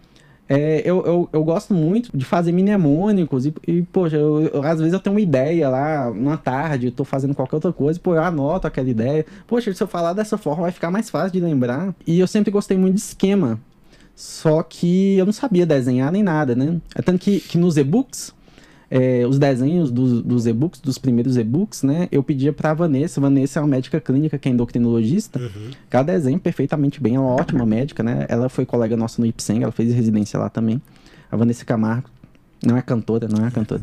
é, 0.49 0.83
eu, 0.85 1.05
eu, 1.05 1.29
eu, 1.33 1.45
gosto 1.45 1.73
muito 1.73 2.15
de 2.17 2.25
fazer 2.25 2.53
mnemônicos 2.53 3.47
e, 3.47 3.55
e 3.67 3.83
poxa, 3.83 4.17
eu, 4.17 4.43
eu, 4.53 4.63
às 4.63 4.79
vezes 4.79 4.93
eu 4.93 5.01
tenho 5.01 5.15
uma 5.15 5.21
ideia 5.21 5.69
lá, 5.69 6.11
uma 6.11 6.37
tarde, 6.37 6.87
eu 6.87 6.93
tô 6.93 7.05
fazendo 7.05 7.35
qualquer 7.35 7.57
outra 7.57 7.73
coisa, 7.73 7.99
pô, 7.99 8.15
eu 8.15 8.23
anoto 8.23 8.67
aquela 8.67 8.89
ideia. 8.89 9.25
Poxa, 9.47 9.73
se 9.73 9.83
eu 9.83 9.87
falar 9.87 10.13
dessa 10.13 10.37
forma 10.37 10.63
vai 10.63 10.73
ficar 10.73 10.91
mais 10.91 11.11
fácil 11.11 11.33
de 11.33 11.41
lembrar. 11.41 11.95
E 12.07 12.19
eu 12.19 12.27
sempre 12.27 12.51
gostei 12.51 12.77
muito 12.77 12.95
de 12.95 13.01
esquema. 13.01 13.61
Só 14.15 14.63
que 14.63 15.17
eu 15.17 15.25
não 15.25 15.33
sabia 15.33 15.65
desenhar 15.65 16.13
nem 16.13 16.23
nada, 16.23 16.55
né? 16.55 16.79
É 16.95 17.03
tanto 17.03 17.19
que, 17.19 17.41
que 17.41 17.57
nos 17.57 17.77
e-books, 17.77 18.33
é, 18.95 19.27
os 19.27 19.39
desenhos 19.39 19.91
dos, 19.91 20.21
dos 20.21 20.47
e-books, 20.47 20.79
dos 20.79 20.99
primeiros 20.99 21.39
e-books, 21.39 21.83
né? 21.83 22.09
Eu 22.13 22.23
pedia 22.23 22.53
pra 22.53 22.75
Vanessa. 22.75 23.23
Vanessa 23.23 23.59
é 23.59 23.63
uma 23.63 23.69
médica 23.69 23.99
clínica 23.99 24.37
que 24.37 24.51
é 24.51 24.53
endocrinologista. 24.53 25.39
Uhum. 25.39 25.71
Cada 25.89 26.13
desenho 26.13 26.39
perfeitamente 26.39 27.01
bem, 27.01 27.15
é 27.15 27.19
uma 27.19 27.31
ótima 27.31 27.65
médica, 27.65 28.03
né? 28.03 28.27
Ela 28.29 28.51
foi 28.51 28.67
colega 28.67 28.95
nossa 28.95 29.19
no 29.19 29.27
IPSENG, 29.27 29.63
ela 29.63 29.73
fez 29.73 29.95
residência 29.95 30.39
lá 30.39 30.51
também. 30.51 30.79
A 31.31 31.37
Vanessa 31.39 31.65
Camargo. 31.65 32.11
Não 32.63 32.77
é 32.77 32.83
cantora, 32.83 33.27
não 33.29 33.47
é 33.47 33.51
cantora. 33.51 33.83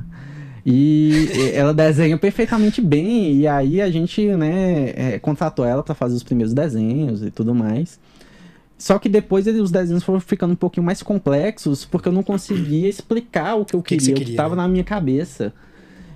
E 0.64 1.27
ela 1.56 1.73
desenha 1.73 2.15
perfeitamente 2.15 2.80
bem. 2.80 3.34
E 3.34 3.48
aí 3.48 3.81
a 3.81 3.90
gente, 3.90 4.23
né, 4.36 4.94
é, 4.95 5.19
contratou 5.19 5.65
ela 5.65 5.81
para 5.81 5.95
fazer 5.95 6.15
os 6.18 6.23
primeiros 6.23 6.53
desenhos 6.53 7.23
e 7.23 7.31
tudo 7.31 7.56
mais. 7.56 7.99
Só 8.80 8.97
que 8.97 9.10
depois 9.10 9.45
os 9.45 9.69
desenhos 9.69 10.03
foram 10.03 10.22
ficando 10.22 10.53
um 10.53 10.56
pouquinho 10.56 10.85
mais 10.85 11.03
complexos, 11.03 11.84
porque 11.84 12.07
eu 12.07 12.14
não 12.14 12.23
conseguia 12.23 12.88
explicar 12.89 13.56
o 13.56 13.65
que 13.65 13.76
eu 13.76 13.84
queria, 13.84 14.15
que 14.15 14.22
o 14.22 14.26
que 14.26 14.31
estava 14.31 14.56
na 14.56 14.68
minha 14.69 14.85
cabeça. 14.85 15.53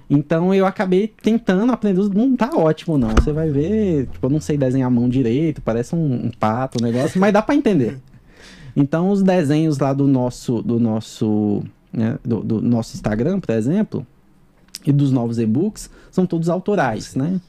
Então 0.10 0.54
eu 0.54 0.66
acabei 0.66 1.14
tentando 1.22 1.70
aprender. 1.74 2.02
Não 2.14 2.38
tá 2.38 2.52
ótimo, 2.56 2.98
não. 2.98 3.10
Você 3.10 3.34
vai 3.34 3.50
ver, 3.50 4.08
tipo, 4.08 4.26
eu 4.26 4.30
não 4.30 4.40
sei 4.40 4.58
desenhar 4.58 4.88
a 4.88 4.90
mão 4.90 5.10
direito, 5.10 5.62
parece 5.62 5.94
um, 5.94 6.28
um 6.28 6.32
pato, 6.32 6.78
um 6.82 6.86
negócio, 6.86 7.20
mas 7.20 7.34
dá 7.34 7.42
para 7.42 7.54
entender. 7.54 8.00
Então 8.76 9.10
os 9.10 9.22
desenhos 9.22 9.78
lá 9.78 9.92
do 9.92 10.08
nosso, 10.08 10.62
do 10.62 10.80
nosso, 10.80 11.64
né, 11.92 12.18
do, 12.24 12.42
do, 12.42 12.62
nosso 12.62 12.96
Instagram, 12.96 13.42
por 13.42 13.54
exemplo, 13.54 14.08
e 14.86 14.92
dos 14.92 15.12
novos 15.12 15.38
e-books, 15.38 15.90
são 16.10 16.26
todos 16.26 16.48
autorais, 16.48 17.14
né? 17.14 17.42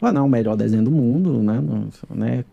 Ah, 0.00 0.12
não, 0.12 0.26
o 0.26 0.30
melhor 0.30 0.56
desenho 0.56 0.84
do 0.84 0.90
mundo, 0.90 1.42
né? 1.42 1.60
né? 2.14 2.44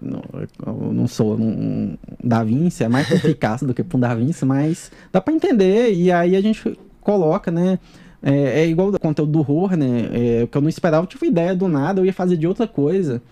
Não, 0.00 0.22
eu 0.66 0.92
não 0.92 1.08
sou 1.08 1.34
um 1.38 1.96
Da 2.22 2.44
Vinci, 2.44 2.84
é 2.84 2.88
mais 2.88 3.10
eficaz 3.12 3.62
do 3.62 3.74
que 3.74 3.84
um 3.94 4.00
Da 4.00 4.14
Vinci, 4.14 4.44
mas 4.44 4.92
dá 5.12 5.20
para 5.20 5.34
entender. 5.34 5.92
E 5.92 6.12
aí 6.12 6.36
a 6.36 6.40
gente 6.40 6.78
coloca, 7.00 7.50
né? 7.50 7.78
É, 8.22 8.62
é 8.62 8.66
igual 8.66 8.88
o 8.88 8.98
conteúdo 8.98 9.32
do 9.32 9.38
horror, 9.40 9.76
né? 9.76 10.08
É, 10.12 10.46
que 10.46 10.56
eu 10.56 10.60
não 10.60 10.68
esperava, 10.68 11.04
eu 11.04 11.06
tive 11.08 11.26
ideia 11.26 11.54
do 11.54 11.68
nada, 11.68 12.00
eu 12.00 12.04
ia 12.04 12.12
fazer 12.12 12.36
de 12.36 12.46
outra 12.46 12.66
coisa. 12.66 13.22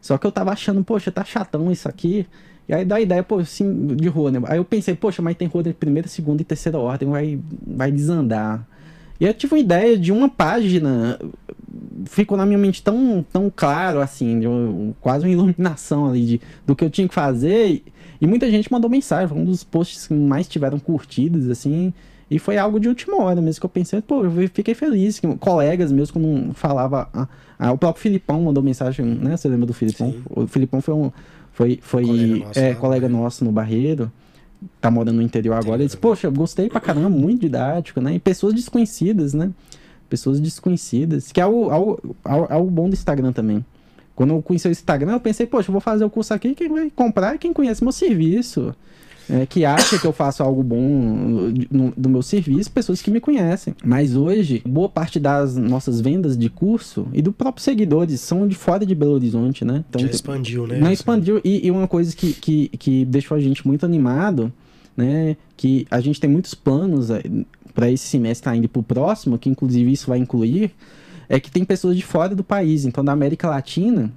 Só 0.00 0.18
que 0.18 0.26
eu 0.26 0.32
tava 0.32 0.50
achando, 0.52 0.84
poxa, 0.84 1.10
tá 1.10 1.24
chatão 1.24 1.70
isso 1.70 1.88
aqui. 1.88 2.26
E 2.68 2.74
aí 2.74 2.84
dá 2.84 2.96
a 2.96 3.00
ideia, 3.00 3.22
pô, 3.22 3.38
assim, 3.38 3.94
de 3.94 4.08
horror, 4.08 4.30
né? 4.30 4.40
Aí 4.46 4.58
eu 4.58 4.64
pensei, 4.64 4.94
poxa, 4.94 5.20
mas 5.22 5.36
tem 5.36 5.48
horror 5.48 5.62
de 5.62 5.74
primeira, 5.74 6.08
segunda 6.08 6.42
e 6.42 6.44
terceira 6.44 6.78
ordem, 6.78 7.08
vai, 7.08 7.38
vai 7.66 7.92
desandar. 7.92 8.66
E 9.24 9.26
eu 9.26 9.32
tive 9.32 9.54
uma 9.54 9.60
ideia 9.60 9.96
de 9.96 10.12
uma 10.12 10.28
página 10.28 11.18
ficou 12.04 12.36
na 12.36 12.44
minha 12.44 12.58
mente 12.58 12.82
tão, 12.82 13.24
tão 13.32 13.50
claro, 13.54 14.00
assim, 14.00 14.38
de, 14.38 14.46
quase 15.00 15.24
uma 15.24 15.32
iluminação 15.32 16.06
ali 16.06 16.26
de, 16.26 16.40
do 16.66 16.76
que 16.76 16.84
eu 16.84 16.90
tinha 16.90 17.08
que 17.08 17.14
fazer. 17.14 17.82
E, 18.20 18.26
muita 18.26 18.50
gente 18.50 18.70
mandou 18.70 18.90
mensagem, 18.90 19.26
foi 19.26 19.38
um 19.38 19.44
dos 19.46 19.64
posts 19.64 20.08
que 20.08 20.12
mais 20.12 20.46
tiveram 20.46 20.78
curtidas, 20.78 21.48
assim. 21.48 21.90
E 22.30 22.38
foi 22.38 22.58
algo 22.58 22.78
de 22.78 22.86
última 22.86 23.16
hora 23.16 23.40
mesmo 23.40 23.60
que 23.60 23.64
eu 23.64 23.70
pensei, 23.70 24.02
pô, 24.02 24.24
eu 24.24 24.48
fiquei 24.52 24.74
feliz. 24.74 25.18
Que 25.18 25.26
colegas 25.36 25.90
meus, 25.90 26.10
quando 26.10 26.52
falava. 26.52 27.08
Ah, 27.14 27.26
ah, 27.58 27.72
o 27.72 27.78
próprio 27.78 28.02
Filipão 28.02 28.42
mandou 28.42 28.62
mensagem, 28.62 29.06
né? 29.06 29.38
Você 29.38 29.48
lembra 29.48 29.64
do 29.64 29.72
Filipão? 29.72 30.12
Sim. 30.12 30.22
O 30.28 30.46
Filipão 30.46 30.82
foi 30.82 30.92
um. 30.92 31.10
Foi, 31.50 31.78
foi 31.80 32.04
colega 32.04 32.36
nosso, 32.36 32.58
é, 32.58 32.74
colega 32.74 33.08
nosso 33.08 33.44
no 33.44 33.52
Barreiro 33.52 34.12
tá 34.80 34.90
morando 34.90 35.16
no 35.16 35.22
interior 35.22 35.54
agora, 35.54 35.76
ele 35.76 35.86
disse, 35.86 35.96
poxa, 35.96 36.28
gostei 36.30 36.68
pra 36.68 36.80
caramba, 36.80 37.08
muito 37.08 37.40
didático, 37.40 38.00
né? 38.00 38.14
E 38.14 38.18
pessoas 38.18 38.54
desconhecidas, 38.54 39.34
né? 39.34 39.50
pessoas 40.08 40.40
desconhecidas, 40.40 41.32
que 41.32 41.40
é 41.40 41.46
o, 41.46 41.72
é 41.72 41.76
o, 41.76 41.98
é 42.50 42.56
o 42.56 42.64
bom 42.64 42.88
do 42.88 42.94
Instagram 42.94 43.32
também. 43.32 43.64
Quando 44.14 44.32
eu 44.32 44.42
conheci 44.42 44.68
o 44.68 44.70
Instagram, 44.70 45.12
eu 45.12 45.20
pensei, 45.20 45.44
poxa, 45.44 45.70
eu 45.70 45.72
vou 45.72 45.80
fazer 45.80 46.04
o 46.04 46.10
curso 46.10 46.32
aqui, 46.32 46.54
quem 46.54 46.68
vai 46.68 46.90
comprar 46.90 47.34
é 47.34 47.38
quem 47.38 47.52
conhece 47.52 47.82
meu 47.82 47.92
serviço. 47.92 48.74
É, 49.28 49.46
que 49.46 49.64
acha 49.64 49.98
que 49.98 50.06
eu 50.06 50.12
faço 50.12 50.42
algo 50.42 50.62
bom 50.62 50.82
no, 51.70 51.92
do 51.96 52.08
meu 52.10 52.20
serviço, 52.20 52.70
pessoas 52.70 53.00
que 53.00 53.10
me 53.10 53.20
conhecem. 53.20 53.74
Mas 53.82 54.14
hoje, 54.14 54.62
boa 54.66 54.88
parte 54.88 55.18
das 55.18 55.56
nossas 55.56 56.00
vendas 56.00 56.36
de 56.36 56.50
curso 56.50 57.08
e 57.12 57.22
do 57.22 57.32
próprio 57.32 57.64
seguidores 57.64 58.20
são 58.20 58.46
de 58.46 58.54
fora 58.54 58.84
de 58.84 58.94
Belo 58.94 59.12
Horizonte, 59.12 59.64
né? 59.64 59.82
Então, 59.88 60.00
Já 60.02 60.08
expandiu, 60.08 60.66
né? 60.66 60.78
Não 60.78 60.92
expandiu. 60.92 61.40
E, 61.42 61.66
e, 61.66 61.70
uma 61.70 61.88
coisa 61.88 62.14
que, 62.14 62.34
que, 62.34 62.68
que 62.78 63.04
deixou 63.06 63.34
a 63.36 63.40
gente 63.40 63.66
muito 63.66 63.86
animado, 63.86 64.52
né? 64.94 65.36
Que 65.56 65.86
a 65.90 66.00
gente 66.00 66.20
tem 66.20 66.28
muitos 66.28 66.54
planos 66.54 67.08
para 67.74 67.90
esse 67.90 68.06
semestre 68.06 68.50
ainda 68.50 68.68
para 68.68 68.80
o 68.80 68.82
próximo, 68.82 69.38
que 69.38 69.48
inclusive 69.48 69.90
isso 69.90 70.06
vai 70.06 70.18
incluir, 70.18 70.70
é 71.28 71.40
que 71.40 71.50
tem 71.50 71.64
pessoas 71.64 71.96
de 71.96 72.04
fora 72.04 72.34
do 72.34 72.44
país. 72.44 72.84
Então, 72.84 73.04
da 73.04 73.12
América 73.12 73.48
Latina, 73.48 74.12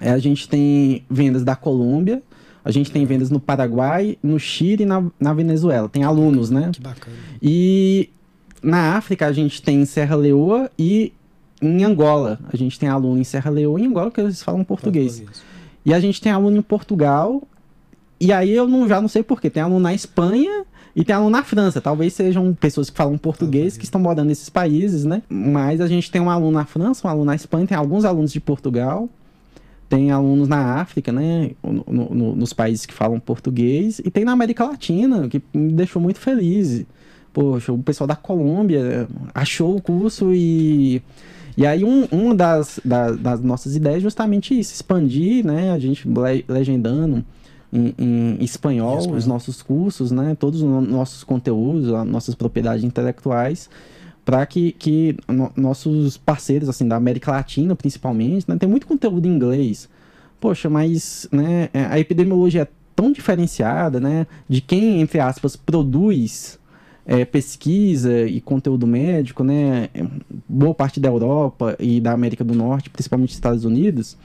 é, 0.00 0.10
a 0.10 0.18
gente 0.18 0.48
tem 0.48 1.04
vendas 1.08 1.44
da 1.44 1.54
Colômbia, 1.54 2.22
A 2.64 2.70
gente 2.70 2.90
tem 2.90 3.04
vendas 3.04 3.30
no 3.30 3.40
Paraguai, 3.40 4.16
no 4.22 4.38
Chile 4.38 4.84
e 4.84 4.86
na, 4.86 5.04
na 5.18 5.32
Venezuela. 5.32 5.88
Tem 5.88 6.04
alunos, 6.04 6.50
né? 6.50 6.70
Que 6.72 6.80
bacana. 6.80 7.16
E 7.42 8.08
na 8.62 8.96
África 8.96 9.26
a 9.26 9.32
gente 9.32 9.60
tem 9.60 9.82
em 9.82 9.84
Serra 9.84 10.14
Leoa 10.14 10.70
e 10.78 11.12
em 11.60 11.84
Angola. 11.84 12.38
A 12.52 12.56
gente 12.56 12.78
tem 12.78 12.88
aluno 12.88 13.20
em 13.20 13.24
Serra 13.24 13.50
Leoa 13.50 13.80
e 13.80 13.84
em 13.84 13.86
Angola 13.86 14.10
que 14.10 14.20
eles 14.20 14.42
falam 14.42 14.62
português. 14.62 15.20
Português. 15.20 15.42
E 15.84 15.92
a 15.92 15.98
gente 15.98 16.20
tem 16.20 16.30
aluno 16.30 16.56
em 16.56 16.62
Portugal. 16.62 17.42
E 18.20 18.32
aí 18.32 18.52
eu 18.52 18.68
não, 18.68 18.88
já 18.88 19.00
não 19.00 19.08
sei 19.08 19.22
porquê. 19.22 19.50
Tem 19.50 19.62
aluno 19.62 19.80
na 19.80 19.92
Espanha 19.92 20.64
e 20.94 21.04
tem 21.04 21.14
aluno 21.14 21.30
na 21.30 21.42
França. 21.42 21.80
Talvez 21.80 22.12
sejam 22.12 22.54
pessoas 22.54 22.88
que 22.88 22.96
falam 22.96 23.18
português 23.18 23.76
que 23.76 23.84
estão 23.84 24.00
morando 24.00 24.28
nesses 24.28 24.48
países, 24.48 25.04
né? 25.04 25.22
Mas 25.28 25.80
a 25.80 25.88
gente 25.88 26.10
tem 26.10 26.20
um 26.20 26.30
aluno 26.30 26.52
na 26.52 26.64
França, 26.64 27.06
um 27.06 27.10
aluno 27.10 27.24
na 27.26 27.34
Espanha, 27.34 27.66
tem 27.66 27.76
alguns 27.76 28.04
alunos 28.04 28.32
de 28.32 28.40
Portugal. 28.40 29.08
Tem 29.94 30.10
alunos 30.10 30.48
na 30.48 30.76
África, 30.80 31.12
né? 31.12 31.50
No- 31.62 31.84
no- 31.86 32.14
no- 32.14 32.34
nos 32.36 32.54
países 32.54 32.86
que 32.86 32.94
falam 32.94 33.20
português. 33.20 33.98
E 33.98 34.10
tem 34.10 34.24
na 34.24 34.32
América 34.32 34.64
Latina, 34.64 35.28
que 35.28 35.42
me 35.52 35.70
deixou 35.70 36.00
muito 36.00 36.18
feliz. 36.18 36.86
Poxa, 37.30 37.74
o 37.74 37.78
pessoal 37.78 38.08
da 38.08 38.16
Colômbia 38.16 39.06
achou 39.34 39.76
o 39.76 39.82
curso 39.82 40.32
e. 40.32 41.02
E 41.58 41.66
aí, 41.66 41.84
um, 41.84 42.06
uma 42.10 42.34
das, 42.34 42.80
da- 42.82 43.10
das 43.10 43.42
nossas 43.42 43.76
ideias 43.76 43.98
é 43.98 44.00
justamente 44.00 44.58
isso: 44.58 44.72
expandir, 44.72 45.44
né? 45.44 45.72
A 45.72 45.78
gente 45.78 46.08
le- 46.08 46.44
legendando 46.48 47.22
em, 47.70 47.94
em 47.98 48.38
espanhol, 48.42 48.96
espanhol. 48.98 49.18
os 49.18 49.26
nossos 49.26 49.60
cursos, 49.62 50.10
né? 50.10 50.34
Todos 50.40 50.62
os 50.62 50.66
no- 50.66 50.80
nossos 50.80 51.22
conteúdos, 51.22 51.92
as 51.92 52.06
nossas 52.06 52.34
propriedades 52.34 52.82
intelectuais, 52.82 53.68
para 54.24 54.44
que, 54.46 54.72
que 54.72 55.16
no- 55.28 55.52
nossos 55.56 56.16
parceiros, 56.16 56.68
assim, 56.68 56.86
da 56.86 56.96
América 56.96 57.32
Latina, 57.32 57.74
principalmente, 57.74 58.48
né? 58.48 58.56
Tem 58.56 58.68
muito 58.68 58.86
conteúdo 58.86 59.26
em 59.26 59.34
inglês. 59.34 59.88
Poxa, 60.40 60.68
mas 60.68 61.28
né, 61.30 61.68
é, 61.72 61.84
a 61.84 61.98
epidemiologia 61.98 62.62
é 62.62 62.68
tão 62.94 63.12
diferenciada, 63.12 64.00
né? 64.00 64.26
De 64.48 64.60
quem, 64.60 65.00
entre 65.00 65.20
aspas, 65.20 65.56
produz 65.56 66.58
é, 67.06 67.24
pesquisa 67.24 68.22
e 68.22 68.40
conteúdo 68.40 68.86
médico, 68.86 69.42
né? 69.42 69.88
Boa 70.48 70.74
parte 70.74 71.00
da 71.00 71.08
Europa 71.08 71.76
e 71.78 72.00
da 72.00 72.12
América 72.12 72.44
do 72.44 72.54
Norte, 72.54 72.90
principalmente 72.90 73.30
dos 73.30 73.36
Estados 73.36 73.64
Unidos, 73.64 74.16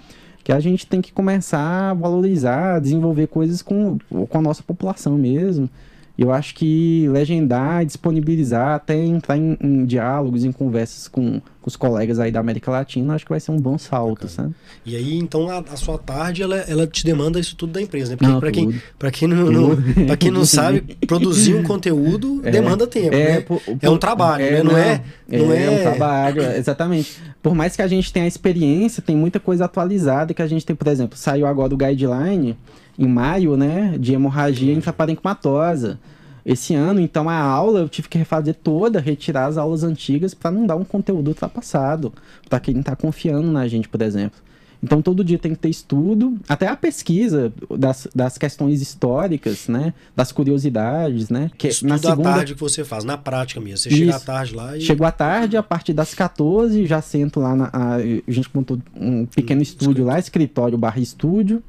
que 0.43 0.51
a 0.51 0.59
gente 0.59 0.85
tem 0.85 1.01
que 1.01 1.11
começar 1.11 1.91
a 1.91 1.93
valorizar, 1.93 2.79
desenvolver 2.79 3.27
coisas 3.27 3.61
com, 3.61 3.97
com 4.29 4.37
a 4.37 4.41
nossa 4.41 4.61
população 4.63 5.17
mesmo. 5.17 5.69
Eu 6.17 6.31
acho 6.31 6.55
que 6.55 7.07
legendar, 7.09 7.85
disponibilizar, 7.85 8.75
até 8.75 8.95
entrar 8.95 9.37
em, 9.37 9.55
em 9.61 9.85
diálogos, 9.85 10.43
em 10.43 10.51
conversas 10.51 11.07
com, 11.07 11.33
com 11.39 11.67
os 11.67 11.75
colegas 11.75 12.17
aí 12.19 12.31
da 12.31 12.39
América 12.39 12.71
Latina, 12.71 13.13
acho 13.13 13.23
que 13.23 13.29
vai 13.29 13.39
ser 13.39 13.51
um 13.51 13.59
bom 13.59 13.77
salto, 13.77 14.27
sabe? 14.27 14.55
E 14.83 14.95
aí, 14.95 15.15
então, 15.17 15.47
a, 15.49 15.59
a 15.59 15.75
sua 15.75 15.97
tarde, 15.99 16.41
ela, 16.41 16.55
ela 16.57 16.87
te 16.87 17.05
demanda 17.05 17.39
isso 17.39 17.55
tudo 17.55 17.73
da 17.73 17.81
empresa, 17.81 18.11
né? 18.11 18.15
Porque 18.17 18.31
Não, 18.31 18.39
pra, 18.39 18.51
quem, 18.51 18.81
pra, 18.97 19.11
quem 19.11 19.27
não, 19.27 19.51
não, 19.51 19.75
pra 20.07 20.17
quem 20.17 20.31
não 20.31 20.43
sabe, 20.43 20.97
produzir 21.05 21.53
um 21.53 21.61
conteúdo 21.61 22.41
demanda 22.41 22.87
tempo, 22.87 23.15
né? 23.15 23.41
por- 23.41 23.61
É 23.79 23.87
um 23.89 23.97
trabalho, 23.97 24.43
né? 24.43 24.63
Não 24.63 24.75
é- 24.77 25.03
não 25.29 25.53
é, 25.53 25.65
é- 25.65 25.69
um 25.69 25.81
trabalho, 25.83 26.41
exatamente. 26.57 27.17
Por 27.43 27.53
mais 27.53 27.75
que 27.75 27.81
a 27.83 27.87
gente 27.87 28.11
tenha 28.11 28.25
experiência, 28.27 29.03
tem 29.03 29.15
muita 29.15 29.39
coisa 29.39 29.65
atualizada 29.65 30.33
que 30.33 30.41
a 30.41 30.47
gente 30.47 30.65
tem, 30.65 30.75
por 30.75 30.87
exemplo, 30.87 31.15
saiu 31.17 31.45
agora 31.45 31.73
o 31.73 31.77
guideline 31.77 32.57
em 32.97 33.07
maio, 33.07 33.55
né, 33.55 33.95
de 33.99 34.13
hemorragia 34.13 34.73
intraparencimatosa. 34.73 35.99
Esse 36.45 36.73
ano, 36.73 37.01
então, 37.01 37.27
a 37.29 37.37
aula 37.37 37.81
eu 37.81 37.89
tive 37.89 38.07
que 38.07 38.17
refazer 38.17 38.55
toda, 38.55 39.01
retirar 39.01 39.47
as 39.47 39.57
aulas 39.57 39.83
antigas 39.83 40.33
para 40.33 40.49
não 40.49 40.65
dar 40.65 40.77
um 40.77 40.85
conteúdo 40.85 41.27
ultrapassado, 41.27 42.13
para 42.49 42.59
quem 42.59 42.79
está 42.79 42.95
confiando 42.95 43.51
na 43.51 43.67
gente, 43.67 43.89
por 43.89 44.01
exemplo. 44.01 44.39
Então, 44.81 45.01
todo 45.01 45.23
dia 45.23 45.39
tem 45.39 45.53
que 45.53 45.59
ter 45.59 45.69
estudo, 45.69 46.37
até 46.47 46.67
a 46.67 46.75
pesquisa 46.75 47.51
das, 47.77 48.07
das 48.15 48.37
questões 48.37 48.81
históricas, 48.81 49.67
né, 49.67 49.93
das 50.15 50.31
curiosidades, 50.31 51.29
né, 51.29 51.51
que 51.57 51.67
Isso 51.67 51.85
na 51.85 51.95
tudo 51.95 52.07
à 52.07 52.11
segunda 52.11 52.33
tarde 52.35 52.53
que 52.53 52.59
você 52.59 52.85
faz, 52.85 53.03
na 53.03 53.17
prática 53.17 53.59
mesmo. 53.59 53.77
Você 53.79 53.89
chega 53.89 54.13
à 54.13 54.17
Isso. 54.17 54.25
tarde 54.25 54.55
lá 54.55 54.77
e. 54.77 54.81
Chego 54.81 55.03
à 55.03 55.11
tarde, 55.11 55.57
a 55.57 55.63
partir 55.63 55.93
das 55.93 56.13
14, 56.13 56.85
já 56.85 57.01
sento 57.01 57.39
lá 57.39 57.55
na. 57.55 57.69
A, 57.73 57.95
a 57.95 58.31
gente 58.31 58.49
montou 58.53 58.79
um 58.95 59.25
pequeno 59.25 59.59
Hum, 59.59 59.63
estúdio 59.63 60.05
lá, 60.05 60.19
escritório 60.19 60.77
barra 60.77 60.99
estúdio, 60.99 61.61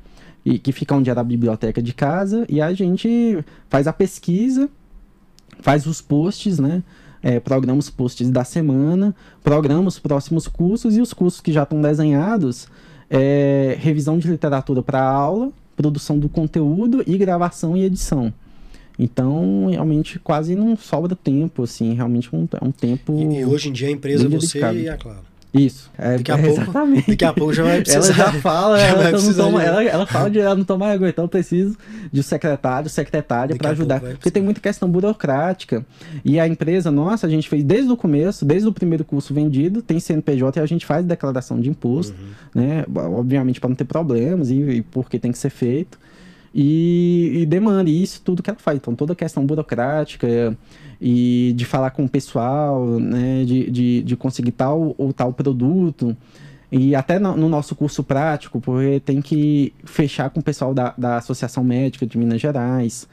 e 0.54 0.58
que 0.58 0.72
fica 0.72 0.94
onde 0.94 1.10
era 1.10 1.20
a 1.20 1.24
biblioteca 1.24 1.82
de 1.82 1.92
casa, 1.92 2.46
e 2.48 2.60
a 2.60 2.72
gente 2.72 3.44
faz 3.68 3.86
a 3.86 3.92
pesquisa, 3.92 4.68
faz 5.60 5.86
os 5.86 6.00
posts, 6.00 6.58
né? 6.58 6.82
É, 7.22 7.40
programa 7.40 7.78
os 7.80 7.90
posts 7.90 8.30
da 8.30 8.44
semana, 8.44 9.14
programa 9.42 9.88
os 9.88 9.98
próximos 9.98 10.46
cursos 10.46 10.96
e 10.96 11.00
os 11.00 11.12
cursos 11.12 11.40
que 11.40 11.52
já 11.52 11.64
estão 11.64 11.82
desenhados, 11.82 12.68
é, 13.10 13.76
revisão 13.80 14.18
de 14.18 14.28
literatura 14.28 14.82
para 14.82 15.02
aula, 15.02 15.50
produção 15.76 16.18
do 16.18 16.28
conteúdo 16.28 17.02
e 17.06 17.18
gravação 17.18 17.76
e 17.76 17.82
edição. 17.84 18.32
Então, 18.98 19.66
realmente, 19.70 20.18
quase 20.18 20.54
não 20.56 20.76
sobra 20.76 21.14
tempo, 21.14 21.62
assim, 21.62 21.94
realmente 21.94 22.34
um- 22.34 22.48
é 22.60 22.64
um 22.64 22.72
tempo... 22.72 23.12
E, 23.18 23.40
e 23.40 23.44
hoje 23.44 23.68
em 23.68 23.72
dia 23.72 23.88
a 23.88 23.90
empresa, 23.92 24.28
você 24.28 24.58
dedicado. 24.60 24.78
e 24.78 24.88
a 24.88 24.96
Clara. 24.96 25.22
Isso. 25.58 25.90
É, 25.98 26.16
Daqui 26.16 26.30
a 26.32 26.34
é, 26.38 26.42
pouco- 26.42 26.62
Exatamente. 26.62 27.10
Daqui 27.10 27.24
a 27.24 27.32
pouco 27.32 27.52
já 27.52 27.62
vai 27.62 27.72
Ela 27.76 27.82
precisar. 27.82 28.12
já 28.12 28.32
fala, 28.40 28.78
já 28.78 28.86
ela, 28.86 28.96
vai 28.96 29.06
então 29.08 29.12
não 29.12 29.26
precisar 29.26 29.42
toma, 29.44 29.62
ela, 29.62 29.84
ela 29.84 30.06
fala 30.06 30.30
de 30.30 30.38
ela 30.38 30.54
não 30.54 30.64
tomar 30.64 30.92
água, 30.92 31.08
então 31.08 31.24
eu 31.24 31.28
preciso 31.28 31.76
de 32.12 32.20
um 32.20 32.22
secretário, 32.22 32.88
secretária 32.88 33.56
para 33.56 33.70
ajudar. 33.70 34.00
Porque 34.00 34.30
tem 34.30 34.42
muita 34.42 34.60
questão 34.60 34.88
burocrática. 34.88 35.84
E 36.24 36.38
a 36.38 36.46
empresa 36.46 36.90
nossa, 36.90 37.26
a 37.26 37.30
gente 37.30 37.48
fez 37.48 37.64
desde 37.64 37.90
o 37.90 37.96
começo, 37.96 38.44
desde 38.44 38.68
o 38.68 38.72
primeiro 38.72 39.04
curso 39.04 39.34
vendido, 39.34 39.82
tem 39.82 39.98
CNPJ 39.98 40.60
e 40.60 40.62
a 40.62 40.66
gente 40.66 40.86
faz 40.86 41.04
declaração 41.04 41.60
de 41.60 41.68
imposto, 41.68 42.14
Uhum. 42.54 42.62
né? 42.62 42.84
Obviamente 42.94 43.60
para 43.60 43.68
não 43.68 43.76
ter 43.76 43.84
problemas 43.84 44.50
e, 44.50 44.54
e 44.54 44.82
porque 44.82 45.18
tem 45.18 45.32
que 45.32 45.38
ser 45.38 45.50
feito. 45.50 45.98
E, 46.54 47.40
e 47.42 47.46
demanda 47.46 47.88
e 47.90 48.02
isso 48.02 48.22
tudo 48.24 48.42
que 48.42 48.50
ela 48.50 48.58
faz. 48.58 48.78
Então, 48.78 48.94
toda 48.94 49.12
a 49.12 49.16
questão 49.16 49.44
burocrática 49.44 50.56
e 51.00 51.52
de 51.56 51.64
falar 51.64 51.90
com 51.90 52.04
o 52.04 52.08
pessoal, 52.08 52.86
né? 52.98 53.44
De, 53.44 53.70
de, 53.70 54.02
de 54.02 54.16
conseguir 54.16 54.52
tal 54.52 54.94
ou 54.98 55.12
tal 55.12 55.32
produto. 55.32 56.16
E 56.70 56.94
até 56.94 57.18
no, 57.18 57.36
no 57.36 57.48
nosso 57.48 57.74
curso 57.74 58.02
prático, 58.02 58.60
porque 58.60 59.00
tem 59.00 59.22
que 59.22 59.72
fechar 59.84 60.28
com 60.30 60.40
o 60.40 60.42
pessoal 60.42 60.74
da, 60.74 60.94
da 60.98 61.16
Associação 61.16 61.64
Médica 61.64 62.06
de 62.06 62.18
Minas 62.18 62.40
Gerais, 62.40 63.08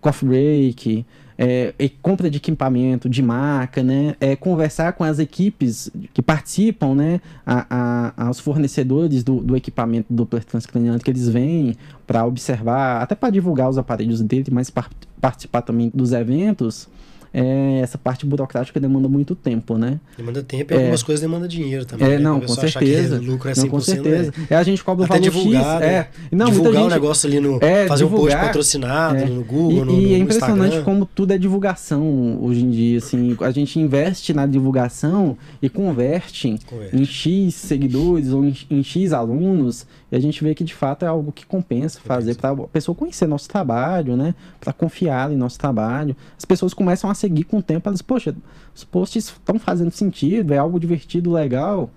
coffee 0.00 0.28
break, 0.28 1.06
é, 1.42 1.72
compra 2.02 2.28
de 2.28 2.36
equipamento, 2.36 3.08
de 3.08 3.22
marca, 3.22 3.82
né? 3.82 4.14
É, 4.20 4.36
conversar 4.36 4.92
com 4.92 5.02
as 5.02 5.18
equipes 5.18 5.90
que 6.12 6.20
participam, 6.20 6.94
né? 6.94 7.18
A, 7.46 8.12
a, 8.18 8.26
aos 8.26 8.38
fornecedores 8.38 9.24
do, 9.24 9.40
do 9.40 9.56
equipamento 9.56 10.12
do 10.12 10.26
transcraniano 10.26 10.98
que 10.98 11.10
eles 11.10 11.30
vêm 11.30 11.74
para 12.06 12.26
observar, 12.26 13.00
até 13.00 13.14
para 13.14 13.30
divulgar 13.30 13.70
os 13.70 13.78
aparelhos 13.78 14.20
dele, 14.20 14.50
mas 14.52 14.68
par- 14.68 14.90
participar 15.18 15.62
também 15.62 15.90
dos 15.94 16.12
eventos. 16.12 16.86
É, 17.32 17.80
essa 17.80 17.96
parte 17.96 18.26
burocrática 18.26 18.80
demanda 18.80 19.08
muito 19.08 19.36
tempo, 19.36 19.78
né? 19.78 20.00
Demanda 20.16 20.42
tempo 20.42 20.72
e 20.72 20.76
algumas 20.76 21.02
coisas 21.02 21.20
demandam 21.20 21.46
dinheiro 21.46 21.84
também. 21.84 22.06
É, 22.06 22.10
né? 22.12 22.18
não, 22.18 22.40
com 22.40 22.48
certeza. 22.48 23.16
é 23.16 23.18
lucro 23.20 23.48
é 23.48 23.52
100%, 23.52 23.56
não, 23.62 23.68
com 23.68 23.80
certeza. 23.80 24.32
né? 24.36 24.46
É, 24.50 24.56
a 24.56 24.62
gente 24.64 24.82
cobra 24.82 25.02
o 25.02 25.04
Até 25.04 25.14
valor 25.18 25.30
divulgar, 25.30 25.62
X. 25.74 25.80
né? 25.80 25.86
É. 25.94 26.08
E 26.32 26.34
Não, 26.36 26.46
divulgar 26.46 26.72
muita 26.72 26.80
o 26.80 26.82
gente, 26.90 26.92
negócio 27.00 27.28
ali 27.28 27.40
no. 27.40 27.58
É, 27.62 27.86
fazer 27.86 28.04
um 28.04 28.08
post 28.08 28.22
divulgar. 28.24 28.46
patrocinado 28.46 29.16
É. 29.18 29.24
no 29.26 29.44
Google, 29.44 29.70
E, 29.70 29.84
no, 29.84 29.92
e 29.92 30.06
no 30.08 30.14
é 30.14 30.18
impressionante 30.18 30.60
Instagram. 30.66 30.82
como 30.84 31.06
tudo 31.06 31.32
é 31.32 31.38
divulgação 31.38 32.38
hoje 32.42 32.64
em 32.64 32.70
dia, 32.70 32.98
assim, 32.98 33.36
a 33.40 33.50
gente 33.52 33.78
investe 33.78 34.32
na 34.34 34.44
divulgação 34.46 35.36
e 35.62 35.68
converte 35.68 36.58
Converte. 36.66 36.96
em 36.96 37.04
X 37.04 37.54
seguidores 37.54 38.32
ou 38.32 38.44
em, 38.44 38.56
em 38.70 38.82
X 38.82 39.12
alunos, 39.12 39.86
e 40.10 40.16
a 40.16 40.20
gente 40.20 40.42
vê 40.42 40.54
que 40.54 40.64
de 40.64 40.74
fato 40.74 41.04
é 41.04 41.08
algo 41.08 41.30
que 41.30 41.46
compensa 41.46 42.00
fazer 42.02 42.34
para 42.34 42.50
a 42.50 42.56
pessoa 42.68 42.94
conhecer 42.94 43.26
nosso 43.28 43.48
trabalho, 43.48 44.16
né? 44.16 44.34
Para 44.60 44.72
confiar 44.72 45.30
em 45.32 45.36
nosso 45.36 45.58
trabalho. 45.58 46.16
As 46.36 46.44
pessoas 46.44 46.74
começam 46.74 47.08
a 47.08 47.14
seguir 47.20 47.44
com 47.44 47.58
o 47.58 47.62
tempo, 47.62 47.88
elas, 47.88 48.02
poxa, 48.02 48.34
os 48.74 48.84
posts 48.84 49.26
estão 49.26 49.58
fazendo 49.58 49.90
sentido, 49.90 50.52
é 50.52 50.58
algo 50.58 50.80
divertido, 50.80 51.32
legal. 51.32 51.90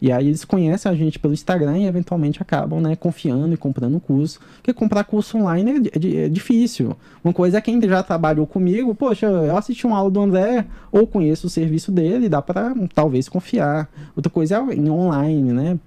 E 0.00 0.12
aí 0.12 0.28
eles 0.28 0.44
conhecem 0.44 0.90
a 0.90 0.94
gente 0.94 1.18
pelo 1.18 1.34
Instagram 1.34 1.78
e 1.78 1.86
eventualmente 1.86 2.40
acabam, 2.40 2.80
né, 2.80 2.94
confiando 2.94 3.52
e 3.52 3.56
comprando 3.56 3.96
o 3.96 4.00
curso. 4.00 4.38
Porque 4.56 4.72
comprar 4.72 5.02
curso 5.04 5.36
online 5.36 5.90
é, 5.92 6.20
é 6.20 6.24
é 6.26 6.28
difícil. 6.28 6.96
Uma 7.22 7.32
coisa 7.32 7.58
é 7.58 7.60
quem 7.60 7.80
já 7.82 8.02
trabalhou 8.02 8.46
comigo, 8.46 8.94
poxa, 8.94 9.26
eu 9.26 9.56
assisti 9.56 9.86
uma 9.86 9.98
aula 9.98 10.10
do 10.10 10.20
André 10.20 10.66
ou 10.92 11.06
conheço 11.06 11.48
o 11.48 11.50
serviço 11.50 11.90
dele, 11.90 12.28
dá 12.28 12.40
para 12.40 12.74
talvez 12.94 13.28
confiar. 13.28 13.90
Outra 14.14 14.30
coisa 14.30 14.56
é 14.56 14.74
em 14.74 14.88
online, 14.88 15.52
né? 15.52 15.78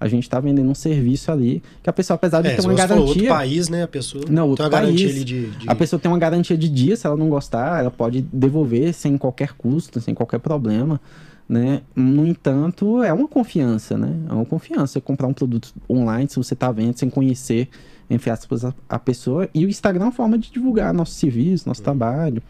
A 0.00 0.08
gente 0.08 0.22
está 0.22 0.40
vendendo 0.40 0.70
um 0.70 0.74
serviço 0.74 1.30
ali 1.30 1.62
que 1.82 1.90
a 1.90 1.92
pessoa, 1.92 2.14
apesar 2.14 2.40
de 2.40 2.48
É, 2.48 2.56
ter 2.56 2.62
uma 2.62 2.74
for 2.74 2.80
outro 2.96 2.96
garantia, 2.96 3.28
país, 3.28 3.68
né? 3.68 3.82
A 3.82 3.88
pessoa 3.88 4.24
Não, 4.28 4.42
tem 4.44 4.50
outro 4.50 4.64
uma 4.64 4.70
garantia 4.70 5.06
país. 5.06 5.16
ali 5.16 5.24
de. 5.24 5.46
de- 5.50 5.68
a 5.68 5.74
pessoa 5.74 6.00
tem 6.00 6.10
uma 6.10 6.18
garantia 6.18 6.56
de 6.56 6.68
dia, 6.70 6.96
se 6.96 7.06
ela 7.06 7.16
não 7.16 7.28
gostar, 7.28 7.80
ela 7.80 7.90
pode 7.90 8.22
devolver 8.32 8.94
sem 8.94 9.18
qualquer 9.18 9.52
custo, 9.52 10.00
sem 10.00 10.14
qualquer 10.14 10.38
problema, 10.40 10.98
né? 11.46 11.82
No 11.94 12.26
entanto, 12.26 13.02
é 13.02 13.12
uma 13.12 13.28
confiança, 13.28 13.98
né? 13.98 14.16
É 14.28 14.32
uma 14.32 14.46
confiança 14.46 14.94
você 14.94 15.00
comprar 15.02 15.26
um 15.26 15.34
produto 15.34 15.74
online, 15.88 16.28
se 16.30 16.36
você 16.36 16.54
está 16.54 16.72
vendo, 16.72 16.96
sem 16.98 17.10
conhecer, 17.10 17.68
entre 18.08 18.30
aspas, 18.30 18.64
a, 18.64 18.72
a 18.88 18.98
pessoa. 18.98 19.48
E 19.52 19.66
o 19.66 19.68
Instagram 19.68 20.02
é 20.02 20.06
uma 20.06 20.12
forma 20.12 20.38
de 20.38 20.50
divulgar 20.50 20.94
nosso 20.94 21.12
serviço, 21.12 21.68
nosso 21.68 21.82
trabalho. 21.82 22.42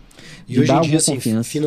E 0.48 0.58
hoje 0.60 0.68
dar 0.68 0.78
em 0.84 0.88
dia, 0.88 0.98
assim, 0.98 1.18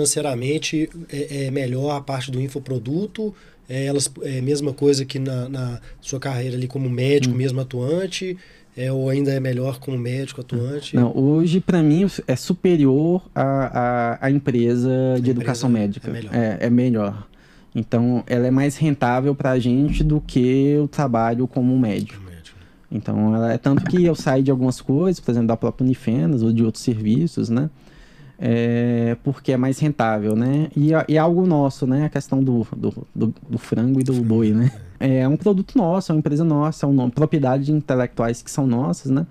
financeiramente, 0.07 0.89
é, 1.11 1.45
é 1.45 1.51
melhor 1.51 1.91
a 1.97 2.01
parte 2.01 2.31
do 2.31 2.39
infoproduto. 2.39 3.34
É, 3.69 3.85
elas, 3.85 4.10
é 4.22 4.40
a 4.40 4.41
mesma 4.41 4.73
coisa 4.73 5.06
que 5.06 5.19
na, 5.19 5.48
na 5.49 5.80
sua 6.02 6.19
carreira 6.19 6.56
ali 6.56 6.68
como 6.68 6.90
médico, 6.90 7.34
Hum. 7.34 7.38
mesmo 7.38 7.61
atuante. 7.61 8.38
É, 8.76 8.91
ou 8.91 9.07
ainda 9.07 9.31
é 9.31 9.40
melhor 9.40 9.80
como 9.80 9.95
médico 9.98 10.41
atuante? 10.41 10.95
Não, 10.95 11.15
hoje 11.15 11.60
para 11.60 11.84
mim 11.84 12.07
é 12.27 12.35
superior 12.35 13.22
à, 13.35 14.18
à, 14.19 14.26
à 14.26 14.31
empresa 14.31 14.90
de 15.22 15.30
a 15.30 15.31
educação 15.31 15.69
empresa 15.69 15.85
médica. 15.88 16.10
É 16.10 16.11
melhor. 16.11 16.34
É, 16.34 16.57
é 16.60 16.69
melhor. 16.72 17.27
Então, 17.76 18.23
ela 18.27 18.48
é 18.48 18.52
mais 18.52 18.76
rentável 18.76 19.35
para 19.35 19.52
a 19.52 19.60
gente 19.60 20.03
do 20.03 20.19
que 20.19 20.76
o 20.84 20.88
trabalho 20.88 21.48
como 21.48 21.77
médico. 21.77 22.19
médico. 22.23 22.57
Então, 22.91 23.35
ela 23.35 23.53
é 23.53 23.57
tanto 23.60 23.84
que 23.85 24.03
eu 24.03 24.15
saí 24.15 24.41
de 24.41 24.49
algumas 24.52 24.81
coisas, 24.81 25.19
por 25.19 25.30
exemplo, 25.31 25.48
da 25.49 25.57
própria 25.57 25.84
Unifenas 25.85 26.41
ou 26.41 26.52
de 26.52 26.64
outros 26.64 26.84
serviços, 26.84 27.49
né? 27.49 27.69
É, 28.39 29.15
porque 29.23 29.51
é 29.51 29.57
mais 29.57 29.80
rentável, 29.80 30.35
né? 30.35 30.68
E, 30.76 30.91
e 31.07 31.15
é 31.15 31.18
algo 31.18 31.45
nosso, 31.45 31.85
né? 31.88 32.05
A 32.05 32.10
questão 32.10 32.43
do, 32.43 32.68
do, 32.76 33.07
do, 33.14 33.34
do 33.49 33.57
frango 33.57 33.99
e 33.99 34.03
do 34.03 34.14
boi, 34.14 34.51
né? 34.51 34.72
É. 34.99 35.19
é 35.19 35.27
um 35.27 35.38
produto 35.38 35.77
nosso, 35.77 36.11
é 36.11 36.15
uma 36.15 36.19
empresa 36.19 36.43
nossa, 36.43 36.85
é 36.85 36.89
uma 36.89 37.10
propriedade 37.10 37.72
intelectuais 37.72 38.41
que 38.41 38.49
são 38.49 38.65
nossas, 38.65 39.11
né? 39.11 39.26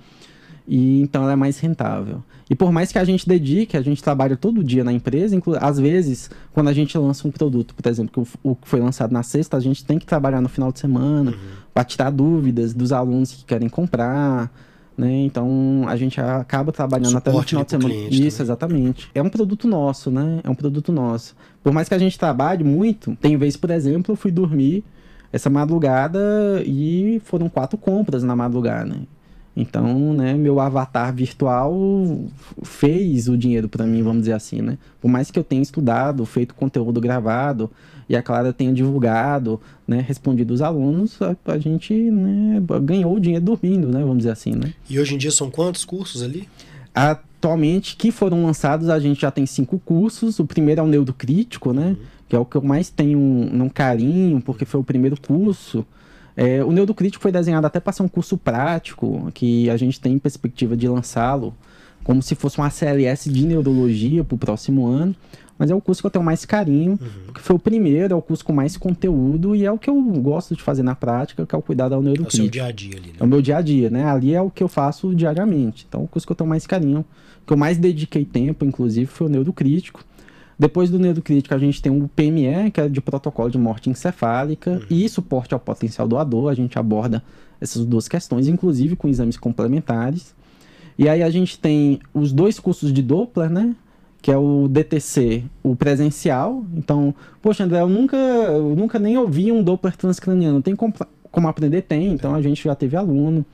E 0.66 1.00
então 1.02 1.22
ela 1.22 1.32
é 1.32 1.36
mais 1.36 1.58
rentável. 1.58 2.22
E 2.48 2.54
por 2.54 2.70
mais 2.70 2.92
que 2.92 2.98
a 2.98 3.04
gente 3.04 3.26
dedique, 3.26 3.76
a 3.76 3.82
gente 3.82 4.02
trabalha 4.02 4.36
todo 4.36 4.62
dia 4.62 4.84
na 4.84 4.92
empresa, 4.92 5.40
às 5.58 5.78
vezes, 5.78 6.30
quando 6.52 6.68
a 6.68 6.72
gente 6.72 6.96
lança 6.98 7.26
um 7.26 7.30
produto, 7.30 7.74
por 7.74 7.88
exemplo, 7.88 8.24
que 8.24 8.30
o, 8.42 8.54
que 8.54 8.68
foi 8.68 8.80
lançado 8.80 9.10
na 9.10 9.22
sexta, 9.22 9.56
a 9.56 9.60
gente 9.60 9.84
tem 9.84 9.98
que 9.98 10.04
trabalhar 10.04 10.40
no 10.40 10.48
final 10.48 10.70
de 10.70 10.78
semana 10.78 11.30
uhum. 11.30 11.36
para 11.72 11.84
tirar 11.84 12.10
dúvidas 12.10 12.74
dos 12.74 12.92
alunos 12.92 13.32
que 13.32 13.44
querem 13.44 13.68
comprar. 13.68 14.52
Né? 14.96 15.24
Então 15.24 15.84
a 15.88 15.96
gente 15.96 16.20
acaba 16.20 16.70
trabalhando 16.70 17.12
Suporte 17.12 17.56
até 17.56 17.58
no 17.58 17.64
final 17.64 17.64
de 17.64 17.70
semana. 17.70 17.94
Isso, 18.10 18.38
também. 18.38 18.44
exatamente. 18.46 19.10
É 19.14 19.22
um 19.22 19.28
produto 19.28 19.66
nosso, 19.66 20.10
né? 20.10 20.40
É 20.44 20.50
um 20.50 20.54
produto 20.54 20.92
nosso. 20.92 21.34
Por 21.62 21.72
mais 21.72 21.88
que 21.88 21.94
a 21.94 21.98
gente 21.98 22.18
trabalhe 22.18 22.62
muito, 22.62 23.16
tem 23.16 23.36
vez, 23.36 23.56
por 23.56 23.70
exemplo, 23.70 24.12
eu 24.12 24.16
fui 24.16 24.30
dormir 24.30 24.84
essa 25.32 25.48
madrugada 25.48 26.62
e 26.66 27.20
foram 27.24 27.48
quatro 27.48 27.78
compras 27.78 28.22
na 28.22 28.36
madrugada. 28.36 28.96
Então, 29.54 30.14
né, 30.14 30.34
meu 30.34 30.60
avatar 30.60 31.14
virtual 31.14 31.74
fez 32.62 33.28
o 33.28 33.36
dinheiro 33.36 33.68
para 33.68 33.84
mim, 33.84 34.02
vamos 34.02 34.20
dizer 34.22 34.32
assim, 34.32 34.62
né? 34.62 34.78
Por 35.00 35.08
mais 35.08 35.30
que 35.30 35.38
eu 35.38 35.44
tenha 35.44 35.60
estudado, 35.60 36.24
feito 36.24 36.54
conteúdo 36.54 37.00
gravado 37.00 37.70
e 38.08 38.16
a 38.16 38.22
Clara 38.22 38.52
tenha 38.52 38.72
divulgado, 38.72 39.60
né, 39.86 40.04
respondido 40.06 40.52
os 40.52 40.62
alunos, 40.62 41.20
a, 41.20 41.36
a 41.52 41.58
gente 41.58 41.92
né, 41.94 42.62
ganhou 42.82 43.16
o 43.16 43.20
dinheiro 43.20 43.44
dormindo, 43.44 43.88
né, 43.88 44.00
vamos 44.00 44.18
dizer 44.18 44.30
assim, 44.30 44.52
né? 44.52 44.72
E 44.88 44.98
hoje 44.98 45.14
em 45.14 45.18
dia 45.18 45.30
são 45.30 45.50
quantos 45.50 45.84
cursos 45.84 46.22
ali? 46.22 46.48
Atualmente, 46.94 47.96
que 47.96 48.10
foram 48.10 48.44
lançados, 48.44 48.88
a 48.88 48.98
gente 48.98 49.22
já 49.22 49.30
tem 49.30 49.46
cinco 49.46 49.78
cursos. 49.78 50.38
O 50.38 50.44
primeiro 50.44 50.80
é 50.80 50.84
o 50.84 50.86
Neurocrítico, 50.86 51.72
né? 51.72 51.88
Uhum. 51.88 51.96
Que 52.28 52.36
é 52.36 52.38
o 52.38 52.44
que 52.44 52.56
eu 52.56 52.62
mais 52.62 52.90
tenho 52.90 53.18
um, 53.18 53.64
um 53.64 53.68
carinho, 53.68 54.40
porque 54.42 54.64
foi 54.64 54.78
o 54.78 54.84
primeiro 54.84 55.18
curso. 55.20 55.86
É, 56.36 56.62
o 56.62 56.70
Neurocrítico 56.70 57.22
foi 57.22 57.32
desenhado 57.32 57.66
até 57.66 57.80
para 57.80 57.92
ser 57.92 58.02
um 58.02 58.08
curso 58.08 58.36
prático, 58.36 59.30
que 59.32 59.70
a 59.70 59.76
gente 59.76 59.98
tem 59.98 60.18
perspectiva 60.18 60.76
de 60.76 60.86
lançá-lo 60.86 61.54
como 62.02 62.22
se 62.22 62.34
fosse 62.34 62.58
uma 62.58 62.70
CLS 62.70 63.30
de 63.30 63.46
neurologia 63.46 64.24
para 64.24 64.34
o 64.34 64.38
próximo 64.38 64.86
ano. 64.86 65.14
Mas 65.62 65.70
é 65.70 65.74
o 65.76 65.80
curso 65.80 66.02
que 66.02 66.06
eu 66.06 66.10
tenho 66.10 66.24
mais 66.24 66.44
carinho, 66.44 66.98
uhum. 67.00 67.08
porque 67.26 67.40
foi 67.40 67.54
o 67.54 67.58
primeiro, 67.58 68.14
é 68.14 68.16
o 68.16 68.20
curso 68.20 68.44
com 68.44 68.52
mais 68.52 68.76
conteúdo 68.76 69.54
e 69.54 69.64
é 69.64 69.70
o 69.70 69.78
que 69.78 69.88
eu 69.88 70.02
gosto 70.02 70.56
de 70.56 70.60
fazer 70.60 70.82
na 70.82 70.96
prática, 70.96 71.46
que 71.46 71.54
é 71.54 71.58
o 71.58 71.62
cuidado 71.62 71.94
ao 71.94 72.02
neurocrítico. 72.02 72.36
É 72.36 72.40
o 72.40 72.42
seu 72.42 72.50
dia 72.50 72.64
a 72.64 72.72
dia 72.72 72.96
ali, 72.96 73.06
né? 73.10 73.14
É 73.20 73.22
o 73.22 73.26
meu 73.28 73.40
dia 73.40 73.56
a 73.58 73.60
dia, 73.60 73.88
né? 73.88 74.04
Ali 74.04 74.34
é 74.34 74.42
o 74.42 74.50
que 74.50 74.60
eu 74.60 74.66
faço 74.66 75.14
diariamente. 75.14 75.86
Então, 75.88 76.02
o 76.02 76.08
curso 76.08 76.26
que 76.26 76.32
eu 76.32 76.34
tenho 76.34 76.50
mais 76.50 76.66
carinho, 76.66 77.04
que 77.46 77.52
eu 77.52 77.56
mais 77.56 77.78
dediquei 77.78 78.24
tempo, 78.24 78.64
inclusive, 78.64 79.06
foi 79.06 79.28
o 79.28 79.30
neurocrítico. 79.30 80.04
Depois 80.58 80.90
do 80.90 80.98
neurocrítico, 80.98 81.54
a 81.54 81.58
gente 81.58 81.80
tem 81.80 81.92
o 81.92 82.08
PME, 82.08 82.72
que 82.72 82.80
é 82.80 82.88
de 82.88 83.00
protocolo 83.00 83.48
de 83.48 83.56
morte 83.56 83.88
encefálica, 83.88 84.72
uhum. 84.72 84.86
e 84.90 85.08
suporte 85.08 85.54
ao 85.54 85.60
potencial 85.60 86.08
doador. 86.08 86.50
A 86.50 86.54
gente 86.54 86.76
aborda 86.76 87.22
essas 87.60 87.84
duas 87.84 88.08
questões, 88.08 88.48
inclusive 88.48 88.96
com 88.96 89.06
exames 89.06 89.36
complementares. 89.36 90.34
E 90.98 91.08
aí 91.08 91.22
a 91.22 91.30
gente 91.30 91.56
tem 91.56 92.00
os 92.12 92.32
dois 92.32 92.58
cursos 92.58 92.92
de 92.92 93.00
Doppler, 93.00 93.48
né? 93.48 93.76
Que 94.22 94.30
é 94.30 94.38
o 94.38 94.68
DTC, 94.68 95.44
o 95.62 95.76
presencial. 95.76 96.64
Então, 96.74 97.14
poxa, 97.42 97.64
André, 97.64 97.80
eu 97.80 97.88
nunca, 97.88 98.16
eu 98.16 98.74
nunca 98.74 98.98
nem 98.98 99.18
ouvi 99.18 99.50
um 99.50 99.62
Doppler 99.62 99.96
transcraniano. 99.96 100.62
Tem 100.62 100.74
como, 100.74 100.94
como 101.30 101.48
aprender? 101.48 101.82
Tem. 101.82 102.12
Então 102.12 102.34
a 102.34 102.40
gente 102.40 102.62
já 102.62 102.74
teve 102.74 102.96
aluno. 102.96 103.44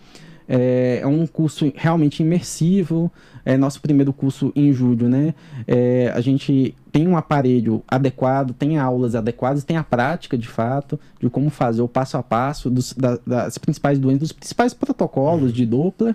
É, 0.48 1.00
é 1.02 1.06
um 1.06 1.26
curso 1.26 1.70
realmente 1.74 2.22
imersivo. 2.22 3.10
É 3.44 3.56
nosso 3.56 3.80
primeiro 3.80 4.12
curso 4.12 4.52
em 4.54 4.72
julho, 4.72 5.08
né? 5.08 5.34
É, 5.66 6.12
a 6.14 6.20
gente 6.20 6.74
tem 6.92 7.06
um 7.06 7.16
aparelho 7.16 7.82
adequado, 7.86 8.52
tem 8.52 8.78
aulas 8.78 9.14
adequadas, 9.14 9.64
tem 9.64 9.76
a 9.76 9.84
prática 9.84 10.36
de 10.36 10.48
fato 10.48 10.98
de 11.20 11.30
como 11.30 11.48
fazer 11.48 11.80
o 11.80 11.88
passo 11.88 12.16
a 12.16 12.22
passo 12.22 12.68
dos, 12.68 12.92
da, 12.92 13.18
das 13.26 13.56
principais 13.56 13.98
doenças, 13.98 14.20
dos 14.20 14.32
principais 14.32 14.74
protocolos 14.74 15.52
de 15.52 15.64
Doppler. 15.64 16.14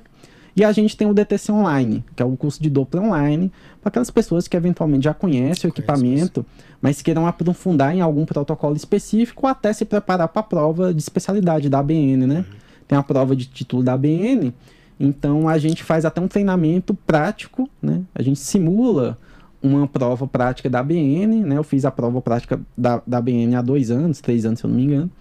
E 0.56 0.64
a 0.64 0.72
gente 0.72 0.96
tem 0.96 1.10
o 1.10 1.14
DTC 1.14 1.52
Online, 1.52 2.04
que 2.16 2.22
é 2.22 2.26
o 2.26 2.38
curso 2.38 2.62
de 2.62 2.70
Doppler 2.70 3.04
online, 3.04 3.52
para 3.82 3.90
aquelas 3.90 4.12
pessoas 4.12 4.48
que 4.48 4.56
eventualmente 4.56 5.06
já 5.06 5.14
conhecem 5.14 5.70
o 5.70 5.74
equipamento, 5.74 6.46
mas 6.80 7.02
queiram 7.02 7.26
aprofundar 7.26 7.96
em 7.96 8.02
algum 8.02 8.26
protocolo 8.26 8.76
específico 8.76 9.46
ou 9.46 9.50
até 9.50 9.74
se 9.74 9.84
preparar 9.84 10.28
para 10.28 10.42
a 10.42 10.44
prova 10.44 10.94
de 10.94 11.02
especialidade 11.02 11.70
da 11.70 11.80
ABN, 11.80 12.28
né? 12.28 12.38
Uhum. 12.38 12.58
Tem 12.88 12.98
a 12.98 13.04
prova 13.04 13.36
de 13.36 13.46
título 13.46 13.82
da 13.82 13.94
ABN, 13.94 14.54
então 15.00 15.50
a 15.50 15.58
gente 15.58 15.84
faz 15.84 16.06
até 16.06 16.22
um 16.22 16.28
treinamento 16.28 16.94
prático, 16.94 17.68
né? 17.82 18.02
A 18.14 18.22
gente 18.22 18.40
simula 18.40 19.18
uma 19.62 19.88
prova 19.88 20.28
prática 20.28 20.70
da 20.70 20.80
ABN, 20.80 21.44
né? 21.44 21.58
Eu 21.58 21.64
fiz 21.64 21.84
a 21.84 21.90
prova 21.90 22.22
prática 22.22 22.60
da, 22.78 23.02
da 23.08 23.18
ABN 23.18 23.56
há 23.56 23.62
dois 23.62 23.90
anos, 23.90 24.22
três 24.22 24.46
anos, 24.46 24.60
se 24.60 24.66
eu 24.66 24.70
não 24.70 24.78
me 24.78 24.84
engano. 24.84 25.12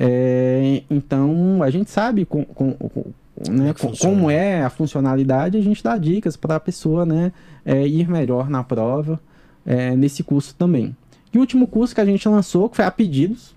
É, 0.00 0.82
então 0.88 1.60
a 1.62 1.70
gente 1.70 1.90
sabe 1.90 2.24
com, 2.24 2.44
com, 2.44 2.72
com 2.72 3.04
né, 3.48 3.74
como, 3.74 3.94
é 3.94 3.98
como 3.98 4.30
é 4.30 4.62
a 4.62 4.70
funcionalidade, 4.70 5.56
a 5.56 5.60
gente 5.60 5.82
dá 5.82 5.96
dicas 5.96 6.36
para 6.36 6.56
a 6.56 6.60
pessoa 6.60 7.04
né, 7.04 7.32
é, 7.64 7.86
ir 7.86 8.08
melhor 8.08 8.48
na 8.48 8.64
prova 8.64 9.20
é, 9.64 9.94
nesse 9.94 10.22
curso 10.22 10.54
também. 10.54 10.96
E 11.32 11.38
o 11.38 11.40
último 11.40 11.66
curso 11.66 11.94
que 11.94 12.00
a 12.00 12.04
gente 12.04 12.28
lançou, 12.28 12.68
que 12.68 12.76
foi 12.76 12.84
a 12.84 12.90
pedidos, 12.90 13.54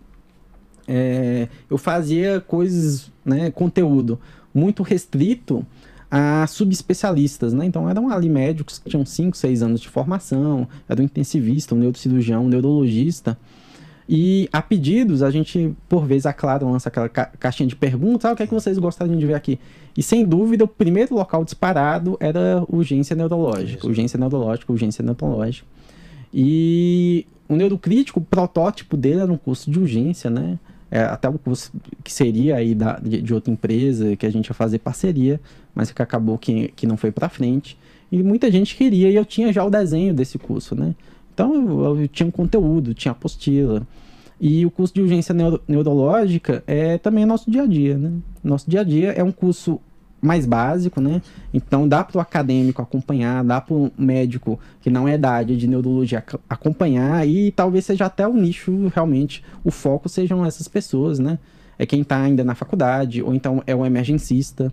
é, 0.88 1.48
eu 1.70 1.78
fazia 1.78 2.41
coisas, 2.41 3.12
né, 3.24 3.49
conteúdo 3.52 4.20
muito 4.53 4.84
restrito 4.84 5.66
a 6.10 6.45
subespecialistas, 6.45 7.53
né? 7.53 7.66
Então 7.66 7.90
eram 7.90 8.10
ali 8.10 8.28
médicos 8.28 8.78
que 8.78 8.90
tinham 8.90 9.06
5, 9.06 9.38
6 9.38 9.64
anos 9.64 9.80
de 9.80 9.88
formação, 9.88 10.68
era 10.90 11.02
um 11.02 11.06
intensivista, 11.06 11.74
um 11.74 11.78
neurocirurgião, 11.78 12.45
um 12.45 12.49
neurologista. 12.49 13.38
E 14.14 14.50
a 14.52 14.62
pedidos, 14.62 15.24
a 15.24 15.32
gente, 15.32 15.74
por 15.88 16.06
vezes, 16.06 16.26
a 16.26 16.34
Claro 16.34 16.70
lança 16.70 16.90
aquela 16.90 17.08
ca 17.08 17.28
caixinha 17.28 17.66
de 17.66 17.78
perguntas, 17.78 18.26
ah, 18.26 18.34
o 18.34 18.36
que 18.36 18.44
é 18.44 18.48
que 18.48 18.54
vocês 18.54 18.78
gostariam 18.78 19.18
de 19.18 19.26
ver 19.26 19.36
aqui? 19.36 19.58
E 19.98 20.04
sem 20.04 20.26
dúvida, 20.26 20.66
o 20.66 20.68
primeiro 20.68 21.16
local 21.16 21.46
disparado 21.46 22.18
era 22.20 22.62
urgência 22.68 23.16
neurológica, 23.16 23.88
urgência 23.88 24.20
neurológica, 24.20 24.70
urgência 24.70 25.02
neurológica. 25.02 25.66
E 26.34 27.26
o 27.48 27.56
neurocrítico, 27.56 28.20
o 28.20 28.24
protótipo 28.24 28.98
dele 28.98 29.22
era 29.22 29.32
um 29.32 29.38
curso 29.38 29.72
de 29.72 29.80
urgência, 29.80 30.30
né? 30.30 30.60
É, 30.92 31.04
até 31.04 31.30
o 31.30 31.40
curso 31.40 31.72
que 32.04 32.12
seria 32.12 32.58
aí 32.58 32.76
da, 32.76 33.00
de, 33.00 33.22
de, 33.22 33.34
outra 33.34 33.50
empresa, 33.54 34.14
que 34.18 34.26
a 34.26 34.30
gente 34.30 34.48
ia 34.48 34.54
fazer 34.54 34.80
parceria, 34.80 35.40
mas 35.74 35.90
que 35.90 36.02
acabou 36.02 36.38
que, 36.38 36.68
que 36.76 36.86
não 36.86 36.98
foi 36.98 37.14
para 37.14 37.30
frente. 37.30 37.78
E 38.12 38.22
muita 38.22 38.52
gente 38.52 38.76
queria, 38.76 39.10
e 39.10 39.16
eu 39.16 39.24
tinha 39.24 39.54
já 39.54 39.64
o 39.64 39.70
desenho 39.70 40.14
desse 40.14 40.38
curso, 40.38 40.76
né? 40.76 40.94
Então 41.34 41.53
eu, 41.86 42.02
eu 42.02 42.08
tinha 42.08 42.28
um 42.28 42.32
conteúdo, 42.32 42.94
tinha 42.94 43.12
apostila. 43.12 43.86
E 44.40 44.66
o 44.66 44.72
curso 44.72 44.94
de 44.94 45.02
urgência 45.02 45.34
neuro, 45.34 45.62
neurológica 45.68 46.64
é 46.66 46.98
também 46.98 47.26
nosso 47.26 47.49
dia 47.49 47.64
a 47.64 47.68
dia, 47.68 47.98
né? 47.98 48.12
Nosso 48.44 48.70
dia 48.70 48.82
a 48.82 48.84
dia 48.84 49.12
é 49.12 49.24
um 49.24 49.32
curso 49.32 49.80
mais 50.22 50.45
básico, 50.45 51.02
né? 51.02 51.22
Então 51.53 51.88
dá 51.88 52.03
para 52.03 52.18
o 52.18 52.22
acadêmico 52.22 52.82
acompanhar, 52.82 53.44
dá 53.44 53.60
para 53.60 53.74
o 53.74 53.91
médico 53.98 54.60
que 54.80 54.90
não 54.90 55.08
é 55.08 55.18
da 55.18 55.32
área 55.32 55.56
de 55.56 55.68
neurologia 55.68 56.24
acompanhar 56.48 57.28
e 57.28 57.52
talvez 57.52 57.86
seja 57.86 58.06
até 58.06 58.28
o 58.28 58.34
nicho 58.34 58.91
realmente, 58.94 59.44
o 59.64 59.72
foco 59.72 60.08
sejam 60.08 60.45
essas 60.45 60.68
pessoas, 60.68 61.18
né? 61.18 61.40
É 61.78 61.86
quem 61.86 62.02
está 62.02 62.22
ainda 62.22 62.44
na 62.44 62.53
faculdade 62.53 63.24
ou 63.24 63.34
então 63.34 63.64
é 63.66 63.76
o 63.76 63.84
emergencista, 63.86 64.72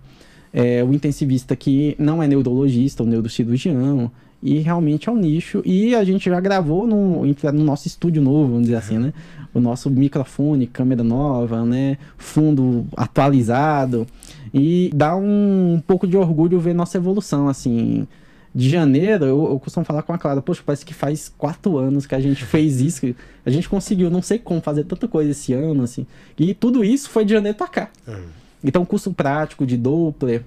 é 0.52 0.84
o 0.84 0.92
intensivista 0.92 1.56
que 1.56 1.96
não 1.98 2.22
é 2.22 2.28
neurologista, 2.28 3.02
o 3.02 3.06
neurocirurgião, 3.06 4.10
e 4.42 4.58
realmente 4.58 5.08
é 5.08 5.12
um 5.12 5.16
nicho. 5.16 5.62
E 5.64 5.94
a 5.94 6.04
gente 6.04 6.28
já 6.28 6.40
gravou 6.40 6.86
no, 6.86 7.24
no 7.24 7.64
nosso 7.64 7.86
estúdio 7.86 8.22
novo, 8.22 8.52
vamos 8.52 8.62
dizer 8.62 8.76
assim, 8.76 8.98
né? 8.98 9.12
O 9.52 9.60
nosso 9.60 9.90
microfone, 9.90 10.66
câmera 10.66 11.02
nova, 11.02 11.64
né? 11.64 11.98
Fundo 12.16 12.86
atualizado. 12.96 14.06
E 14.52 14.90
dá 14.94 15.16
um, 15.16 15.74
um 15.74 15.80
pouco 15.80 16.06
de 16.06 16.16
orgulho 16.16 16.60
ver 16.60 16.74
nossa 16.74 16.96
evolução, 16.96 17.48
assim 17.48 18.06
de 18.54 18.68
janeiro, 18.68 19.24
eu, 19.24 19.50
eu, 19.50 19.60
costumo 19.60 19.84
falar 19.84 20.02
com 20.02 20.12
a 20.12 20.18
Clara, 20.18 20.40
poxa, 20.40 20.62
parece 20.64 20.84
que 20.84 20.94
faz 20.94 21.32
quatro 21.36 21.76
anos 21.76 22.06
que 22.06 22.14
a 22.14 22.20
gente 22.20 22.44
fez 22.44 22.80
isso, 22.82 23.14
a 23.44 23.50
gente 23.50 23.68
conseguiu, 23.68 24.10
não 24.10 24.22
sei 24.22 24.38
como, 24.38 24.60
fazer 24.60 24.84
tanta 24.84 25.06
coisa 25.06 25.30
esse 25.30 25.52
ano, 25.52 25.82
assim. 25.82 26.06
E 26.36 26.54
tudo 26.54 26.84
isso 26.84 27.10
foi 27.10 27.24
de 27.24 27.34
janeiro 27.34 27.56
pra 27.56 27.68
cá. 27.68 27.90
Uhum. 28.06 28.24
Então, 28.64 28.84
curso 28.84 29.12
prático 29.12 29.64
de 29.64 29.76
Doppler, 29.76 30.42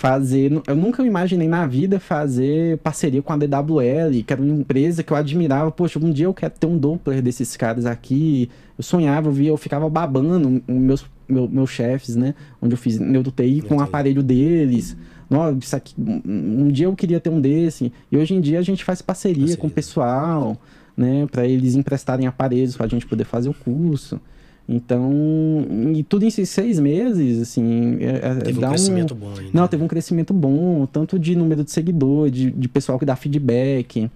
fazer. 0.00 0.50
Eu 0.66 0.74
nunca 0.74 1.02
imaginei 1.02 1.46
na 1.46 1.66
vida 1.66 2.00
fazer 2.00 2.78
parceria 2.78 3.20
com 3.20 3.34
a 3.34 3.36
DWL, 3.36 4.24
que 4.26 4.32
era 4.32 4.40
uma 4.40 4.54
empresa 4.54 5.02
que 5.02 5.12
eu 5.12 5.16
admirava. 5.16 5.70
Poxa, 5.70 5.98
um 5.98 6.10
dia 6.10 6.24
eu 6.24 6.32
quero 6.32 6.54
ter 6.58 6.66
um 6.66 6.78
Doppler 6.78 7.20
desses 7.20 7.54
caras 7.54 7.84
aqui. 7.84 8.48
Eu 8.78 8.82
sonhava, 8.82 9.28
eu 9.28 9.32
via, 9.32 9.50
eu 9.50 9.58
ficava 9.58 9.90
babando 9.90 10.62
meus, 10.66 11.04
meu, 11.28 11.46
meus 11.46 11.68
chefes, 11.68 12.16
né? 12.16 12.34
Onde 12.62 12.72
eu 12.72 12.78
fiz 12.78 12.98
neuro-TI 12.98 13.60
com 13.60 13.76
o 13.76 13.82
aparelho 13.82 14.22
deles. 14.22 14.96
Nossa, 15.28 15.76
aqui, 15.76 15.94
um, 15.98 16.62
um 16.62 16.68
dia 16.68 16.86
eu 16.86 16.96
queria 16.96 17.20
ter 17.20 17.28
um 17.28 17.38
desse. 17.38 17.92
E 18.10 18.16
hoje 18.16 18.34
em 18.34 18.40
dia 18.40 18.58
a 18.58 18.62
gente 18.62 18.82
faz 18.82 19.02
parceria, 19.02 19.40
parceria. 19.40 19.60
com 19.60 19.66
o 19.66 19.70
pessoal, 19.70 20.56
né? 20.96 21.26
Para 21.30 21.46
eles 21.46 21.74
emprestarem 21.74 22.26
aparelhos 22.26 22.74
para 22.74 22.86
a 22.86 22.88
gente 22.88 23.06
poder 23.06 23.24
fazer 23.24 23.50
o 23.50 23.54
curso. 23.54 24.18
Então, 24.72 25.66
e 25.92 26.04
tudo 26.04 26.24
em 26.24 26.30
seis 26.30 26.78
meses, 26.78 27.42
assim. 27.42 27.96
É, 27.98 28.28
é 28.28 28.34
teve 28.36 28.64
um 28.64 28.68
crescimento 28.68 29.14
bom 29.16 29.30
ainda. 29.36 29.50
Não, 29.52 29.66
teve 29.66 29.82
um 29.82 29.88
crescimento 29.88 30.32
bom, 30.32 30.86
tanto 30.86 31.18
de 31.18 31.34
número 31.34 31.64
de 31.64 31.72
seguidores, 31.72 32.32
de, 32.32 32.52
de 32.52 32.68
pessoal 32.68 32.96
que 32.96 33.04
dá 33.04 33.16
feedback. 33.16 34.08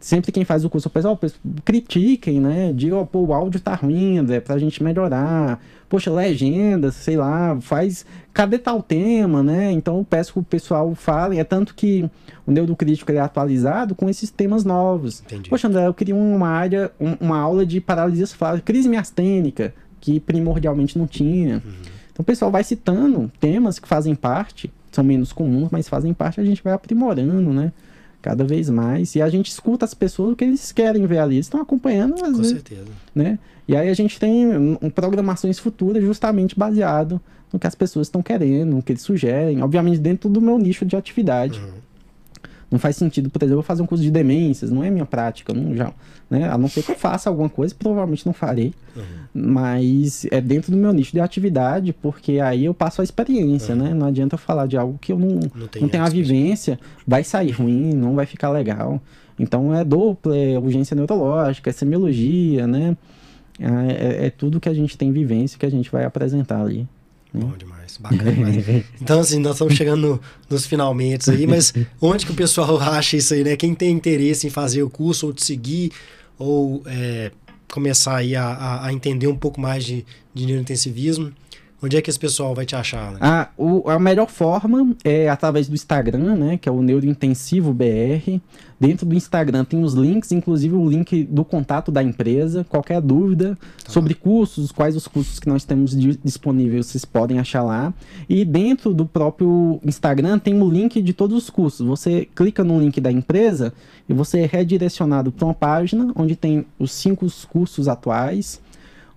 Sempre 0.00 0.32
quem 0.32 0.46
faz 0.46 0.64
o 0.64 0.70
curso, 0.70 0.88
o 0.88 0.90
pessoal, 0.90 1.20
critiquem, 1.62 2.40
né? 2.40 2.72
Digam, 2.72 3.04
pô, 3.04 3.18
o 3.18 3.34
áudio 3.34 3.60
tá 3.60 3.74
ruim, 3.74 4.24
é 4.32 4.40
pra 4.40 4.56
gente 4.56 4.82
melhorar. 4.82 5.62
Poxa, 5.90 6.10
legenda, 6.10 6.90
sei 6.90 7.18
lá, 7.18 7.58
faz. 7.60 8.06
Cadê 8.32 8.56
tal 8.56 8.82
tema, 8.82 9.42
né? 9.42 9.72
Então 9.72 9.98
eu 9.98 10.06
peço 10.08 10.32
que 10.32 10.38
o 10.38 10.42
pessoal 10.42 10.94
fale. 10.94 11.38
É 11.38 11.44
tanto 11.44 11.74
que 11.74 12.08
o 12.46 12.50
Neurocrítico 12.50 13.12
é 13.12 13.18
atualizado 13.18 13.94
com 13.94 14.08
esses 14.08 14.30
temas 14.30 14.64
novos. 14.64 15.20
Entendi. 15.26 15.50
Poxa, 15.50 15.68
André, 15.68 15.86
eu 15.86 15.92
queria 15.92 16.14
uma 16.14 16.48
área, 16.48 16.90
uma 17.20 17.38
aula 17.38 17.66
de 17.66 17.78
paralisia 17.78 18.26
crise 18.64 18.88
miastênica 18.88 19.74
que 20.08 20.20
primordialmente 20.20 20.96
não 20.96 21.06
tinha. 21.06 21.56
Uhum. 21.56 21.72
Então 22.10 22.22
o 22.22 22.24
pessoal 22.24 22.50
vai 22.50 22.64
citando 22.64 23.30
temas 23.38 23.78
que 23.78 23.86
fazem 23.86 24.14
parte, 24.14 24.70
são 24.90 25.04
menos 25.04 25.32
comuns, 25.32 25.68
mas 25.70 25.86
fazem 25.86 26.14
parte, 26.14 26.40
a 26.40 26.44
gente 26.44 26.62
vai 26.64 26.72
aprimorando, 26.72 27.52
né? 27.52 27.72
Cada 28.22 28.42
vez 28.42 28.70
mais. 28.70 29.14
E 29.14 29.22
a 29.22 29.28
gente 29.28 29.50
escuta 29.50 29.84
as 29.84 29.92
pessoas 29.92 30.32
o 30.32 30.36
que 30.36 30.44
eles 30.44 30.72
querem 30.72 31.06
ver 31.06 31.18
ali. 31.18 31.36
Eles 31.36 31.46
estão 31.46 31.60
acompanhando, 31.60 32.14
às 32.14 32.32
Com 32.32 32.38
vezes, 32.38 32.52
certeza. 32.52 32.88
Né? 33.14 33.38
E 33.68 33.76
aí 33.76 33.88
a 33.88 33.94
gente 33.94 34.18
tem 34.18 34.46
um, 34.48 34.90
programações 34.90 35.58
futuras 35.58 36.02
justamente 36.02 36.58
baseado 36.58 37.20
no 37.52 37.58
que 37.58 37.66
as 37.66 37.74
pessoas 37.74 38.06
estão 38.06 38.22
querendo, 38.22 38.76
no 38.76 38.82
que 38.82 38.92
eles 38.92 39.02
sugerem. 39.02 39.62
Obviamente 39.62 39.98
dentro 39.98 40.28
do 40.28 40.40
meu 40.40 40.58
nicho 40.58 40.84
de 40.84 40.96
atividade. 40.96 41.60
Uhum. 41.60 41.70
Não 42.70 42.78
faz 42.78 42.96
sentido, 42.96 43.30
por 43.30 43.42
exemplo, 43.42 43.60
eu 43.60 43.62
fazer 43.62 43.82
um 43.82 43.86
curso 43.86 44.04
de 44.04 44.10
demências, 44.10 44.70
não 44.70 44.84
é 44.84 44.90
minha 44.90 45.06
prática, 45.06 45.54
não 45.54 45.74
já, 45.74 45.90
né? 46.28 46.50
A 46.50 46.58
não 46.58 46.68
ser 46.68 46.82
que 46.82 46.92
eu 46.92 46.96
faça 46.96 47.30
alguma 47.30 47.48
coisa, 47.48 47.74
provavelmente 47.74 48.26
não 48.26 48.34
farei. 48.34 48.74
Uhum. 48.94 49.02
Mas 49.32 50.26
é 50.30 50.38
dentro 50.38 50.70
do 50.70 50.76
meu 50.76 50.92
nicho 50.92 51.12
de 51.12 51.20
atividade, 51.20 51.94
porque 51.94 52.40
aí 52.40 52.66
eu 52.66 52.74
passo 52.74 53.00
a 53.00 53.04
experiência, 53.04 53.74
uhum. 53.74 53.82
né? 53.82 53.94
Não 53.94 54.06
adianta 54.06 54.34
eu 54.34 54.38
falar 54.38 54.66
de 54.66 54.76
algo 54.76 54.98
que 55.00 55.12
eu 55.12 55.18
não, 55.18 55.28
não, 55.28 55.68
não 55.80 55.88
tenho 55.88 56.04
a 56.04 56.08
vivência, 56.10 56.78
vai 57.06 57.24
sair 57.24 57.52
ruim, 57.52 57.94
não 57.94 58.14
vai 58.14 58.26
ficar 58.26 58.50
legal. 58.50 59.00
Então 59.38 59.74
é 59.74 59.82
Doppler, 59.82 60.56
é 60.56 60.58
urgência 60.58 60.94
neurológica, 60.94 61.70
é 61.70 61.72
semiologia, 61.72 62.66
né? 62.66 62.96
É, 63.58 64.24
é, 64.24 64.26
é 64.26 64.30
tudo 64.30 64.60
que 64.60 64.68
a 64.68 64.74
gente 64.74 64.96
tem 64.98 65.10
vivência 65.10 65.58
que 65.58 65.64
a 65.66 65.70
gente 65.70 65.90
vai 65.90 66.04
apresentar 66.04 66.60
ali. 66.60 66.86
Bom 67.38 67.56
demais, 67.56 67.96
bacana 67.98 68.32
demais. 68.32 68.84
Então, 69.00 69.20
assim, 69.20 69.38
nós 69.38 69.52
estamos 69.54 69.74
chegando 69.74 70.00
no, 70.00 70.20
nos 70.50 70.66
finalmente 70.66 71.30
aí, 71.30 71.46
mas 71.46 71.72
onde 72.00 72.26
que 72.26 72.32
o 72.32 72.34
pessoal 72.34 72.78
acha 72.80 73.16
isso 73.16 73.34
aí, 73.34 73.44
né? 73.44 73.56
Quem 73.56 73.74
tem 73.74 73.90
interesse 73.90 74.46
em 74.46 74.50
fazer 74.50 74.82
o 74.82 74.90
curso 74.90 75.26
ou 75.26 75.32
te 75.32 75.44
seguir, 75.44 75.92
ou 76.38 76.82
é, 76.86 77.30
começar 77.70 78.16
aí 78.16 78.34
a, 78.34 78.84
a, 78.84 78.92
entender 78.92 79.26
um 79.26 79.36
pouco 79.36 79.60
mais 79.60 79.84
de, 79.84 80.04
de 80.34 80.46
neurointensivismo, 80.46 81.32
Onde 81.80 81.96
é 81.96 82.02
que 82.02 82.10
esse 82.10 82.18
pessoal 82.18 82.56
vai 82.56 82.66
te 82.66 82.74
achar? 82.74 83.12
Né? 83.12 83.18
Ah, 83.20 83.48
o, 83.56 83.88
a 83.88 84.00
melhor 84.00 84.28
forma 84.28 84.96
é 85.04 85.28
através 85.28 85.68
do 85.68 85.74
Instagram, 85.74 86.34
né? 86.34 86.58
Que 86.58 86.68
é 86.68 86.72
o 86.72 86.82
Neurointensivo 86.82 87.72
BR. 87.72 88.40
Dentro 88.80 89.06
do 89.06 89.14
Instagram 89.14 89.64
tem 89.64 89.82
os 89.82 89.94
links, 89.94 90.32
inclusive 90.32 90.74
o 90.74 90.88
link 90.88 91.24
do 91.24 91.44
contato 91.44 91.92
da 91.92 92.02
empresa. 92.02 92.64
Qualquer 92.68 93.00
dúvida 93.00 93.56
tá. 93.84 93.92
sobre 93.92 94.14
cursos, 94.14 94.72
quais 94.72 94.96
os 94.96 95.06
cursos 95.06 95.38
que 95.38 95.48
nós 95.48 95.64
temos 95.64 95.96
disponíveis, 96.22 96.86
vocês 96.86 97.04
podem 97.04 97.38
achar 97.38 97.62
lá. 97.62 97.94
E 98.28 98.44
dentro 98.44 98.92
do 98.92 99.06
próprio 99.06 99.80
Instagram 99.84 100.40
tem 100.40 100.60
o 100.60 100.68
link 100.68 101.00
de 101.00 101.12
todos 101.12 101.36
os 101.36 101.48
cursos. 101.50 101.86
Você 101.86 102.28
clica 102.34 102.64
no 102.64 102.80
link 102.80 103.00
da 103.00 103.12
empresa 103.12 103.72
e 104.08 104.12
você 104.12 104.40
é 104.40 104.46
redirecionado 104.46 105.30
para 105.30 105.44
uma 105.44 105.54
página 105.54 106.12
onde 106.16 106.34
tem 106.34 106.66
os 106.76 106.90
cinco 106.90 107.24
cursos 107.48 107.86
atuais 107.86 108.60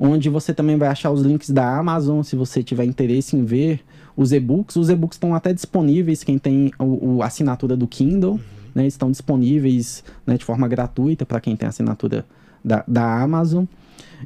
onde 0.04 0.30
você 0.30 0.52
também 0.52 0.78
vai 0.78 0.90
achar 0.90 1.12
os 1.12 1.22
links 1.22 1.52
da 1.52 1.78
Amazon, 1.78 2.24
se 2.24 2.36
você 2.36 2.64
tiver 2.64 2.86
interesse 2.86 3.38
em 3.38 3.46
ver 3.46 3.82
os 4.18 4.32
e-books. 4.32 4.76
Os 4.76 4.90
e-books 4.90 5.16
estão 5.16 5.36
até 5.36 5.54
disponíveis, 5.54 6.24
quem 6.24 6.40
tem 6.40 6.72
o, 6.80 7.18
o 7.18 7.24
assinatura 7.24 7.78
do 7.78 7.88
Kindle, 7.88 8.32
uhum. 8.32 8.40
né, 8.74 8.88
estão 8.88 9.12
disponíveis 9.12 10.04
né, 10.26 10.38
de 10.38 10.44
forma 10.44 10.68
gratuita 10.68 11.24
para 11.24 11.40
quem 11.40 11.56
tem 11.56 11.70
assinatura 11.70 12.26
da, 12.66 12.84
da 12.88 13.22
Amazon. 13.22 13.66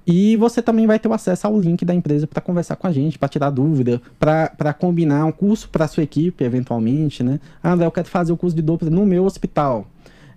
E 0.07 0.37
você 0.37 0.61
também 0.61 0.87
vai 0.87 0.97
ter 0.97 1.09
o 1.09 1.13
acesso 1.13 1.45
ao 1.45 1.59
link 1.59 1.83
da 1.83 1.93
empresa 1.93 2.25
para 2.25 2.41
conversar 2.41 2.77
com 2.77 2.87
a 2.87 2.91
gente, 2.91 3.19
para 3.19 3.27
tirar 3.27 3.49
dúvida, 3.49 4.01
para 4.17 4.73
combinar 4.73 5.25
um 5.25 5.31
curso 5.31 5.67
para 5.67 5.87
sua 5.89 6.03
equipe, 6.03 6.43
eventualmente, 6.43 7.21
né? 7.21 7.39
Ah, 7.61 7.73
André, 7.73 7.85
eu 7.85 7.91
quero 7.91 8.07
fazer 8.07 8.31
o 8.31 8.37
curso 8.37 8.55
de 8.55 8.61
Doppler 8.61 8.91
no 8.91 9.05
meu 9.05 9.25
hospital 9.25 9.87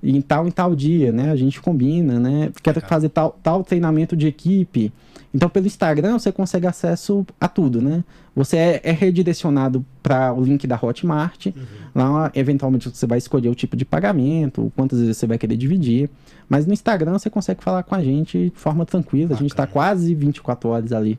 em 0.02 0.20
tal 0.20 0.46
em 0.46 0.50
tal 0.50 0.74
dia, 0.74 1.12
né? 1.12 1.30
A 1.30 1.36
gente 1.36 1.60
combina, 1.60 2.18
né? 2.18 2.50
Quero 2.62 2.80
fazer 2.80 3.08
tal, 3.08 3.38
tal 3.42 3.64
treinamento 3.64 4.16
de 4.16 4.26
equipe. 4.26 4.92
Então, 5.32 5.48
pelo 5.48 5.66
Instagram, 5.66 6.18
você 6.18 6.32
consegue 6.32 6.66
acesso 6.66 7.26
a 7.40 7.48
tudo, 7.48 7.82
né? 7.82 8.02
Você 8.34 8.56
é, 8.56 8.80
é 8.82 8.92
redirecionado 8.92 9.84
para 10.02 10.32
o 10.32 10.42
link 10.42 10.66
da 10.66 10.78
Hotmart. 10.80 11.46
Uhum. 11.46 11.52
Lá, 11.94 12.30
eventualmente, 12.34 12.88
você 12.88 13.06
vai 13.06 13.18
escolher 13.18 13.48
o 13.48 13.54
tipo 13.54 13.76
de 13.76 13.84
pagamento, 13.84 14.72
quantas 14.74 15.00
vezes 15.00 15.16
você 15.16 15.26
vai 15.26 15.36
querer 15.36 15.56
dividir. 15.56 16.08
Mas 16.48 16.66
no 16.66 16.72
Instagram, 16.72 17.18
você 17.18 17.28
consegue 17.28 17.62
falar 17.62 17.82
com 17.82 17.94
a 17.94 18.02
gente 18.02 18.50
de 18.50 18.58
forma 18.58 18.86
tranquila. 18.86 19.28
Bacana. 19.28 19.38
A 19.38 19.42
gente 19.42 19.52
está 19.52 19.66
quase 19.66 20.14
24 20.14 20.68
horas 20.70 20.92
ali. 20.92 21.18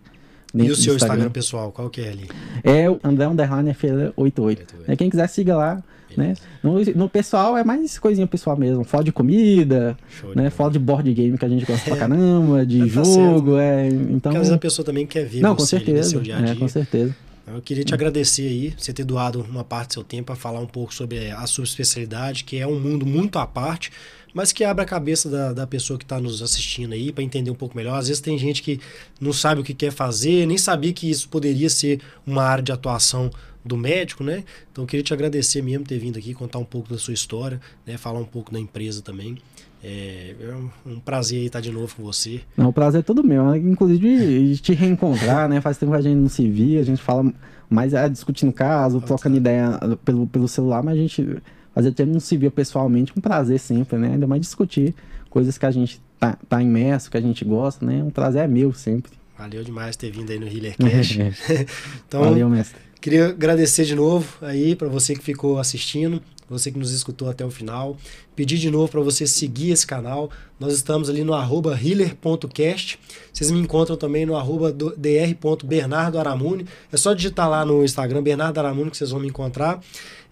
E 0.53 0.72
o 0.72 0.76
seu 0.76 0.95
Instagram. 0.95 0.95
Instagram. 0.95 1.31
pessoal, 1.31 1.72
qual 1.72 1.90
que 1.90 2.02
é 2.02 2.10
ali? 2.10 2.27
É 2.64 2.90
o 2.90 2.99
André 3.03 3.27
Underline 3.27 3.72
FL88. 3.72 4.60
É, 4.88 4.95
quem 4.95 5.10
quiser, 5.10 5.27
siga 5.27 5.56
lá. 5.56 5.84
Né? 6.18 6.34
No, 6.64 6.84
no, 6.95 7.10
pessoal 7.10 7.57
é 7.57 7.64
mais 7.64 7.98
coisinha 7.99 8.26
pessoal 8.26 8.57
mesmo. 8.57 8.84
Foto 8.84 9.06
de 9.06 9.11
comida, 9.11 9.98
Show 10.10 10.34
né? 10.36 10.49
Foto 10.49 10.73
de 10.73 10.80
board 10.80 11.14
game 11.14 11.38
que 11.38 11.45
a 11.45 11.49
gente 11.49 11.65
gosta 11.65 11.84
pra 11.90 11.98
caramba, 11.98 12.65
de 12.65 12.80
tá 12.80 12.88
jogo. 12.88 13.57
É, 13.57 13.88
então... 13.88 14.19
Porque 14.19 14.38
às 14.38 14.38
vezes 14.38 14.53
a 14.53 14.57
pessoa 14.57 14.86
também 14.86 15.06
quer 15.06 15.26
ver 15.26 15.41
Não, 15.41 15.56
com 15.56 15.65
certeza, 15.65 16.10
seu 16.10 16.19
dia 16.19 16.38
a 16.38 16.41
dia. 16.41 16.53
É, 16.53 16.56
com 16.56 16.68
certeza. 16.68 17.15
Eu 17.48 17.61
queria 17.61 17.84
te 17.84 17.94
agradecer 17.94 18.44
aí, 18.44 18.76
você 18.77 18.94
ter 18.94 19.03
doado 19.03 19.41
uma 19.41 19.64
parte 19.64 19.90
do 19.90 19.94
seu 19.95 20.03
tempo 20.03 20.26
para 20.26 20.36
falar 20.36 20.60
um 20.60 20.68
pouco 20.68 20.94
sobre 20.94 21.31
a 21.31 21.48
sua 21.48 21.64
especialidade, 21.64 22.44
que 22.44 22.57
é 22.57 22.68
um 22.68 22.80
mundo 22.80 23.07
muito 23.07 23.40
à 23.40 23.48
parte, 23.48 23.91
mas 24.34 24.52
que 24.52 24.64
abre 24.64 24.84
a 24.84 24.86
cabeça 24.86 25.27
da, 25.30 25.52
da 25.53 25.65
pessoa 25.65 25.98
que 25.98 26.06
está 26.06 26.19
nos 26.19 26.44
assistindo 26.44 26.94
aí 26.94 27.11
para 27.11 27.23
entender 27.23 27.49
um 27.49 27.56
pouco 27.56 27.76
melhor. 27.76 27.98
Às 27.98 28.07
vezes 28.07 28.22
tem 28.22 28.38
gente 28.38 28.61
que 28.61 28.80
não 29.19 29.34
sabe 29.34 29.61
o 29.61 29.64
que 29.64 29.73
quer 29.73 29.91
fazer, 29.91 30.45
nem 30.45 30.57
sabia 30.57 30.94
que 30.94 31.10
isso 31.10 31.27
poderia 31.27 31.69
ser 31.69 31.99
uma 32.26 32.44
área 32.44 32.64
de 32.64 32.72
atuação 32.72 33.31
do 33.64 33.77
médico, 33.77 34.23
né? 34.23 34.44
Então 34.72 34.84
eu 34.84 34.88
queria 34.88 35.03
te 35.03 35.14
agradecer 35.14 35.61
mesmo 35.61 35.86
ter 35.86 35.98
vindo 35.99 36.18
aqui 36.18 36.34
contar 36.34 36.60
um 36.60 36.65
pouco 36.65 36.90
da 36.90 36.98
sua 36.98 37.14
história, 37.14 37.60
né? 37.86 37.98
Falar 37.98 38.19
um 38.19 38.26
pouco 38.26 38.52
da 38.52 38.60
empresa 38.60 39.02
também. 39.02 39.38
É, 39.81 40.36
é 40.41 40.90
um 40.90 40.99
prazer 40.99 41.45
estar 41.45 41.61
de 41.61 41.72
novo 41.72 41.95
com 41.95 42.03
você. 42.03 42.41
Não, 42.57 42.69
o 42.69 42.73
prazer 42.73 42.99
é 42.99 43.03
todo 43.03 43.23
meu, 43.23 43.56
inclusive 43.56 44.57
te 44.57 44.73
reencontrar, 44.73 45.48
né? 45.48 45.61
Faz 45.61 45.77
tempo 45.77 45.91
que 45.94 45.98
a 45.98 46.02
gente 46.02 46.18
não 46.18 46.30
se 46.30 46.49
via, 46.49 46.81
a 46.81 46.84
gente 46.84 47.02
fala 47.02 47.31
mais 47.69 47.94
é, 47.94 48.10
discutindo 48.10 48.52
caso, 48.52 48.99
trocando 48.99 49.38
ideia 49.38 49.80
pelo, 50.03 50.27
pelo 50.27 50.48
celular, 50.48 50.84
mas 50.84 50.95
a 50.95 51.02
gente 51.02 51.38
fazia 51.73 51.91
tempo 51.91 52.11
não 52.11 52.19
se 52.19 52.36
via 52.36 52.52
pessoalmente, 52.52 53.14
um 53.15 53.22
prazer 53.22 53.60
sempre, 53.60 53.98
né? 53.98 54.14
Ainda 54.14 54.27
mais 54.27 54.41
discutir 54.41 54.94
coisas 55.30 55.57
que 55.57 55.65
a 55.65 55.72
gente 55.72 56.02
tá, 56.19 56.38
tá 56.48 56.61
imerso, 56.61 57.10
que 57.10 57.18
a 57.18 57.22
gente 57.22 57.45
gosta, 57.45 57.86
né? 57.86 58.03
Um 58.03 58.10
prazer 58.10 58.44
é 58.44 58.48
meu 58.48 58.73
sempre. 58.73 59.14
Valeu 59.38 59.64
demais 59.64 59.95
ter 59.95 60.11
vindo 60.11 60.30
aí 60.30 60.40
no 60.40 60.48
Healer 60.48 60.76
Cash. 60.76 61.18
então, 62.06 62.22
Valeu, 62.22 62.49
mestre. 62.49 62.89
Queria 63.02 63.30
agradecer 63.30 63.86
de 63.86 63.96
novo 63.96 64.28
aí 64.42 64.76
para 64.76 64.90
você 64.90 65.16
que 65.16 65.24
ficou 65.24 65.58
assistindo, 65.58 66.22
você 66.50 66.70
que 66.70 66.78
nos 66.78 66.92
escutou 66.92 67.30
até 67.30 67.46
o 67.46 67.52
final. 67.52 67.96
Pedir 68.36 68.58
de 68.58 68.70
novo 68.70 68.90
para 68.92 69.00
você 69.00 69.26
seguir 69.26 69.72
esse 69.72 69.88
canal. 69.88 70.30
Nós 70.60 70.74
estamos 70.74 71.10
ali 71.10 71.24
no 71.24 71.34
arroba 71.34 71.80
healer.cast. 71.82 73.00
Vocês 73.32 73.52
me 73.52 73.60
encontram 73.60 73.96
também 73.96 74.26
no 74.26 74.36
arroba 74.36 74.74
dr.bernardoaramune. 74.74 76.66
É 76.92 76.98
só 76.98 77.14
digitar 77.14 77.50
lá 77.50 77.64
no 77.64 77.86
Instagram, 77.86 78.22
Bernardo 78.22 78.58
Aramune, 78.58 78.92
que 78.92 78.98
vocês 78.98 79.12
vão 79.12 79.22
me 79.22 79.30
encontrar. 79.30 79.80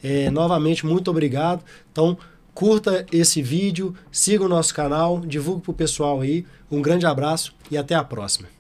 É, 0.04 0.30
novamente, 0.30 0.86
muito 0.86 1.10
obrigado. 1.10 1.64
Então, 1.92 2.18
curta 2.54 3.06
esse 3.14 3.42
vídeo, 3.42 3.96
siga 4.12 4.44
o 4.44 4.50
nosso 4.50 4.74
canal, 4.74 5.22
divulgue 5.22 5.62
para 5.62 5.72
o 5.72 5.74
pessoal 5.74 6.20
aí. 6.20 6.46
Um 6.70 6.82
grande 6.82 7.06
abraço 7.06 7.56
e 7.72 7.78
até 7.78 7.96
a 7.96 8.04
próxima. 8.04 8.57